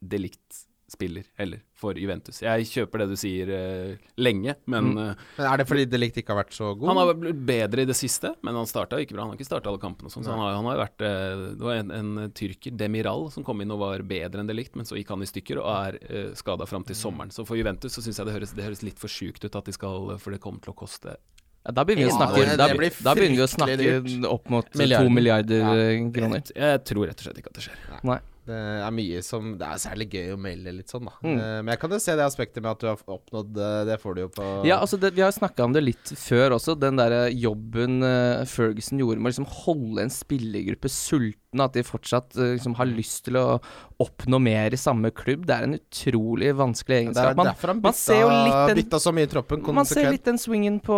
det 0.06 0.22
likt 0.22 0.64
spiller 0.88 1.24
heller 1.40 1.60
for 1.74 1.98
Juventus. 1.98 2.44
Jeg 2.46 2.66
kjøper 2.70 3.02
det 3.02 3.08
du 3.10 3.16
sier 3.18 3.50
uh, 3.50 3.96
lenge, 4.22 4.54
men 4.70 4.92
Mm. 4.94 5.00
eh, 5.02 5.16
Men 5.40 5.48
er 5.52 5.58
det 5.58 5.66
fordi 5.68 5.86
De 5.90 5.98
Ligt 5.98 6.18
ikke 6.22 6.30
har 6.36 6.44
vært 6.44 6.54
så 6.54 6.78
god? 6.78 6.88
han 6.92 6.98
har 7.02 7.14
blitt 7.16 7.40
bedre 7.46 7.82
i 7.82 7.86
det 7.90 7.96
siste, 7.98 8.36
men 8.46 8.54
han 8.56 8.66
starta 8.70 9.00
ikke 9.02 9.16
bra. 9.18 9.24
Han 9.26 9.32
har 9.34 9.38
ikke 9.40 9.48
starta 9.50 9.70
alle 9.72 9.82
kampene. 9.82 10.06
og 10.06 10.14
sånn, 10.14 10.24
så 10.24 10.32
han 10.36 10.40
har, 10.46 10.54
han 10.60 10.66
har 10.70 10.78
vært 10.84 11.02
uh, 11.02 11.56
Det 11.58 11.66
var 11.66 11.76
en, 11.82 11.92
en 11.92 12.32
tyrker, 12.38 12.72
Demiral, 12.78 13.32
som 13.34 13.44
kom 13.44 13.62
inn 13.66 13.72
og 13.74 13.80
var 13.82 14.04
bedre 14.06 14.40
enn 14.44 14.48
det 14.48 14.56
likt, 14.56 14.76
men 14.76 14.86
så 14.86 14.96
gikk 14.96 15.10
han 15.10 15.26
i 15.26 15.30
stykker 15.32 15.58
og 15.58 15.70
er 15.74 15.98
uh, 16.30 16.34
skada 16.38 16.66
fram 16.70 16.84
til 16.86 16.96
sommeren. 16.96 17.32
Så 17.34 17.46
for 17.50 17.58
Juventus 17.58 17.98
så 17.98 18.02
syns 18.06 18.18
jeg 18.22 18.26
det 18.30 18.36
høres, 18.38 18.54
det 18.54 18.64
høres 18.70 18.84
litt 18.86 19.00
for 19.02 19.08
sjukt 19.10 19.44
ut 19.44 19.56
at 19.56 19.66
de 19.66 19.74
skal 19.74 20.14
For 20.22 20.30
det 20.32 20.40
kommer 20.44 20.62
til 20.62 20.72
å 20.72 20.78
koste 20.78 21.18
Ja, 21.66 21.72
da 21.74 21.82
begynner 21.84 22.06
Ja, 22.12 22.14
snakke, 22.14 22.46
da, 22.46 22.68
da 22.70 23.14
begynner 23.18 23.42
vi 23.42 23.42
å 23.42 23.50
snakke 23.50 24.30
opp 24.30 24.50
mot 24.54 24.70
to 24.70 24.78
Milliarder. 24.78 25.10
milliarder 25.10 25.60
Ja. 25.66 26.10
kroner. 26.14 26.44
Jeg, 26.46 26.56
jeg 26.62 26.84
tror 26.86 27.08
rett 27.10 27.18
og 27.18 27.26
slett 27.26 27.40
ikke 27.42 27.50
at 27.50 27.58
det 27.58 27.64
skjer. 27.66 28.04
Nei. 28.06 28.20
Det 28.46 28.58
er 28.86 28.94
mye 28.94 29.22
som 29.26 29.56
Det 29.58 29.66
er 29.66 29.82
særlig 29.82 30.08
gøy 30.14 30.34
å 30.36 30.40
melde 30.42 30.74
litt 30.76 30.92
sånn, 30.92 31.08
da. 31.10 31.16
Mm. 31.26 31.36
Eh, 31.36 31.60
men 31.64 31.72
jeg 31.74 31.82
kan 31.82 31.96
jo 31.96 32.02
se 32.04 32.16
det 32.18 32.26
aspektet 32.26 32.62
med 32.62 32.72
at 32.76 32.84
du 32.84 32.88
har 32.90 33.16
oppnådd 33.16 33.58
eh, 33.58 33.80
Det 33.90 33.98
får 34.02 34.18
du 34.18 34.22
jo 34.22 34.30
på 34.36 34.50
Ja, 34.68 34.78
altså 34.78 35.00
det, 35.02 35.16
Vi 35.18 35.24
har 35.26 35.34
snakka 35.34 35.66
om 35.66 35.74
det 35.76 35.84
litt 35.86 36.14
før 36.20 36.58
også. 36.60 36.78
Den 36.80 37.00
der 37.00 37.30
jobben 37.34 38.06
eh, 38.06 38.46
Ferguson 38.50 39.02
gjorde 39.02 39.22
med 39.22 39.32
å 39.32 39.34
liksom 39.34 39.50
holde 39.66 40.06
en 40.06 40.14
spillergruppe 40.14 40.92
sulten. 40.92 41.42
At 41.64 41.74
de 41.74 41.84
fortsatt 41.84 42.36
eh, 42.38 42.56
liksom 42.58 42.76
har 42.76 42.86
lyst 42.90 43.26
til 43.26 43.38
å 43.40 43.62
oppnå 44.04 44.40
mer 44.42 44.74
i 44.76 44.80
samme 44.80 45.12
klubb. 45.16 45.46
Det 45.48 45.56
er 45.56 45.64
en 45.64 45.78
utrolig 45.78 46.52
vanskelig 46.56 46.98
egenskap. 47.06 47.36
Man, 47.38 47.48
han 47.56 47.82
man 47.82 47.94
ser 47.96 48.22
jo 48.22 48.30
litt 48.30 48.76
bytta, 48.82 48.90
den- 48.98 49.04
så 49.06 49.14
mye 49.16 49.24
i 49.24 49.32
troppen 49.32 49.64
man 49.76 49.86
ser 49.86 50.12
litt 50.12 50.26
den 50.26 50.38
swingen 50.38 50.82
på 50.84 50.98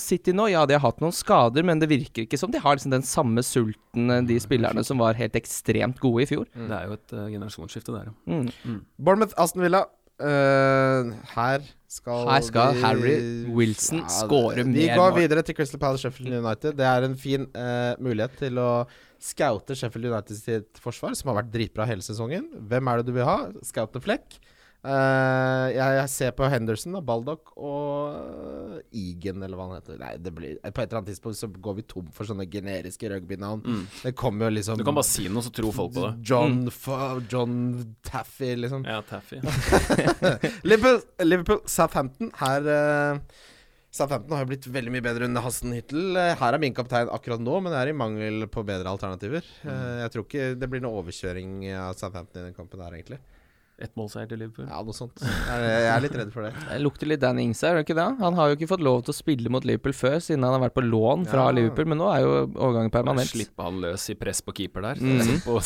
City 0.00 0.32
nå. 0.32 0.48
Ja, 0.50 0.64
de 0.66 0.74
har 0.78 0.80
hatt 0.80 1.00
noen 1.04 1.12
skader, 1.12 1.62
men 1.62 1.78
det 1.78 1.88
virker 1.90 2.24
ikke 2.24 2.38
som 2.38 2.50
de 2.50 2.58
har 2.58 2.76
liksom 2.76 2.90
den 2.94 3.02
samme 3.02 3.42
sulten, 3.44 4.10
eh, 4.10 4.22
de 4.22 4.38
spillerne 4.40 4.84
som 4.84 4.98
var 4.98 5.14
helt 5.14 5.34
ekstremt 5.36 6.00
gode 6.00 6.22
i 6.22 6.26
fjor. 6.26 6.46
Det 6.54 6.72
er 6.72 6.86
jo 6.88 6.92
et 6.96 7.12
uh, 7.12 7.26
generasjonsskifte 7.28 7.92
der, 7.92 8.08
ja. 8.10 8.42
Mm. 8.64 8.80
Bournemouth, 8.98 9.34
Aston 9.36 9.62
Villa. 9.62 9.84
Uh, 10.18 11.12
her 11.36 11.62
skal 11.88 12.26
Her 12.28 12.42
skal 12.44 12.74
vi- 12.74 12.82
Harry 12.82 13.14
Wilson 13.56 14.02
score 14.12 14.54
Vi 14.62 14.86
mer 14.86 14.96
går 14.98 15.14
videre 15.16 15.42
til 15.42 15.56
Crystal 15.56 15.80
Palace 15.80 16.04
Sheffield 16.04 16.34
United. 16.44 16.76
Det 16.76 16.84
er 16.84 17.02
en 17.06 17.16
fin 17.16 17.46
uh, 17.56 17.94
mulighet 17.98 18.36
til 18.36 18.60
å 18.60 18.86
scoute 19.18 19.74
Sheffield 19.74 20.10
United 20.12 20.36
sitt 20.36 20.78
forsvar, 20.78 21.16
som 21.16 21.32
har 21.32 21.42
vært 21.42 21.50
dritbra 21.54 21.86
hele 21.88 22.04
sesongen. 22.04 22.44
Hvem 22.68 22.92
er 22.92 23.00
det 23.00 23.06
du 23.08 23.12
vil 23.16 23.24
ha? 23.24 23.38
Scoute 23.64 24.02
Flekk. 24.04 24.36
Eh, 24.86 25.64
jeg, 25.74 25.94
jeg 25.98 26.10
ser 26.12 26.34
på 26.38 26.46
Henderson 26.52 26.94
da, 26.94 27.00
Baldock 27.02 27.50
og 27.58 28.78
Egan, 28.94 29.42
eller 29.42 29.58
hva 29.58 29.66
han 29.66 29.80
heter. 29.80 29.98
Nei, 30.00 30.12
det 30.22 30.32
blir, 30.36 30.54
på 30.62 30.68
et 30.70 30.84
eller 30.84 31.00
annet 31.00 31.10
tidspunkt 31.10 31.40
så 31.40 31.48
går 31.50 31.78
vi 31.80 31.84
tom 31.90 32.08
for 32.14 32.28
sånne 32.30 32.46
generiske 32.50 33.10
rugbynavn. 33.10 33.64
Det 34.04 34.14
kommer 34.18 34.48
jo 34.48 34.56
liksom 34.60 34.78
Du 34.78 34.86
kan 34.86 34.96
bare 34.96 35.08
si 35.10 35.26
noe, 35.28 35.42
så 35.44 35.52
tror 35.54 35.74
folk 35.74 35.96
på 35.98 36.06
det. 36.06 36.14
John, 36.30 36.62
Fa- 36.74 37.18
John 37.26 37.58
Taffy, 38.06 38.54
liksom. 38.62 38.86
Ja, 38.86 39.00
Taffy. 39.08 39.40
Liverpool, 40.68 41.02
Liverpool 41.26 41.62
Southampton. 41.68 42.30
Her 42.38 42.68
uh, 42.70 43.46
Southampton 43.90 44.36
har 44.36 44.44
jo 44.44 44.50
blitt 44.52 44.66
veldig 44.70 44.92
mye 44.94 45.04
bedre 45.04 45.26
under 45.26 45.42
Hasten 45.42 45.72
Hyttel. 45.74 46.12
Eh, 46.20 46.34
her 46.38 46.54
er 46.54 46.60
min 46.62 46.74
kaptein 46.76 47.08
akkurat 47.10 47.40
nå, 47.42 47.54
men 47.64 47.72
det 47.72 47.80
er 47.80 47.90
i 47.90 47.96
mangel 47.96 48.44
på 48.52 48.62
bedre 48.68 48.92
alternativer. 48.92 49.42
Eh, 49.64 49.94
jeg 50.04 50.12
tror 50.14 50.26
ikke 50.28 50.48
det 50.60 50.68
blir 50.70 50.82
noe 50.84 51.00
overkjøring 51.00 51.54
av 51.72 51.96
Southampton 51.98 52.42
i 52.42 52.46
den 52.50 52.56
kampen 52.56 52.84
her, 52.84 52.94
egentlig. 52.98 53.18
Ett 53.78 53.92
målseier 53.94 54.26
til 54.26 54.40
Liverpool. 54.42 54.66
Ja, 54.66 54.80
noe 54.82 54.94
sånt. 54.96 55.20
Jeg, 55.22 55.82
er 55.86 56.00
litt 56.02 56.14
redd 56.18 56.32
for 56.34 56.42
det. 56.42 56.48
Det 56.66 56.78
lukter 56.82 57.06
litt 57.06 57.20
Danny 57.22 57.44
Ings 57.46 57.60
her, 57.62 57.76
gjør 57.76 57.84
det 57.84 57.84
ikke 57.86 57.94
det? 57.94 58.06
Han 58.24 58.34
har 58.34 58.48
jo 58.50 58.56
ikke 58.56 58.66
fått 58.72 58.82
lov 58.82 59.04
til 59.06 59.12
å 59.12 59.14
spille 59.14 59.52
mot 59.54 59.62
Liverpool 59.68 59.94
før, 59.94 60.16
siden 60.24 60.42
han 60.42 60.56
har 60.56 60.64
vært 60.64 60.74
på 60.74 60.82
lån 60.82 61.28
fra 61.30 61.44
Ja. 61.46 61.52
Liverpool, 61.54 61.86
men 61.92 62.00
nå 62.02 62.08
er 62.10 62.24
jo 62.24 62.32
overgangen 62.48 62.90
permanent. 62.90 63.30
Slippe 63.30 63.62
han 63.62 63.78
løs 63.84 64.08
i 64.10 64.16
press 64.18 64.42
på 64.42 64.56
keeper 64.58 64.82
der. 64.82 64.98
Mm. 64.98 65.38
På 65.46 65.60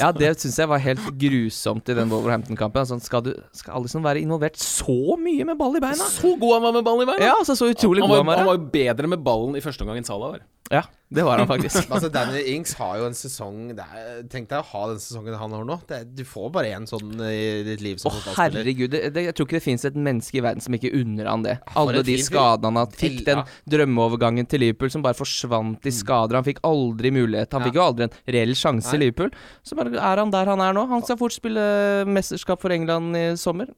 Ja, 0.00 0.10
det 0.10 0.32
syns 0.42 0.58
jeg 0.58 0.72
var 0.74 0.82
helt 0.82 1.06
grusomt 1.22 1.86
i 1.94 1.98
den 2.00 2.10
Wolverhampton-kampen. 2.10 2.90
Sånn, 2.90 3.04
skal, 3.06 3.22
du, 3.22 3.30
skal 3.54 3.78
Alison 3.78 4.02
være 4.02 4.18
involvert 4.26 4.58
så 4.58 4.98
mye 5.22 5.46
med 5.46 5.62
ball 5.62 5.78
i 5.78 5.84
beina? 5.86 6.10
Så 6.10 6.34
god 6.42 6.58
han 6.58 6.66
var 6.66 6.78
med 6.80 6.90
ball 6.90 7.06
i 7.06 7.10
beina! 7.12 7.22
Ja, 7.22 7.38
altså 7.38 7.54
så 7.54 7.70
utrolig 7.70 8.02
han, 8.02 8.10
god 8.10 8.18
var, 8.18 8.24
han 8.24 8.32
var. 8.34 8.42
han 8.42 8.50
var 8.50 8.58
jo 8.58 8.70
bedre 8.74 9.14
med 9.14 9.22
ballen 9.22 9.54
i 9.54 9.62
første 9.62 9.86
omgang 9.86 10.02
enn 10.02 10.10
Salah 10.10 10.34
var. 10.34 10.42
Ja, 10.70 10.82
det 11.08 11.22
var 11.24 11.38
han 11.40 11.48
faktisk. 11.48 11.86
Altså 11.94 12.10
Danny 12.12 12.42
Ings 12.52 12.74
har 12.76 12.98
jo 13.00 13.06
en 13.08 13.14
sesong 13.16 13.70
er, 13.72 14.18
Tenk 14.28 14.50
deg 14.50 14.58
å 14.60 14.66
ha 14.74 14.82
den 14.90 14.98
sesongen 15.00 15.38
han 15.40 15.54
har 15.56 15.62
nå. 15.64 15.78
Det, 15.88 16.00
er- 16.02 16.10
du 16.18 16.20
får 16.28 16.50
bare 16.52 16.72
én 16.76 16.84
sånn 16.90 17.14
i 17.24 17.62
ditt 17.64 17.80
liv 17.80 17.96
som 18.02 18.12
fotballspiller. 18.12 18.58
herregud. 18.60 18.90
Det, 18.92 19.00
det, 19.16 19.24
jeg 19.30 19.36
tror 19.38 19.48
ikke 19.48 19.56
det 19.56 19.62
fins 19.64 19.86
et 19.88 19.96
menneske 19.96 20.36
i 20.36 20.44
verden 20.44 20.60
som 20.66 20.76
ikke 20.76 20.92
unner 21.00 21.30
han 21.32 21.46
det. 21.46 21.56
Alle 21.72 22.02
de 22.04 22.18
skadene 22.20 22.68
han 22.68 22.82
har 22.82 22.92
Fikk 23.00 23.22
den 23.30 23.40
drømmeovergangen 23.72 24.50
til 24.52 24.60
Liverpool 24.66 24.92
som 24.92 25.04
bare 25.08 25.16
forsvant 25.16 25.88
i 25.88 25.94
skader. 25.94 26.36
Han 26.42 26.44
fikk 26.50 26.60
aldri 26.68 27.14
mulighet. 27.16 27.56
Han 27.56 27.64
fikk 27.64 27.80
jo 27.80 27.86
aldri 27.88 28.08
en 28.10 28.16
reell 28.36 28.52
sjanse 28.58 28.92
i 28.98 29.00
Liverpool. 29.06 29.32
Så 29.64 29.78
bare 29.80 29.96
er 29.96 30.20
han 30.24 30.34
der 30.34 30.52
han 30.52 30.60
er 30.68 30.76
nå. 30.76 30.84
Han 30.92 31.04
skal 31.08 31.16
fort 31.24 31.32
spille 31.38 31.64
mesterskap 32.08 32.60
for 32.60 32.74
England 32.76 33.16
i 33.16 33.24
sommer. 33.40 33.72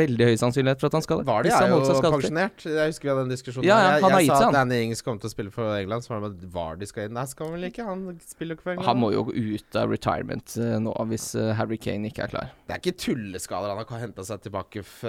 Veldig 0.00 0.28
høy 0.30 0.36
sannsynlighet 0.40 0.80
for 0.82 0.90
at 0.90 0.96
han 0.98 1.04
skal 1.06 1.20
det. 1.22 1.26
Var 1.30 1.46
det? 1.46 1.52
han 1.54 1.66
er 1.66 1.74
jo 1.76 2.00
pensjonert. 2.16 2.64
Jeg 2.66 2.92
husker 2.92 3.08
vi 3.08 3.12
hadde 3.12 3.24
en 3.26 3.32
diskusjon 3.34 3.66
Ja, 3.66 3.76
ja. 3.84 3.90
Jeg, 4.00 4.26
jeg 4.26 4.30
sa 4.32 4.48
at. 4.48 4.54
Danny 4.56 4.80
Ings 4.86 5.02
kom 5.06 5.20
til 5.20 5.30
å 5.30 5.32
spille 5.34 5.52
for 5.54 5.74
England, 5.76 6.06
så 6.06 6.14
var 6.14 6.20
det 6.24 6.30
Var 6.30 6.36
de 6.40 6.50
Vardy 6.54 6.88
skal 6.90 7.08
inn. 7.08 7.14
Nei, 7.18 7.24
skal 7.30 7.50
han 7.50 7.56
vel 7.58 7.68
ikke? 7.70 7.86
Han 7.88 8.04
spiller 8.24 8.54
jo 8.54 8.58
ikke 8.58 8.66
for 8.68 8.72
England. 8.74 8.88
Han 8.90 9.00
må 9.02 9.12
jo 9.14 9.24
ut 9.30 9.78
av 9.80 9.92
retirement 9.94 10.56
eh, 10.60 10.76
nå 10.82 10.94
hvis 11.10 11.26
eh, 11.38 11.52
Harry 11.58 11.78
Kane 11.80 12.10
ikke 12.10 12.24
er 12.26 12.32
klar. 12.34 12.50
Det 12.68 12.76
er 12.76 12.82
ikke 12.82 12.96
tulleskader 13.06 13.72
han 13.74 13.82
har 13.84 14.02
henta 14.06 14.24
seg 14.26 14.42
tilbake 14.46 14.82
f 14.86 15.00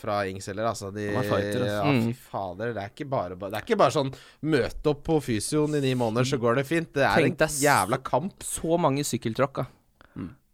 fra 0.00 0.20
Ings 0.30 0.46
heller, 0.50 0.68
altså. 0.72 0.90
De, 0.94 1.06
Han 1.14 1.22
er 1.22 1.30
fighter, 1.30 1.64
altså. 1.66 1.76
Ja, 1.76 1.82
fy 1.86 1.94
Mm. 1.96 2.12
fader. 2.30 2.72
Det 2.76 2.82
er 2.82 2.90
ikke 2.92 3.08
bare 3.10 3.36
Det 3.38 3.54
er 3.54 3.64
ikke 3.64 3.78
bare 3.80 3.94
sånn 3.94 4.10
møte 4.42 4.90
opp 4.92 5.02
på 5.06 5.16
fysioen 5.22 5.76
i 5.78 5.80
ni 5.84 5.94
måneder, 5.98 6.26
så 6.28 6.38
går 6.42 6.56
det 6.60 6.66
fint. 6.68 6.92
Det 6.96 7.04
er 7.06 7.14
Tenk 7.22 7.40
en 7.46 7.56
jævla 7.62 7.98
kamp. 8.04 8.42
Så 8.44 8.78
mange 8.80 9.04
sykkeltråkk, 9.06 9.62
da. 9.62 9.66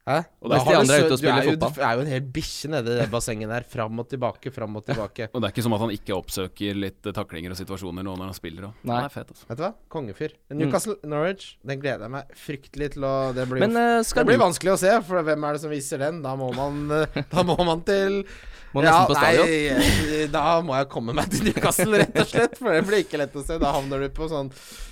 Hæ? 0.02 0.16
Og 0.42 0.50
Da 0.50 0.56
mens 0.56 0.66
de 0.66 0.74
andre 0.74 0.94
er 0.96 1.04
ute 1.04 1.14
og 1.14 1.20
spiller 1.20 1.36
er 1.38 1.46
fotball. 1.52 1.74
Du 1.76 1.82
er 1.86 1.92
jo 1.94 2.02
en 2.02 2.08
hel 2.10 2.24
bikkje 2.34 2.70
nede 2.72 2.90
i 2.90 2.98
det 2.98 3.04
bassenget 3.12 3.52
der. 3.52 3.66
Fram 3.70 4.00
og 4.02 4.08
tilbake, 4.10 4.50
fram 4.50 4.78
og 4.80 4.82
tilbake. 4.88 5.28
Og 5.30 5.38
det 5.38 5.46
er 5.46 5.54
ikke 5.54 5.62
som 5.62 5.76
at 5.76 5.82
han 5.84 5.92
ikke 5.94 6.16
oppsøker 6.16 6.80
litt 6.82 7.06
eh, 7.06 7.14
taklinger 7.14 7.54
og 7.54 7.60
situasjoner 7.60 8.02
nå 8.02 8.16
når 8.18 8.32
han 8.32 8.34
spiller 8.34 8.66
òg. 8.66 8.80
Nei. 8.90 8.98
Er 9.06 9.22
altså. 9.22 9.46
Vet 9.46 9.60
du 9.60 9.62
hva? 9.62 9.70
Kongefyr. 9.94 10.34
Newcastle 10.58 10.96
Norwich, 11.06 11.52
den 11.62 11.82
gleder 11.84 12.08
jeg 12.08 12.14
meg 12.16 12.34
fryktelig 12.34 12.90
til 12.96 13.06
å 13.06 13.12
Det 13.36 13.46
blir, 13.46 13.62
Men 13.62 13.78
uh, 13.78 14.00
skal 14.06 14.24
det 14.26 14.32
blir 14.32 14.42
du 14.42 14.46
vanskelig 14.48 14.74
å 14.74 14.80
se, 14.82 14.96
for 15.06 15.22
hvem 15.22 15.46
er 15.46 15.54
det 15.54 15.62
som 15.62 15.70
viser 15.70 16.02
den? 16.02 16.18
Da 16.26 16.34
må 16.40 16.50
man, 16.56 16.82
eh, 16.98 17.22
da 17.30 17.46
må 17.46 17.56
man 17.62 17.84
til 17.86 18.24
Må 18.72 18.82
ja, 18.82 19.02
på. 19.04 19.14
Nei, 19.14 20.26
da 20.32 20.58
må 20.64 20.74
jeg 20.78 20.88
komme 20.90 21.14
meg 21.14 21.28
til 21.30 21.44
Newcastle, 21.50 21.98
rett 22.00 22.18
og 22.24 22.30
slett. 22.30 22.54
For 22.58 22.72
det 22.72 22.82
blir 22.88 23.02
ikke 23.04 23.20
lett 23.20 23.34
å 23.36 23.42
se. 23.44 23.58
Da 23.60 23.70
havner 23.76 24.00
du 24.00 24.08
på 24.16 24.26
sånn 24.32 24.48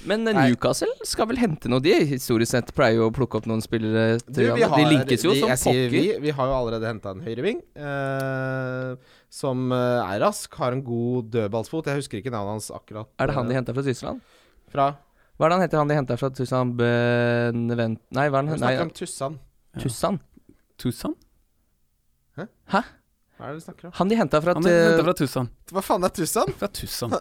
Men 0.06 0.28
Newcastle 0.28 0.90
Nei. 0.92 1.08
Skal 1.08 1.30
vel 1.30 1.40
hente 1.40 1.70
noe, 1.72 1.80
de? 1.82 1.94
Historisk 2.12 2.52
sett 2.52 2.74
pleier 2.76 3.00
jo 3.00 3.08
å 3.08 3.14
plukke 3.16 3.40
opp 3.40 3.48
noen 3.48 3.64
spillere. 3.64 4.20
Du, 4.28 4.42
vi 4.44 4.68
har- 4.68 4.99
linkes 5.00 5.24
jo 5.26 5.34
vi, 5.34 5.40
som 5.42 5.52
pokker. 5.52 5.88
Vi, 5.92 6.02
vi 6.22 6.34
har 6.36 6.50
jo 6.50 6.56
allerede 6.56 6.88
henta 6.88 7.14
en 7.14 7.22
høyreving. 7.24 7.62
Eh, 7.74 9.14
som 9.32 9.70
eh, 9.74 10.00
er 10.04 10.22
rask, 10.24 10.54
har 10.60 10.76
en 10.76 10.82
god 10.86 11.30
dødballsfot. 11.36 11.90
Jeg 11.90 12.02
husker 12.02 12.20
ikke 12.20 12.32
navnet 12.34 12.58
hans 12.58 12.70
akkurat. 12.74 13.10
Er 13.20 13.30
det 13.30 13.36
han 13.38 13.50
de 13.50 13.56
eh, 13.56 13.60
henta 13.60 13.76
fra 13.76 13.84
Tyskland? 13.86 14.22
Fra 14.70 14.92
Hva 15.40 15.48
er 15.48 15.52
det 15.52 15.58
han 15.58 15.66
heter, 15.66 15.82
han 15.82 15.90
de 15.92 15.98
henta 15.98 16.20
fra 16.20 16.32
Tyskland? 16.36 16.76
Benevent... 16.78 18.02
Nei, 18.16 18.28
hva 18.28 18.42
er 18.42 18.48
Vi 18.48 18.54
han 18.54 18.62
snakker 18.64 18.86
om 18.86 18.94
Tussan. 19.80 20.22
Tussan? 20.80 21.18
Hæ? 22.40 22.82
Hva 23.40 23.48
er 23.48 23.54
det 23.54 23.62
du 23.62 23.64
snakker 23.64 23.88
om? 23.88 23.92
Han 23.96 24.10
de 24.10 24.16
henta 24.20 24.40
fra 24.44 24.54
Han 24.56 24.66
hentet 24.68 25.04
fra 25.06 25.14
Tussan. 25.16 25.52
Hva 25.72 25.84
faen 25.84 26.04
er 26.04 26.12
Tussan? 26.16 26.56
Fra 26.60 26.68
Tussan. 26.68 27.14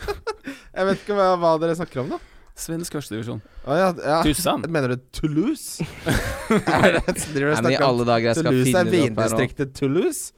Jeg 0.76 0.88
vet 0.90 1.04
ikke 1.04 1.16
hva, 1.16 1.28
hva 1.40 1.52
dere 1.62 1.76
snakker 1.78 2.02
om, 2.02 2.16
da. 2.16 2.35
Svensk 2.56 2.94
førstedivisjon. 2.96 3.42
Å 3.68 3.76
ja, 3.76 3.88
ja. 4.00 4.20
Tussan. 4.24 4.64
Mener 4.72 4.94
du 4.94 5.02
Toulouse? 5.12 5.84
er 6.56 6.96
Nei, 6.96 7.60
men 7.60 7.70
i 7.74 7.76
alle 7.76 8.08
dager, 8.08 8.30
jeg 8.30 8.40
skal 8.40 8.50
Toulouse 8.50 8.66
finne 8.70 8.80
er 8.80 8.88
det 8.88 8.88
opp 8.88 8.96
her 8.96 8.96
nå. 8.96 9.04
vindistriktet 9.04 9.76
Toulouse? 9.76 10.32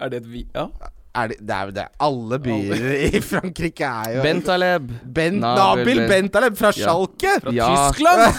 Er 0.00 0.12
det 0.12 0.22
et 0.22 0.30
vi... 0.30 0.46
Ja. 0.54 0.68
Er 1.10 1.26
det, 1.32 1.36
det 1.42 1.54
er 1.56 1.64
jo 1.66 1.72
det. 1.74 1.84
Alle 2.06 2.36
byer 2.38 2.84
i 3.08 3.20
Frankrike 3.26 3.82
er 3.82 4.12
jo 4.14 4.20
Bentaleb. 4.22 4.92
Ben, 5.16 5.40
Nabil 5.42 5.98
Nabil 5.98 6.00
Bentaleb 6.06 6.54
fra 6.60 6.70
Ja. 6.70 6.84
Schalke! 6.86 7.32
Fra 7.42 7.54
Ja. 7.56 7.66
Tyskland! 7.74 8.22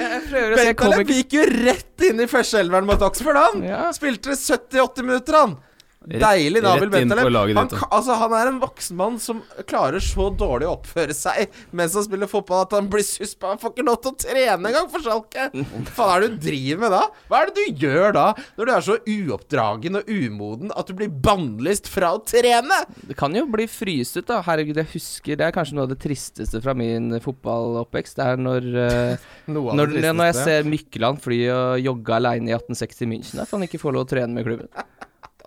jeg 0.00 0.22
prøver 0.30 0.54
å 0.54 0.56
se, 0.56 0.64
Bentaleb 0.64 1.12
gikk 1.12 1.36
jo 1.36 1.44
rett 1.50 2.08
inn 2.08 2.24
i 2.24 2.28
førsteelveren 2.30 2.88
mot 2.88 3.04
Oxford, 3.04 3.36
han! 3.36 3.68
Ja. 3.68 3.84
Spilte 3.92 4.32
70-80 4.32 5.10
minutter, 5.10 5.40
han! 5.42 5.58
Deilig 6.04 6.60
Nabil 6.64 6.90
Bentaleb. 6.92 7.56
Han, 7.56 7.70
altså, 7.88 8.16
han 8.20 8.34
er 8.36 8.50
en 8.50 8.60
voksen 8.62 8.98
mann 8.98 9.16
som 9.22 9.40
klarer 9.68 10.02
så 10.04 10.28
dårlig 10.36 10.68
å 10.68 10.74
oppføre 10.76 11.16
seg 11.16 11.48
mens 11.74 11.94
han 11.96 12.04
spiller 12.06 12.28
fotball 12.30 12.66
at 12.66 12.74
han 12.76 12.90
blir 12.92 13.04
suspa. 13.06 13.54
Han 13.54 13.60
får 13.62 13.72
ikke 13.72 13.86
lov 13.88 14.00
til 14.04 14.12
å 14.12 14.18
trene 14.24 14.70
engang 14.70 14.90
for 14.92 15.04
Schalke! 15.04 15.48
Hva 15.54 15.94
faen 15.96 16.12
er 16.14 16.26
det 16.26 16.30
du 16.34 16.48
driver 16.48 16.82
med 16.84 16.94
da? 16.94 17.02
Hva 17.30 17.40
er 17.40 17.50
det 17.50 17.54
du 17.56 17.84
gjør 17.86 18.16
da, 18.16 18.26
når 18.58 18.68
du 18.68 18.74
er 18.74 18.86
så 18.88 18.98
uoppdragen 19.14 20.00
og 20.00 20.10
umoden 20.10 20.74
at 20.74 20.90
du 20.90 20.96
blir 20.98 21.12
bannlyst 21.24 21.88
fra 21.92 22.12
å 22.16 22.20
trene? 22.26 22.82
Det 23.08 23.16
kan 23.18 23.34
jo 23.36 23.46
bli 23.50 23.66
fryst 23.70 24.18
ut, 24.20 24.26
da. 24.28 24.42
Herregud, 24.44 24.78
jeg 24.82 24.90
husker 24.92 25.40
Det 25.40 25.48
er 25.48 25.56
kanskje 25.56 25.78
noe 25.78 25.88
av 25.88 25.94
det 25.94 26.00
tristeste 26.04 26.60
fra 26.64 26.76
min 26.76 27.16
fotballoppvekst. 27.24 28.20
Det 28.20 28.28
er 28.34 28.44
når 28.44 28.68
av 28.84 29.72
når, 29.80 29.96
når 30.12 30.30
jeg 30.30 30.38
ser 30.40 30.68
Mykkeland 30.68 31.22
fly 31.24 31.40
og 31.54 31.80
jogge 31.84 32.18
aleine 32.18 32.52
i 32.52 32.56
1860 32.56 33.10
München, 33.10 33.42
at 33.42 33.50
han 33.54 33.64
ikke 33.66 33.80
får 33.80 33.96
lov 33.96 34.06
å 34.06 34.10
trene 34.14 34.32
med 34.36 34.46
klubben. 34.46 34.70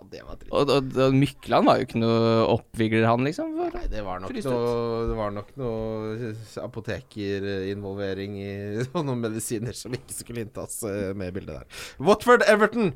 Det 0.08 0.22
var 0.24 0.38
trist. 0.40 0.52
Og, 0.54 0.70
og, 0.72 0.94
og 1.04 1.16
Mykland 1.16 1.68
var 1.68 1.80
jo 1.80 1.86
ikke 1.88 2.00
noe 2.00 2.30
oppvigler, 2.54 3.04
han, 3.08 3.26
liksom. 3.28 3.52
Nei, 3.74 3.84
det 3.92 4.04
var 4.06 4.22
nok 4.22 4.32
noe 4.32 4.70
Det 5.10 5.18
var 5.18 5.34
nok 5.36 5.50
noe 5.60 6.32
apotekerinvolvering 6.64 8.38
i 8.40 8.52
noen 8.94 9.20
medisiner 9.26 9.76
som 9.76 9.94
ikke 9.96 10.16
skulle 10.16 10.46
inntas 10.46 10.80
eh, 10.88 11.12
med 11.18 11.36
bildet 11.36 11.60
der. 11.60 11.84
Watford 12.00 12.46
Everton. 12.48 12.94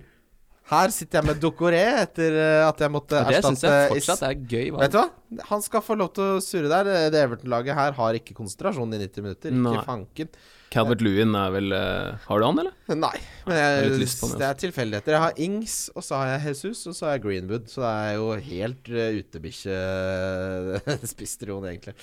Her 0.71 0.93
sitter 0.95 1.19
jeg 1.19 1.29
med 1.33 1.41
Dokoré 1.43 1.83
etter 2.05 2.37
eh, 2.39 2.63
at 2.65 2.79
jeg 2.81 2.93
måtte 2.95 3.19
erstatte 3.19 3.35
det 3.35 3.49
syns 3.49 3.65
jeg 3.67 3.93
fortsatt 3.93 4.23
er 4.29 4.35
gøy. 4.39 4.67
Valg. 4.71 4.83
Vet 4.85 4.95
du 4.95 4.99
hva? 5.01 5.09
Han 5.51 5.65
skal 5.65 5.81
få 5.85 5.97
lov 5.99 6.11
til 6.17 6.37
å 6.37 6.43
surre 6.45 6.71
der. 6.71 6.85
Det 7.13 7.21
Everton-laget 7.27 7.77
her 7.77 7.97
har 7.99 8.19
ikke 8.19 8.37
konsentrasjon 8.39 8.95
i 8.95 9.01
90 9.03 9.27
minutter. 9.27 9.49
Ikke 9.59 9.85
fanken. 9.89 10.29
Calvert 10.73 11.03
Lewin 11.05 11.35
er 11.37 11.51
vel 11.53 11.75
eh, 11.77 12.15
Har 12.25 12.41
du 12.41 12.45
han, 12.47 12.59
eller? 12.63 12.73
Nei, 12.89 13.19
men 13.49 13.57
Jeg 13.59 13.91
den, 13.93 14.01
det 14.41 14.47
er 14.47 14.55
tilfeldigheter. 14.63 15.13
Jeg 15.17 15.25
har 15.27 15.33
Ings, 15.45 15.75
og 15.93 16.03
så 16.07 16.13
har 16.21 16.27
jeg 16.31 16.41
Jesus, 16.53 16.79
og 16.89 16.95
så 16.97 17.03
har 17.07 17.13
jeg 17.17 17.25
Greenwood. 17.27 17.65
Så 17.69 17.79
det 17.85 17.93
er 17.93 18.13
jo 18.17 18.27
helt 18.49 18.85
uh, 18.89 19.19
utebikkje-spistrion, 19.21 21.65
egentlig. 21.73 21.95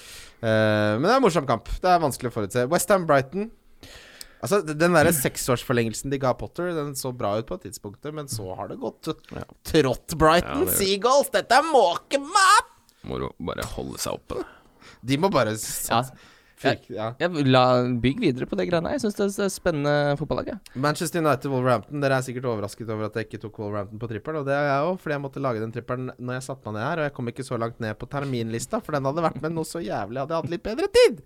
Eh, 0.43 0.93
men 0.99 1.05
det 1.07 1.13
er 1.15 1.17
en 1.17 1.25
morsom 1.25 1.49
kamp. 1.49 1.65
Det 1.81 1.89
er 1.89 2.05
vanskelig 2.05 2.29
å 2.29 2.35
forutse. 2.35 2.69
Westham 2.69 3.03
Brighton. 3.09 3.43
Altså, 4.41 4.61
Den 4.63 4.93
derre 4.95 5.11
seksårsforlengelsen 5.15 6.11
de 6.13 6.19
ga 6.21 6.31
Potter, 6.33 6.71
Den 6.77 6.93
så 6.95 7.11
bra 7.15 7.33
ut 7.39 7.47
på 7.49 7.57
et 7.59 7.65
tidspunkt, 7.67 8.05
men 8.15 8.27
så 8.31 8.55
har 8.55 8.69
det 8.71 8.77
gått 8.79 9.09
Ja. 9.35 9.43
trått 9.67 10.15
Brighton. 10.17 10.63
Ja, 10.63 10.65
det. 10.65 10.77
Seagulls, 10.79 11.29
dette 11.33 11.51
er 11.59 11.67
måkemat! 11.73 12.69
Må 13.03 13.19
bare 13.39 13.65
holde 13.75 13.99
seg 13.99 14.13
oppe. 14.13 14.43
De 15.03 15.17
må 15.17 15.29
bare 15.31 15.55
Ja. 15.55 16.03
Fyrk- 16.59 16.89
ja. 16.91 17.05
Jeg 17.21 17.45
la, 17.47 17.61
bygg 18.03 18.19
videre 18.19 18.45
på 18.49 18.57
det 18.59 18.65
greiene. 18.67 18.91
Jeg 18.91 18.99
syns 19.05 19.15
det 19.15 19.27
er 19.45 19.51
spennende 19.53 19.93
fotballag. 20.19 20.49
jeg. 20.51 20.59
Manchester 20.75 21.21
United 21.23 21.47
Wolverhampton. 21.53 22.01
Dere 22.03 22.17
er 22.19 22.25
sikkert 22.25 22.49
overrasket 22.51 22.89
over 22.91 23.05
at 23.07 23.15
jeg 23.15 23.29
ikke 23.29 23.39
tok 23.45 23.59
Wolverhampton 23.63 24.01
på 24.01 24.09
trippelen, 24.11 24.41
og 24.41 24.45
det 24.49 24.57
er 24.57 24.67
jeg 24.67 24.89
òg, 24.89 24.99
fordi 24.99 25.15
jeg 25.15 25.23
måtte 25.23 25.43
lage 25.45 25.63
den 25.63 25.71
trippelen 25.71 26.11
når 26.19 26.33
jeg 26.39 26.43
satte 26.49 26.65
meg 26.67 26.75
ned 26.79 26.83
her, 26.89 26.99
og 26.99 27.07
jeg 27.09 27.15
kom 27.15 27.31
ikke 27.31 27.47
så 27.47 27.59
langt 27.63 27.79
ned 27.79 27.95
på 28.01 28.09
terminlista, 28.11 28.81
for 28.83 28.91
den 28.97 29.07
hadde 29.07 29.23
vært 29.29 29.41
med 29.41 29.55
noe 29.55 29.63
så 29.71 29.79
jævlig, 29.79 30.19
hadde 30.19 30.35
jeg 30.35 30.43
hatt 30.43 30.53
litt 30.57 30.63
bedre 30.67 30.91
tid. 30.99 31.23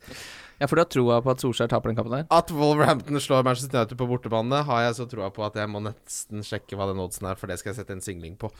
Ja, 0.62 0.68
for 0.70 0.78
du 0.78 0.84
har 0.86 0.92
troa 0.94 1.18
på 1.26 1.32
at 1.34 1.42
Solskjær 1.42 1.68
taper 1.74 1.90
den 1.90 1.98
kampen 1.98 2.14
der? 2.14 2.28
At 2.32 2.52
Wolverhampton 2.54 3.18
slår 3.20 3.44
Manchester 3.44 3.82
United 3.82 3.98
på 3.98 4.08
bortebane, 4.08 4.62
har 4.70 4.86
jeg 4.86 5.00
så 5.02 5.10
troa 5.10 5.32
på 5.34 5.44
at 5.50 5.58
jeg 5.60 5.68
må 5.74 5.82
nesten 5.84 6.46
sjekke 6.46 6.78
hva 6.78 6.86
den 6.94 7.02
oddsen 7.04 7.26
er, 7.28 7.36
for 7.42 7.50
det 7.50 7.58
skal 7.60 7.74
jeg 7.74 7.82
sette 7.82 7.98
en 7.98 8.06
singling 8.06 8.38
på. 8.38 8.54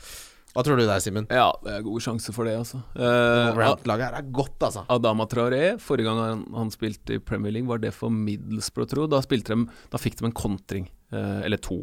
Hva 0.54 0.62
tror 0.62 0.78
du 0.78 0.84
der, 0.86 1.00
Simen? 1.02 1.24
Ja, 1.34 1.48
det 1.64 1.72
er 1.74 1.82
god 1.82 2.02
sjanse 2.04 2.30
for 2.34 2.46
det, 2.46 2.52
altså. 2.60 2.78
Eh, 2.94 3.48
Wolverhampton-laget 3.50 4.06
her 4.06 4.18
er 4.20 4.28
godt, 4.36 4.54
altså. 4.62 4.84
Adama 4.94 5.26
Traoré, 5.30 5.62
forrige 5.82 6.06
gang 6.06 6.20
han, 6.22 6.44
han 6.54 6.70
spilte 6.70 7.16
i 7.16 7.22
Premier 7.22 7.56
League, 7.56 7.66
var 7.66 7.82
det 7.82 7.90
for 7.96 8.14
Middlesbrough, 8.14 8.86
tro. 8.92 9.08
Da, 9.10 9.18
de, 9.18 9.56
da 9.90 10.00
fikk 10.00 10.20
de 10.20 10.28
en 10.28 10.36
kontring, 10.36 10.86
eh, 11.10 11.40
eller 11.48 11.58
to. 11.58 11.80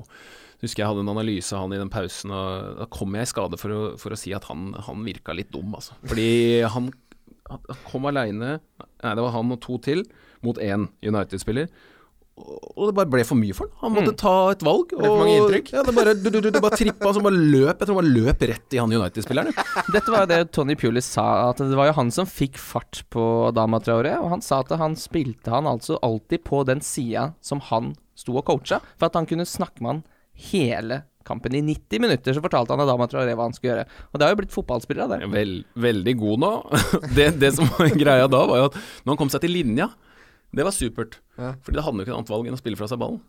Husker 0.63 0.85
jeg 0.85 0.87
hadde 0.91 1.03
en 1.03 1.11
analyse 1.11 1.51
av 1.57 1.65
han 1.65 1.75
i 1.75 1.81
den 1.81 1.91
pausen, 1.91 2.31
og 2.31 2.79
da 2.79 2.87
kom 2.95 3.19
jeg 3.19 3.27
i 3.27 3.31
skade 3.33 3.59
for 3.59 3.75
å, 3.75 3.81
for 3.99 4.15
å 4.15 4.19
si 4.23 4.31
at 4.37 4.47
han, 4.47 4.71
han 4.87 5.03
virka 5.03 5.35
litt 5.35 5.51
dum, 5.51 5.75
altså. 5.75 5.99
Fordi 6.05 6.29
han, 6.71 6.91
han 7.51 7.81
kom 7.89 8.07
aleine, 8.07 8.59
nei, 8.79 9.15
det 9.17 9.25
var 9.25 9.35
han 9.35 9.51
og 9.51 9.59
to 9.67 9.81
til, 9.83 10.05
mot 10.45 10.57
én 10.63 10.87
United-spiller. 11.03 11.67
Og 12.39 12.61
og 12.81 12.89
det 12.89 12.95
bare 12.97 13.11
ble 13.13 13.23
for 13.27 13.37
mye 13.37 13.53
for 13.53 13.69
han. 13.69 13.77
Han 13.83 13.93
måtte 13.99 14.13
ta 14.17 14.33
et 14.53 14.63
valg. 14.65 14.93
Ble 14.95 15.05
for 15.05 15.21
mange 15.21 15.35
inntrykk? 15.37 15.71
Ja, 15.75 15.83
det 15.85 15.93
bare, 15.93 16.13
du, 16.17 16.29
du, 16.33 16.39
du, 16.41 16.49
det 16.53 16.61
bare 16.63 16.79
trippa, 16.79 17.11
så 17.13 17.21
bare 17.23 17.37
løp. 17.37 17.75
Jeg 17.75 17.89
tror 17.89 17.97
han 17.97 17.99
bare 17.99 18.13
løp 18.15 18.45
rett 18.51 18.75
i 18.75 18.79
han 18.81 18.95
United-spilleren. 18.95 19.57
Dette 19.93 20.13
var 20.13 20.23
jo 20.23 20.29
det 20.31 20.39
Tony 20.55 20.77
Pulis 20.79 21.09
sa, 21.13 21.25
at 21.51 21.61
det 21.61 21.77
var 21.77 21.91
jo 21.91 21.97
han 21.99 22.09
som 22.15 22.29
fikk 22.29 22.57
fart 22.61 23.03
på 23.13 23.25
Dama 23.57 23.81
Traore. 23.83 24.15
Og 24.23 24.31
han 24.33 24.43
sa 24.45 24.63
at 24.63 24.73
han 24.81 24.97
spilte 24.99 25.53
han 25.53 25.69
altså 25.69 25.99
alltid 26.01 26.45
på 26.47 26.63
den 26.71 26.81
sida 26.85 27.31
som 27.45 27.61
han 27.69 27.93
sto 28.17 28.39
og 28.39 28.45
coacha, 28.49 28.81
for 28.97 29.09
at 29.09 29.17
han 29.19 29.29
kunne 29.29 29.45
snakke 29.49 29.83
med 29.83 29.91
han 29.91 30.03
hele 30.49 31.03
kampen. 31.27 31.53
I 31.57 31.61
90 31.65 32.01
minutter 32.01 32.33
så 32.33 32.41
fortalte 32.41 32.73
han 32.73 32.81
Adama 32.81 33.05
Traoré 33.11 33.35
hva 33.37 33.45
han 33.45 33.57
skulle 33.57 33.75
gjøre. 33.75 33.89
Og 34.09 34.17
det 34.17 34.25
har 34.25 34.33
jo 34.33 34.39
blitt 34.41 34.55
fotballspillere 34.55 35.05
av 35.05 35.13
det. 35.13 35.29
Vel, 35.35 35.57
veldig 35.77 36.15
god 36.23 36.45
nå. 36.45 36.53
Det, 37.17 37.33
det 37.41 37.53
som 37.59 37.69
var 37.75 37.91
greia 37.93 38.31
da, 38.31 38.45
var 38.49 38.63
jo 38.63 38.71
at 38.71 38.79
når 39.03 39.13
han 39.13 39.21
kom 39.21 39.33
seg 39.33 39.45
til 39.45 39.53
linja, 39.59 39.91
det 40.51 40.65
var 40.67 40.75
supert. 40.75 41.19
Ja. 41.39 41.53
Fordi 41.63 41.77
det 41.79 41.83
hadde 41.85 41.97
jo 41.97 42.03
ikke 42.05 42.11
noe 42.11 42.19
annet 42.21 42.29
valg 42.33 42.47
enn 42.49 42.55
å 42.57 42.59
spille 42.59 42.77
fra 42.77 42.87
seg 42.91 42.99
ballen. 43.01 43.21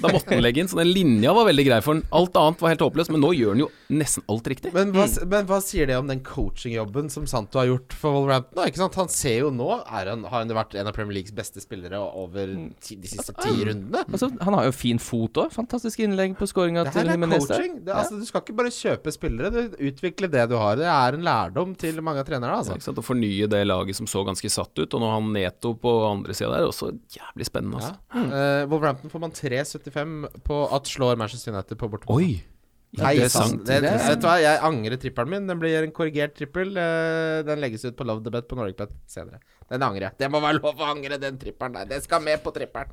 Da 0.00 0.08
måtte 0.14 0.30
han 0.32 0.40
legge 0.40 0.62
inn, 0.62 0.68
så 0.70 0.78
den 0.78 0.92
linja 0.94 1.32
var 1.36 1.48
veldig 1.48 1.64
grei 1.66 1.80
for 1.84 1.96
han. 1.96 2.04
Alt 2.14 2.36
annet 2.40 2.62
var 2.62 2.70
helt 2.72 2.84
håpløst, 2.86 3.10
men 3.12 3.20
nå 3.24 3.32
gjør 3.36 3.50
han 3.56 3.62
jo 3.64 3.68
nesten 3.92 4.24
alt 4.30 4.46
riktig. 4.52 4.70
Men 4.72 4.92
hva, 4.94 5.04
men 5.28 5.48
hva 5.50 5.58
sier 5.64 5.90
det 5.90 5.96
om 5.98 6.06
den 6.08 6.22
coachingjobben 6.24 7.10
som 7.12 7.26
Santo 7.28 7.58
har 7.60 7.66
gjort 7.68 7.96
for 7.98 8.14
Wolverhampton? 8.16 8.62
Ikke 8.70 8.80
sant? 8.80 8.96
Han 9.00 9.10
ser 9.12 9.40
jo 9.42 9.50
nå 9.52 9.68
er 9.82 10.12
han, 10.12 10.22
Har 10.30 10.44
han 10.44 10.54
vært 10.56 10.76
en 10.78 10.88
av 10.88 10.94
Premier 10.96 11.18
Leagues 11.18 11.34
beste 11.36 11.60
spillere 11.60 11.98
over 12.00 12.54
ti, 12.80 12.96
de 13.02 13.10
siste 13.10 13.34
ti 13.42 13.52
rundene? 13.68 14.04
Altså, 14.08 14.30
han 14.40 14.56
har 14.56 14.70
jo 14.70 14.76
fin 14.78 15.02
fot 15.02 15.42
òg. 15.42 15.50
Fantastisk 15.54 16.00
innlegg 16.06 16.38
på 16.38 16.48
skåringa 16.48 16.86
Det 16.86 16.94
her 16.94 17.02
til 17.02 17.12
er 17.12 17.18
Jimenez. 17.18 17.46
der. 17.50 17.56
coaching. 17.58 17.76
Det, 17.84 17.94
altså, 17.98 18.20
du 18.22 18.24
skal 18.30 18.44
ikke 18.46 18.56
bare 18.62 18.72
kjøpe 18.78 19.14
spillere, 19.18 19.50
du 19.52 19.76
utvikler 19.90 20.32
det 20.32 20.46
du 20.54 20.56
har. 20.60 20.78
Det 20.80 20.88
er 20.88 21.18
en 21.18 21.26
lærdom 21.26 21.74
til 21.78 22.00
mange 22.00 22.22
av 22.24 22.30
trenerne. 22.30 22.62
Så, 22.62 22.70
Altså. 22.70 22.78
ikke 22.78 22.88
sant? 22.88 22.98
Å 23.02 23.06
fornye 23.10 23.46
det 23.50 23.64
laget 23.66 23.96
som 23.98 24.06
så 24.10 24.24
ganske 24.26 24.48
satt 24.52 24.72
ut, 24.78 24.94
og 24.94 25.00
nå 25.02 25.08
har 25.10 25.18
han 25.20 25.32
Neto 25.34 25.74
på 25.80 25.92
andre 26.06 26.34
sida 26.36 26.50
der, 26.54 26.66
også 26.70 26.90
jævlig 27.14 27.39
spennende, 27.48 27.80
altså. 27.80 27.96
Eh, 28.20 28.62
Wolverhampton 28.70 29.12
får 29.12 29.22
man 29.22 29.34
3,75 29.36 30.40
på 30.46 30.62
at 30.76 30.88
slår 30.90 31.20
Manchester 31.20 31.54
United 31.54 31.78
på 31.80 31.88
bortebane. 31.92 32.16
Oi! 32.16 32.60
Nei, 32.98 33.12
det 33.20 33.28
er 33.28 33.30
sant. 33.30 33.52
sant. 33.52 33.66
Det, 33.68 33.76
Det 33.84 33.92
vet 34.02 34.18
du 34.18 34.26
hva, 34.26 34.34
jeg 34.42 34.58
angrer 34.66 34.98
trippelen 34.98 35.30
min. 35.30 35.46
Den 35.46 35.60
blir 35.62 35.84
en 35.84 35.92
korrigert 35.94 36.34
trippel. 36.34 36.72
Uh, 36.74 37.38
den 37.46 37.62
legges 37.62 37.84
ut 37.86 37.94
på 37.98 38.06
Love 38.08 38.24
the 38.24 38.32
Bet 38.34 38.48
på 38.50 38.58
Norwegbet 38.58 38.96
senere. 39.10 39.38
Den 39.70 39.84
angrer 39.86 40.08
jeg. 40.08 40.18
Det 40.24 40.30
må 40.32 40.40
være 40.42 40.58
lov 40.58 40.82
å 40.82 40.88
angre 40.90 41.20
den 41.22 41.38
trippelen 41.38 41.78
der. 41.78 41.86
Den 41.92 42.02
skal 42.02 42.24
med 42.24 42.42
på 42.42 42.50
trippelen. 42.56 42.90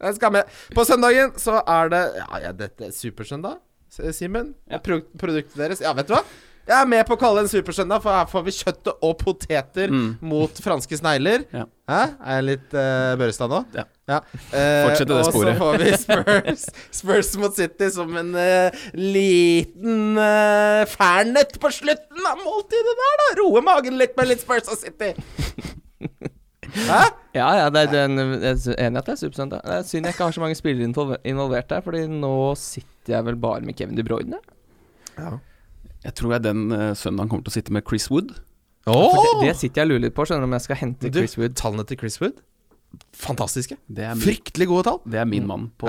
Den 0.00 0.16
skal 0.16 0.32
med. 0.32 0.56
På 0.74 0.86
søndagen 0.88 1.36
så 1.40 1.60
er 1.60 1.92
det 1.92 2.02
Ja, 2.16 2.40
ja 2.46 2.54
dette 2.56 2.88
er 2.88 2.96
Supersøndag, 2.96 3.60
Simen. 4.16 4.54
Ja. 4.70 4.80
Produktet 4.82 5.54
deres 5.60 5.84
Ja, 5.84 5.92
vet 5.94 6.08
du 6.08 6.16
hva? 6.16 6.24
Jeg 6.64 6.74
er 6.80 6.86
med 6.88 7.02
på 7.04 7.12
å 7.12 7.18
kalle 7.20 7.42
det 7.42 7.48
en 7.50 7.52
supersøndag, 7.58 8.00
for 8.00 8.14
her 8.16 8.28
får 8.30 8.44
vi 8.46 8.52
kjøttet 8.56 9.02
og 9.04 9.18
poteter 9.20 9.90
Mm. 9.92 10.06
mot 10.24 10.60
franske 10.64 10.96
snegler. 10.96 11.44
Ja. 11.52 11.64
Hæ? 11.90 11.98
Er 12.24 12.38
jeg 12.38 12.44
litt 12.48 12.72
uh, 12.76 13.12
Børrestad 13.20 13.52
nå? 13.52 13.58
Ja. 13.76 13.84
Eh, 14.08 14.84
Fortsett 14.86 15.08
det 15.10 15.18
sporet. 15.28 15.34
Og 15.34 15.44
så 15.44 15.54
får 15.60 15.78
vi 15.82 15.92
Spurs, 16.00 16.64
Spurs 17.00 17.30
mot 17.42 17.54
City 17.56 17.90
som 17.92 18.16
en 18.16 18.32
uh, 18.32 18.84
liten 18.96 20.16
uh, 20.16 20.84
fernet 20.88 21.52
på 21.60 21.70
slutten 21.72 22.30
av 22.32 22.40
måltidet 22.40 22.96
der, 23.02 23.20
da. 23.22 23.28
Roe 23.42 23.60
magen 23.64 24.00
litt 24.00 24.16
med 24.16 24.32
litt 24.32 24.40
Spurs 24.44 24.68
og 24.72 24.80
City. 24.80 25.12
Hæ? 26.88 27.02
Ja, 27.36 27.48
ja, 27.60 27.68
det 27.70 27.84
er 27.92 28.06
en, 28.08 28.18
jeg 28.40 28.56
er 28.72 28.78
enig 28.88 28.96
i 28.96 29.00
at 29.02 29.06
det 29.06 29.12
er 29.14 29.20
supersøndag. 29.20 29.60
Det 29.68 29.76
er 29.76 29.84
synd 29.86 30.08
jeg 30.08 30.14
ikke 30.16 30.26
har 30.30 30.34
så 30.34 30.42
mange 30.42 30.56
spillere 30.58 31.18
involvert 31.28 31.68
der, 31.70 31.84
Fordi 31.84 32.06
nå 32.10 32.32
sitter 32.58 33.18
jeg 33.18 33.26
vel 33.28 33.36
bare 33.36 33.60
med 33.68 33.76
Kevin 33.78 33.98
De 34.00 34.04
Bruyne. 34.06 34.40
Jeg 36.04 36.14
tror 36.20 36.34
jeg 36.36 36.42
den 36.44 36.66
uh, 36.72 36.90
søndagen 36.98 37.30
kommer 37.32 37.44
til 37.46 37.52
å 37.54 37.56
sitte 37.58 37.72
med 37.72 37.86
Chris 37.88 38.10
Wood. 38.12 38.34
Oh! 38.86 39.14
det, 39.40 39.48
det 39.48 39.54
sitter 39.56 39.80
jeg 39.80 39.86
og 39.88 39.92
lurer 39.94 40.02
litt 40.08 40.14
på, 40.16 40.26
skjønner 40.28 40.44
du, 40.44 40.50
om 40.50 40.56
jeg 40.58 40.64
skal 40.66 40.76
hente 40.76 41.08
Du, 41.10 41.18
Chris 41.22 41.38
Wood. 41.40 41.54
tallene 41.56 41.86
til 41.88 41.96
Chris 42.02 42.18
Wood 42.20 42.42
Fantastiske. 43.16 43.74
Det 43.90 44.04
er 44.06 44.12
min, 44.14 44.22
Fryktelig 44.22 44.66
gode 44.70 44.84
tall. 44.86 44.98
det 45.10 45.18
er 45.18 45.24
min 45.26 45.46
mann 45.48 45.64
på, 45.80 45.88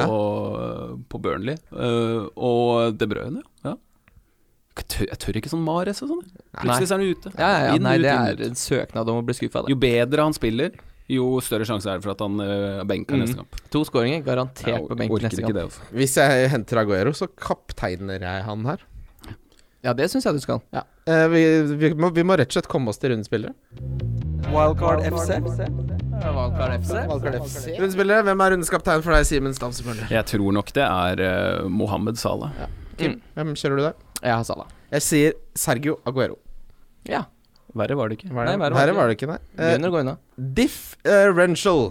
på 1.12 1.20
Burnley. 1.22 1.58
Uh, 1.76 2.26
og 2.34 2.96
De 2.98 3.06
Bruyne, 3.12 3.44
ja. 3.66 3.76
Jeg 4.76 4.88
tør, 4.92 5.06
jeg 5.12 5.20
tør 5.24 5.38
ikke 5.40 5.52
sånn 5.54 5.62
Mares 5.64 6.02
og 6.04 6.10
sånn. 6.12 6.24
Plutselig 6.60 6.90
er 6.90 6.96
han 6.98 7.06
ute. 7.06 7.32
Ja, 7.38 7.46
ja, 7.52 7.60
ja, 7.70 7.76
Inn, 7.78 7.86
nei, 7.86 7.94
ut, 8.00 8.04
det 8.08 8.16
er 8.16 8.42
en 8.50 8.58
søknad 8.60 9.12
om 9.14 9.22
å 9.22 9.28
bli 9.28 9.36
skuffa. 9.38 9.62
Jo 9.72 9.78
bedre 9.80 10.26
han 10.26 10.36
spiller, 10.36 10.74
jo 11.12 11.28
større 11.46 11.68
sjanse 11.70 11.88
er 11.94 12.02
det 12.02 12.08
for 12.08 12.16
at 12.16 12.24
han 12.26 12.42
uh, 12.42 12.82
benker 12.90 13.16
Mm. 13.16 13.22
neste 13.24 13.38
kamp. 13.44 13.62
To 13.76 13.84
skåringer, 13.88 14.26
garantert 14.26 14.72
Jeg 14.74 14.88
på 14.90 14.98
benken 15.00 15.28
neste 15.30 15.46
kamp. 15.46 15.54
det. 15.60 15.64
Altså. 15.70 15.86
Hvis 15.96 16.18
jeg 16.20 16.50
henter 16.52 16.82
Aguero, 16.82 17.14
så 17.16 17.30
kapteiner 17.40 18.26
jeg 18.26 18.44
han 18.50 18.66
her. 18.68 18.84
Ja, 19.86 19.94
det 19.94 20.08
syns 20.10 20.26
jeg 20.26 20.34
du 20.34 20.42
skal. 20.42 20.62
Ja. 20.74 20.82
Eh, 21.06 21.28
vi, 21.30 21.42
vi, 21.78 21.92
må, 21.94 22.10
vi 22.16 22.24
må 22.26 22.34
rett 22.40 22.50
og 22.50 22.58
slett 22.58 22.70
komme 22.72 22.90
oss 22.90 22.98
til 22.98 23.12
rundespillere. 23.14 23.54
Wildcard 24.50 25.04
FC. 25.06 25.38
Wildcard 26.26 26.74
FC. 26.82 27.76
Rundespillere, 27.78 28.24
Hvem 28.26 28.42
er 28.42 28.56
rundens 28.56 28.74
kaptein 28.74 29.04
for 29.06 29.14
deg, 29.14 29.28
Simen 29.30 29.54
Stavsmøller? 29.54 30.10
Jeg 30.14 30.26
tror 30.32 30.56
nok 30.58 30.72
det 30.74 30.86
er 30.88 31.22
uh, 31.22 31.70
Mohammed 31.70 32.18
Salah. 32.18 32.56
Kim, 32.98 33.20
hvem 33.38 33.54
kjører 33.60 33.78
du 33.78 33.84
der? 33.90 33.96
Jeg 34.24 34.34
har 34.34 34.48
Salah. 34.48 34.74
Jeg 34.96 35.06
sier 35.06 35.38
Sergio 35.60 36.00
Aguero. 36.10 36.40
Ja. 37.06 37.26
Verre 37.76 37.98
var 38.00 38.10
det 38.10 38.18
ikke. 38.22 38.32
Verre, 38.32 38.56
Nei, 38.56 38.58
verre 38.62 38.80
var 38.96 39.02
var 39.04 39.12
det 39.12 39.18
ikke, 39.20 39.30
nei. 39.34 39.40
Eh, 39.60 39.76
Begynner 39.76 39.92
å 39.92 39.96
gå 39.98 40.02
unna. 40.06 40.16
Diff 40.58 40.80
uh, 41.06 41.28
Renshall. 41.36 41.90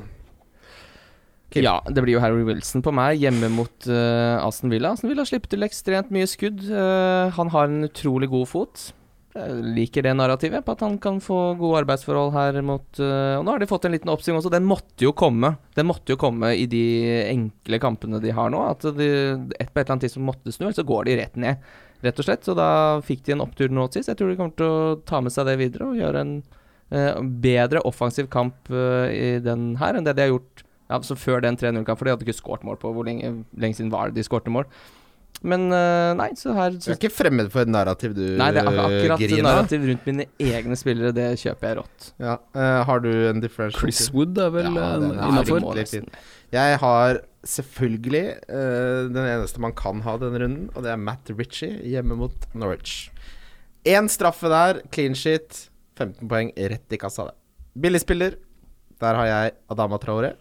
Kim. 1.54 1.62
Ja, 1.62 1.76
det 1.86 2.02
blir 2.02 2.16
jo 2.16 2.22
Harry 2.22 2.42
Wilson 2.42 2.82
på 2.82 2.90
meg, 2.94 3.20
hjemme 3.22 3.46
mot 3.54 3.86
uh, 3.86 4.42
Aston 4.42 4.72
Villa. 4.74 4.90
Aston 4.90 5.12
Villa 5.12 5.22
slipper 5.28 5.52
til 5.52 5.62
ekstremt 5.62 6.10
mye 6.14 6.26
skudd. 6.26 6.64
Uh, 6.66 7.30
han 7.36 7.52
har 7.54 7.70
en 7.70 7.86
utrolig 7.86 8.26
god 8.32 8.48
fot. 8.50 8.88
Jeg 9.34 9.62
liker 9.76 10.04
det 10.06 10.16
narrativet 10.18 10.62
på 10.66 10.74
at 10.76 10.82
han 10.84 10.96
kan 11.02 11.16
få 11.22 11.38
gode 11.58 11.80
arbeidsforhold 11.82 12.28
her 12.36 12.58
mot 12.62 13.00
uh, 13.02 13.40
Og 13.40 13.46
nå 13.46 13.54
har 13.54 13.62
de 13.62 13.66
fått 13.66 13.86
en 13.86 13.94
liten 13.94 14.10
oppsving 14.10 14.38
også. 14.38 14.50
Den 14.50 14.66
måtte 14.66 15.06
jo 15.06 15.14
komme. 15.14 15.52
Den 15.78 15.88
måtte 15.90 16.14
jo 16.14 16.18
komme 16.20 16.52
i 16.58 16.66
de 16.70 16.82
enkle 17.28 17.80
kampene 17.82 18.22
de 18.22 18.34
har 18.34 18.50
nå. 18.50 18.66
At 18.74 18.86
de, 18.98 19.08
et 19.54 19.70
på 19.70 19.78
et 19.78 19.84
eller 19.84 19.94
annet 19.94 20.08
tidspunkt 20.08 20.30
måtte 20.32 20.54
snu, 20.54 20.68
så 20.74 20.86
går 20.86 21.06
de 21.06 21.16
rett 21.22 21.38
ned. 21.46 21.72
Rett 22.02 22.18
og 22.18 22.26
slett. 22.26 22.42
Så 22.46 22.58
da 22.58 22.68
fikk 23.06 23.22
de 23.28 23.38
en 23.38 23.46
opptur 23.46 23.70
nå 23.70 23.86
sist. 23.94 24.10
Jeg 24.10 24.18
tror 24.18 24.34
de 24.34 24.38
kommer 24.42 24.58
til 24.58 24.74
å 24.74 25.00
ta 25.06 25.22
med 25.22 25.34
seg 25.34 25.46
det 25.50 25.58
videre 25.62 25.92
og 25.92 26.02
gjøre 26.02 26.26
en 26.26 26.36
uh, 26.42 27.22
bedre 27.46 27.86
offensiv 27.86 28.26
kamp 28.34 28.74
uh, 28.74 29.06
i 29.06 29.36
den 29.42 29.76
her 29.78 29.94
enn 29.94 30.10
det 30.10 30.18
de 30.18 30.26
har 30.26 30.34
gjort 30.34 30.63
ja, 30.90 31.00
så 31.06 31.16
før 31.16 31.40
den 31.44 31.56
3-0-kampen, 31.56 31.96
for 31.96 32.04
de 32.04 32.12
hadde 32.14 32.26
ikke 32.26 32.36
skåret 32.36 32.66
mål 32.66 32.76
på 32.80 32.92
hvor 32.92 33.06
lenge, 33.06 33.30
lenge 33.56 33.78
siden 33.78 33.92
var 33.92 34.10
det 34.10 34.20
de 34.20 34.26
skårte 34.26 34.52
mål. 34.52 34.68
Men 35.44 35.66
eh, 35.74 36.12
nei, 36.16 36.30
så 36.38 36.54
her 36.56 36.76
Du 36.78 36.86
er 36.92 36.96
ikke 36.96 37.10
fremmed 37.12 37.50
for 37.52 37.64
et 37.66 37.70
narrativ, 37.72 38.14
du, 38.16 38.22
Nei, 38.38 38.48
det 38.54 38.62
er 38.62 38.68
akkurat 38.70 39.20
Grina? 39.20 39.44
narrativ 39.50 39.82
rundt 39.90 40.06
mine 40.08 40.26
egne 40.40 40.78
spillere, 40.78 41.12
det 41.16 41.26
kjøper 41.42 41.68
jeg 41.68 41.78
rått. 41.80 42.06
Ja. 42.22 42.36
uh, 42.56 42.80
har 42.88 43.02
du 43.04 43.10
en 43.28 43.42
differential? 43.42 43.82
Chris 43.82 44.06
Wood 44.14 44.40
er 44.40 44.52
vel 44.54 44.70
Ja, 44.70 44.86
innafor. 45.28 45.66
Jeg 46.54 46.78
har 46.80 47.20
selvfølgelig 47.44 48.22
uh, 48.46 49.10
den 49.12 49.20
eneste 49.24 49.60
man 49.60 49.74
kan 49.76 50.00
ha 50.06 50.16
denne 50.22 50.40
runden, 50.44 50.70
og 50.72 50.86
det 50.86 50.94
er 50.94 51.02
Matt 51.02 51.32
Ritchie 51.34 51.76
hjemme 51.92 52.16
mot 52.22 52.48
Norwich. 52.54 53.10
Én 53.84 54.08
straffe 54.08 54.48
der, 54.48 54.80
clean 54.94 55.18
shit, 55.18 55.66
15 56.00 56.30
poeng 56.30 56.54
rett 56.56 56.94
i 56.96 57.00
kassa. 57.00 57.28
det 57.28 57.82
Billigspiller, 57.84 58.38
der 59.02 59.20
har 59.20 59.28
jeg 59.28 59.54
Adama 59.68 59.98
Traore. 60.00 60.36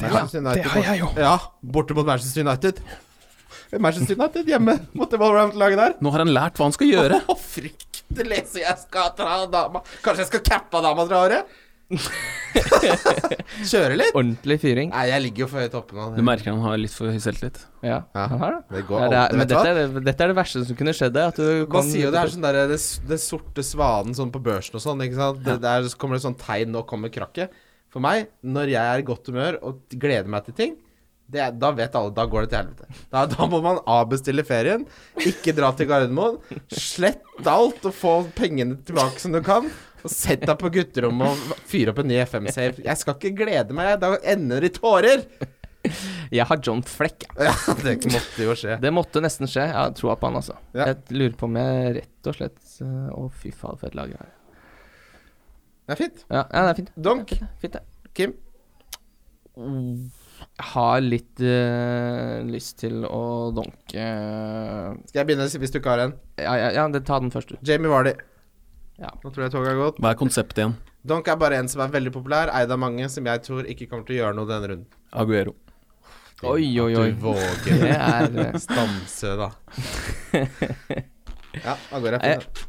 Manchester 0.00 0.40
United 0.44 0.62
det 0.64 0.72
har 0.72 0.82
jeg 0.92 1.00
jo. 1.02 1.08
Ja, 1.18 1.34
borte 1.62 1.94
mot 1.98 2.06
Manchester 2.06 2.44
United. 2.46 2.82
Manchester 3.78 4.14
United 4.16 4.48
hjemme 4.48 4.78
mot 4.96 5.10
det 5.12 5.18
Wolverhampton-laget 5.20 5.80
der. 5.82 5.96
Nå 6.00 6.12
har 6.14 6.22
han 6.24 6.32
lært 6.32 6.56
hva 6.60 6.68
han 6.68 6.76
skal 6.76 6.88
gjøre. 6.92 7.18
Å, 7.28 7.36
fryktelig, 7.36 8.42
så 8.52 8.62
jeg 8.62 8.78
skal 8.86 9.10
ta 9.18 9.40
dama. 9.52 9.82
Kanskje 10.04 10.24
jeg 10.24 10.30
skal 10.32 10.44
cappe 10.46 10.80
Adama 10.80 11.04
Traore? 11.10 11.42
Kjøre 13.68 13.96
litt? 13.96 14.12
Ordentlig 14.16 14.58
fyring. 14.62 14.90
Nei, 14.92 15.04
jeg 15.10 15.22
ligger 15.24 15.44
jo 15.44 15.48
for 15.52 15.64
høyt 15.64 15.76
oppe 15.78 15.96
nå. 15.96 16.08
Du 16.16 16.22
merker 16.26 16.52
han 16.52 16.60
har 16.64 16.76
litt 16.80 16.92
for 16.94 17.12
høy 17.12 17.20
selvtillit. 17.22 17.60
Ja, 17.84 18.02
Ja. 18.14 18.26
han 18.32 18.42
har 18.42 18.56
det. 18.56 18.60
Det 18.76 18.82
går 18.88 19.00
Ja, 19.00 19.08
det 19.08 19.18
er, 19.20 19.36
men 19.38 19.48
dette 19.48 19.68
er, 19.68 19.74
det, 19.94 20.04
dette 20.08 20.24
er 20.26 20.32
det 20.32 20.36
verste 20.38 20.64
som 20.68 20.76
kunne 20.78 20.94
skjedd 20.96 21.14
deg. 21.16 21.32
At 21.32 21.36
du 21.40 21.66
Man 21.72 21.88
sier 21.88 22.06
jo 22.08 22.10
det 22.14 22.20
er 22.22 22.32
sånn 22.34 22.44
der 22.44 22.60
det, 22.72 22.78
det 23.12 23.20
sorte 23.22 23.64
svanen 23.64 24.14
sånn 24.16 24.32
på 24.34 24.42
børsen 24.42 24.76
og 24.78 24.84
sånn, 24.84 25.00
ikke 25.06 25.16
sant. 25.18 25.40
Det, 25.44 25.58
der 25.64 25.88
kommer 26.00 26.18
det 26.18 26.24
sånn 26.26 26.36
tegn 26.40 26.72
'nå 26.72 26.84
kommer 26.88 27.08
krakket'. 27.12 27.48
For 27.92 28.04
meg, 28.04 28.28
når 28.44 28.74
jeg 28.74 28.92
er 28.92 29.00
i 29.02 29.06
godt 29.08 29.30
humør 29.30 29.58
og 29.64 29.96
gleder 29.96 30.28
meg 30.30 30.44
til 30.48 30.56
ting, 30.58 30.76
det, 31.28 31.42
da 31.60 31.68
vet 31.76 31.96
alle 31.98 32.14
Da 32.16 32.24
går 32.24 32.46
det 32.46 32.50
til 32.54 32.58
helvete. 32.62 32.86
Da, 33.12 33.26
da 33.28 33.46
må 33.52 33.58
man 33.64 33.82
avbestille 33.84 34.44
ferien, 34.48 34.86
ikke 35.20 35.52
dra 35.56 35.74
til 35.76 35.88
Gardermoen, 35.90 36.38
slett 36.72 37.24
alt 37.48 37.84
og 37.84 37.92
få 37.96 38.14
pengene 38.38 38.78
tilbake 38.88 39.20
som 39.20 39.36
du 39.36 39.42
kan. 39.44 39.68
Og 39.98 40.12
Sett 40.14 40.44
deg 40.46 40.56
på 40.60 40.70
gutterommet 40.72 41.28
og 41.52 41.62
fyre 41.68 41.92
opp 41.92 42.00
en 42.00 42.08
ny 42.08 42.20
FM-safe. 42.22 42.84
Jeg 42.86 43.00
skal 43.00 43.16
ikke 43.18 43.34
glede 43.42 43.76
meg, 43.76 43.96
da 44.00 44.14
ender 44.30 44.64
det 44.64 44.70
i 44.72 44.76
tårer. 44.78 45.24
Jeg 46.34 46.44
har 46.48 46.60
John 46.64 46.82
Fleck. 46.86 47.24
Ja, 47.38 47.52
det 47.82 47.96
måtte 48.12 48.44
jo 48.44 48.54
skje. 48.58 48.78
Det 48.82 48.90
måtte 48.94 49.22
nesten 49.24 49.48
skje. 49.50 49.66
Jeg 49.68 49.76
har 49.76 49.94
troa 49.96 50.16
på 50.20 50.28
han, 50.28 50.38
altså. 50.40 50.56
Ja. 50.76 50.90
Jeg 50.90 51.16
lurer 51.16 51.36
på 51.38 51.48
om 51.48 51.56
jeg 51.60 51.94
rett 52.00 52.30
og 52.30 52.36
slett 52.36 52.74
Å, 52.84 53.28
fy 53.42 53.52
faen, 53.54 53.78
for 53.80 53.88
et 53.90 53.96
lag 53.98 54.12
jeg 54.12 54.20
har. 54.20 54.32
Det 55.88 55.94
er 55.94 56.00
fint. 56.02 56.24
Ja, 56.28 56.42
ja, 56.52 56.62
det 56.66 56.68
er 56.68 56.76
fint. 56.76 56.90
Donk. 57.00 57.30
Det. 57.32 57.46
fint 57.62 57.76
det. 57.78 57.80
Kim. 58.12 58.34
Jeg 59.56 60.66
har 60.74 61.00
litt 61.00 61.40
eh, 61.40 62.34
lyst 62.46 62.76
til 62.82 63.00
å 63.08 63.48
donke 63.56 64.04
Skal 65.08 65.18
jeg 65.18 65.26
begynne 65.26 65.48
hvis 65.48 65.72
du 65.74 65.80
ikke 65.80 65.96
har 65.96 66.02
en? 66.04 66.12
Ja, 66.38 66.52
ja, 66.60 66.68
ja 66.76 66.84
det, 66.92 67.02
ta 67.08 67.18
den 67.24 67.32
først, 67.34 67.56
du. 67.56 67.64
Jamie 67.66 67.90
Vardy. 67.90 68.12
Ja. 69.00 69.14
Nå 69.24 69.32
tror 69.32 69.46
jeg 69.46 69.54
toget 69.56 69.72
har 69.72 69.80
gått. 69.80 69.98
Hva 70.04 70.12
er 70.12 70.20
konseptet 70.20 70.60
igjen? 70.60 70.76
Donk 71.08 71.32
er 71.32 71.40
bare 71.40 71.62
en 71.62 71.72
som 71.72 71.80
er 71.80 71.96
veldig 71.96 72.12
populær, 72.12 72.52
eid 72.52 72.74
av 72.74 72.84
mange, 72.84 73.08
som 73.08 73.26
jeg 73.32 73.46
tror 73.48 73.66
ikke 73.72 73.88
kommer 73.88 74.04
til 74.04 74.18
å 74.18 74.20
gjøre 74.20 74.36
noe 74.36 74.50
denne 74.50 74.72
runden. 74.74 75.02
Aguero. 75.16 75.56
Oi, 76.44 76.68
oi, 76.78 76.92
oi. 76.92 77.10
Du 77.16 77.22
våger 77.24 77.80
Det 77.80 77.94
er 77.96 78.42
eh, 78.44 78.58
Stamsø, 78.60 79.38
da. 79.40 79.52
ja, 81.64 81.78
Aguero 81.96 82.20
er 82.20 82.26
fin. 82.26 82.44
Eh. 82.44 82.67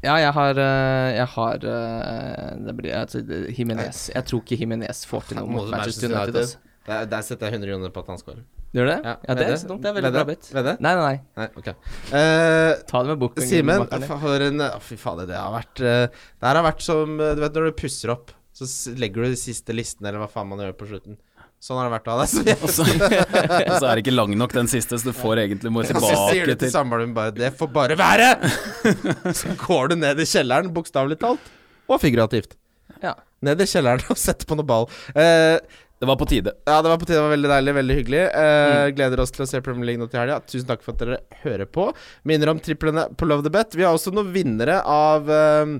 Ja, 0.00 0.14
jeg 0.16 0.32
har 0.32 0.56
eh, 0.56 1.10
Jeg 1.18 1.28
har 1.34 1.66
eh, 1.68 2.46
Det 2.66 2.74
blir 2.78 2.96
altså, 2.96 3.20
Jimenez. 3.52 4.08
Jeg 4.14 4.26
tror 4.28 4.42
ikke 4.44 4.58
Jimenez 4.62 5.04
får 5.08 5.28
til 5.28 5.40
noe 5.40 5.52
Mot 5.52 5.68
Manchester 5.72 6.08
United. 6.08 6.40
United. 6.40 6.66
Der, 6.88 7.04
der 7.10 7.26
setter 7.26 7.50
jeg 7.50 7.60
100 7.60 7.70
kroner 7.74 7.92
på 7.94 8.02
at 8.02 8.08
han 8.14 8.20
scorer. 8.20 8.40
Gjør 8.74 8.86
det? 8.88 8.96
Ja, 9.04 9.14
Ja, 9.26 9.34
det 9.36 9.46
er 9.46 9.56
så 9.60 9.68
dumt. 9.68 9.82
Det 9.84 9.90
er 9.90 9.96
veldig 9.98 10.12
bra 10.14 10.24
Ved 10.30 10.66
det? 10.68 10.74
Nei, 10.80 10.92
nei, 10.96 11.04
nei. 11.04 11.16
Nei, 11.42 11.48
ok. 11.60 11.70
uh, 11.74 12.72
Ta 12.88 13.02
det 13.02 13.12
med 13.12 13.20
boken. 13.20 13.46
Simen, 13.50 13.86
for 14.06 14.46
en 14.46 14.64
oh, 14.64 14.76
fy 14.84 14.98
fader, 15.00 15.28
det 15.28 15.36
har 15.38 15.52
vært 15.54 15.82
uh, 15.82 16.04
Det 16.06 16.48
her 16.48 16.60
har 16.60 16.66
vært 16.70 16.84
som 16.86 17.16
Du 17.18 17.42
vet 17.42 17.58
når 17.58 17.68
du 17.68 17.78
pusser 17.82 18.14
opp, 18.14 18.32
Så 18.56 18.94
legger 18.96 19.26
du 19.26 19.34
de 19.34 19.40
siste 19.40 19.74
listene, 19.76 20.08
eller 20.10 20.22
hva 20.24 20.30
faen 20.30 20.48
man 20.50 20.62
gjør 20.64 20.78
på 20.80 20.88
slutten. 20.94 21.18
Sånn 21.60 21.76
har 21.76 21.90
det 21.90 21.92
vært 21.92 22.08
av 22.08 22.22
deg. 22.22 22.50
Og 22.64 22.70
så, 22.76 22.84
er 22.88 23.98
det 23.98 24.04
ikke 24.04 24.14
lang 24.16 24.32
nok 24.40 24.54
den 24.56 24.70
siste, 24.72 24.96
så 24.96 25.10
du 25.10 25.16
får 25.16 25.42
egentlig 25.44 25.72
må 25.74 25.84
så 25.88 25.92
sier 26.00 26.00
du 26.00 26.06
tilbake 26.08 26.46
til 26.46 26.58
til 26.64 26.72
samboeren 26.72 27.10
din 27.10 27.16
bare 27.18 27.34
'Det 27.36 27.52
får 27.58 27.68
bare 27.74 27.98
være!' 28.00 29.34
så 29.42 29.52
går 29.66 29.92
du 29.92 30.00
ned 30.00 30.20
i 30.24 30.28
kjelleren, 30.28 30.72
bokstavelig 30.72 31.20
talt, 31.20 31.52
og 31.90 32.00
figurativt. 32.00 32.56
Ja. 33.04 33.14
Ned 33.44 33.60
i 33.60 33.68
kjelleren 33.68 34.02
og 34.12 34.18
setter 34.20 34.48
på 34.48 34.56
noe 34.56 34.68
ball. 34.68 34.88
Eh, 35.14 35.60
Det 36.00 36.08
var 36.08 36.16
på 36.16 36.24
tide. 36.24 36.54
Ja, 36.64 36.78
det 36.80 36.88
var 36.88 36.96
på 36.96 37.04
tide. 37.04 37.18
Det 37.18 37.24
var 37.26 37.34
veldig 37.36 37.48
deilig. 37.50 37.72
Veldig 37.76 37.94
hyggelig. 37.98 38.20
Eh, 38.32 38.86
Gleder 38.96 39.20
oss 39.20 39.30
til 39.36 39.44
å 39.44 39.46
se 39.50 39.60
Premier 39.60 39.84
League 39.84 40.00
nå 40.00 40.06
til 40.08 40.20
helga. 40.22 40.38
Tusen 40.48 40.64
takk 40.64 40.80
for 40.80 40.94
at 40.96 41.02
dere 41.02 41.18
hører 41.42 41.68
på. 41.68 41.90
Minner 42.24 42.48
om 42.54 42.60
triplene 42.64 43.04
på 43.20 43.28
Love 43.28 43.44
the 43.44 43.52
Bet. 43.52 43.76
Vi 43.76 43.84
har 43.84 43.92
også 43.92 44.08
noen 44.16 44.30
vinnere 44.32 44.78
av 44.80 45.28
eh, 45.28 45.74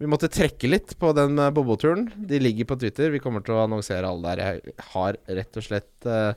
Vi 0.00 0.08
måtte 0.08 0.30
trekke 0.32 0.68
litt 0.70 0.94
på 0.96 1.10
den 1.12 1.36
Bobo-turen. 1.52 2.06
De 2.16 2.38
ligger 2.40 2.64
på 2.70 2.78
Twitter. 2.80 3.10
Vi 3.12 3.20
kommer 3.20 3.44
til 3.44 3.58
å 3.58 3.66
annonsere 3.66 4.08
alle 4.08 4.30
der. 4.30 4.40
Jeg 4.64 4.76
har 4.94 5.18
rett 5.36 5.58
og 5.60 5.66
slett 5.66 6.08
uh, 6.08 6.30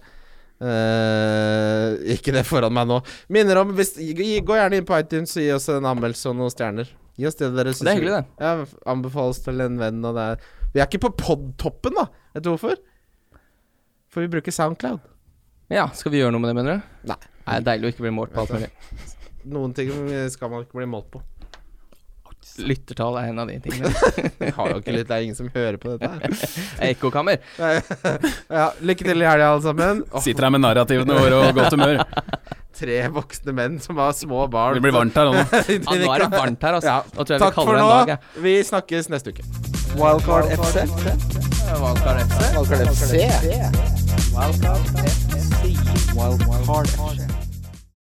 uh, 0.59 1.93
ikke 2.11 2.34
det 2.36 2.43
foran 2.43 2.76
meg 2.76 2.89
nå. 2.89 2.97
Minner 3.32 3.61
om 3.61 3.72
hvis, 3.78 3.95
Gå 3.95 4.57
gjerne 4.59 4.82
inn 4.82 4.89
på 4.89 4.97
iTunes 4.99 5.38
og 5.39 5.45
gi 5.45 5.53
oss 5.55 5.70
en 5.72 5.88
anmeldelse 5.93 6.34
og 6.34 6.36
noen 6.41 6.51
stjerner. 6.51 6.91
Gi 7.16 7.30
oss 7.30 7.39
det 7.39 7.53
dere 7.55 7.72
syns. 7.72 7.86
Det 7.88 7.93
er 7.93 8.01
hyggelig, 8.01 8.20
det. 8.20 8.43
Ja, 8.43 8.84
anbefales 8.97 9.39
til 9.45 9.64
en 9.64 9.80
venn. 9.80 10.03
Og 10.11 10.20
det 10.20 10.28
er, 10.34 10.45
vi 10.74 10.84
er 10.84 10.91
ikke 10.91 11.05
på 11.05 11.14
podtoppen, 11.24 11.95
da. 12.01 12.09
Vet 12.36 12.43
du 12.43 12.51
hvorfor? 12.51 12.76
For 14.11 14.26
vi 14.26 14.34
bruker 14.36 14.51
Soundcloud. 14.51 15.07
Ja, 15.72 15.88
skal 15.95 16.11
vi 16.11 16.20
gjøre 16.20 16.36
noe 16.36 16.43
med 16.43 16.51
det, 16.51 16.59
mener 16.59 16.76
du? 16.82 16.93
Nei. 17.14 17.22
Nei, 17.47 17.55
det 17.55 17.61
er 17.61 17.70
deilig 17.72 17.88
å 17.88 17.95
ikke 17.95 18.09
bli 18.09 18.16
målt 18.20 18.36
på 18.36 18.43
alt 18.43 18.57
mulig. 18.57 18.74
Noen 19.55 19.72
ting 19.76 19.89
skal 20.32 20.51
man 20.51 20.68
ikke 20.68 20.80
bli 20.80 20.91
målt 20.91 21.09
på. 21.16 21.24
Lyttertall 22.62 23.16
er 23.18 23.30
en 23.32 23.39
av 23.41 23.47
de 23.49 23.56
tingene. 23.64 23.89
Vi 24.41 24.49
har 24.54 24.68
jo 24.70 24.82
ikke 24.82 24.93
lytt, 24.93 25.08
det 25.10 25.16
er 25.16 25.24
ingen 25.26 25.38
som 25.38 25.47
hører 25.54 25.78
på 25.82 25.93
dette 25.95 26.10
her. 26.12 26.30
Ekkokammer. 26.91 27.39
Ja, 27.58 28.68
lykke 28.86 29.08
til 29.08 29.24
i 29.24 29.26
helga, 29.26 29.47
alle 29.56 29.64
sammen. 29.66 30.04
Sitter 30.26 30.47
her 30.47 30.54
med 30.54 30.62
narrativene 30.66 31.18
våre 31.18 31.39
og 31.47 31.58
godt 31.58 31.74
humør. 31.78 32.04
tre 32.78 32.99
voksne 33.14 33.54
menn 33.58 33.80
som 33.82 33.97
har 34.01 34.14
små 34.18 34.45
barn. 34.54 34.78
Det 34.78 34.84
blir 34.86 34.95
varmt 34.95 35.18
her 35.18 35.30
nå. 35.32 35.34
Ja, 35.41 35.45
nå 36.04 36.14
er 36.14 36.26
det 36.26 36.32
varmt 36.34 36.66
her, 36.66 36.80
altså. 36.80 36.89
Ja. 36.89 36.99
Nå 37.14 37.22
tror 37.26 37.36
jeg 37.38 37.43
Takk 37.45 37.58
vi 37.58 37.68
for 37.70 37.82
nå. 37.82 37.89
dag, 37.93 38.14
ja. 38.16 38.18
Vi 38.45 38.56
snakkes 38.70 39.10
neste 39.14 39.34
uke. 39.34 39.45
Wildcard 39.97 40.49
FC. 40.58 40.86
Wildcard 41.80 42.22
FC. 42.26 42.41
Wildcard 42.58 42.88
FC. 42.89 43.12
Wildcard 44.34 44.82
FC. 44.97 45.14
Wildcard 46.18 46.93
FC. 46.93 47.43